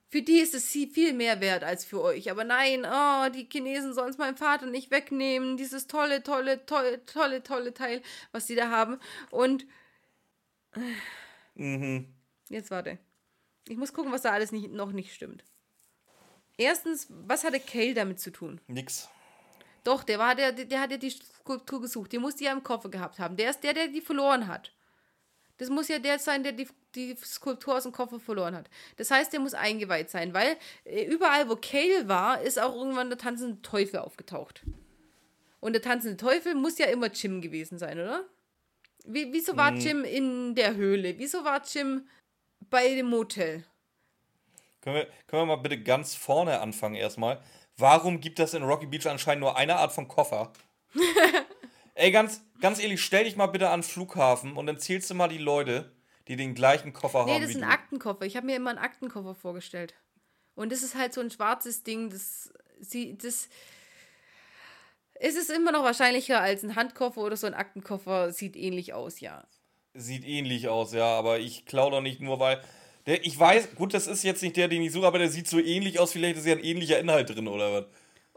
Für 0.10 0.22
die 0.22 0.39
ist 0.39 0.53
es 0.53 0.68
viel 0.70 1.14
mehr 1.14 1.41
wert 1.41 1.64
als 1.64 1.84
für 1.84 2.01
euch. 2.01 2.32
Aber 2.32 2.45
nein, 2.45 2.86
oh, 2.86 3.30
die 3.30 3.47
Chinesen 3.51 3.93
sollen 3.93 4.10
es 4.10 4.18
meinem 4.18 4.38
Vater 4.38 4.66
nicht 4.66 4.89
wegnehmen. 4.89 5.58
Dieses 5.58 5.88
tolle, 5.88 6.24
tolle, 6.24 6.66
tolle, 6.66 7.05
tolle, 7.05 7.43
tolle 7.43 7.74
Teil, 7.74 8.01
was 8.32 8.47
sie 8.47 8.55
da 8.55 8.70
haben. 8.70 8.99
Und. 9.32 9.66
Mhm. 11.55 12.08
Jetzt 12.49 12.72
warte. 12.72 12.99
Ich 13.68 13.78
muss 13.78 13.93
gucken, 13.93 14.14
was 14.14 14.22
da 14.22 14.32
alles 14.32 14.53
nicht, 14.53 14.72
noch 14.72 14.93
nicht 14.93 15.14
stimmt. 15.14 15.43
Erstens, 16.58 17.08
was 17.10 17.43
hatte 17.43 17.60
Kale 17.60 17.93
damit 17.93 18.20
zu 18.20 18.32
tun? 18.32 18.62
Nix. 18.68 19.10
Doch, 19.84 20.03
der 20.03 20.20
war 20.20 20.36
der, 20.36 20.51
der 20.53 20.80
hat 20.80 20.91
ja 20.91 20.97
die 20.97 21.10
Skulptur 21.10 21.82
gesucht. 21.82 22.14
Den 22.14 22.22
muss 22.22 22.36
die 22.36 22.45
ja 22.45 22.53
im 22.53 22.64
Koffer 22.64 22.89
gehabt 22.89 23.20
haben. 23.20 23.38
Der 23.38 23.49
ist 23.49 23.64
der, 23.64 23.74
der 23.74 23.88
die 23.88 24.01
verloren 24.01 24.47
hat. 24.47 24.74
Das 25.58 25.70
muss 25.70 25.88
ja 25.88 25.99
der 25.99 26.20
sein, 26.20 26.43
der 26.43 26.51
die, 26.51 26.68
die 26.95 27.16
Skulptur 27.16 27.78
aus 27.78 27.84
dem 27.84 27.91
Koffer 27.91 28.20
verloren 28.20 28.55
hat. 28.55 28.70
Das 28.97 29.10
heißt, 29.12 29.34
der 29.34 29.39
muss 29.39 29.53
eingeweiht 29.53 30.10
sein, 30.10 30.34
weil 30.34 30.58
äh, 30.86 31.05
überall, 31.05 31.49
wo 31.49 31.55
Kale 31.55 32.08
war, 32.08 32.41
ist 32.41 32.60
auch 32.60 32.76
irgendwann 32.76 33.10
der 33.10 33.18
tanzende 33.18 33.62
Teufel 33.62 33.99
aufgetaucht. 33.99 34.64
Und 35.60 35.74
der 35.74 35.82
tanzende 35.82 36.18
Teufel 36.18 36.53
muss 36.53 36.78
ja 36.78 36.86
immer 36.88 37.08
Jim 37.08 37.41
gewesen 37.41 37.80
sein, 37.80 37.99
oder? 37.99 38.24
Wie, 39.05 39.32
wieso 39.34 39.58
war 39.58 39.72
hm. 39.72 39.80
Jim 39.80 40.03
in 40.03 40.55
der 40.55 40.76
Höhle? 40.76 41.18
Wieso 41.18 41.43
war 41.43 41.62
Jim 41.64 42.08
bei 42.70 42.89
dem 42.89 43.08
Motel? 43.08 43.64
Können 44.82 44.97
wir, 44.97 45.08
können 45.26 45.41
wir 45.41 45.45
mal 45.45 45.55
bitte 45.62 45.82
ganz 45.82 46.14
vorne 46.14 46.60
anfangen 46.60 46.95
erstmal? 46.95 47.41
Warum 47.78 48.20
gibt 48.20 48.39
das 48.39 48.53
in 48.53 48.64
Rocky 48.64 48.86
Beach 48.86 49.08
anscheinend 49.08 49.41
nur 49.41 49.58
eine 49.58 49.78
Art 49.78 49.91
von 49.91 50.08
Koffer? 50.08 50.51
Ey, 51.97 52.11
ganz, 52.11 52.43
ganz 52.61 52.79
ehrlich, 52.79 53.01
stell 53.01 53.23
dich 53.23 53.35
mal 53.35 53.47
bitte 53.47 53.69
an 53.69 53.81
den 53.81 53.87
Flughafen 53.87 54.55
und 54.55 54.67
dann 54.67 54.77
zählst 54.77 55.09
du 55.09 55.15
mal 55.15 55.27
die 55.27 55.39
Leute, 55.39 55.91
die 56.27 56.35
den 56.35 56.53
gleichen 56.53 56.93
Koffer 56.93 57.25
nee, 57.25 57.31
haben. 57.31 57.39
Nee, 57.39 57.47
das 57.47 57.55
ist 57.55 57.61
ein 57.61 57.67
du. 57.67 57.73
Aktenkoffer. 57.73 58.25
Ich 58.25 58.35
habe 58.35 58.45
mir 58.45 58.55
immer 58.55 58.69
einen 58.69 58.77
Aktenkoffer 58.77 59.33
vorgestellt. 59.33 59.95
Und 60.53 60.71
das 60.71 60.83
ist 60.83 60.93
halt 60.93 61.15
so 61.15 61.21
ein 61.21 61.31
schwarzes 61.31 61.81
Ding, 61.81 62.11
das, 62.11 62.53
sie, 62.79 63.17
das, 63.17 63.49
es 65.15 65.35
ist 65.35 65.49
immer 65.49 65.71
noch 65.71 65.83
wahrscheinlicher 65.83 66.39
als 66.39 66.63
ein 66.63 66.75
Handkoffer 66.75 67.21
oder 67.21 67.35
so 67.35 67.47
ein 67.47 67.55
Aktenkoffer. 67.55 68.31
Sieht 68.31 68.55
ähnlich 68.55 68.93
aus, 68.93 69.19
ja. 69.19 69.43
Sieht 69.95 70.23
ähnlich 70.23 70.67
aus, 70.67 70.93
ja, 70.93 71.05
aber 71.05 71.39
ich 71.39 71.65
klaue 71.65 71.89
doch 71.89 72.01
nicht 72.01 72.21
nur, 72.21 72.39
weil. 72.39 72.61
Der, 73.07 73.25
ich 73.25 73.39
weiß, 73.39 73.73
gut, 73.73 73.95
das 73.95 74.05
ist 74.05 74.23
jetzt 74.23 74.43
nicht 74.43 74.57
der, 74.57 74.67
den 74.67 74.83
ich 74.83 74.91
suche, 74.91 75.07
aber 75.07 75.17
der 75.17 75.29
sieht 75.29 75.47
so 75.47 75.59
ähnlich 75.59 75.99
aus. 75.99 76.11
Vielleicht 76.11 76.37
ist 76.37 76.45
ja 76.45 76.53
ein 76.53 76.63
ähnlicher 76.63 76.99
Inhalt 76.99 77.29
drin, 77.29 77.47
oder 77.47 77.73
was? 77.73 77.85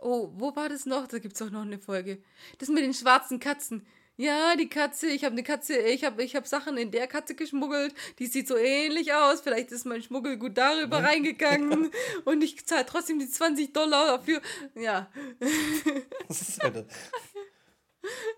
Oh, 0.01 0.31
wo 0.35 0.55
war 0.57 0.69
das 0.69 0.87
noch? 0.87 1.07
Da 1.07 1.19
gibt 1.19 1.35
es 1.35 1.43
auch 1.43 1.51
noch 1.51 1.63
eine 1.63 1.79
Folge. 1.79 2.23
Das 2.59 2.69
mit 2.69 2.83
den 2.83 2.95
schwarzen 2.95 3.39
Katzen. 3.39 3.87
Ja, 4.21 4.55
die 4.55 4.69
Katze, 4.69 5.07
ich 5.07 5.25
habe 5.25 5.33
eine 5.33 5.43
Katze, 5.43 5.79
ich 5.79 6.05
habe 6.05 6.23
ich 6.23 6.37
hab 6.37 6.47
Sachen 6.47 6.77
in 6.77 6.91
der 6.91 7.07
Katze 7.07 7.35
geschmuggelt, 7.35 7.95
die 8.19 8.27
sieht 8.27 8.49
so 8.49 8.57
ähnlich 8.59 9.15
aus. 9.15 9.41
Vielleicht 9.41 9.73
ist 9.73 9.87
mein 9.87 10.03
Schmuggel 10.03 10.37
gut 10.37 10.59
darüber 10.59 11.01
ja. 11.01 11.07
reingegangen 11.07 11.91
und 12.27 12.45
ich 12.45 12.67
zahle 12.67 12.85
trotzdem 12.85 13.19
die 13.19 13.31
20 13.31 13.73
Dollar 13.73 14.19
dafür. 14.19 14.43
Ja. 14.75 15.11
Was 16.29 16.43
ist 16.43 16.63
halt 16.63 16.77
das? 16.77 16.85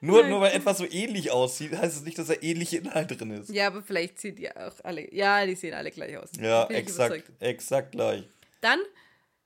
Nur, 0.00 0.24
nur 0.28 0.40
weil 0.40 0.54
etwas 0.54 0.78
so 0.78 0.86
ähnlich 0.88 1.32
aussieht, 1.32 1.72
heißt 1.72 1.96
es 1.96 2.02
nicht, 2.04 2.16
dass 2.16 2.28
da 2.28 2.34
ähnliche 2.40 2.78
Inhalt 2.78 3.18
drin 3.18 3.30
ist. 3.32 3.50
Ja, 3.50 3.66
aber 3.66 3.82
vielleicht 3.82 4.20
sieht 4.20 4.38
die 4.38 4.54
auch 4.54 4.74
alle. 4.84 5.12
Ja, 5.12 5.44
die 5.44 5.56
sehen 5.56 5.74
alle 5.74 5.90
gleich 5.90 6.16
aus. 6.16 6.30
Ja, 6.40 6.66
exakt, 6.66 7.24
exakt 7.40 7.92
gleich. 7.92 8.22
Dann, 8.60 8.78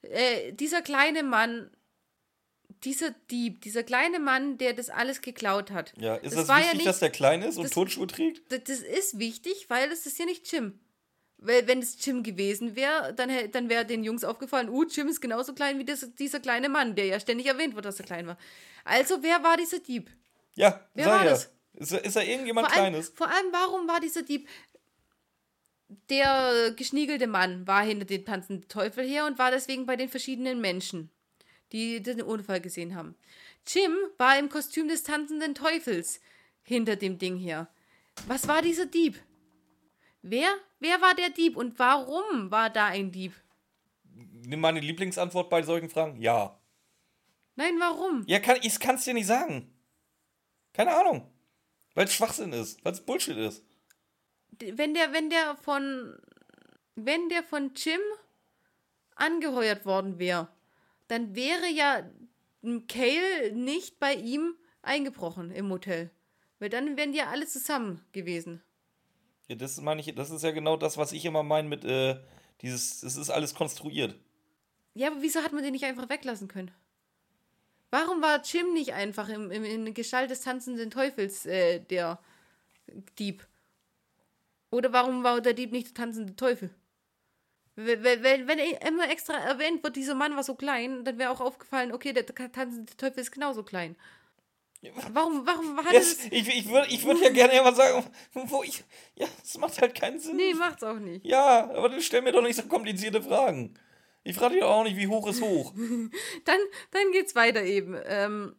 äh, 0.02 0.52
dieser 0.52 0.82
kleine 0.82 1.22
Mann 1.22 1.70
dieser 2.86 3.10
Dieb, 3.10 3.60
dieser 3.62 3.82
kleine 3.82 4.20
Mann, 4.20 4.58
der 4.58 4.72
das 4.72 4.88
alles 4.88 5.20
geklaut 5.20 5.72
hat. 5.72 5.92
Ja, 5.98 6.14
ist 6.14 6.36
das, 6.36 6.46
das 6.46 6.56
wichtig, 6.56 6.66
ja 6.66 6.74
nicht, 6.74 6.86
dass 6.86 7.00
der 7.00 7.10
klein 7.10 7.42
ist 7.42 7.56
und 7.56 7.64
das, 7.64 7.72
Turnschuhe 7.72 8.06
trägt? 8.06 8.50
Das, 8.50 8.62
das, 8.64 8.78
ist 8.78 9.18
wichtig, 9.18 9.66
weil 9.68 9.90
das 9.90 10.06
ist 10.06 10.18
ja 10.18 10.24
nicht 10.24 10.50
Jim. 10.50 10.78
Weil 11.38 11.66
wenn 11.66 11.80
es 11.80 12.02
Jim 12.04 12.22
gewesen 12.22 12.76
wäre, 12.76 13.12
dann, 13.12 13.30
dann 13.50 13.68
wäre 13.68 13.84
den 13.84 14.04
Jungs 14.04 14.24
aufgefallen, 14.24 14.70
uh, 14.70 14.84
Jim 14.84 15.08
ist 15.08 15.20
genauso 15.20 15.52
klein 15.52 15.78
wie 15.78 15.84
das, 15.84 16.14
dieser 16.14 16.38
kleine 16.38 16.68
Mann, 16.68 16.94
der 16.94 17.06
ja 17.06 17.20
ständig 17.20 17.46
erwähnt 17.48 17.74
wird, 17.74 17.84
dass 17.84 17.98
er 17.98 18.06
klein 18.06 18.28
war. 18.28 18.38
Also, 18.84 19.22
wer 19.22 19.42
war 19.42 19.56
dieser 19.56 19.80
Dieb? 19.80 20.08
Ja, 20.54 20.80
wer 20.94 21.06
war 21.06 21.24
ja. 21.24 21.30
das? 21.30 21.50
Ist, 21.74 21.92
ist 21.92 22.16
da 22.16 22.22
irgendjemand 22.22 22.68
vor 22.68 22.76
allem, 22.76 22.92
Kleines? 22.92 23.12
Vor 23.14 23.26
allem, 23.26 23.46
warum 23.50 23.88
war 23.88 24.00
dieser 24.00 24.22
Dieb? 24.22 24.48
Der 26.08 26.72
geschniegelte 26.76 27.26
Mann 27.26 27.66
war 27.66 27.84
hinter 27.84 28.06
dem 28.06 28.24
tanzenden 28.24 28.68
Teufel 28.68 29.06
her 29.06 29.26
und 29.26 29.38
war 29.38 29.50
deswegen 29.50 29.86
bei 29.86 29.96
den 29.96 30.08
verschiedenen 30.08 30.60
Menschen 30.60 31.10
die 31.72 32.02
den 32.02 32.22
Unfall 32.22 32.60
gesehen 32.60 32.94
haben. 32.94 33.14
Jim 33.66 33.92
war 34.18 34.38
im 34.38 34.48
Kostüm 34.48 34.88
des 34.88 35.02
tanzenden 35.02 35.54
Teufels 35.54 36.20
hinter 36.62 36.96
dem 36.96 37.18
Ding 37.18 37.36
hier. 37.36 37.68
Was 38.26 38.48
war 38.48 38.62
dieser 38.62 38.86
Dieb? 38.86 39.20
Wer? 40.22 40.48
Wer 40.80 41.00
war 41.00 41.14
der 41.14 41.30
Dieb 41.30 41.56
und 41.56 41.78
warum 41.78 42.50
war 42.50 42.70
da 42.70 42.86
ein 42.86 43.12
Dieb? 43.12 43.32
Nimm 44.12 44.60
meine 44.60 44.80
Lieblingsantwort 44.80 45.50
bei 45.50 45.62
solchen 45.62 45.88
Fragen. 45.88 46.20
Ja. 46.20 46.58
Nein, 47.56 47.74
warum? 47.78 48.24
Ja, 48.26 48.38
kann, 48.38 48.58
ich 48.62 48.78
kann 48.78 48.96
es 48.96 49.04
dir 49.04 49.14
nicht 49.14 49.26
sagen. 49.26 49.72
Keine 50.72 50.94
Ahnung. 50.94 51.30
Weil 51.94 52.04
es 52.04 52.14
Schwachsinn 52.14 52.52
ist, 52.52 52.84
weil 52.84 52.92
es 52.92 53.00
Bullshit 53.00 53.36
ist. 53.36 53.64
Wenn 54.58 54.94
der, 54.94 55.12
wenn 55.12 55.30
der 55.30 55.56
von, 55.56 56.18
wenn 56.94 57.28
der 57.28 57.42
von 57.42 57.72
Jim 57.74 58.00
angeheuert 59.14 59.86
worden 59.86 60.18
wäre, 60.18 60.48
dann 61.08 61.34
wäre 61.34 61.68
ja 61.68 62.08
Kale 62.88 63.52
nicht 63.52 63.98
bei 63.98 64.14
ihm 64.14 64.54
eingebrochen 64.82 65.50
im 65.50 65.70
Hotel. 65.70 66.10
Weil 66.58 66.70
dann 66.70 66.96
wären 66.96 67.12
die 67.12 67.18
ja 67.18 67.28
alle 67.28 67.46
zusammen 67.46 68.04
gewesen. 68.12 68.62
Ja, 69.48 69.56
das 69.56 69.80
meine 69.80 70.00
ich, 70.00 70.14
das 70.14 70.30
ist 70.30 70.42
ja 70.42 70.50
genau 70.50 70.76
das, 70.76 70.96
was 70.96 71.12
ich 71.12 71.24
immer 71.24 71.42
meine 71.42 71.68
mit 71.68 71.84
äh, 71.84 72.18
dieses, 72.62 73.02
es 73.02 73.16
ist 73.16 73.30
alles 73.30 73.54
konstruiert. 73.54 74.18
Ja, 74.94 75.08
aber 75.08 75.22
wieso 75.22 75.42
hat 75.42 75.52
man 75.52 75.62
den 75.62 75.72
nicht 75.72 75.84
einfach 75.84 76.08
weglassen 76.08 76.48
können? 76.48 76.70
Warum 77.90 78.22
war 78.22 78.42
Jim 78.42 78.72
nicht 78.72 78.94
einfach 78.94 79.28
im, 79.28 79.50
im, 79.50 79.64
in 79.64 79.94
Gestalt 79.94 80.30
des 80.30 80.40
tanzenden 80.40 80.90
Teufels 80.90 81.46
äh, 81.46 81.80
der 81.80 82.18
Dieb? 83.18 83.46
Oder 84.70 84.92
warum 84.92 85.22
war 85.22 85.40
der 85.40 85.54
Dieb 85.54 85.70
nicht 85.70 85.88
der 85.88 85.94
tanzende 85.94 86.34
Teufel? 86.34 86.74
Wenn, 87.76 88.02
wenn, 88.02 88.48
wenn 88.48 88.58
immer 88.58 89.10
extra 89.10 89.34
erwähnt 89.34 89.84
wird, 89.84 89.96
dieser 89.96 90.14
Mann 90.14 90.34
war 90.34 90.42
so 90.42 90.54
klein, 90.54 91.04
dann 91.04 91.18
wäre 91.18 91.30
auch 91.30 91.40
aufgefallen, 91.40 91.92
okay, 91.92 92.14
der 92.14 92.24
tanzende 92.26 92.96
Teufel 92.96 93.20
ist 93.20 93.32
genauso 93.32 93.62
klein. 93.62 93.96
Warum, 95.12 95.46
warum 95.46 95.76
hat 95.84 95.92
yes, 95.92 96.18
das? 96.18 96.26
Ich, 96.30 96.48
ich 96.48 96.68
würde 96.68 96.88
ich 96.88 97.04
würd 97.04 97.20
ja 97.20 97.30
gerne 97.30 97.54
immer 97.54 97.74
sagen, 97.74 98.04
wo 98.32 98.62
ich. 98.62 98.84
Ja, 99.16 99.26
das 99.40 99.58
macht 99.58 99.80
halt 99.80 99.94
keinen 99.94 100.18
Sinn. 100.18 100.36
Nee, 100.36 100.54
macht's 100.54 100.82
auch 100.82 100.98
nicht. 100.98 101.24
Ja, 101.24 101.70
aber 101.70 101.88
du 101.88 102.00
stell 102.00 102.22
mir 102.22 102.32
doch 102.32 102.42
nicht 102.42 102.56
so 102.56 102.62
komplizierte 102.62 103.22
Fragen. 103.22 103.74
Ich 104.22 104.36
frage 104.36 104.54
dich 104.54 104.62
auch 104.62 104.84
nicht, 104.84 104.96
wie 104.96 105.06
hoch 105.06 105.26
ist 105.28 105.40
hoch. 105.40 105.72
dann, 106.44 106.58
dann 106.90 107.12
geht's 107.12 107.34
weiter 107.34 107.62
eben. 107.62 107.96
Ähm, 108.06 108.56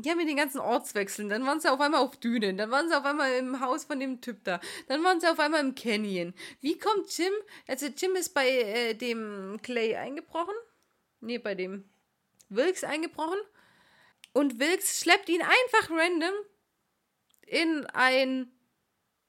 ja, 0.00 0.14
mit 0.14 0.28
den 0.28 0.36
ganzen 0.36 0.60
Ortswechseln. 0.60 1.28
Dann 1.28 1.44
waren 1.44 1.60
sie 1.60 1.70
auf 1.70 1.80
einmal 1.80 2.00
auf 2.00 2.16
Dünen. 2.16 2.56
Dann 2.56 2.70
waren 2.70 2.88
sie 2.88 2.96
auf 2.96 3.04
einmal 3.04 3.32
im 3.34 3.60
Haus 3.60 3.84
von 3.84 4.00
dem 4.00 4.20
Typ 4.20 4.42
da. 4.44 4.60
Dann 4.88 5.04
waren 5.04 5.20
sie 5.20 5.30
auf 5.30 5.38
einmal 5.38 5.60
im 5.60 5.74
Canyon. 5.74 6.34
Wie 6.60 6.78
kommt 6.78 7.16
Jim? 7.16 7.32
Also, 7.66 7.86
Jim 7.86 8.14
ist 8.16 8.30
bei 8.30 8.48
äh, 8.48 8.94
dem 8.94 9.58
Clay 9.62 9.96
eingebrochen. 9.96 10.54
Nee, 11.20 11.38
bei 11.38 11.54
dem 11.54 11.84
Wilkes 12.48 12.84
eingebrochen. 12.84 13.38
Und 14.32 14.58
Wilkes 14.58 15.00
schleppt 15.00 15.28
ihn 15.28 15.42
einfach 15.42 15.90
random 15.90 16.34
in 17.46 17.86
ein 17.92 18.50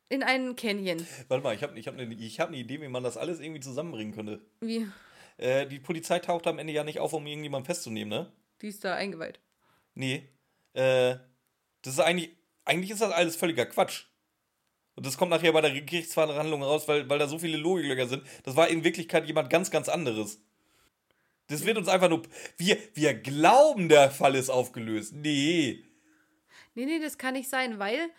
in 0.09 0.23
einen 0.23 0.55
Canyon. 0.55 1.05
Warte 1.27 1.43
mal, 1.43 1.55
ich 1.55 1.63
habe 1.63 1.77
ich 1.77 1.87
hab 1.87 1.95
eine 1.97 2.03
hab 2.03 2.51
ne 2.51 2.57
Idee, 2.57 2.81
wie 2.81 2.87
man 2.87 3.03
das 3.03 3.17
alles 3.17 3.39
irgendwie 3.39 3.61
zusammenbringen 3.61 4.13
könnte. 4.13 4.45
Wie? 4.61 4.87
Äh, 5.37 5.65
die 5.65 5.79
Polizei 5.79 6.19
taucht 6.19 6.45
am 6.45 6.59
Ende 6.59 6.71
ja 6.71 6.83
nicht 6.83 6.99
auf, 6.99 7.13
um 7.13 7.25
irgendjemanden 7.25 7.65
festzunehmen, 7.65 8.09
ne? 8.09 8.31
Die 8.61 8.67
ist 8.67 8.83
da 8.85 8.93
eingeweiht. 8.95 9.39
Nee. 9.95 10.29
Äh, 10.73 11.15
das 11.81 11.93
ist 11.93 11.99
eigentlich, 11.99 12.35
eigentlich 12.65 12.91
ist 12.91 13.01
das 13.01 13.11
alles 13.11 13.35
völliger 13.35 13.65
Quatsch. 13.65 14.05
Und 14.95 15.05
das 15.05 15.17
kommt 15.17 15.31
nachher 15.31 15.51
bei 15.51 15.61
der 15.61 15.71
Gerichtsverhandlung 15.71 16.61
raus, 16.61 16.87
weil, 16.87 17.09
weil 17.09 17.19
da 17.19 17.27
so 17.27 17.39
viele 17.39 17.57
Logiklöcher 17.57 18.07
sind. 18.07 18.23
Das 18.43 18.55
war 18.55 18.67
in 18.67 18.83
Wirklichkeit 18.83 19.25
jemand 19.25 19.49
ganz, 19.49 19.71
ganz 19.71 19.89
anderes. 19.89 20.39
Das 21.47 21.65
wird 21.65 21.77
uns 21.77 21.87
einfach 21.87 22.09
nur. 22.09 22.23
Wir, 22.57 22.77
wir 22.93 23.13
glauben, 23.15 23.89
der 23.89 24.11
Fall 24.11 24.35
ist 24.35 24.49
aufgelöst. 24.49 25.13
Nee. 25.13 25.83
Nee, 26.75 26.85
nee, 26.85 26.99
das 26.99 27.17
kann 27.17 27.33
nicht 27.33 27.49
sein, 27.49 27.79
weil 27.79 28.09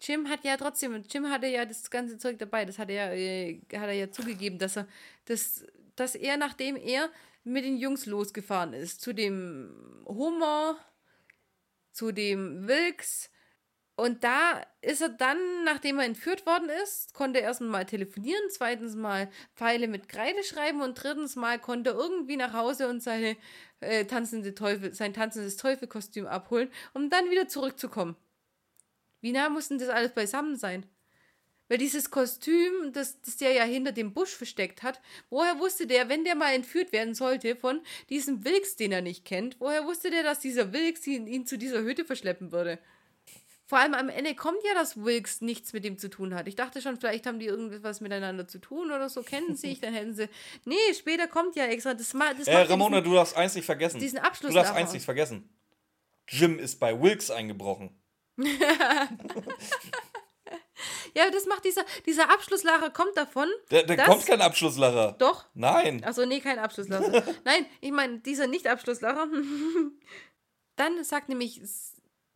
Jim 0.00 0.28
hat 0.28 0.44
ja 0.44 0.56
trotzdem, 0.56 1.02
Jim 1.08 1.28
hatte 1.28 1.46
ja 1.46 1.64
das 1.64 1.90
ganze 1.90 2.16
Zeug 2.16 2.38
dabei, 2.38 2.64
das 2.64 2.78
hat 2.78 2.90
er, 2.90 3.12
äh, 3.12 3.60
hat 3.74 3.88
er 3.88 3.92
ja 3.92 4.10
zugegeben, 4.10 4.58
dass 4.58 4.76
er, 4.76 4.88
dass, 5.26 5.64
dass 5.94 6.14
er, 6.14 6.36
nachdem 6.36 6.76
er 6.76 7.10
mit 7.44 7.64
den 7.64 7.76
Jungs 7.76 8.06
losgefahren 8.06 8.72
ist, 8.72 9.00
zu 9.00 9.12
dem 9.12 10.02
Hummer, 10.06 10.78
zu 11.92 12.12
dem 12.12 12.66
Wilkes, 12.66 13.30
und 14.00 14.24
da 14.24 14.62
ist 14.80 15.02
er 15.02 15.10
dann, 15.10 15.36
nachdem 15.64 15.98
er 15.98 16.06
entführt 16.06 16.46
worden 16.46 16.70
ist, 16.82 17.12
konnte 17.12 17.38
er 17.40 17.44
erstens 17.44 17.68
mal 17.68 17.84
telefonieren, 17.84 18.40
zweitens 18.48 18.96
mal 18.96 19.30
Pfeile 19.54 19.88
mit 19.88 20.08
Kreide 20.08 20.42
schreiben 20.42 20.80
und 20.80 20.94
drittens 20.94 21.36
mal 21.36 21.58
konnte 21.58 21.90
er 21.90 21.96
irgendwie 21.96 22.38
nach 22.38 22.54
Hause 22.54 22.88
und 22.88 23.02
seine 23.02 23.36
äh, 23.80 24.06
tanzende 24.06 24.54
Teufel, 24.54 24.94
sein 24.94 25.12
tanzendes 25.12 25.58
Teufelkostüm 25.58 26.26
abholen, 26.26 26.70
um 26.94 27.10
dann 27.10 27.28
wieder 27.28 27.46
zurückzukommen. 27.46 28.16
Wie 29.20 29.32
nah 29.32 29.50
mussten 29.50 29.78
das 29.78 29.90
alles 29.90 30.14
beisammen 30.14 30.56
sein? 30.56 30.86
Weil 31.70 31.78
dieses 31.78 32.10
Kostüm, 32.10 32.92
das, 32.92 33.20
das 33.22 33.36
der 33.36 33.52
ja 33.52 33.62
hinter 33.62 33.92
dem 33.92 34.12
Busch 34.12 34.34
versteckt 34.34 34.82
hat, 34.82 35.00
woher 35.30 35.60
wusste 35.60 35.86
der, 35.86 36.08
wenn 36.08 36.24
der 36.24 36.34
mal 36.34 36.52
entführt 36.52 36.90
werden 36.90 37.14
sollte 37.14 37.54
von 37.54 37.80
diesem 38.08 38.44
Wilks, 38.44 38.74
den 38.74 38.90
er 38.90 39.02
nicht 39.02 39.24
kennt, 39.24 39.54
woher 39.60 39.86
wusste 39.86 40.10
der, 40.10 40.24
dass 40.24 40.40
dieser 40.40 40.72
Wilks 40.72 41.06
ihn, 41.06 41.28
ihn 41.28 41.46
zu 41.46 41.56
dieser 41.56 41.82
Hütte 41.82 42.04
verschleppen 42.04 42.50
würde? 42.50 42.80
Vor 43.66 43.78
allem 43.78 43.94
am 43.94 44.08
Ende 44.08 44.34
kommt 44.34 44.58
ja, 44.64 44.74
dass 44.74 45.04
Wilkes 45.04 45.42
nichts 45.42 45.72
mit 45.72 45.84
dem 45.84 45.96
zu 45.96 46.10
tun 46.10 46.34
hat. 46.34 46.48
Ich 46.48 46.56
dachte 46.56 46.82
schon, 46.82 46.96
vielleicht 46.96 47.24
haben 47.26 47.38
die 47.38 47.46
irgendwas 47.46 48.00
miteinander 48.00 48.48
zu 48.48 48.58
tun 48.58 48.90
oder 48.90 49.08
so, 49.08 49.22
kennen 49.22 49.54
sich, 49.54 49.78
dann 49.78 49.94
hätten 49.94 50.12
sie. 50.12 50.28
Nee, 50.64 50.74
später 50.98 51.28
kommt 51.28 51.54
ja 51.54 51.66
extra. 51.66 51.94
Das, 51.94 52.10
das 52.10 52.48
äh, 52.48 52.56
Ramona, 52.62 52.96
diesen, 52.96 53.12
du 53.12 53.16
darfst 53.16 53.36
eins 53.36 53.54
nicht 53.54 53.66
vergessen. 53.66 54.00
Diesen 54.00 54.18
Abschluss. 54.18 54.50
Du 54.50 54.56
darfst 54.56 54.74
eins 54.74 54.92
nicht 54.92 55.04
vergessen. 55.04 55.48
Jim 56.26 56.58
ist 56.58 56.80
bei 56.80 57.00
Wilkes 57.00 57.30
eingebrochen. 57.30 57.96
ja, 61.14 61.30
das 61.30 61.46
macht 61.46 61.64
dieser, 61.64 61.84
dieser 62.06 62.30
Abschlusslacher 62.30 62.90
kommt 62.90 63.16
davon. 63.16 63.48
Da, 63.68 63.82
da 63.82 63.96
kommt 64.04 64.26
kein 64.26 64.40
Abschlusslacher. 64.40 65.16
Doch? 65.18 65.46
Nein. 65.54 66.04
Achso, 66.04 66.26
nee, 66.26 66.40
kein 66.40 66.58
Abschlusslacher. 66.58 67.24
Nein, 67.44 67.66
ich 67.80 67.92
meine, 67.92 68.18
dieser 68.18 68.46
Nicht-Abschlusslacher. 68.46 69.28
Dann 70.76 71.04
sagt 71.04 71.28
nämlich 71.28 71.60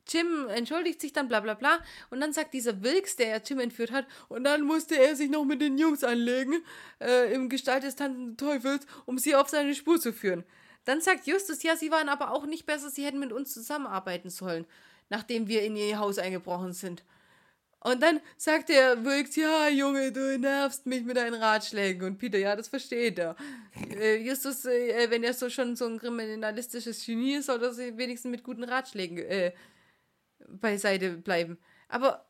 Jim 0.07 0.49
entschuldigt 0.49 1.01
sich 1.01 1.13
dann, 1.13 1.29
bla 1.29 1.41
bla 1.41 1.55
bla. 1.55 1.79
Und 2.11 2.21
dann 2.21 2.33
sagt 2.33 2.53
dieser 2.53 2.83
Wilkes, 2.83 3.17
der 3.17 3.29
ja 3.29 3.37
Jim 3.39 3.59
entführt 3.59 3.91
hat, 3.91 4.07
und 4.29 4.45
dann 4.45 4.63
musste 4.63 4.97
er 4.97 5.17
sich 5.17 5.31
noch 5.31 5.45
mit 5.45 5.63
den 5.63 5.79
Jungs 5.79 6.05
anlegen, 6.05 6.63
äh, 7.01 7.33
im 7.33 7.49
Gestalt 7.49 7.85
des 7.85 7.97
tanzenden 7.97 8.37
Teufels, 8.37 8.87
um 9.07 9.19
sie 9.19 9.35
auf 9.35 9.49
seine 9.49 9.75
Spur 9.75 9.99
zu 9.99 10.13
führen. 10.13 10.45
Dann 10.85 11.01
sagt 11.01 11.27
Justus, 11.27 11.63
ja, 11.63 11.77
sie 11.77 11.91
waren 11.91 12.09
aber 12.09 12.33
auch 12.33 12.45
nicht 12.45 12.67
besser, 12.67 12.91
sie 12.91 13.05
hätten 13.05 13.19
mit 13.19 13.33
uns 13.33 13.53
zusammenarbeiten 13.55 14.29
sollen, 14.29 14.67
nachdem 15.09 15.49
wir 15.49 15.63
in 15.63 15.77
ihr 15.77 15.99
Haus 15.99 16.19
eingebrochen 16.19 16.75
sind. 16.75 17.03
Und 17.85 18.03
dann 18.03 18.21
sagt 18.39 18.71
der 18.71 19.05
Wilkes, 19.05 19.37
ja, 19.37 19.69
Junge, 19.69 20.11
du 20.11 20.39
nervst 20.39 20.87
mich 20.87 21.05
mit 21.05 21.19
deinen 21.19 21.35
Ratschlägen. 21.35 22.03
Und 22.07 22.17
Peter, 22.17 22.39
ja, 22.39 22.57
das 22.57 22.69
versteht 22.69 23.19
er. 23.19 23.37
Äh, 23.91 24.17
Justus, 24.27 24.65
äh, 24.65 25.11
wenn 25.11 25.23
er 25.23 25.35
so 25.35 25.51
schon 25.51 25.77
so 25.77 25.85
ein 25.85 25.99
kriminalistisches 25.99 27.05
Genie 27.05 27.35
ist, 27.35 27.47
soll 27.47 27.63
er 27.63 27.75
sich 27.75 27.95
wenigstens 27.99 28.31
mit 28.31 28.43
guten 28.43 28.65
Ratschlägen 28.65 29.19
äh, 29.19 29.53
beiseite 30.49 31.11
bleiben. 31.11 31.59
Aber 31.89 32.27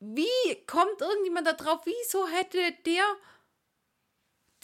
wie 0.00 0.26
kommt 0.66 1.00
irgendjemand 1.00 1.46
da 1.46 1.54
drauf? 1.54 1.80
Wieso 1.86 2.28
hätte 2.28 2.58
der 2.84 3.04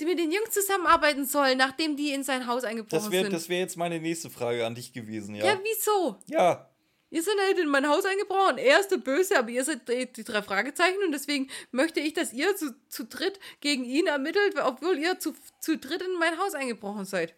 mit 0.07 0.19
den 0.19 0.31
Jungs 0.31 0.51
zusammenarbeiten 0.51 1.25
sollen, 1.25 1.57
nachdem 1.57 1.97
die 1.97 2.13
in 2.13 2.25
sein 2.25 2.47
Haus 2.47 2.65
eingebrochen 2.65 3.05
das 3.05 3.11
wär, 3.11 3.23
sind? 3.23 3.33
Das 3.33 3.49
wäre 3.49 3.61
jetzt 3.61 3.79
meine 3.79 4.01
nächste 4.01 4.29
Frage 4.29 4.67
an 4.67 4.75
dich 4.75 4.93
gewesen, 4.93 5.35
ja. 5.35 5.47
Ja, 5.47 5.61
wieso? 5.63 6.19
Ja. 6.27 6.74
Ihr 7.15 7.23
seid 7.23 7.37
halt 7.47 7.61
in 7.61 7.69
mein 7.69 7.87
Haus 7.87 8.05
eingebrochen. 8.05 8.59
Er 8.59 8.81
ist 8.81 8.89
der 8.89 8.97
Böse, 8.97 9.39
aber 9.39 9.49
ihr 9.49 9.65
seid 9.65 9.89
die, 9.89 10.25
drei 10.25 10.43
Fragezeichen 10.43 10.99
und 11.07 11.13
deswegen 11.13 11.49
möchte 11.71 12.01
ich, 12.01 12.13
dass 12.13 12.33
ihr 12.33 12.57
zu, 12.57 12.75
zu 12.89 13.05
dritt 13.05 13.39
gegen 13.61 13.85
ihn 13.85 14.09
ermittelt, 14.09 14.57
obwohl 14.61 14.99
ihr 14.99 15.21
zu, 15.21 15.33
zu 15.61 15.79
dritt 15.79 16.03
in 16.03 16.19
mein 16.19 16.37
Haus 16.39 16.55
eingebrochen 16.55 17.05
seid. 17.05 17.37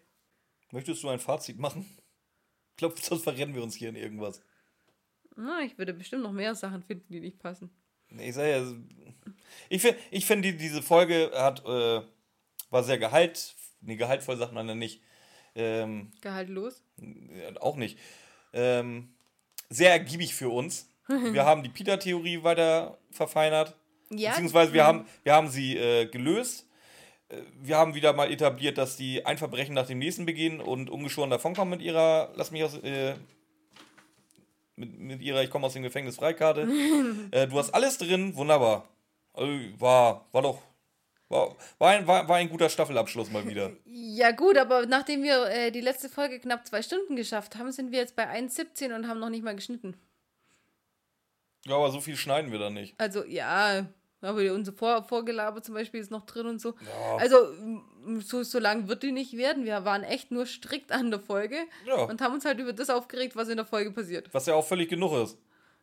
Möchtest 0.71 1.03
du 1.03 1.09
ein 1.09 1.19
Fazit 1.19 1.59
machen? 1.59 1.85
Ich 2.71 2.77
glaube, 2.77 2.95
sonst 2.99 3.21
verrennen 3.21 3.53
wir 3.53 3.61
uns 3.61 3.75
hier 3.75 3.89
in 3.89 3.95
irgendwas. 3.95 4.41
Na, 5.35 5.61
ich 5.61 5.77
würde 5.77 5.93
bestimmt 5.93 6.23
noch 6.23 6.31
mehr 6.31 6.55
Sachen 6.55 6.81
finden, 6.81 7.13
die 7.13 7.19
nicht 7.19 7.37
passen. 7.37 7.69
Ich 8.17 8.33
sage 8.33 8.49
ja, 8.49 9.33
ich 9.69 9.83
finde, 9.83 9.99
ich 10.09 10.25
find, 10.25 10.43
die, 10.43 10.57
diese 10.57 10.81
Folge 10.81 11.29
hat, 11.35 11.63
äh, 11.65 12.01
war 12.71 12.83
sehr 12.83 12.97
gehalt, 12.97 13.55
nee, 13.81 13.95
gehaltvoll 13.95 14.37
sagt 14.37 14.53
man 14.53 14.67
ja 14.67 14.73
nicht. 14.73 15.03
Ähm, 15.53 16.09
Gehaltlos? 16.21 16.83
Auch 17.59 17.75
nicht. 17.75 17.99
Ähm, 18.53 19.13
sehr 19.69 19.91
ergiebig 19.91 20.35
für 20.35 20.49
uns. 20.49 20.89
wir 21.07 21.45
haben 21.45 21.63
die 21.63 21.69
Peter-Theorie 21.69 22.43
weiter 22.43 22.97
verfeinert. 23.11 23.75
Ja. 24.09 24.31
Beziehungsweise 24.31 24.73
wir 24.73 24.85
haben, 24.85 25.05
wir 25.23 25.33
haben 25.33 25.49
sie 25.49 25.77
äh, 25.77 26.05
gelöst. 26.05 26.65
Äh, 27.29 27.37
wir 27.61 27.77
haben 27.77 27.95
wieder 27.95 28.13
mal 28.13 28.31
etabliert, 28.31 28.77
dass 28.77 28.95
die 28.95 29.25
ein 29.25 29.37
Verbrechen 29.37 29.73
nach 29.73 29.87
dem 29.87 29.99
nächsten 29.99 30.25
begehen 30.25 30.61
und 30.61 30.89
ungeschoren 30.89 31.29
davonkommen 31.29 31.77
mit 31.77 31.81
ihrer, 31.81 32.31
lass 32.35 32.51
mich 32.51 32.63
aus, 32.63 32.77
äh, 32.77 33.15
mit, 34.75 34.97
mit 34.99 35.21
ihrer 35.21 35.43
Ich 35.43 35.49
komme 35.49 35.65
aus 35.65 35.73
dem 35.73 35.83
Gefängnis 35.83 36.15
Freikarte. 36.15 36.67
äh, 37.31 37.47
du 37.47 37.57
hast 37.57 37.71
alles 37.71 37.97
drin, 37.97 38.35
wunderbar. 38.35 38.87
Also, 39.33 39.51
war, 39.77 40.25
war 40.31 40.41
doch. 40.41 40.61
War, 41.29 41.55
war, 41.77 41.89
ein, 41.89 42.07
war, 42.07 42.27
war 42.29 42.37
ein 42.37 42.49
guter 42.49 42.69
Staffelabschluss 42.69 43.31
mal 43.31 43.45
wieder. 43.47 43.71
Ja, 43.85 44.31
gut, 44.31 44.57
aber 44.57 44.85
nachdem 44.85 45.23
wir 45.23 45.45
äh, 45.47 45.71
die 45.71 45.81
letzte 45.81 46.07
Folge 46.07 46.39
knapp 46.39 46.65
zwei 46.65 46.81
Stunden 46.81 47.17
geschafft 47.17 47.57
haben, 47.57 47.71
sind 47.71 47.91
wir 47.91 47.99
jetzt 47.99 48.15
bei 48.15 48.29
1,17 48.29 48.95
und 48.95 49.07
haben 49.07 49.19
noch 49.19 49.29
nicht 49.29 49.43
mal 49.43 49.55
geschnitten. 49.55 49.95
Ja, 51.65 51.75
aber 51.75 51.91
so 51.91 51.99
viel 51.99 52.15
schneiden 52.15 52.51
wir 52.51 52.59
da 52.59 52.69
nicht. 52.69 52.95
Also, 52.97 53.25
ja, 53.25 53.87
aber 54.21 54.53
unser 54.53 54.71
Vor 54.71 55.03
Vorgelaber 55.03 55.61
zum 55.61 55.75
Beispiel 55.75 55.99
ist 55.99 56.11
noch 56.11 56.25
drin 56.25 56.47
und 56.47 56.61
so. 56.61 56.75
Ja. 56.79 57.17
Also, 57.17 57.37
so, 58.19 58.43
so 58.43 58.59
lang 58.59 58.87
wird 58.87 59.03
die 59.03 59.11
nicht 59.11 59.35
werden. 59.35 59.65
Wir 59.65 59.83
waren 59.83 60.03
echt 60.03 60.31
nur 60.31 60.45
strikt 60.45 60.93
an 60.93 61.11
der 61.11 61.19
Folge 61.19 61.57
ja. 61.85 61.95
und 62.03 62.21
haben 62.21 62.33
uns 62.35 62.45
halt 62.45 62.59
über 62.59 62.71
das 62.71 62.89
aufgeregt, 62.89 63.35
was 63.35 63.49
in 63.49 63.57
der 63.57 63.65
Folge 63.65 63.91
passiert. 63.91 64.29
Was 64.31 64.45
ja 64.45 64.55
auch 64.55 64.65
völlig 64.65 64.89
genug 64.89 65.13
ist. 65.13 65.37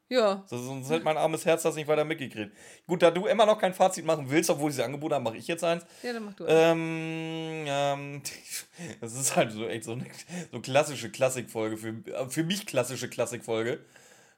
Ja. 0.08 0.44
So, 0.46 0.58
sonst 0.58 0.90
hätte 0.90 1.04
mein 1.04 1.16
armes 1.16 1.46
Herz 1.46 1.62
das 1.62 1.76
nicht 1.76 1.88
weiter 1.88 2.04
mitgekriegt. 2.04 2.54
Gut, 2.86 3.02
da 3.02 3.10
du 3.10 3.26
immer 3.26 3.46
noch 3.46 3.58
kein 3.58 3.72
Fazit 3.72 4.04
machen 4.04 4.28
willst, 4.28 4.50
obwohl 4.50 4.70
ich 4.70 4.76
sie 4.76 4.84
angeboten 4.84 5.14
habe, 5.14 5.24
mache 5.24 5.36
ich 5.36 5.46
jetzt 5.46 5.64
eins. 5.64 5.84
Ja, 6.02 6.12
dann 6.12 6.24
mach 6.24 6.34
du. 6.34 6.44
Ähm, 6.46 7.64
ähm, 7.66 8.22
das 9.00 9.14
ist 9.14 9.34
halt 9.34 9.52
so 9.52 9.66
echt 9.66 9.84
so 9.84 9.92
eine 9.92 10.06
so 10.52 10.60
klassische 10.60 11.10
Klassikfolge, 11.10 11.78
für, 11.78 12.28
für 12.28 12.44
mich 12.44 12.66
klassische 12.66 13.08
Klassikfolge, 13.08 13.80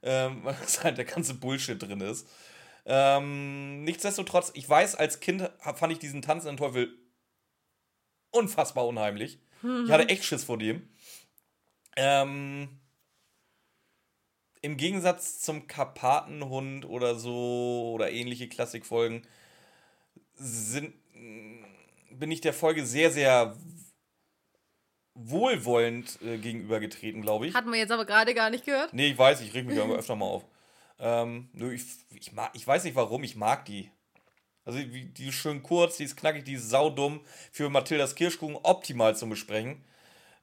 ähm, 0.03 0.41
weil 0.45 0.57
das 0.61 0.85
halt 0.85 0.99
der 0.99 1.05
ganze 1.05 1.35
Bullshit 1.35 1.83
drin 1.83 2.01
ist. 2.01 2.29
Ähm, 2.85 3.83
nichtsdestotrotz, 3.83 4.53
ich 4.55 4.69
weiß, 4.69 4.95
als 4.95 5.19
Kind 5.19 5.51
fand 5.75 5.93
ich 5.93 5.99
diesen 5.99 6.23
tanzenden 6.23 6.57
Teufel 6.57 6.97
unfassbar 8.31 8.87
unheimlich. 8.87 9.41
Ich 9.63 9.91
hatte 9.91 10.09
echt 10.09 10.23
Schiss 10.23 10.45
vor 10.45 10.59
dem. 10.59 10.89
Ähm, 11.97 12.69
Im 14.63 14.77
Gegensatz 14.77 15.41
zum 15.41 15.67
Karpatenhund 15.67 16.85
oder 16.85 17.15
so 17.17 17.93
oder 17.95 18.11
ähnliche 18.11 18.49
Klassikfolgen 18.49 19.27
sind, 20.35 20.95
bin 22.11 22.31
ich 22.31 22.41
der 22.41 22.53
Folge 22.53 22.85
sehr, 22.85 23.11
sehr 23.11 23.57
wohlwollend 25.15 26.21
äh, 26.23 26.39
gegenübergetreten, 26.39 27.23
glaube 27.23 27.47
ich. 27.47 27.55
Hatten 27.55 27.73
wir 27.73 27.79
jetzt 27.79 27.93
aber 27.93 28.05
gerade 28.05 28.35
gar 28.35 28.51
nicht 28.51 28.65
gehört. 28.65 28.93
Nee, 28.93 29.09
ich 29.09 29.19
weiß, 29.19 29.41
ich 29.41 29.55
reg 29.55 29.67
mich 29.67 29.81
aber 29.83 29.97
öfter 29.97 30.17
mal 30.17 30.27
auf. 30.27 30.45
Ähm, 30.99 31.49
nö, 31.53 31.73
ich, 31.73 31.85
ich, 32.11 32.33
mag, 32.33 32.51
ich 32.55 32.67
weiß 32.67 32.85
nicht 32.85 32.97
warum, 32.97 33.25
ich 33.25 33.37
mag 33.37 33.65
die. 33.65 33.91
Also 34.65 34.79
die, 34.79 35.13
die 35.13 35.29
ist 35.29 35.35
schön 35.35 35.63
kurz, 35.63 35.97
die 35.97 36.05
ist 36.05 36.17
knackig, 36.17 36.45
die 36.45 36.55
ist 36.55 36.71
saudumm. 36.71 37.21
Für 37.53 37.71
Mathildas 37.71 38.15
Kirschkuchen 38.15 38.57
optimal 38.57 39.17
zum 39.17 39.31
Besprechen. 39.31 39.85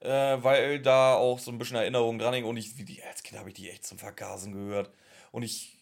Äh, 0.04 0.44
weil 0.44 0.82
da 0.82 1.14
auch 1.16 1.40
so 1.40 1.50
ein 1.50 1.58
bisschen 1.58 1.78
Erinnerung 1.78 2.20
dran 2.20 2.34
hängen 2.34 2.46
und 2.46 2.58
ich, 2.58 2.78
wie 2.78 2.84
die, 2.84 3.02
als 3.02 3.24
Kind 3.24 3.40
habe 3.40 3.48
ich 3.48 3.56
die 3.56 3.70
echt 3.70 3.86
zum 3.86 3.98
Vergasen 3.98 4.52
gehört. 4.52 4.92
Und 5.32 5.44
ich. 5.44 5.80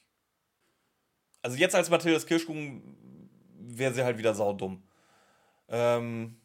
Also 1.41 1.57
jetzt 1.57 1.73
als 1.73 1.89
Mathildas 1.89 2.27
Kirschkuchen 2.27 3.29
wäre 3.57 3.95
sie 3.95 4.03
halt 4.03 4.19
wieder 4.19 4.35
saudumm. 4.35 4.83
Ähm, 5.69 6.39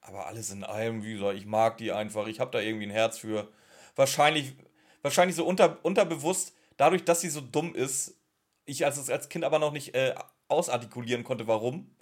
aber 0.00 0.26
alles 0.26 0.50
in 0.50 0.64
allem, 0.64 1.04
wie 1.04 1.12
gesagt, 1.12 1.38
ich 1.38 1.46
mag 1.46 1.76
die 1.78 1.92
einfach. 1.92 2.26
Ich 2.26 2.40
habe 2.40 2.50
da 2.50 2.58
irgendwie 2.58 2.86
ein 2.86 2.90
Herz 2.90 3.18
für. 3.18 3.52
Wahrscheinlich, 3.94 4.54
wahrscheinlich 5.02 5.36
so 5.36 5.46
unter, 5.46 5.78
unterbewusst, 5.84 6.56
dadurch, 6.76 7.04
dass 7.04 7.20
sie 7.20 7.28
so 7.28 7.40
dumm 7.40 7.72
ist, 7.76 8.18
ich 8.64 8.84
als, 8.84 9.08
als 9.08 9.28
Kind 9.28 9.44
aber 9.44 9.60
noch 9.60 9.70
nicht 9.70 9.94
äh, 9.94 10.16
ausartikulieren 10.48 11.22
konnte, 11.22 11.46
warum. 11.46 11.94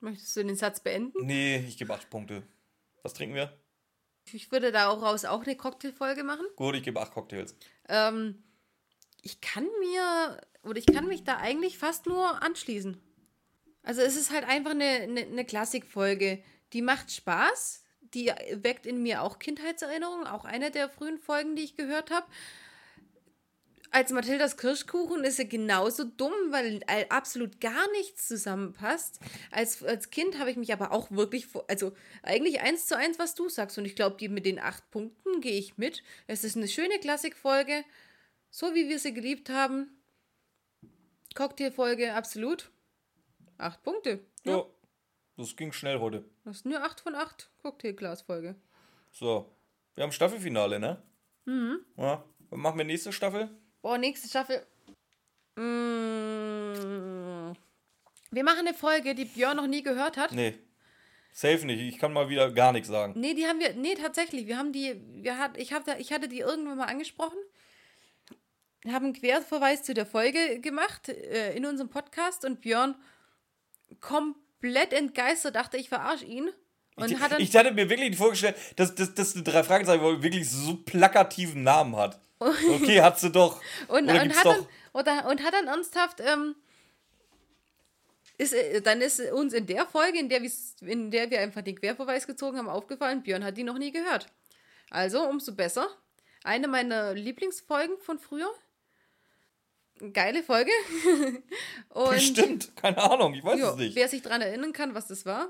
Möchtest 0.00 0.34
du 0.34 0.44
den 0.44 0.56
Satz 0.56 0.80
beenden? 0.80 1.26
Nee, 1.26 1.58
ich 1.58 1.76
gebe 1.76 1.92
acht 1.92 2.08
Punkte. 2.08 2.42
Was 3.02 3.12
trinken 3.12 3.34
wir? 3.34 3.52
Ich 4.32 4.50
würde 4.50 4.72
da 4.72 4.88
auch 4.88 5.02
raus 5.02 5.24
auch 5.24 5.42
eine 5.42 5.56
Cocktailfolge 5.56 6.24
machen. 6.24 6.46
Gut, 6.56 6.74
ich 6.74 6.82
gebe 6.82 7.00
acht 7.00 7.12
Cocktails. 7.12 7.54
Ähm, 7.88 8.42
ich 9.22 9.40
kann 9.40 9.66
mir, 9.80 10.40
oder 10.62 10.78
ich 10.78 10.86
kann 10.86 11.06
mich 11.06 11.24
da 11.24 11.36
eigentlich 11.36 11.78
fast 11.78 12.06
nur 12.06 12.42
anschließen. 12.42 13.00
Also 13.82 14.02
es 14.02 14.16
ist 14.16 14.32
halt 14.32 14.44
einfach 14.44 14.72
eine, 14.72 14.84
eine, 14.84 15.20
eine 15.20 15.44
Klassikfolge. 15.44 16.42
Die 16.72 16.82
macht 16.82 17.12
Spaß. 17.12 17.84
Die 18.14 18.32
weckt 18.52 18.86
in 18.86 19.02
mir 19.02 19.22
auch 19.22 19.38
Kindheitserinnerungen. 19.38 20.26
Auch 20.26 20.44
eine 20.44 20.70
der 20.70 20.88
frühen 20.88 21.18
Folgen, 21.18 21.54
die 21.54 21.62
ich 21.62 21.76
gehört 21.76 22.10
habe. 22.10 22.26
Als 23.96 24.12
Mathildas 24.12 24.58
Kirschkuchen 24.58 25.24
ist 25.24 25.38
sie 25.38 25.48
genauso 25.48 26.04
dumm, 26.04 26.34
weil 26.50 26.82
absolut 27.08 27.62
gar 27.62 27.90
nichts 27.92 28.28
zusammenpasst. 28.28 29.20
Als, 29.50 29.82
als 29.82 30.10
Kind 30.10 30.38
habe 30.38 30.50
ich 30.50 30.58
mich 30.58 30.70
aber 30.74 30.92
auch 30.92 31.10
wirklich, 31.10 31.48
also 31.66 31.94
eigentlich 32.22 32.60
eins 32.60 32.84
zu 32.84 32.94
eins, 32.94 33.18
was 33.18 33.34
du 33.34 33.48
sagst. 33.48 33.78
Und 33.78 33.86
ich 33.86 33.96
glaube, 33.96 34.18
die 34.18 34.28
mit 34.28 34.44
den 34.44 34.58
acht 34.58 34.90
Punkten 34.90 35.40
gehe 35.40 35.58
ich 35.58 35.78
mit. 35.78 36.02
Es 36.26 36.44
ist 36.44 36.58
eine 36.58 36.68
schöne 36.68 36.98
Klassikfolge, 36.98 37.86
so 38.50 38.74
wie 38.74 38.86
wir 38.86 38.98
sie 38.98 39.14
geliebt 39.14 39.48
haben. 39.48 39.88
Cocktailfolge, 41.34 42.12
absolut. 42.12 42.70
Acht 43.56 43.82
Punkte. 43.82 44.20
Ja. 44.44 44.66
Das 45.38 45.56
ging 45.56 45.72
schnell 45.72 46.00
heute. 46.00 46.22
Das 46.44 46.56
ist 46.56 46.66
nur 46.66 46.82
acht 46.82 47.00
von 47.00 47.14
acht 47.14 47.48
Cocktailglasfolge. 47.62 48.56
So. 49.10 49.56
Wir 49.94 50.04
haben 50.04 50.12
Staffelfinale, 50.12 50.78
ne? 50.78 51.02
Mhm. 51.46 51.78
Ja. 51.96 52.22
Was 52.50 52.58
machen 52.58 52.76
wir 52.76 52.84
nächste 52.84 53.10
Staffel? 53.10 53.48
Boah, 53.86 53.98
nächste 53.98 54.26
Staffel. 54.28 54.66
Mm. 55.54 56.74
Wir 58.32 58.42
machen 58.42 58.66
eine 58.66 58.74
Folge, 58.74 59.14
die 59.14 59.26
Björn 59.26 59.58
noch 59.58 59.68
nie 59.68 59.84
gehört 59.84 60.16
hat. 60.16 60.32
Nee. 60.32 60.54
Safe 61.32 61.64
nicht. 61.64 61.80
Ich 61.80 61.96
kann 61.96 62.12
mal 62.12 62.28
wieder 62.28 62.50
gar 62.50 62.72
nichts 62.72 62.88
sagen. 62.88 63.12
Nee, 63.16 63.34
die 63.34 63.46
haben 63.46 63.60
wir. 63.60 63.74
Nee, 63.74 63.94
tatsächlich. 63.94 64.48
Wir 64.48 64.58
haben 64.58 64.72
die. 64.72 65.00
Wir 65.22 65.38
hat, 65.38 65.56
ich, 65.56 65.72
hab 65.72 65.84
da, 65.84 65.96
ich 65.98 66.12
hatte 66.12 66.26
die 66.26 66.40
irgendwann 66.40 66.78
mal 66.78 66.88
angesprochen. 66.88 67.38
Wir 68.82 68.92
haben 68.92 69.04
einen 69.04 69.14
Querverweis 69.14 69.84
zu 69.84 69.94
der 69.94 70.04
Folge 70.04 70.58
gemacht 70.58 71.08
äh, 71.08 71.54
in 71.54 71.64
unserem 71.64 71.88
Podcast 71.88 72.44
und 72.44 72.62
Björn 72.62 72.96
komplett 74.00 74.94
entgeistert 74.94 75.54
dachte, 75.54 75.76
ich 75.76 75.90
verarsche 75.90 76.24
ihn. 76.24 76.50
Und 76.96 77.12
ich, 77.12 77.20
hat 77.20 77.30
dann. 77.30 77.40
ich 77.40 77.54
hatte 77.54 77.70
mir 77.70 77.88
wirklich 77.88 78.16
vorgestellt, 78.16 78.56
dass, 78.74 78.96
dass, 78.96 79.14
dass 79.14 79.34
eine 79.34 79.44
drei 79.44 79.62
Fragezeichen 79.62 80.02
wirklich 80.24 80.50
so 80.50 80.74
plakativen 80.74 81.62
Namen 81.62 81.94
hat. 81.94 82.20
Okay, 82.40 83.00
hat 83.00 83.18
sie 83.18 83.30
doch. 83.30 83.60
und, 83.88 84.10
und, 84.10 84.36
hat 84.36 84.44
doch. 84.44 84.54
dann, 84.54 84.66
oder, 84.92 85.28
und 85.30 85.42
hat 85.42 85.54
dann 85.54 85.68
ernsthaft. 85.68 86.20
Ähm, 86.20 86.54
ist, 88.38 88.52
äh, 88.52 88.82
dann 88.82 89.00
ist 89.00 89.20
uns 89.32 89.54
in 89.54 89.66
der 89.66 89.86
Folge, 89.86 90.18
in 90.18 90.28
der, 90.28 90.42
in 90.80 91.10
der 91.10 91.30
wir 91.30 91.40
einfach 91.40 91.62
den 91.62 91.76
Querverweis 91.76 92.26
gezogen 92.26 92.58
haben, 92.58 92.68
aufgefallen, 92.68 93.22
Björn 93.22 93.44
hat 93.44 93.56
die 93.56 93.64
noch 93.64 93.78
nie 93.78 93.92
gehört. 93.92 94.26
Also, 94.90 95.26
umso 95.26 95.54
besser. 95.54 95.88
Eine 96.44 96.68
meiner 96.68 97.14
Lieblingsfolgen 97.14 97.98
von 97.98 98.18
früher. 98.18 98.48
Geile 100.12 100.42
Folge. 100.42 100.70
Und 101.88 102.10
Bestimmt, 102.10 102.76
keine 102.76 102.98
Ahnung, 102.98 103.34
ich 103.34 103.42
weiß 103.42 103.58
jo, 103.58 103.68
es 103.70 103.76
nicht. 103.76 103.96
wer 103.96 104.08
sich 104.08 104.22
daran 104.22 104.42
erinnern 104.42 104.72
kann, 104.72 104.94
was 104.94 105.06
das 105.06 105.24
war, 105.24 105.48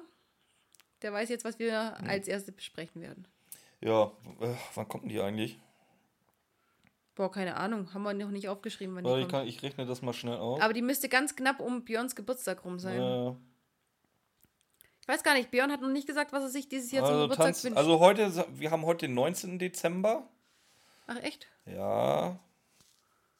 der 1.03 1.13
weiß 1.13 1.29
jetzt, 1.29 1.45
was 1.45 1.59
wir 1.59 1.99
als 2.07 2.29
erstes 2.29 2.55
besprechen 2.55 3.03
werden. 3.03 3.27
Ja, 3.81 4.13
äh, 4.41 4.55
wann 4.75 4.89
kommt 4.89 5.11
die 5.11 5.21
eigentlich? 5.21 5.59
Boah, 7.17 7.33
keine 7.33 7.57
Ahnung. 7.57 7.93
Haben 7.95 8.03
wir 8.05 8.15
noch 8.15 8.31
nicht 8.31 8.49
aufgeschrieben, 8.49 8.95
wann 8.95 9.03
die 9.03 9.09
Warte, 9.11 9.23
ich, 9.23 9.29
kommt. 9.29 9.33
kann, 9.41 9.49
ich 9.49 9.63
rechne 9.63 9.87
das 9.87 10.03
mal 10.03 10.13
schnell 10.13 10.37
aus. 10.37 10.61
Aber 10.61 10.73
die 10.75 10.83
müsste 10.83 11.09
ganz 11.09 11.35
knapp 11.35 11.61
um 11.61 11.83
Björns 11.85 12.15
Geburtstag 12.15 12.65
rum 12.65 12.79
sein. 12.79 13.01
äh, 13.01 13.33
Ich 15.01 15.09
weiß 15.09 15.23
gar 15.25 15.35
nicht, 15.35 15.51
Björn 15.51 15.73
hat 15.73 15.81
noch 15.81 15.89
nicht 15.89 16.07
gesagt, 16.07 16.33
was 16.33 16.43
er 16.45 16.51
sich 16.51 16.69
dieses 16.69 16.93
Jahr 16.93 17.05
zum 17.05 17.15
also, 17.15 17.23
Geburtstag 17.25 17.47
Tanz, 17.47 17.65
wünscht. 17.65 17.79
also 17.79 17.99
heute, 18.01 18.47
wir 18.55 18.71
haben 18.71 18.85
heute 18.85 19.07
den 19.07 19.15
19. 19.15 19.59
Dezember. 19.59 20.29
Ach 21.07 21.17
echt? 21.23 21.47
Ja. 21.65 22.39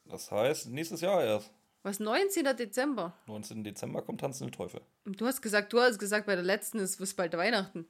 Das 0.05 0.31
heißt, 0.31 0.69
nächstes 0.69 1.01
Jahr 1.01 1.23
erst. 1.23 1.51
Was, 1.83 1.99
19. 1.99 2.45
Dezember? 2.57 3.13
19. 3.27 3.63
Dezember 3.63 4.01
kommt 4.01 4.21
Tanzende 4.21 4.51
Teufel. 4.51 4.81
Und 5.05 5.21
Du 5.21 5.27
hast 5.27 5.41
gesagt, 5.41 5.71
du 5.71 5.79
hast 5.79 5.99
gesagt, 5.99 6.25
bei 6.25 6.35
der 6.35 6.43
letzten 6.43 6.79
ist 6.79 6.99
es 6.99 7.13
bald 7.13 7.37
Weihnachten. 7.37 7.87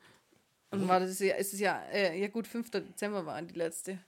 Und 0.70 0.88
war 0.90 1.00
das 1.00 1.18
ja, 1.20 1.36
ist 1.36 1.54
es 1.54 1.60
ja, 1.62 1.82
äh, 1.94 2.20
ja 2.20 2.28
gut, 2.28 2.46
5. 2.46 2.72
Dezember 2.72 3.26
war 3.26 3.42
die 3.42 3.54
letzte. 3.54 4.00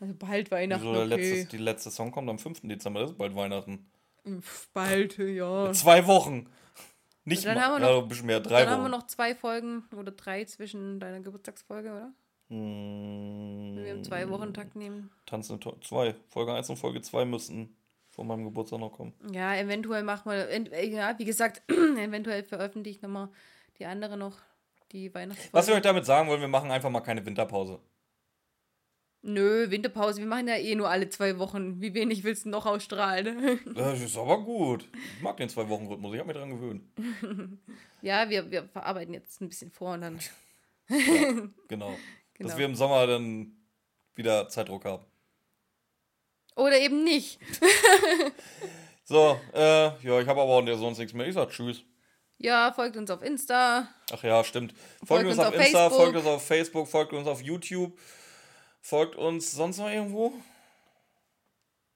Also 0.00 0.14
bald 0.18 0.50
Weihnachten, 0.50 0.82
Wieso 0.84 1.06
der 1.06 1.16
okay. 1.16 1.30
letzte, 1.32 1.56
die 1.56 1.62
letzte 1.62 1.90
Song 1.90 2.10
kommt 2.10 2.28
am 2.28 2.38
5. 2.38 2.62
Dezember, 2.62 3.00
das 3.00 3.10
ist 3.12 3.18
bald 3.18 3.34
Weihnachten. 3.34 3.86
Pff, 4.40 4.68
Bald, 4.72 5.18
ja. 5.18 5.72
Zwei 5.72 6.06
Wochen. 6.06 6.48
Nicht 7.26 7.44
Dann 7.46 7.54
mal, 7.54 7.64
haben 7.64 7.82
wir 7.82 7.88
ja, 7.88 7.94
noch- 7.96 8.02
ein 8.02 8.08
bisschen 8.08 8.26
mehr, 8.26 8.40
drei 8.40 8.60
Dann 8.64 8.70
haben 8.70 8.80
wir 8.80 8.84
Wochen. 8.84 8.90
noch 9.00 9.06
zwei 9.06 9.34
Folgen 9.34 9.84
oder 9.96 10.12
drei 10.12 10.44
zwischen 10.44 10.98
deiner 11.00 11.20
Geburtstagsfolge, 11.20 11.90
oder? 11.90 12.12
Hm, 12.48 13.72
Wenn 13.76 13.84
wir 13.84 13.92
im 13.92 14.04
zwei 14.04 14.28
Wochen 14.28 14.52
Takt 14.52 14.76
nehmen. 14.76 15.10
Teufel. 15.26 15.58
Zwei. 15.82 16.14
Folge 16.28 16.52
1 16.52 16.68
und 16.70 16.76
Folge 16.76 17.00
2 17.00 17.24
müssten 17.24 17.74
vor 18.10 18.24
meinem 18.24 18.44
Geburtstag 18.44 18.78
noch 18.80 18.90
kommen. 18.92 19.12
Ja, 19.32 19.54
eventuell 19.56 20.02
machen 20.02 20.30
wir, 20.30 20.48
äh, 20.48 20.88
ja, 20.88 21.18
wie 21.18 21.24
gesagt, 21.24 21.62
eventuell 21.98 22.44
veröffentliche 22.44 22.96
ich 22.98 23.02
nochmal 23.02 23.28
die 23.78 23.86
andere 23.86 24.16
noch, 24.16 24.36
die 24.92 25.12
Weihnachtsfolge. 25.14 25.52
Was 25.52 25.66
wir 25.66 25.74
euch 25.74 25.82
damit 25.82 26.04
sagen 26.06 26.28
wollen, 26.28 26.40
wir 26.40 26.48
machen 26.48 26.70
einfach 26.70 26.90
mal 26.90 27.00
keine 27.00 27.24
Winterpause. 27.26 27.80
Nö, 29.26 29.70
Winterpause, 29.70 30.18
wir 30.20 30.26
machen 30.26 30.48
ja 30.48 30.56
eh 30.56 30.74
nur 30.74 30.90
alle 30.90 31.08
zwei 31.08 31.38
Wochen. 31.38 31.80
Wie 31.80 31.94
wenig 31.94 32.24
willst 32.24 32.44
du 32.44 32.50
noch 32.50 32.66
ausstrahlen? 32.66 33.58
Das 33.74 34.00
ist 34.00 34.18
aber 34.18 34.42
gut. 34.42 34.86
Ich 35.16 35.22
mag 35.22 35.38
den 35.38 35.48
Zwei-Wochen-Rhythmus, 35.48 36.12
ich 36.12 36.20
habe 36.20 36.28
mich 36.28 36.36
dran 36.36 36.50
gewöhnt. 36.50 36.82
ja, 38.02 38.28
wir, 38.28 38.50
wir 38.50 38.68
verarbeiten 38.68 39.14
jetzt 39.14 39.40
ein 39.40 39.48
bisschen 39.48 39.70
vor 39.70 39.94
und 39.94 40.02
dann. 40.02 40.18
Genau. 41.68 41.90
Dass 41.90 41.98
Genau. 42.34 42.58
wir 42.58 42.66
im 42.66 42.74
Sommer 42.74 43.06
dann 43.06 43.56
wieder 44.14 44.48
Zeitdruck 44.50 44.84
haben. 44.84 45.04
Oder 46.56 46.78
eben 46.78 47.02
nicht. 47.04 47.38
So, 49.04 49.38
äh, 49.54 49.86
ja, 50.06 50.20
ich 50.20 50.28
habe 50.28 50.40
aber 50.42 50.50
auch 50.52 50.66
sonst 50.76 50.98
nichts 50.98 51.14
mehr. 51.14 51.26
Ich 51.26 51.34
sag 51.34 51.48
Tschüss. 51.50 51.82
Ja, 52.38 52.72
folgt 52.72 52.96
uns 52.96 53.10
auf 53.10 53.22
Insta. 53.22 53.88
Ach 54.12 54.22
ja, 54.22 54.44
stimmt. 54.44 54.74
Folgt, 55.04 55.08
Folgt 55.08 55.26
uns 55.28 55.38
uns 55.38 55.46
auf 55.46 55.54
auf 55.54 55.60
Insta, 55.60 55.78
Facebook. 55.78 55.96
folgt 56.04 56.16
uns 56.16 56.26
auf 56.26 56.46
Facebook, 56.46 56.88
folgt 56.88 57.12
uns 57.14 57.26
auf 57.28 57.42
YouTube. 57.42 57.98
Folgt 58.84 59.16
uns 59.16 59.50
sonst 59.50 59.78
noch 59.78 59.88
irgendwo? 59.88 60.34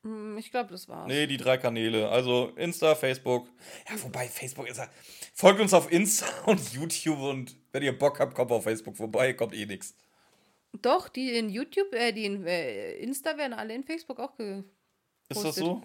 Hm, 0.05 0.39
Ich 0.39 0.51
glaube, 0.51 0.71
das 0.71 0.89
war's. 0.89 1.07
Nee, 1.07 1.27
die 1.27 1.37
drei 1.37 1.59
Kanäle. 1.59 2.09
Also 2.09 2.51
Insta, 2.57 2.95
Facebook. 2.95 3.47
Ja, 3.91 4.03
wobei 4.03 4.27
Facebook 4.27 4.67
ist 4.67 4.79
ja. 4.79 4.89
Folgt 5.35 5.61
uns 5.61 5.75
auf 5.75 5.93
Insta 5.93 6.27
und 6.47 6.73
YouTube 6.73 7.19
und 7.19 7.55
wenn 7.73 7.83
ihr 7.83 7.97
Bock 7.97 8.19
habt, 8.21 8.35
kommt 8.35 8.51
auf 8.53 8.65
Facebook 8.65 8.97
vorbei, 8.97 9.35
kommt 9.35 9.53
eh 9.55 9.67
nix. 9.67 9.95
Doch, 10.81 11.11
die 11.11 11.37
in 11.37 11.51
YouTube, 11.51 11.93
äh, 11.93 12.13
die 12.13 12.25
in 12.25 12.47
äh, 12.47 12.95
Insta 12.95 13.37
werden 13.37 13.53
alle 13.53 13.75
in 13.75 13.85
Facebook 13.85 14.19
auch 14.19 14.35
ge 14.39 14.63
Ist 15.29 15.45
das 15.45 15.57
so? 15.57 15.83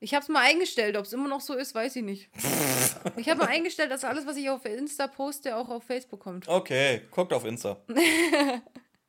Ich 0.00 0.12
habe 0.12 0.22
es 0.22 0.28
mal 0.28 0.42
eingestellt. 0.42 0.98
Ob 0.98 1.06
es 1.06 1.14
immer 1.14 1.28
noch 1.28 1.40
so 1.40 1.54
ist, 1.54 1.74
weiß 1.74 1.96
ich 1.96 2.02
nicht. 2.02 2.28
ich 3.16 3.26
habe 3.30 3.40
mal 3.40 3.48
eingestellt, 3.48 3.90
dass 3.90 4.04
alles, 4.04 4.26
was 4.26 4.36
ich 4.36 4.50
auf 4.50 4.66
Insta 4.66 5.06
poste, 5.06 5.56
auch 5.56 5.70
auf 5.70 5.84
Facebook 5.84 6.20
kommt. 6.20 6.46
Okay, 6.46 7.00
guckt 7.10 7.32
auf 7.32 7.46
Insta. 7.46 7.82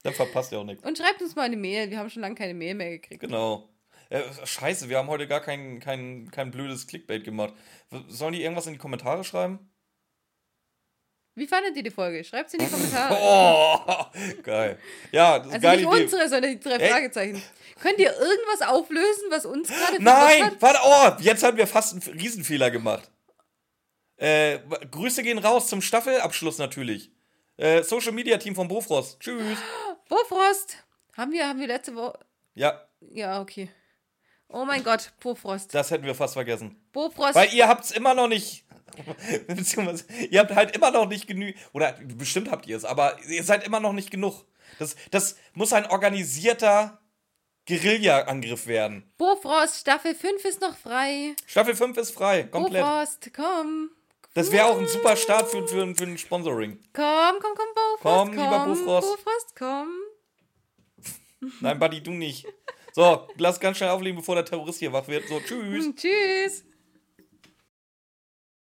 Dann 0.04 0.14
verpasst 0.14 0.52
ihr 0.52 0.60
auch 0.60 0.64
nichts. 0.66 0.86
Und 0.86 0.98
schreibt 0.98 1.22
uns 1.22 1.36
mal 1.36 1.44
eine 1.44 1.56
Mail. 1.56 1.90
Wir 1.90 1.98
haben 1.98 2.10
schon 2.10 2.22
lange 2.22 2.36
keine 2.36 2.54
Mail 2.54 2.76
mehr 2.76 2.92
gekriegt. 2.92 3.22
Genau. 3.22 3.70
Äh, 4.10 4.22
scheiße, 4.44 4.90
wir 4.90 4.98
haben 4.98 5.08
heute 5.08 5.28
gar 5.28 5.40
kein, 5.40 5.80
kein, 5.80 6.30
kein 6.30 6.52
blödes 6.52 6.86
Clickbait 6.88 7.24
gemacht. 7.24 7.54
Sollen 8.10 8.34
die 8.34 8.44
irgendwas 8.44 8.68
in 8.68 8.74
die 8.74 8.80
Kommentare 8.80 9.24
schreiben? 9.24 9.72
Wie 11.36 11.48
fandet 11.48 11.76
ihr 11.76 11.84
die 11.84 11.90
Folge? 11.90 12.24
Schreibt 12.24 12.50
es 12.50 12.54
in 12.54 12.60
die 12.60 12.68
Kommentare. 12.72 13.18
Oh, 13.20 14.42
geil. 14.44 14.78
Ja, 15.12 15.40
das 15.40 15.48
ist 15.48 15.54
also 15.54 15.70
nicht 15.70 15.80
Idee. 15.80 16.04
unsere, 16.04 16.30
sondern 16.30 16.52
die 16.52 16.60
drei 16.60 16.76
Ey. 16.76 16.92
Fragezeichen. 16.92 17.44
Könnt 17.82 17.98
ihr 17.98 18.12
irgendwas 18.14 18.68
auflösen, 18.68 19.24
was 19.30 19.46
uns 19.46 19.70
gerade 19.70 20.04
Nein, 20.04 20.52
warte, 20.60 20.80
oh, 20.84 21.22
jetzt 21.24 21.44
haben 21.44 21.58
wir 21.58 21.66
fast 21.66 21.94
einen 21.94 22.20
Riesenfehler 22.20 22.70
gemacht. 22.70 23.10
Äh, 24.18 24.60
Grüße 24.92 25.24
gehen 25.24 25.40
raus 25.40 25.70
zum 25.70 25.82
Staffelabschluss 25.82 26.60
natürlich. 26.60 27.12
Äh, 27.58 27.84
Social 27.84 28.12
Media 28.12 28.38
Team 28.38 28.56
von 28.56 28.68
Bofrost. 28.68 29.20
Tschüss. 29.20 29.58
Bofrost. 30.10 30.78
Haben 31.16 31.32
wir, 31.32 31.48
haben 31.48 31.60
wir 31.60 31.68
letzte 31.68 31.96
Woche. 31.96 32.20
Ja, 32.56 32.82
Ja, 33.12 33.42
okay. 33.42 33.70
Oh 34.50 34.66
mein 34.66 34.84
Gott, 34.84 35.14
Bofrost. 35.20 35.74
das 35.74 35.90
hätten 35.90 36.06
wir 36.06 36.14
fast 36.14 36.34
vergessen. 36.34 36.80
Bofrost. 36.92 37.34
Weil 37.34 37.52
ihr 37.54 37.68
habt's 37.68 37.90
immer 37.92 38.14
noch 38.14 38.28
nicht. 38.28 38.66
Beziehungsweise, 39.48 40.06
ihr 40.30 40.40
habt 40.40 40.54
halt 40.54 40.76
immer 40.76 40.92
noch 40.92 41.08
nicht 41.08 41.26
genug. 41.26 41.56
Oder 41.74 41.94
bestimmt 41.94 42.52
habt 42.52 42.68
ihr 42.68 42.78
es, 42.78 42.86
aber 42.86 43.18
ihr 43.28 43.44
seid 43.44 43.66
immer 43.66 43.80
noch 43.80 43.94
nicht 43.94 44.12
genug. 44.12 44.46
Das, 44.78 44.96
das 45.10 45.38
muss 45.54 45.74
ein 45.74 45.88
organisierter 45.88 47.00
Guerilla-Angriff 47.68 48.68
werden. 48.68 49.12
Bofrost, 49.18 49.80
Staffel 49.80 50.14
5 50.14 50.46
ist 50.46 50.62
noch 50.62 50.76
frei. 50.78 51.36
Staffel 51.48 51.76
5 51.76 51.98
ist 51.98 52.12
frei, 52.12 52.44
komplett. 52.44 52.84
Bofrost, 52.84 53.32
komm. 53.34 53.90
Das 54.34 54.51
wäre 54.51 54.65
auch 54.65 54.77
ein 54.80 54.88
super 54.88 55.15
Start 55.15 55.49
für, 55.49 55.68
für, 55.68 55.95
für 55.95 56.03
ein 56.03 56.18
Sponsoring. 56.18 56.80
Komm, 56.93 57.35
komm, 57.39 57.53
komm, 57.55 57.68
Bofrost. 57.76 58.01
Komm, 58.01 58.31
lieber 58.31 58.65
Bofrost. 58.65 59.18
Bofrost, 59.18 59.55
komm. 59.57 59.89
Nein, 61.61 61.77
Buddy, 61.77 62.01
du 62.01 62.11
nicht. 62.11 62.45
So, 62.93 63.27
lass 63.38 63.60
ganz 63.60 63.77
schnell 63.77 63.89
auflegen, 63.89 64.18
bevor 64.18 64.35
der 64.35 64.45
Terrorist 64.45 64.80
hier 64.80 64.93
wach 64.93 65.07
wird. 65.07 65.27
So, 65.27 65.39
tschüss. 65.39 65.95
Tschüss. 65.95 66.65